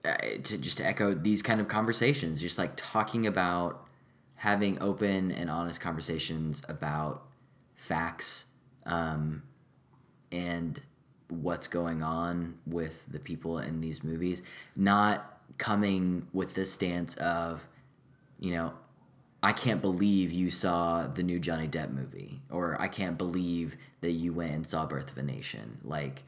Uh, 0.05 0.15
to 0.43 0.57
just 0.57 0.77
to 0.77 0.85
echo 0.85 1.13
these 1.13 1.41
kind 1.41 1.59
of 1.59 1.67
conversations, 1.67 2.39
just 2.39 2.57
like 2.57 2.71
talking 2.77 3.27
about 3.27 3.85
having 4.35 4.81
open 4.81 5.29
and 5.33 5.49
honest 5.49 5.81
conversations 5.81 6.61
about 6.69 7.25
facts 7.75 8.45
um, 8.85 9.43
and 10.31 10.81
what's 11.27 11.67
going 11.67 12.01
on 12.01 12.57
with 12.65 13.03
the 13.11 13.19
people 13.19 13.59
in 13.59 13.81
these 13.81 14.01
movies, 14.01 14.41
not 14.77 15.41
coming 15.57 16.25
with 16.31 16.53
this 16.53 16.71
stance 16.71 17.15
of, 17.15 17.61
you 18.39 18.53
know, 18.53 18.71
I 19.43 19.51
can't 19.51 19.81
believe 19.81 20.31
you 20.31 20.49
saw 20.49 21.07
the 21.07 21.23
new 21.23 21.39
Johnny 21.39 21.67
Depp 21.67 21.91
movie, 21.91 22.41
or 22.49 22.79
I 22.79 22.87
can't 22.87 23.17
believe 23.17 23.75
that 23.99 24.11
you 24.11 24.31
went 24.31 24.53
and 24.53 24.65
saw 24.65 24.85
Birth 24.85 25.11
of 25.11 25.17
a 25.17 25.23
Nation. 25.23 25.79
Like, 25.83 26.23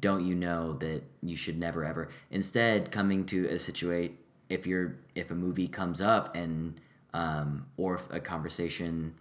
don't 0.00 0.26
you 0.26 0.34
know 0.34 0.74
that 0.74 1.02
you 1.22 1.36
should 1.36 1.58
never 1.58 1.84
ever 1.84 2.10
instead 2.30 2.90
coming 2.90 3.24
to 3.24 3.46
a 3.46 3.58
situate 3.58 4.18
if 4.48 4.66
you're 4.66 4.96
if 5.14 5.30
a 5.30 5.34
movie 5.34 5.68
comes 5.68 6.00
up 6.00 6.34
and 6.34 6.80
um, 7.12 7.66
or 7.76 7.94
if 7.94 8.02
a 8.10 8.20
conversation 8.20 9.14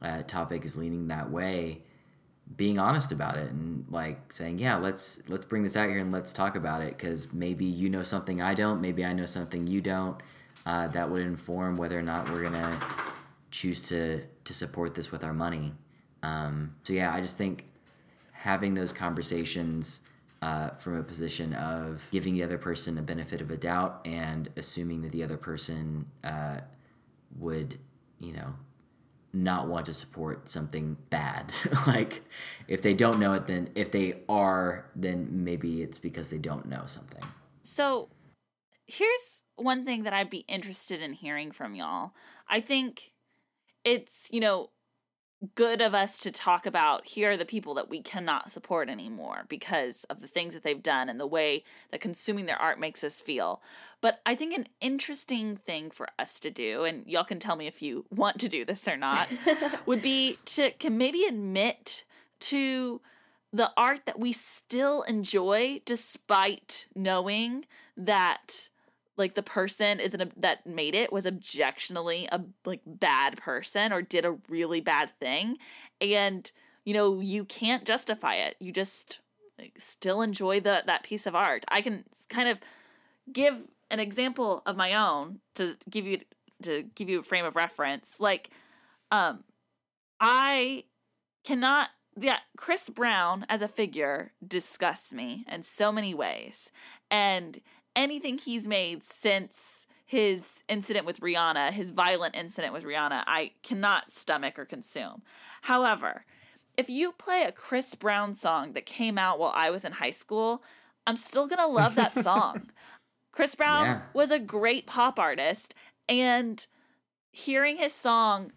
uh, 0.00 0.22
topic 0.22 0.64
is 0.64 0.76
leaning 0.76 1.08
that 1.08 1.30
way, 1.30 1.82
being 2.56 2.78
honest 2.78 3.12
about 3.12 3.36
it 3.36 3.50
and 3.50 3.84
like 3.90 4.32
saying, 4.32 4.58
yeah, 4.58 4.76
let's 4.76 5.20
let's 5.28 5.44
bring 5.44 5.62
this 5.62 5.76
out 5.76 5.88
here 5.88 5.98
and 5.98 6.12
let's 6.12 6.32
talk 6.32 6.56
about 6.56 6.80
it 6.82 6.96
because 6.96 7.32
maybe 7.32 7.64
you 7.64 7.88
know 7.88 8.02
something 8.02 8.40
I 8.40 8.54
don't, 8.54 8.80
maybe 8.80 9.04
I 9.04 9.12
know 9.12 9.26
something 9.26 9.66
you 9.66 9.80
don't. 9.80 10.20
Uh, 10.66 10.88
that 10.88 11.10
would 11.10 11.22
inform 11.22 11.76
whether 11.76 11.98
or 11.98 12.02
not 12.02 12.30
we're 12.30 12.42
gonna 12.42 12.80
choose 13.50 13.82
to 13.82 14.22
to 14.44 14.54
support 14.54 14.94
this 14.94 15.10
with 15.10 15.24
our 15.24 15.34
money. 15.34 15.72
Um, 16.22 16.74
so 16.82 16.92
yeah, 16.92 17.12
I 17.12 17.20
just 17.20 17.36
think 17.36 17.64
having 18.32 18.74
those 18.74 18.92
conversations 18.92 20.00
uh, 20.42 20.70
from 20.78 20.96
a 20.98 21.02
position 21.02 21.52
of 21.54 22.00
giving 22.10 22.34
the 22.34 22.42
other 22.42 22.58
person 22.58 22.98
a 22.98 23.02
benefit 23.02 23.40
of 23.40 23.50
a 23.50 23.56
doubt 23.56 24.00
and 24.04 24.48
assuming 24.56 25.02
that 25.02 25.12
the 25.12 25.22
other 25.22 25.36
person 25.36 26.06
uh, 26.24 26.58
would, 27.38 27.78
you 28.18 28.32
know, 28.32 28.54
not 29.32 29.68
want 29.68 29.86
to 29.86 29.94
support 29.94 30.48
something 30.48 30.96
bad. 31.10 31.52
like 31.86 32.22
if 32.68 32.82
they 32.82 32.94
don't 32.94 33.18
know 33.18 33.32
it, 33.34 33.46
then 33.46 33.68
if 33.74 33.92
they 33.92 34.14
are, 34.28 34.86
then 34.96 35.28
maybe 35.30 35.82
it's 35.82 35.98
because 35.98 36.30
they 36.30 36.38
don't 36.38 36.66
know 36.66 36.82
something. 36.86 37.22
So 37.62 38.08
here's 38.86 39.44
one 39.56 39.84
thing 39.84 40.02
that 40.04 40.12
I'd 40.12 40.30
be 40.30 40.44
interested 40.48 41.00
in 41.00 41.12
hearing 41.12 41.52
from 41.52 41.74
y'all. 41.74 42.12
I 42.48 42.60
think 42.60 43.12
it's, 43.84 44.28
you 44.32 44.40
know, 44.40 44.70
good 45.54 45.80
of 45.80 45.94
us 45.94 46.18
to 46.20 46.30
talk 46.30 46.66
about 46.66 47.06
here 47.06 47.30
are 47.30 47.36
the 47.36 47.46
people 47.46 47.72
that 47.74 47.88
we 47.88 48.02
cannot 48.02 48.50
support 48.50 48.90
anymore 48.90 49.46
because 49.48 50.04
of 50.04 50.20
the 50.20 50.26
things 50.26 50.52
that 50.52 50.62
they've 50.62 50.82
done 50.82 51.08
and 51.08 51.18
the 51.18 51.26
way 51.26 51.64
that 51.90 52.00
consuming 52.00 52.46
their 52.46 52.60
art 52.60 52.78
makes 52.78 53.02
us 53.02 53.20
feel. 53.20 53.62
But 54.02 54.20
I 54.26 54.34
think 54.34 54.54
an 54.54 54.66
interesting 54.80 55.56
thing 55.56 55.90
for 55.90 56.08
us 56.18 56.40
to 56.40 56.50
do, 56.50 56.84
and 56.84 57.06
y'all 57.06 57.24
can 57.24 57.38
tell 57.38 57.56
me 57.56 57.66
if 57.66 57.80
you 57.80 58.04
want 58.10 58.38
to 58.40 58.48
do 58.48 58.64
this 58.66 58.86
or 58.86 58.98
not, 58.98 59.28
would 59.86 60.02
be 60.02 60.38
to 60.46 60.72
can 60.72 60.98
maybe 60.98 61.24
admit 61.24 62.04
to 62.40 63.00
the 63.52 63.72
art 63.76 64.06
that 64.06 64.20
we 64.20 64.32
still 64.32 65.02
enjoy 65.02 65.80
despite 65.84 66.86
knowing 66.94 67.64
that 67.96 68.68
like 69.20 69.34
the 69.34 69.42
person 69.42 70.00
is 70.00 70.14
an 70.14 70.32
that 70.36 70.66
made 70.66 70.96
it 70.96 71.12
was 71.12 71.26
objectionably 71.26 72.26
a 72.32 72.40
like 72.64 72.80
bad 72.86 73.36
person 73.36 73.92
or 73.92 74.02
did 74.02 74.24
a 74.24 74.38
really 74.48 74.80
bad 74.80 75.12
thing. 75.20 75.58
And 76.00 76.50
you 76.84 76.94
know 76.94 77.20
you 77.20 77.44
can't 77.44 77.84
justify 77.84 78.34
it. 78.34 78.56
You 78.58 78.72
just 78.72 79.20
like, 79.58 79.74
still 79.76 80.22
enjoy 80.22 80.58
the 80.58 80.82
that 80.86 81.04
piece 81.04 81.26
of 81.26 81.36
art. 81.36 81.64
I 81.68 81.82
can 81.82 82.04
kind 82.28 82.48
of 82.48 82.58
give 83.32 83.54
an 83.90 84.00
example 84.00 84.62
of 84.66 84.76
my 84.76 84.94
own 84.94 85.40
to 85.56 85.76
give 85.88 86.06
you 86.06 86.20
to 86.62 86.82
give 86.94 87.08
you 87.08 87.20
a 87.20 87.22
frame 87.22 87.44
of 87.44 87.54
reference. 87.54 88.18
Like 88.18 88.50
um 89.12 89.44
i 90.20 90.84
cannot 91.44 91.88
yeah 92.20 92.38
chris 92.56 92.88
brown 92.88 93.44
as 93.48 93.62
a 93.62 93.68
figure 93.68 94.32
disgusts 94.46 95.12
me 95.12 95.44
in 95.50 95.62
so 95.62 95.92
many 95.92 96.14
ways. 96.14 96.72
And 97.10 97.60
anything 97.96 98.38
he's 98.38 98.66
made 98.66 99.04
since 99.04 99.86
his 100.04 100.64
incident 100.68 101.06
with 101.06 101.20
Rihanna, 101.20 101.72
his 101.72 101.92
violent 101.92 102.34
incident 102.34 102.72
with 102.72 102.84
Rihanna, 102.84 103.22
I 103.26 103.52
cannot 103.62 104.10
stomach 104.10 104.58
or 104.58 104.64
consume. 104.64 105.22
However, 105.62 106.24
if 106.76 106.90
you 106.90 107.12
play 107.12 107.42
a 107.42 107.52
Chris 107.52 107.94
Brown 107.94 108.34
song 108.34 108.72
that 108.72 108.86
came 108.86 109.18
out 109.18 109.38
while 109.38 109.52
I 109.54 109.70
was 109.70 109.84
in 109.84 109.92
high 109.92 110.10
school, 110.10 110.62
I'm 111.06 111.16
still 111.16 111.46
going 111.46 111.58
to 111.58 111.66
love 111.66 111.94
that 111.94 112.14
song. 112.14 112.70
Chris 113.32 113.54
Brown 113.54 113.84
yeah. 113.86 114.00
was 114.12 114.30
a 114.30 114.38
great 114.38 114.86
pop 114.86 115.18
artist, 115.18 115.74
and 116.08 116.66
hearing 117.30 117.76
his 117.76 117.92
song 117.92 118.52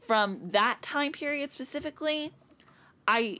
from 0.00 0.38
that 0.52 0.80
time 0.80 1.12
period 1.12 1.52
specifically, 1.52 2.32
I 3.06 3.38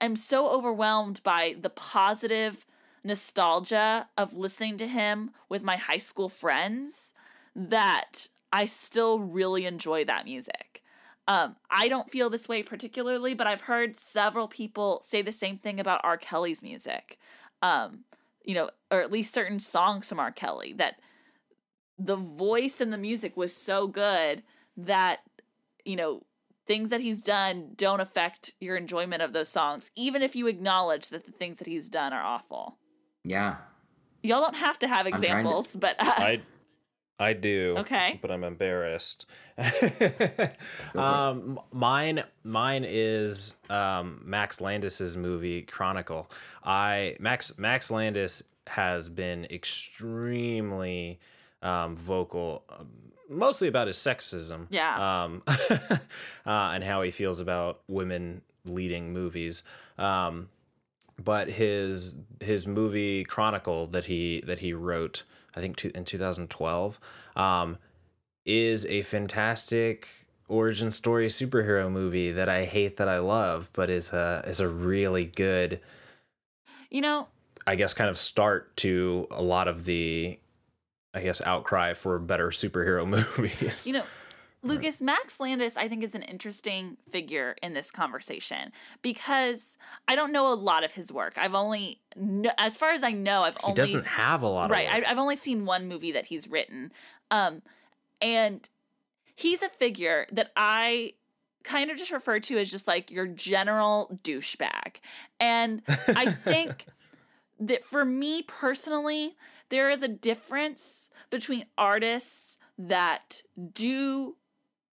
am 0.00 0.16
so 0.16 0.50
overwhelmed 0.50 1.22
by 1.22 1.54
the 1.60 1.70
positive 1.70 2.66
nostalgia 3.04 4.08
of 4.16 4.36
listening 4.36 4.78
to 4.78 4.86
him 4.86 5.30
with 5.48 5.62
my 5.62 5.76
high 5.76 5.98
school 5.98 6.28
friends 6.28 7.12
that 7.54 8.28
I 8.52 8.66
still 8.66 9.20
really 9.20 9.66
enjoy 9.66 10.04
that 10.04 10.24
music. 10.24 10.82
Um, 11.26 11.56
I 11.70 11.88
don't 11.88 12.10
feel 12.10 12.30
this 12.30 12.48
way 12.48 12.62
particularly, 12.62 13.34
but 13.34 13.46
I've 13.46 13.62
heard 13.62 13.96
several 13.98 14.48
people 14.48 15.02
say 15.04 15.20
the 15.20 15.32
same 15.32 15.58
thing 15.58 15.78
about 15.78 16.00
R. 16.02 16.16
Kelly's 16.16 16.62
music. 16.62 17.18
Um, 17.60 18.04
you 18.44 18.54
know, 18.54 18.70
or 18.90 19.02
at 19.02 19.12
least 19.12 19.34
certain 19.34 19.58
songs 19.58 20.08
from 20.08 20.18
R. 20.18 20.32
Kelly 20.32 20.72
that 20.74 21.00
the 21.98 22.16
voice 22.16 22.80
and 22.80 22.92
the 22.92 22.96
music 22.96 23.36
was 23.36 23.54
so 23.54 23.86
good 23.86 24.42
that, 24.76 25.20
you 25.84 25.96
know, 25.96 26.22
things 26.66 26.88
that 26.90 27.00
he's 27.00 27.20
done 27.20 27.72
don't 27.76 28.00
affect 28.00 28.52
your 28.60 28.76
enjoyment 28.76 29.20
of 29.20 29.32
those 29.32 29.48
songs, 29.48 29.90
even 29.96 30.22
if 30.22 30.34
you 30.34 30.46
acknowledge 30.46 31.10
that 31.10 31.26
the 31.26 31.32
things 31.32 31.58
that 31.58 31.66
he's 31.66 31.88
done 31.88 32.12
are 32.12 32.22
awful. 32.22 32.78
Yeah. 33.24 33.56
Y'all 34.22 34.40
don't 34.40 34.56
have 34.56 34.78
to 34.80 34.88
have 34.88 35.06
examples, 35.06 35.72
to... 35.72 35.78
but 35.78 35.96
uh... 36.00 36.12
I 36.16 36.42
I 37.20 37.32
do. 37.32 37.74
Okay. 37.78 38.18
But 38.22 38.30
I'm 38.30 38.44
embarrassed. 38.44 39.26
um, 40.94 41.58
mine 41.72 42.22
mine 42.44 42.84
is 42.86 43.56
um, 43.68 44.22
Max 44.24 44.60
Landis's 44.60 45.16
movie 45.16 45.62
Chronicle. 45.62 46.30
I 46.62 47.16
Max 47.18 47.58
Max 47.58 47.90
Landis 47.90 48.42
has 48.68 49.08
been 49.08 49.46
extremely 49.46 51.18
um, 51.62 51.96
vocal, 51.96 52.62
um, 52.68 52.88
mostly 53.28 53.66
about 53.66 53.88
his 53.88 53.96
sexism. 53.96 54.66
Yeah. 54.70 55.24
Um, 55.24 55.42
uh, 55.48 55.96
and 56.46 56.84
how 56.84 57.02
he 57.02 57.10
feels 57.10 57.40
about 57.40 57.80
women 57.88 58.42
leading 58.64 59.12
movies. 59.12 59.64
Um, 59.96 60.50
but 61.18 61.48
his 61.48 62.16
his 62.40 62.66
movie 62.66 63.24
Chronicle 63.24 63.86
that 63.88 64.06
he 64.06 64.42
that 64.46 64.60
he 64.60 64.72
wrote, 64.72 65.24
I 65.56 65.60
think 65.60 65.84
in 65.84 66.04
2012, 66.04 67.00
um, 67.36 67.78
is 68.46 68.86
a 68.86 69.02
fantastic 69.02 70.26
origin 70.48 70.90
story 70.90 71.28
superhero 71.28 71.90
movie 71.90 72.32
that 72.32 72.48
I 72.48 72.64
hate 72.64 72.96
that 72.96 73.08
I 73.08 73.18
love, 73.18 73.68
but 73.72 73.90
is 73.90 74.12
a 74.12 74.44
is 74.46 74.60
a 74.60 74.68
really 74.68 75.24
good. 75.24 75.80
You 76.90 77.02
know, 77.02 77.28
I 77.66 77.74
guess 77.74 77.92
kind 77.92 78.08
of 78.08 78.16
start 78.16 78.74
to 78.78 79.26
a 79.30 79.42
lot 79.42 79.68
of 79.68 79.84
the, 79.84 80.38
I 81.12 81.20
guess 81.20 81.42
outcry 81.44 81.92
for 81.92 82.18
better 82.18 82.48
superhero 82.48 83.06
movies. 83.36 83.86
You 83.86 83.92
know, 83.94 84.04
Lucas, 84.62 85.00
Max 85.00 85.38
Landis, 85.38 85.76
I 85.76 85.88
think, 85.88 86.02
is 86.02 86.14
an 86.14 86.22
interesting 86.22 86.96
figure 87.10 87.56
in 87.62 87.74
this 87.74 87.90
conversation 87.90 88.72
because 89.02 89.76
I 90.08 90.16
don't 90.16 90.32
know 90.32 90.52
a 90.52 90.54
lot 90.54 90.84
of 90.84 90.92
his 90.92 91.12
work. 91.12 91.34
I've 91.36 91.54
only, 91.54 92.00
as 92.58 92.76
far 92.76 92.90
as 92.90 93.02
I 93.02 93.12
know, 93.12 93.42
I've 93.42 93.56
he 93.56 93.62
only. 93.64 93.74
doesn't 93.74 94.06
have 94.06 94.42
a 94.42 94.48
lot 94.48 94.70
right, 94.70 94.88
I've 95.06 95.18
only 95.18 95.36
seen 95.36 95.64
one 95.64 95.86
movie 95.86 96.12
that 96.12 96.26
he's 96.26 96.48
written. 96.48 96.92
Um, 97.30 97.62
and 98.20 98.68
he's 99.36 99.62
a 99.62 99.68
figure 99.68 100.26
that 100.32 100.50
I 100.56 101.14
kind 101.62 101.90
of 101.90 101.96
just 101.96 102.10
refer 102.10 102.40
to 102.40 102.58
as 102.58 102.70
just 102.70 102.88
like 102.88 103.10
your 103.10 103.26
general 103.26 104.18
douchebag. 104.24 104.96
And 105.38 105.82
I 105.86 106.32
think 106.32 106.86
that 107.60 107.84
for 107.84 108.04
me 108.04 108.42
personally, 108.42 109.36
there 109.68 109.90
is 109.90 110.02
a 110.02 110.08
difference 110.08 111.10
between 111.30 111.66
artists 111.76 112.58
that 112.78 113.42
do 113.72 114.36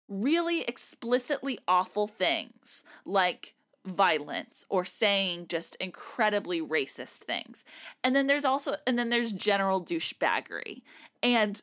really 0.08 0.62
explicitly 0.62 1.58
awful 1.66 2.06
things 2.06 2.84
like 3.04 3.54
violence 3.86 4.64
or 4.68 4.84
saying 4.84 5.46
just 5.48 5.76
incredibly 5.76 6.60
racist 6.60 7.18
things. 7.18 7.64
And 8.02 8.16
then 8.16 8.26
there's 8.26 8.44
also 8.44 8.76
and 8.86 8.98
then 8.98 9.10
there's 9.10 9.32
general 9.32 9.84
douchebaggery. 9.84 10.82
And 11.22 11.60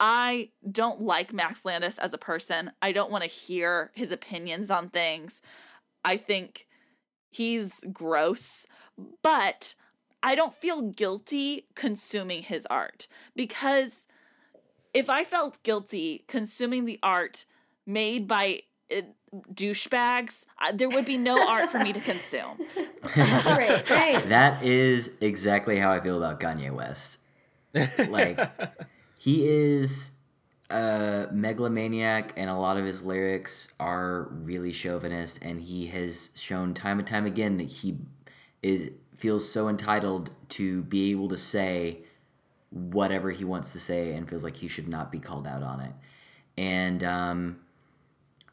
I 0.00 0.50
don't 0.70 1.02
like 1.02 1.32
Max 1.32 1.64
Landis 1.64 1.98
as 1.98 2.12
a 2.12 2.18
person. 2.18 2.72
I 2.82 2.92
don't 2.92 3.10
want 3.10 3.22
to 3.22 3.30
hear 3.30 3.92
his 3.94 4.10
opinions 4.10 4.70
on 4.70 4.90
things. 4.90 5.40
I 6.04 6.16
think 6.16 6.66
he's 7.30 7.84
gross, 7.92 8.66
but 9.22 9.74
I 10.22 10.34
don't 10.34 10.54
feel 10.54 10.82
guilty 10.82 11.66
consuming 11.74 12.42
his 12.42 12.66
art 12.66 13.08
because 13.36 14.06
if 14.92 15.10
I 15.10 15.24
felt 15.24 15.62
guilty 15.62 16.24
consuming 16.28 16.84
the 16.84 16.98
art 17.02 17.44
made 17.86 18.26
by 18.26 18.60
uh, 18.94 19.02
douchebags, 19.52 20.44
uh, 20.60 20.72
there 20.72 20.88
would 20.88 21.04
be 21.04 21.16
no 21.16 21.48
art 21.48 21.70
for 21.70 21.78
me 21.78 21.92
to 21.92 22.00
consume. 22.00 22.58
right, 23.16 23.88
right. 23.90 24.28
That 24.28 24.64
is 24.64 25.10
exactly 25.20 25.78
how 25.78 25.92
I 25.92 26.00
feel 26.00 26.16
about 26.16 26.40
Kanye 26.40 26.72
West. 26.72 27.18
Like, 28.08 28.38
he 29.18 29.48
is 29.48 30.10
a 30.70 31.28
megalomaniac, 31.32 32.32
and 32.36 32.48
a 32.48 32.56
lot 32.56 32.76
of 32.76 32.84
his 32.84 33.02
lyrics 33.02 33.68
are 33.80 34.28
really 34.30 34.72
chauvinist, 34.72 35.38
and 35.42 35.60
he 35.60 35.86
has 35.88 36.30
shown 36.34 36.74
time 36.74 36.98
and 36.98 37.08
time 37.08 37.26
again 37.26 37.56
that 37.58 37.68
he 37.68 37.98
is 38.62 38.90
feels 39.16 39.48
so 39.48 39.68
entitled 39.68 40.30
to 40.48 40.82
be 40.82 41.10
able 41.10 41.28
to 41.28 41.38
say 41.38 41.98
whatever 42.70 43.30
he 43.30 43.44
wants 43.44 43.72
to 43.72 43.80
say, 43.80 44.14
and 44.14 44.28
feels 44.28 44.42
like 44.42 44.56
he 44.56 44.68
should 44.68 44.88
not 44.88 45.12
be 45.12 45.18
called 45.18 45.46
out 45.46 45.62
on 45.62 45.80
it. 45.80 45.92
And 46.56 47.02
um, 47.04 47.60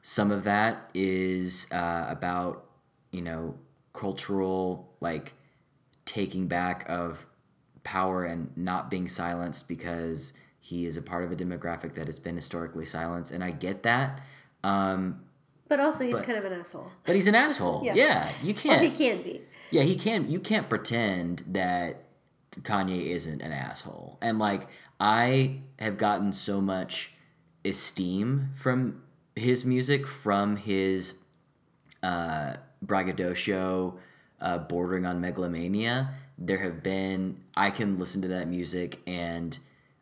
some 0.02 0.32
of 0.32 0.44
that 0.46 0.90
is 0.94 1.68
uh, 1.72 2.06
about 2.10 2.66
you 3.12 3.22
know 3.22 3.56
cultural 3.94 4.90
like 5.00 5.34
taking 6.06 6.48
back 6.48 6.86
of 6.90 7.26
power 7.84 8.26
and 8.26 8.52
not 8.56 8.90
being 8.90 9.08
silenced 9.08 9.68
because 9.68 10.34
he 10.60 10.86
is 10.86 10.96
a 10.98 11.02
part 11.02 11.24
of 11.24 11.32
a 11.32 11.36
demographic 11.36 11.96
that 11.96 12.06
has 12.08 12.20
been 12.20 12.36
historically 12.36 12.86
silenced, 12.86 13.32
and 13.32 13.44
I 13.44 13.52
get 13.52 13.84
that. 13.84 14.22
Um, 14.64 15.22
But 15.68 15.80
also, 15.80 16.04
he's 16.04 16.18
But- 16.18 16.26
kind 16.26 16.38
of 16.38 16.46
an 16.46 16.54
asshole. 16.60 16.92
but 17.06 17.16
he's 17.16 17.28
an 17.28 17.36
asshole. 17.36 17.82
Yeah. 17.86 17.94
yeah. 17.96 18.32
you 18.44 18.54
can't. 18.54 18.82
he 18.84 18.92
can 18.92 19.24
be. 19.24 19.42
Yeah, 19.72 19.84
he 19.84 19.96
can. 19.96 20.30
You 20.30 20.40
can't 20.40 20.70
pretend 20.70 21.44
that 21.48 22.04
Kanye 22.62 23.08
isn't 23.08 23.42
an 23.42 23.52
asshole. 23.54 24.18
And 24.22 24.38
like, 24.38 24.68
I 25.00 25.62
have 25.80 25.98
gotten 25.98 26.34
so 26.34 26.60
much 26.62 27.14
esteem 27.66 28.50
from 28.56 29.02
his 29.36 29.66
music, 29.66 30.08
from 30.08 30.56
his 30.56 31.14
uh, 32.04 32.56
braggadocio, 32.82 33.98
uh, 34.40 34.58
bordering 34.58 35.06
on 35.06 35.22
megalomania. 35.22 36.16
There 36.38 36.58
have 36.60 36.82
been. 36.84 37.38
I 37.56 37.72
can 37.72 38.00
listen 38.00 38.22
to 38.22 38.28
that 38.30 38.48
music 38.48 39.00
and. 39.08 39.58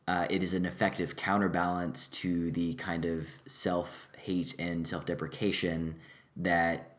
Uh, 0.07 0.25
it 0.27 0.41
is 0.41 0.55
an 0.55 0.65
effective 0.65 1.15
counterbalance 1.15 2.07
to 2.07 2.49
the 2.53 2.73
kind 2.73 3.05
of 3.05 3.27
self 3.45 3.89
hate 4.17 4.55
and 4.57 4.87
self 4.87 5.05
deprecation 5.05 5.95
that 6.35 6.97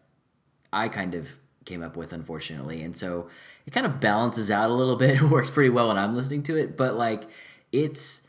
I 0.73 0.89
kind 0.89 1.15
of 1.15 1.27
came 1.65 1.83
up 1.83 1.97
with, 1.97 2.13
unfortunately. 2.13 2.83
And 2.83 2.97
so 2.97 3.29
it 3.67 3.73
kind 3.73 3.87
of 3.87 4.01
balances 4.01 4.51
out 4.51 4.71
a 4.71 4.75
little 4.75 4.97
bit. 5.05 5.17
It 5.17 5.23
works 5.23 5.51
pretty 5.51 5.71
well 5.71 5.89
when 5.89 5.99
I'm 5.99 6.17
listening 6.17 6.43
to 6.45 6.57
it, 6.57 6.77
but 6.77 6.97
like 6.97 7.25
it's 7.73 8.23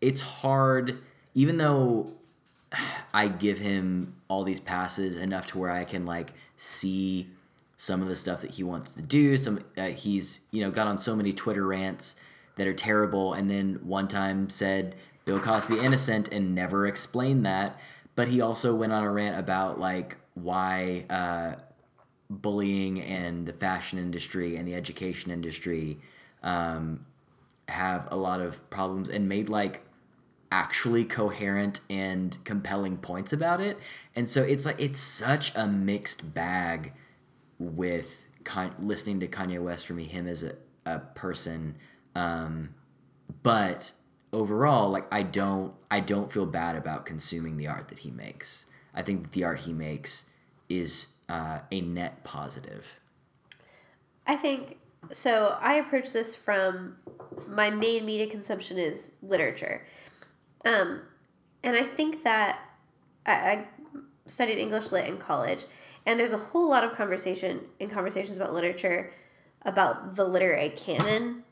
it's 0.00 0.20
hard, 0.20 0.98
even 1.34 1.56
though 1.56 2.12
I 3.14 3.28
give 3.28 3.58
him 3.58 4.14
all 4.28 4.44
these 4.44 4.60
passes 4.60 5.16
enough 5.16 5.46
to 5.48 5.58
where 5.58 5.70
I 5.70 5.84
can 5.84 6.06
like 6.06 6.32
see 6.56 7.28
some 7.78 8.02
of 8.02 8.08
the 8.08 8.16
stuff 8.16 8.40
that 8.40 8.52
he 8.52 8.62
wants 8.62 8.92
to 8.92 9.02
do. 9.02 9.36
Some 9.36 9.60
uh, 9.76 9.88
he's 9.88 10.40
you 10.50 10.62
know 10.62 10.70
got 10.70 10.86
on 10.86 10.98
so 10.98 11.14
many 11.14 11.32
Twitter 11.32 11.66
rants 11.66 12.16
that 12.56 12.66
are 12.66 12.74
terrible, 12.74 13.34
and 13.34 13.50
then 13.50 13.80
one 13.82 14.08
time 14.08 14.48
said 14.48 14.96
Bill 15.24 15.40
Cosby 15.40 15.78
innocent 15.78 16.28
and 16.28 16.54
never 16.54 16.86
explained 16.86 17.44
that. 17.46 17.78
But 18.14 18.28
he 18.28 18.40
also 18.40 18.74
went 18.74 18.92
on 18.92 19.02
a 19.02 19.10
rant 19.10 19.38
about 19.38 19.78
like 19.78 20.16
why 20.34 21.04
uh, 21.10 21.56
bullying 22.30 23.00
and 23.02 23.46
the 23.46 23.52
fashion 23.52 23.98
industry 23.98 24.56
and 24.56 24.66
the 24.66 24.74
education 24.74 25.30
industry 25.30 25.98
um, 26.42 27.04
have 27.68 28.08
a 28.10 28.16
lot 28.16 28.40
of 28.40 28.68
problems 28.70 29.08
and 29.08 29.28
made 29.28 29.48
like 29.48 29.82
actually 30.52 31.04
coherent 31.04 31.80
and 31.90 32.36
compelling 32.44 32.96
points 32.96 33.32
about 33.32 33.60
it. 33.60 33.78
And 34.14 34.28
so 34.28 34.42
it's 34.42 34.64
like 34.64 34.80
it's 34.80 35.00
such 35.00 35.52
a 35.54 35.66
mixed 35.66 36.34
bag 36.34 36.92
with 37.58 38.26
Con- 38.44 38.74
listening 38.78 39.18
to 39.20 39.26
Kanye 39.26 39.60
West 39.60 39.88
for 39.88 39.94
me, 39.94 40.04
him 40.04 40.28
as 40.28 40.44
a, 40.44 40.54
a 40.84 41.00
person. 41.00 41.74
Um, 42.14 42.74
but 43.42 43.90
overall, 44.32 44.90
like 44.90 45.06
I 45.12 45.24
don't 45.24 45.74
I 45.90 45.98
don't 45.98 46.32
feel 46.32 46.46
bad 46.46 46.76
about 46.76 47.06
consuming 47.06 47.56
the 47.56 47.66
art 47.66 47.88
that 47.88 47.98
he 47.98 48.12
makes. 48.12 48.66
I 48.94 49.02
think 49.02 49.22
that 49.22 49.32
the 49.32 49.42
art 49.42 49.58
he 49.58 49.72
makes 49.72 50.22
is 50.68 51.06
uh, 51.28 51.58
a 51.72 51.80
net 51.80 52.22
positive. 52.22 52.84
I 54.28 54.36
think 54.36 54.78
so. 55.12 55.56
I 55.60 55.74
approach 55.74 56.12
this 56.12 56.36
from 56.36 56.96
my 57.48 57.70
main 57.70 58.06
media 58.06 58.28
consumption 58.28 58.78
is 58.78 59.12
literature, 59.22 59.84
um, 60.64 61.02
and 61.62 61.76
I 61.76 61.84
think 61.84 62.24
that 62.24 62.60
I, 63.26 63.32
I 63.32 63.64
studied 64.26 64.58
English 64.58 64.92
lit 64.92 65.06
in 65.06 65.18
college, 65.18 65.64
and 66.06 66.18
there's 66.18 66.32
a 66.32 66.38
whole 66.38 66.68
lot 66.68 66.84
of 66.84 66.92
conversation 66.92 67.60
in 67.80 67.88
conversations 67.88 68.36
about 68.36 68.54
literature 68.54 69.12
about 69.62 70.14
the 70.14 70.24
literary 70.24 70.70
canon 70.70 71.42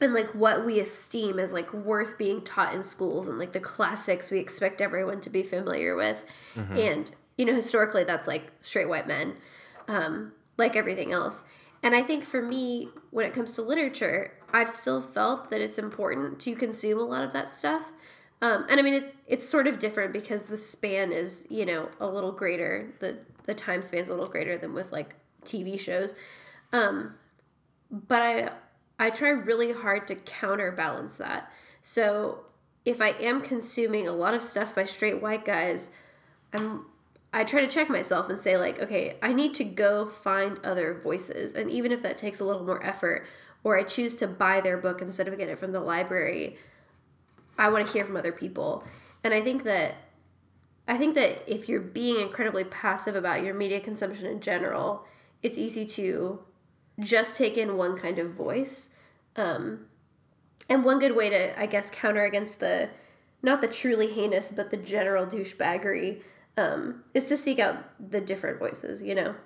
and 0.00 0.14
like 0.14 0.34
what 0.34 0.64
we 0.64 0.80
esteem 0.80 1.38
as 1.38 1.52
like 1.52 1.72
worth 1.74 2.16
being 2.16 2.42
taught 2.42 2.74
in 2.74 2.82
schools 2.82 3.28
and 3.28 3.38
like 3.38 3.52
the 3.52 3.60
classics 3.60 4.30
we 4.30 4.38
expect 4.38 4.80
everyone 4.80 5.20
to 5.20 5.28
be 5.30 5.42
familiar 5.42 5.94
with. 5.94 6.24
And 6.78 7.10
you 7.36 7.44
know 7.44 7.54
historically 7.54 8.04
that's 8.04 8.26
like 8.26 8.50
straight 8.60 8.88
white 8.88 9.06
men 9.06 9.34
um, 9.88 10.32
like 10.58 10.76
everything 10.76 11.12
else. 11.12 11.44
And 11.82 11.94
i 11.96 12.02
think 12.02 12.24
for 12.24 12.40
me 12.40 12.90
when 13.10 13.26
it 13.26 13.34
comes 13.34 13.52
to 13.52 13.62
literature 13.62 14.34
i've 14.52 14.68
still 14.68 15.02
felt 15.02 15.50
that 15.50 15.60
it's 15.60 15.78
important 15.78 16.38
to 16.38 16.54
consume 16.54 17.00
a 17.00 17.02
lot 17.02 17.24
of 17.24 17.32
that 17.32 17.50
stuff 17.50 17.90
um, 18.42 18.66
and 18.68 18.78
i 18.78 18.82
mean 18.82 18.94
it's 18.94 19.12
it's 19.26 19.48
sort 19.48 19.66
of 19.66 19.78
different 19.78 20.12
because 20.12 20.42
the 20.42 20.58
span 20.58 21.10
is 21.10 21.46
you 21.48 21.64
know 21.64 21.88
a 22.00 22.06
little 22.06 22.32
greater. 22.32 22.92
The 23.00 23.16
the 23.44 23.54
time 23.54 23.82
span's 23.82 24.08
a 24.08 24.12
little 24.12 24.26
greater 24.26 24.58
than 24.58 24.74
with 24.74 24.92
like 24.92 25.14
tv 25.44 25.80
shows. 25.80 26.14
Um, 26.72 27.14
but 27.90 28.22
I 28.22 28.50
I 28.98 29.10
try 29.10 29.30
really 29.30 29.72
hard 29.72 30.06
to 30.08 30.14
counterbalance 30.16 31.16
that. 31.16 31.50
So 31.82 32.44
if 32.84 33.00
I 33.00 33.10
am 33.10 33.40
consuming 33.40 34.06
a 34.06 34.12
lot 34.12 34.34
of 34.34 34.42
stuff 34.42 34.74
by 34.74 34.84
straight 34.84 35.22
white 35.22 35.44
guys, 35.44 35.90
I'm 36.52 36.86
I 37.32 37.44
try 37.44 37.62
to 37.62 37.68
check 37.68 37.88
myself 37.88 38.28
and 38.28 38.38
say 38.38 38.58
like, 38.58 38.80
okay, 38.80 39.16
I 39.22 39.32
need 39.32 39.54
to 39.54 39.64
go 39.64 40.06
find 40.06 40.60
other 40.64 41.00
voices, 41.02 41.54
and 41.54 41.70
even 41.70 41.90
if 41.90 42.02
that 42.02 42.18
takes 42.18 42.40
a 42.40 42.44
little 42.44 42.64
more 42.64 42.84
effort, 42.84 43.26
or 43.64 43.78
I 43.78 43.84
choose 43.84 44.14
to 44.16 44.26
buy 44.26 44.60
their 44.60 44.76
book 44.76 45.00
instead 45.00 45.28
of 45.28 45.38
getting 45.38 45.54
it 45.54 45.58
from 45.58 45.72
the 45.72 45.80
library, 45.80 46.58
I 47.62 47.68
want 47.68 47.86
to 47.86 47.92
hear 47.92 48.04
from 48.04 48.16
other 48.16 48.32
people. 48.32 48.82
And 49.22 49.32
I 49.32 49.40
think 49.40 49.62
that 49.64 49.94
I 50.88 50.98
think 50.98 51.14
that 51.14 51.42
if 51.46 51.68
you're 51.68 51.80
being 51.80 52.20
incredibly 52.20 52.64
passive 52.64 53.14
about 53.14 53.44
your 53.44 53.54
media 53.54 53.78
consumption 53.78 54.26
in 54.26 54.40
general, 54.40 55.04
it's 55.44 55.56
easy 55.56 55.86
to 55.86 56.40
just 56.98 57.36
take 57.36 57.56
in 57.56 57.76
one 57.76 57.96
kind 57.96 58.18
of 58.18 58.32
voice. 58.32 58.88
Um, 59.36 59.86
and 60.68 60.84
one 60.84 60.98
good 60.98 61.14
way 61.14 61.30
to, 61.30 61.58
I 61.58 61.66
guess, 61.66 61.88
counter 61.92 62.24
against 62.24 62.58
the 62.58 62.88
not 63.42 63.60
the 63.60 63.68
truly 63.68 64.08
heinous, 64.12 64.50
but 64.50 64.72
the 64.72 64.76
general 64.76 65.24
douchebaggery 65.24 66.22
um, 66.56 67.04
is 67.14 67.26
to 67.26 67.36
seek 67.36 67.60
out 67.60 67.76
the 68.10 68.20
different 68.20 68.58
voices, 68.58 69.02
you 69.02 69.14
know? 69.14 69.36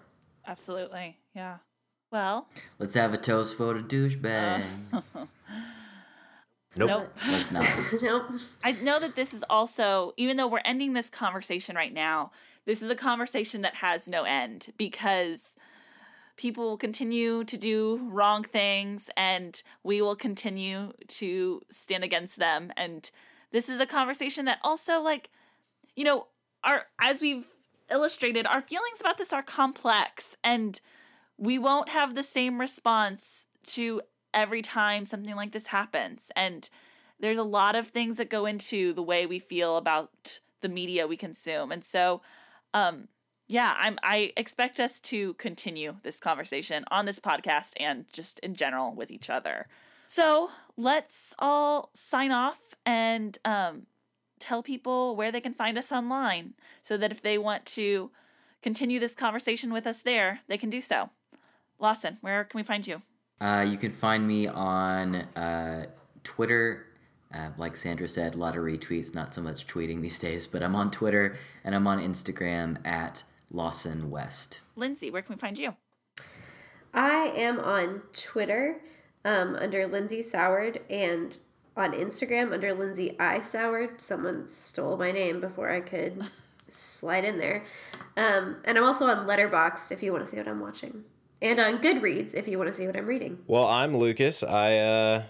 Absolutely. 0.46 1.18
Yeah. 1.34 1.58
Well, 2.10 2.48
Let's 2.78 2.94
have 2.94 3.12
a 3.12 3.18
toast 3.18 3.56
for 3.56 3.74
the 3.74 3.80
douchebag. 3.80 4.64
Nope. 6.76 7.12
nope. 7.26 7.52
Not. 7.52 7.68
nope. 8.02 8.24
I 8.62 8.72
know 8.72 8.98
that 8.98 9.16
this 9.16 9.32
is 9.32 9.44
also, 9.48 10.12
even 10.16 10.36
though 10.36 10.46
we're 10.46 10.60
ending 10.64 10.92
this 10.92 11.10
conversation 11.10 11.76
right 11.76 11.92
now, 11.92 12.30
this 12.64 12.82
is 12.82 12.90
a 12.90 12.96
conversation 12.96 13.62
that 13.62 13.76
has 13.76 14.08
no 14.08 14.24
end 14.24 14.72
because 14.76 15.56
people 16.36 16.64
will 16.64 16.76
continue 16.76 17.44
to 17.44 17.56
do 17.56 18.00
wrong 18.10 18.42
things 18.44 19.08
and 19.16 19.62
we 19.82 20.02
will 20.02 20.16
continue 20.16 20.92
to 21.08 21.62
stand 21.70 22.04
against 22.04 22.38
them. 22.38 22.72
And 22.76 23.10
this 23.52 23.68
is 23.68 23.80
a 23.80 23.86
conversation 23.86 24.44
that 24.44 24.58
also, 24.62 25.00
like, 25.00 25.30
you 25.94 26.04
know, 26.04 26.26
our 26.62 26.86
as 27.00 27.20
we've 27.20 27.46
illustrated, 27.90 28.46
our 28.46 28.60
feelings 28.60 29.00
about 29.00 29.18
this 29.18 29.32
are 29.32 29.42
complex 29.42 30.36
and 30.42 30.80
we 31.38 31.58
won't 31.58 31.90
have 31.90 32.14
the 32.14 32.22
same 32.22 32.60
response 32.60 33.46
to 33.64 34.00
every 34.34 34.62
time 34.62 35.06
something 35.06 35.34
like 35.34 35.52
this 35.52 35.68
happens. 35.68 36.30
And 36.36 36.68
there's 37.18 37.38
a 37.38 37.42
lot 37.42 37.74
of 37.74 37.88
things 37.88 38.18
that 38.18 38.30
go 38.30 38.46
into 38.46 38.92
the 38.92 39.02
way 39.02 39.26
we 39.26 39.38
feel 39.38 39.76
about 39.76 40.40
the 40.60 40.68
media 40.68 41.06
we 41.06 41.16
consume. 41.16 41.72
And 41.72 41.84
so, 41.84 42.22
um, 42.74 43.08
yeah, 43.48 43.74
I'm 43.78 43.98
I 44.02 44.32
expect 44.36 44.80
us 44.80 44.98
to 45.00 45.34
continue 45.34 45.96
this 46.02 46.18
conversation 46.18 46.84
on 46.90 47.06
this 47.06 47.20
podcast 47.20 47.74
and 47.78 48.04
just 48.12 48.38
in 48.40 48.54
general 48.54 48.92
with 48.94 49.10
each 49.10 49.30
other. 49.30 49.68
So 50.06 50.50
let's 50.76 51.34
all 51.38 51.90
sign 51.94 52.32
off 52.32 52.74
and 52.84 53.38
um, 53.44 53.86
tell 54.38 54.62
people 54.62 55.16
where 55.16 55.32
they 55.32 55.40
can 55.40 55.54
find 55.54 55.78
us 55.78 55.92
online 55.92 56.54
so 56.82 56.96
that 56.96 57.12
if 57.12 57.22
they 57.22 57.38
want 57.38 57.66
to 57.66 58.10
continue 58.62 58.98
this 58.98 59.14
conversation 59.14 59.72
with 59.72 59.86
us 59.86 60.02
there, 60.02 60.40
they 60.48 60.58
can 60.58 60.70
do 60.70 60.80
so. 60.80 61.10
Lawson, 61.78 62.18
where 62.20 62.44
can 62.44 62.58
we 62.58 62.64
find 62.64 62.86
you? 62.86 63.02
Uh, 63.40 63.66
you 63.68 63.76
can 63.76 63.92
find 63.92 64.26
me 64.26 64.46
on 64.46 65.16
uh, 65.36 65.86
Twitter. 66.24 66.86
Uh, 67.34 67.50
like 67.58 67.76
Sandra 67.76 68.08
said, 68.08 68.34
a 68.34 68.38
lot 68.38 68.56
of 68.56 68.62
retweets, 68.62 69.14
not 69.14 69.34
so 69.34 69.42
much 69.42 69.66
tweeting 69.66 70.00
these 70.00 70.18
days, 70.18 70.46
but 70.46 70.62
I'm 70.62 70.76
on 70.76 70.90
Twitter 70.90 71.36
and 71.64 71.74
I'm 71.74 71.86
on 71.86 71.98
Instagram 71.98 72.84
at 72.86 73.24
Lawson 73.50 74.10
West. 74.10 74.60
Lindsay, 74.76 75.10
where 75.10 75.22
can 75.22 75.34
we 75.34 75.38
find 75.38 75.58
you? 75.58 75.74
I 76.94 77.32
am 77.36 77.60
on 77.60 78.02
Twitter 78.14 78.80
um, 79.26 79.56
under 79.56 79.86
Lindsay 79.86 80.22
Soward, 80.22 80.80
and 80.88 81.36
on 81.76 81.92
Instagram 81.92 82.52
under 82.52 82.72
Lindsay 82.72 83.18
I 83.18 83.40
Soured. 83.42 84.00
Someone 84.00 84.48
stole 84.48 84.96
my 84.96 85.12
name 85.12 85.40
before 85.40 85.70
I 85.70 85.80
could 85.80 86.24
slide 86.70 87.24
in 87.24 87.38
there. 87.38 87.64
Um, 88.16 88.56
and 88.64 88.78
I'm 88.78 88.84
also 88.84 89.06
on 89.06 89.26
Letterboxd 89.26 89.90
if 89.92 90.02
you 90.02 90.12
want 90.12 90.24
to 90.24 90.30
see 90.30 90.38
what 90.38 90.48
I'm 90.48 90.60
watching, 90.60 91.04
and 91.42 91.60
on 91.60 91.78
Goodreads 91.78 92.34
if 92.34 92.48
you 92.48 92.58
want 92.58 92.70
to 92.70 92.76
see 92.76 92.86
what 92.86 92.96
I'm 92.96 93.06
reading. 93.06 93.38
Well, 93.46 93.66
I'm 93.66 93.96
Lucas. 93.96 94.42
I 94.42 94.76
uh, 94.78 95.22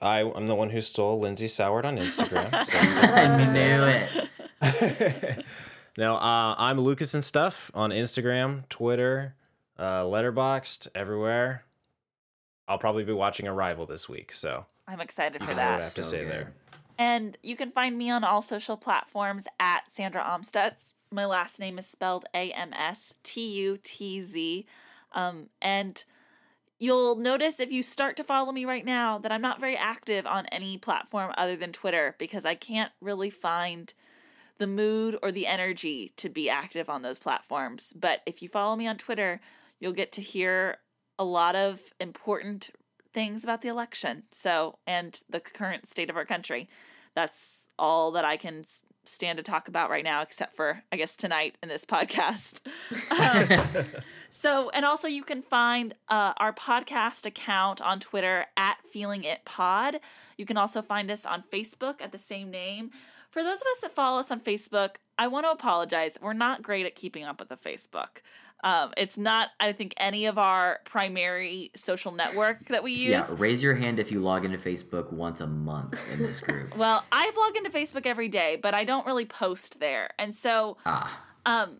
I 0.00 0.20
I'm 0.22 0.46
the 0.46 0.54
one 0.54 0.70
who 0.70 0.80
stole 0.80 1.18
Lindsay 1.20 1.46
Soward 1.46 1.84
on 1.84 1.96
Instagram. 1.98 2.50
So 2.64 2.78
I 2.78 3.52
knew 3.52 3.84
it. 3.84 5.44
now 5.96 6.16
uh, 6.16 6.54
I'm 6.58 6.80
Lucas 6.80 7.14
and 7.14 7.24
stuff 7.24 7.70
on 7.74 7.90
Instagram, 7.90 8.68
Twitter, 8.68 9.34
uh, 9.78 10.02
Letterboxd, 10.04 10.88
everywhere. 10.94 11.64
I'll 12.68 12.78
probably 12.78 13.04
be 13.04 13.12
watching 13.12 13.48
Arrival 13.48 13.86
this 13.86 14.08
week, 14.08 14.32
so 14.32 14.66
I'm 14.86 15.00
excited 15.00 15.42
for 15.42 15.50
I 15.50 15.54
know 15.54 15.62
what 15.62 15.66
I 15.66 15.76
that. 15.78 15.82
have 15.82 15.94
to 15.94 16.02
So 16.04 16.10
say 16.10 16.24
good. 16.24 16.32
there. 16.32 16.52
And 16.98 17.36
you 17.42 17.56
can 17.56 17.72
find 17.72 17.96
me 17.96 18.10
on 18.10 18.22
all 18.24 18.42
social 18.42 18.76
platforms 18.76 19.46
at 19.58 19.90
Sandra 19.90 20.22
Amstutz. 20.22 20.92
My 21.10 21.24
last 21.24 21.58
name 21.58 21.78
is 21.78 21.86
spelled 21.86 22.26
A 22.34 22.52
M 22.52 22.72
S 22.74 23.14
T 23.24 23.50
U 23.62 23.78
T 23.82 24.22
Z. 24.22 24.66
Um, 25.12 25.48
and 25.60 26.02
you'll 26.78 27.16
notice 27.16 27.60
if 27.60 27.70
you 27.70 27.82
start 27.82 28.16
to 28.16 28.24
follow 28.24 28.52
me 28.52 28.64
right 28.64 28.84
now 28.84 29.18
that 29.18 29.30
I'm 29.30 29.42
not 29.42 29.60
very 29.60 29.76
active 29.76 30.26
on 30.26 30.46
any 30.46 30.78
platform 30.78 31.32
other 31.36 31.56
than 31.56 31.72
Twitter 31.72 32.16
because 32.18 32.44
I 32.44 32.54
can't 32.54 32.92
really 33.00 33.30
find 33.30 33.92
the 34.58 34.66
mood 34.66 35.18
or 35.22 35.32
the 35.32 35.46
energy 35.46 36.12
to 36.16 36.28
be 36.28 36.48
active 36.48 36.88
on 36.88 37.02
those 37.02 37.18
platforms. 37.18 37.92
But 37.98 38.20
if 38.26 38.42
you 38.42 38.48
follow 38.48 38.76
me 38.76 38.86
on 38.86 38.96
Twitter, 38.98 39.40
you'll 39.78 39.92
get 39.92 40.12
to 40.12 40.20
hear 40.20 40.78
a 41.18 41.24
lot 41.24 41.56
of 41.56 41.80
important 41.98 42.70
things 43.12 43.44
about 43.44 43.62
the 43.62 43.68
election. 43.68 44.24
So, 44.30 44.78
and 44.86 45.20
the 45.28 45.40
current 45.40 45.88
state 45.88 46.10
of 46.10 46.16
our 46.16 46.24
country. 46.24 46.68
That's 47.14 47.66
all 47.78 48.12
that 48.12 48.24
I 48.24 48.36
can 48.36 48.64
stand 49.04 49.38
to 49.38 49.42
talk 49.42 49.68
about 49.68 49.90
right 49.90 50.04
now, 50.04 50.22
except 50.22 50.54
for, 50.54 50.82
I 50.92 50.96
guess, 50.96 51.16
tonight 51.16 51.56
in 51.62 51.68
this 51.68 51.84
podcast. 51.86 52.66
Um, 53.10 53.86
so, 54.30 54.70
and 54.70 54.84
also 54.84 55.08
you 55.08 55.22
can 55.22 55.42
find 55.42 55.94
uh, 56.08 56.32
our 56.36 56.52
podcast 56.52 57.26
account 57.26 57.80
on 57.80 58.00
Twitter 58.00 58.46
at 58.56 58.76
Feeling 58.90 59.24
It 59.24 59.44
Pod. 59.44 60.00
You 60.36 60.46
can 60.46 60.56
also 60.56 60.82
find 60.82 61.10
us 61.10 61.26
on 61.26 61.44
Facebook 61.52 62.00
at 62.02 62.12
the 62.12 62.18
same 62.18 62.50
name. 62.50 62.90
For 63.30 63.42
those 63.42 63.60
of 63.60 63.66
us 63.72 63.80
that 63.82 63.92
follow 63.92 64.18
us 64.18 64.30
on 64.30 64.40
Facebook, 64.40 64.96
I 65.18 65.28
want 65.28 65.46
to 65.46 65.50
apologize. 65.50 66.18
We're 66.20 66.32
not 66.32 66.62
great 66.62 66.86
at 66.86 66.94
keeping 66.94 67.24
up 67.24 67.38
with 67.38 67.48
the 67.48 67.56
Facebook. 67.56 68.22
Um, 68.62 68.92
it's 68.96 69.16
not, 69.16 69.48
I 69.58 69.72
think, 69.72 69.94
any 69.96 70.26
of 70.26 70.36
our 70.36 70.80
primary 70.84 71.70
social 71.76 72.12
network 72.12 72.66
that 72.68 72.82
we 72.82 72.92
use. 72.92 73.08
Yeah, 73.10 73.26
raise 73.38 73.62
your 73.62 73.74
hand 73.74 73.98
if 73.98 74.10
you 74.12 74.20
log 74.20 74.44
into 74.44 74.58
Facebook 74.58 75.10
once 75.12 75.40
a 75.40 75.46
month 75.46 75.98
in 76.12 76.18
this 76.18 76.40
group. 76.40 76.76
Well, 76.76 77.04
I 77.10 77.30
log 77.36 77.56
into 77.56 77.70
Facebook 77.70 78.04
every 78.04 78.28
day, 78.28 78.58
but 78.60 78.74
I 78.74 78.84
don't 78.84 79.06
really 79.06 79.24
post 79.24 79.80
there. 79.80 80.10
And 80.18 80.34
so 80.34 80.76
Ah, 80.84 81.22
um 81.46 81.78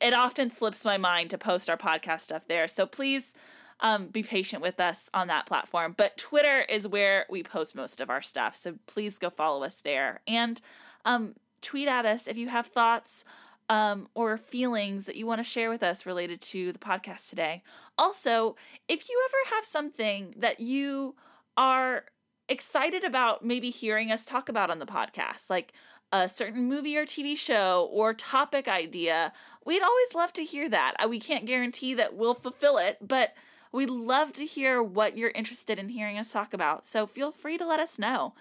it 0.00 0.14
often 0.14 0.50
slips 0.50 0.84
my 0.84 0.96
mind 0.96 1.30
to 1.30 1.38
post 1.38 1.68
our 1.70 1.76
podcast 1.76 2.20
stuff 2.20 2.46
there. 2.46 2.68
So 2.68 2.86
please 2.86 3.34
um 3.80 4.06
be 4.06 4.22
patient 4.22 4.62
with 4.62 4.80
us 4.80 5.10
on 5.12 5.28
that 5.28 5.46
platform. 5.46 5.94
But 5.96 6.16
Twitter 6.16 6.62
is 6.62 6.88
where 6.88 7.26
we 7.28 7.42
post 7.42 7.74
most 7.74 8.00
of 8.00 8.08
our 8.08 8.22
stuff. 8.22 8.56
So 8.56 8.74
please 8.86 9.18
go 9.18 9.30
follow 9.30 9.64
us 9.64 9.76
there. 9.82 10.20
And 10.26 10.60
um 11.04 11.34
tweet 11.60 11.88
at 11.88 12.06
us 12.06 12.26
if 12.26 12.36
you 12.36 12.48
have 12.48 12.66
thoughts 12.66 13.24
um, 13.68 14.08
or 14.14 14.36
feelings 14.36 15.06
that 15.06 15.16
you 15.16 15.26
want 15.26 15.40
to 15.40 15.44
share 15.44 15.70
with 15.70 15.82
us 15.82 16.06
related 16.06 16.40
to 16.40 16.72
the 16.72 16.78
podcast 16.78 17.28
today. 17.28 17.62
Also, 17.98 18.56
if 18.88 19.08
you 19.08 19.28
ever 19.28 19.56
have 19.56 19.64
something 19.64 20.34
that 20.36 20.60
you 20.60 21.16
are 21.56 22.04
excited 22.48 23.02
about 23.02 23.44
maybe 23.44 23.70
hearing 23.70 24.12
us 24.12 24.24
talk 24.24 24.48
about 24.48 24.70
on 24.70 24.78
the 24.78 24.86
podcast, 24.86 25.50
like 25.50 25.72
a 26.12 26.28
certain 26.28 26.68
movie 26.68 26.96
or 26.96 27.04
TV 27.04 27.36
show 27.36 27.88
or 27.92 28.14
topic 28.14 28.68
idea, 28.68 29.32
we'd 29.66 29.82
always 29.82 30.14
love 30.14 30.32
to 30.34 30.44
hear 30.44 30.68
that. 30.68 30.94
Uh, 31.02 31.08
We 31.08 31.20
can't 31.20 31.44
guarantee 31.44 31.94
that 31.94 32.14
we'll 32.14 32.34
fulfill 32.34 32.78
it, 32.78 32.98
but 33.06 33.34
we'd 33.72 33.90
love 33.90 34.32
to 34.34 34.46
hear 34.46 34.82
what 34.82 35.16
you're 35.16 35.32
interested 35.34 35.78
in 35.78 35.88
hearing 35.90 36.18
us 36.18 36.32
talk 36.32 36.54
about. 36.54 36.86
So 36.86 37.06
feel 37.06 37.32
free 37.32 37.58
to 37.58 37.66
let 37.66 37.80
us 37.80 37.98
know. 37.98 38.34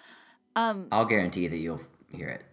Um, 0.56 0.88
I'll 0.92 1.06
guarantee 1.06 1.48
that 1.48 1.58
you'll 1.58 1.82
hear 2.10 2.30
it. 2.30 2.46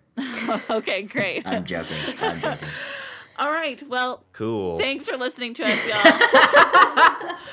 okay, 0.70 1.03
great. 1.03 1.47
I'm 1.47 1.65
joking. 1.65 1.97
I'm 2.20 2.40
joking. 2.40 2.69
All 3.39 3.51
right. 3.51 3.82
Well, 3.89 4.24
Cool. 4.32 4.78
thanks 4.78 5.09
for 5.09 5.16
listening 5.16 5.55
to 5.55 5.65
us, 5.65 5.86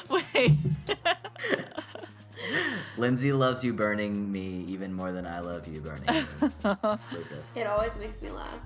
y'all. 0.09 0.19
Wait. 0.33 0.53
Lindsay 2.97 3.31
loves 3.31 3.63
you 3.63 3.73
burning 3.73 4.29
me 4.31 4.65
even 4.67 4.93
more 4.93 5.11
than 5.11 5.25
I 5.25 5.39
love 5.39 5.67
you 5.67 5.79
burning 5.81 6.05
me. 6.05 6.25
It 7.55 7.67
always 7.67 7.91
makes 7.99 8.21
me 8.21 8.29
laugh. 8.29 8.59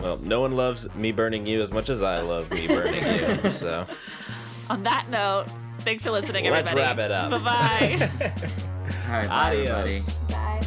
Well, 0.00 0.18
no 0.18 0.40
one 0.40 0.52
loves 0.52 0.92
me 0.94 1.12
burning 1.12 1.46
you 1.46 1.60
as 1.62 1.70
much 1.70 1.88
as 1.90 2.02
I 2.02 2.20
love 2.20 2.50
me 2.50 2.66
burning 2.66 3.04
you. 3.44 3.50
So 3.50 3.86
On 4.70 4.82
that 4.84 5.06
note, 5.10 5.46
thanks 5.80 6.02
for 6.04 6.10
listening, 6.10 6.46
everybody. 6.46 6.76
let's 6.76 6.90
everybody. 6.90 7.12
wrap 7.12 7.30
it 7.30 7.34
up. 7.34 7.42
Bye 7.44 8.08
bye. 8.08 8.10
All 9.06 9.18
right, 9.18 9.28
bye, 9.28 9.52
everybody. 9.56 9.92
Adios. 9.96 10.14
Bye. 10.30 10.60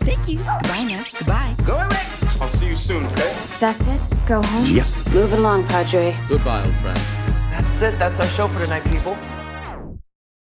Thank 0.00 0.28
you. 0.28 0.36
Goodbye 0.38 0.84
now. 0.84 1.04
Goodbye. 1.18 1.54
Go 1.64 1.74
away. 1.74 2.02
I'll 2.40 2.48
see 2.50 2.66
you 2.66 2.76
soon, 2.76 3.06
okay? 3.06 3.34
That's 3.58 3.86
it. 3.86 4.00
Go 4.26 4.42
home. 4.42 4.64
Move 5.12 5.32
it 5.32 5.38
along, 5.38 5.66
Padre. 5.68 6.14
Goodbye, 6.28 6.64
old 6.64 6.74
friend. 6.76 6.98
That's 7.50 7.80
it. 7.82 7.98
That's 7.98 8.20
our 8.20 8.26
show 8.28 8.46
for 8.48 8.60
tonight, 8.60 8.84
people. 8.84 9.16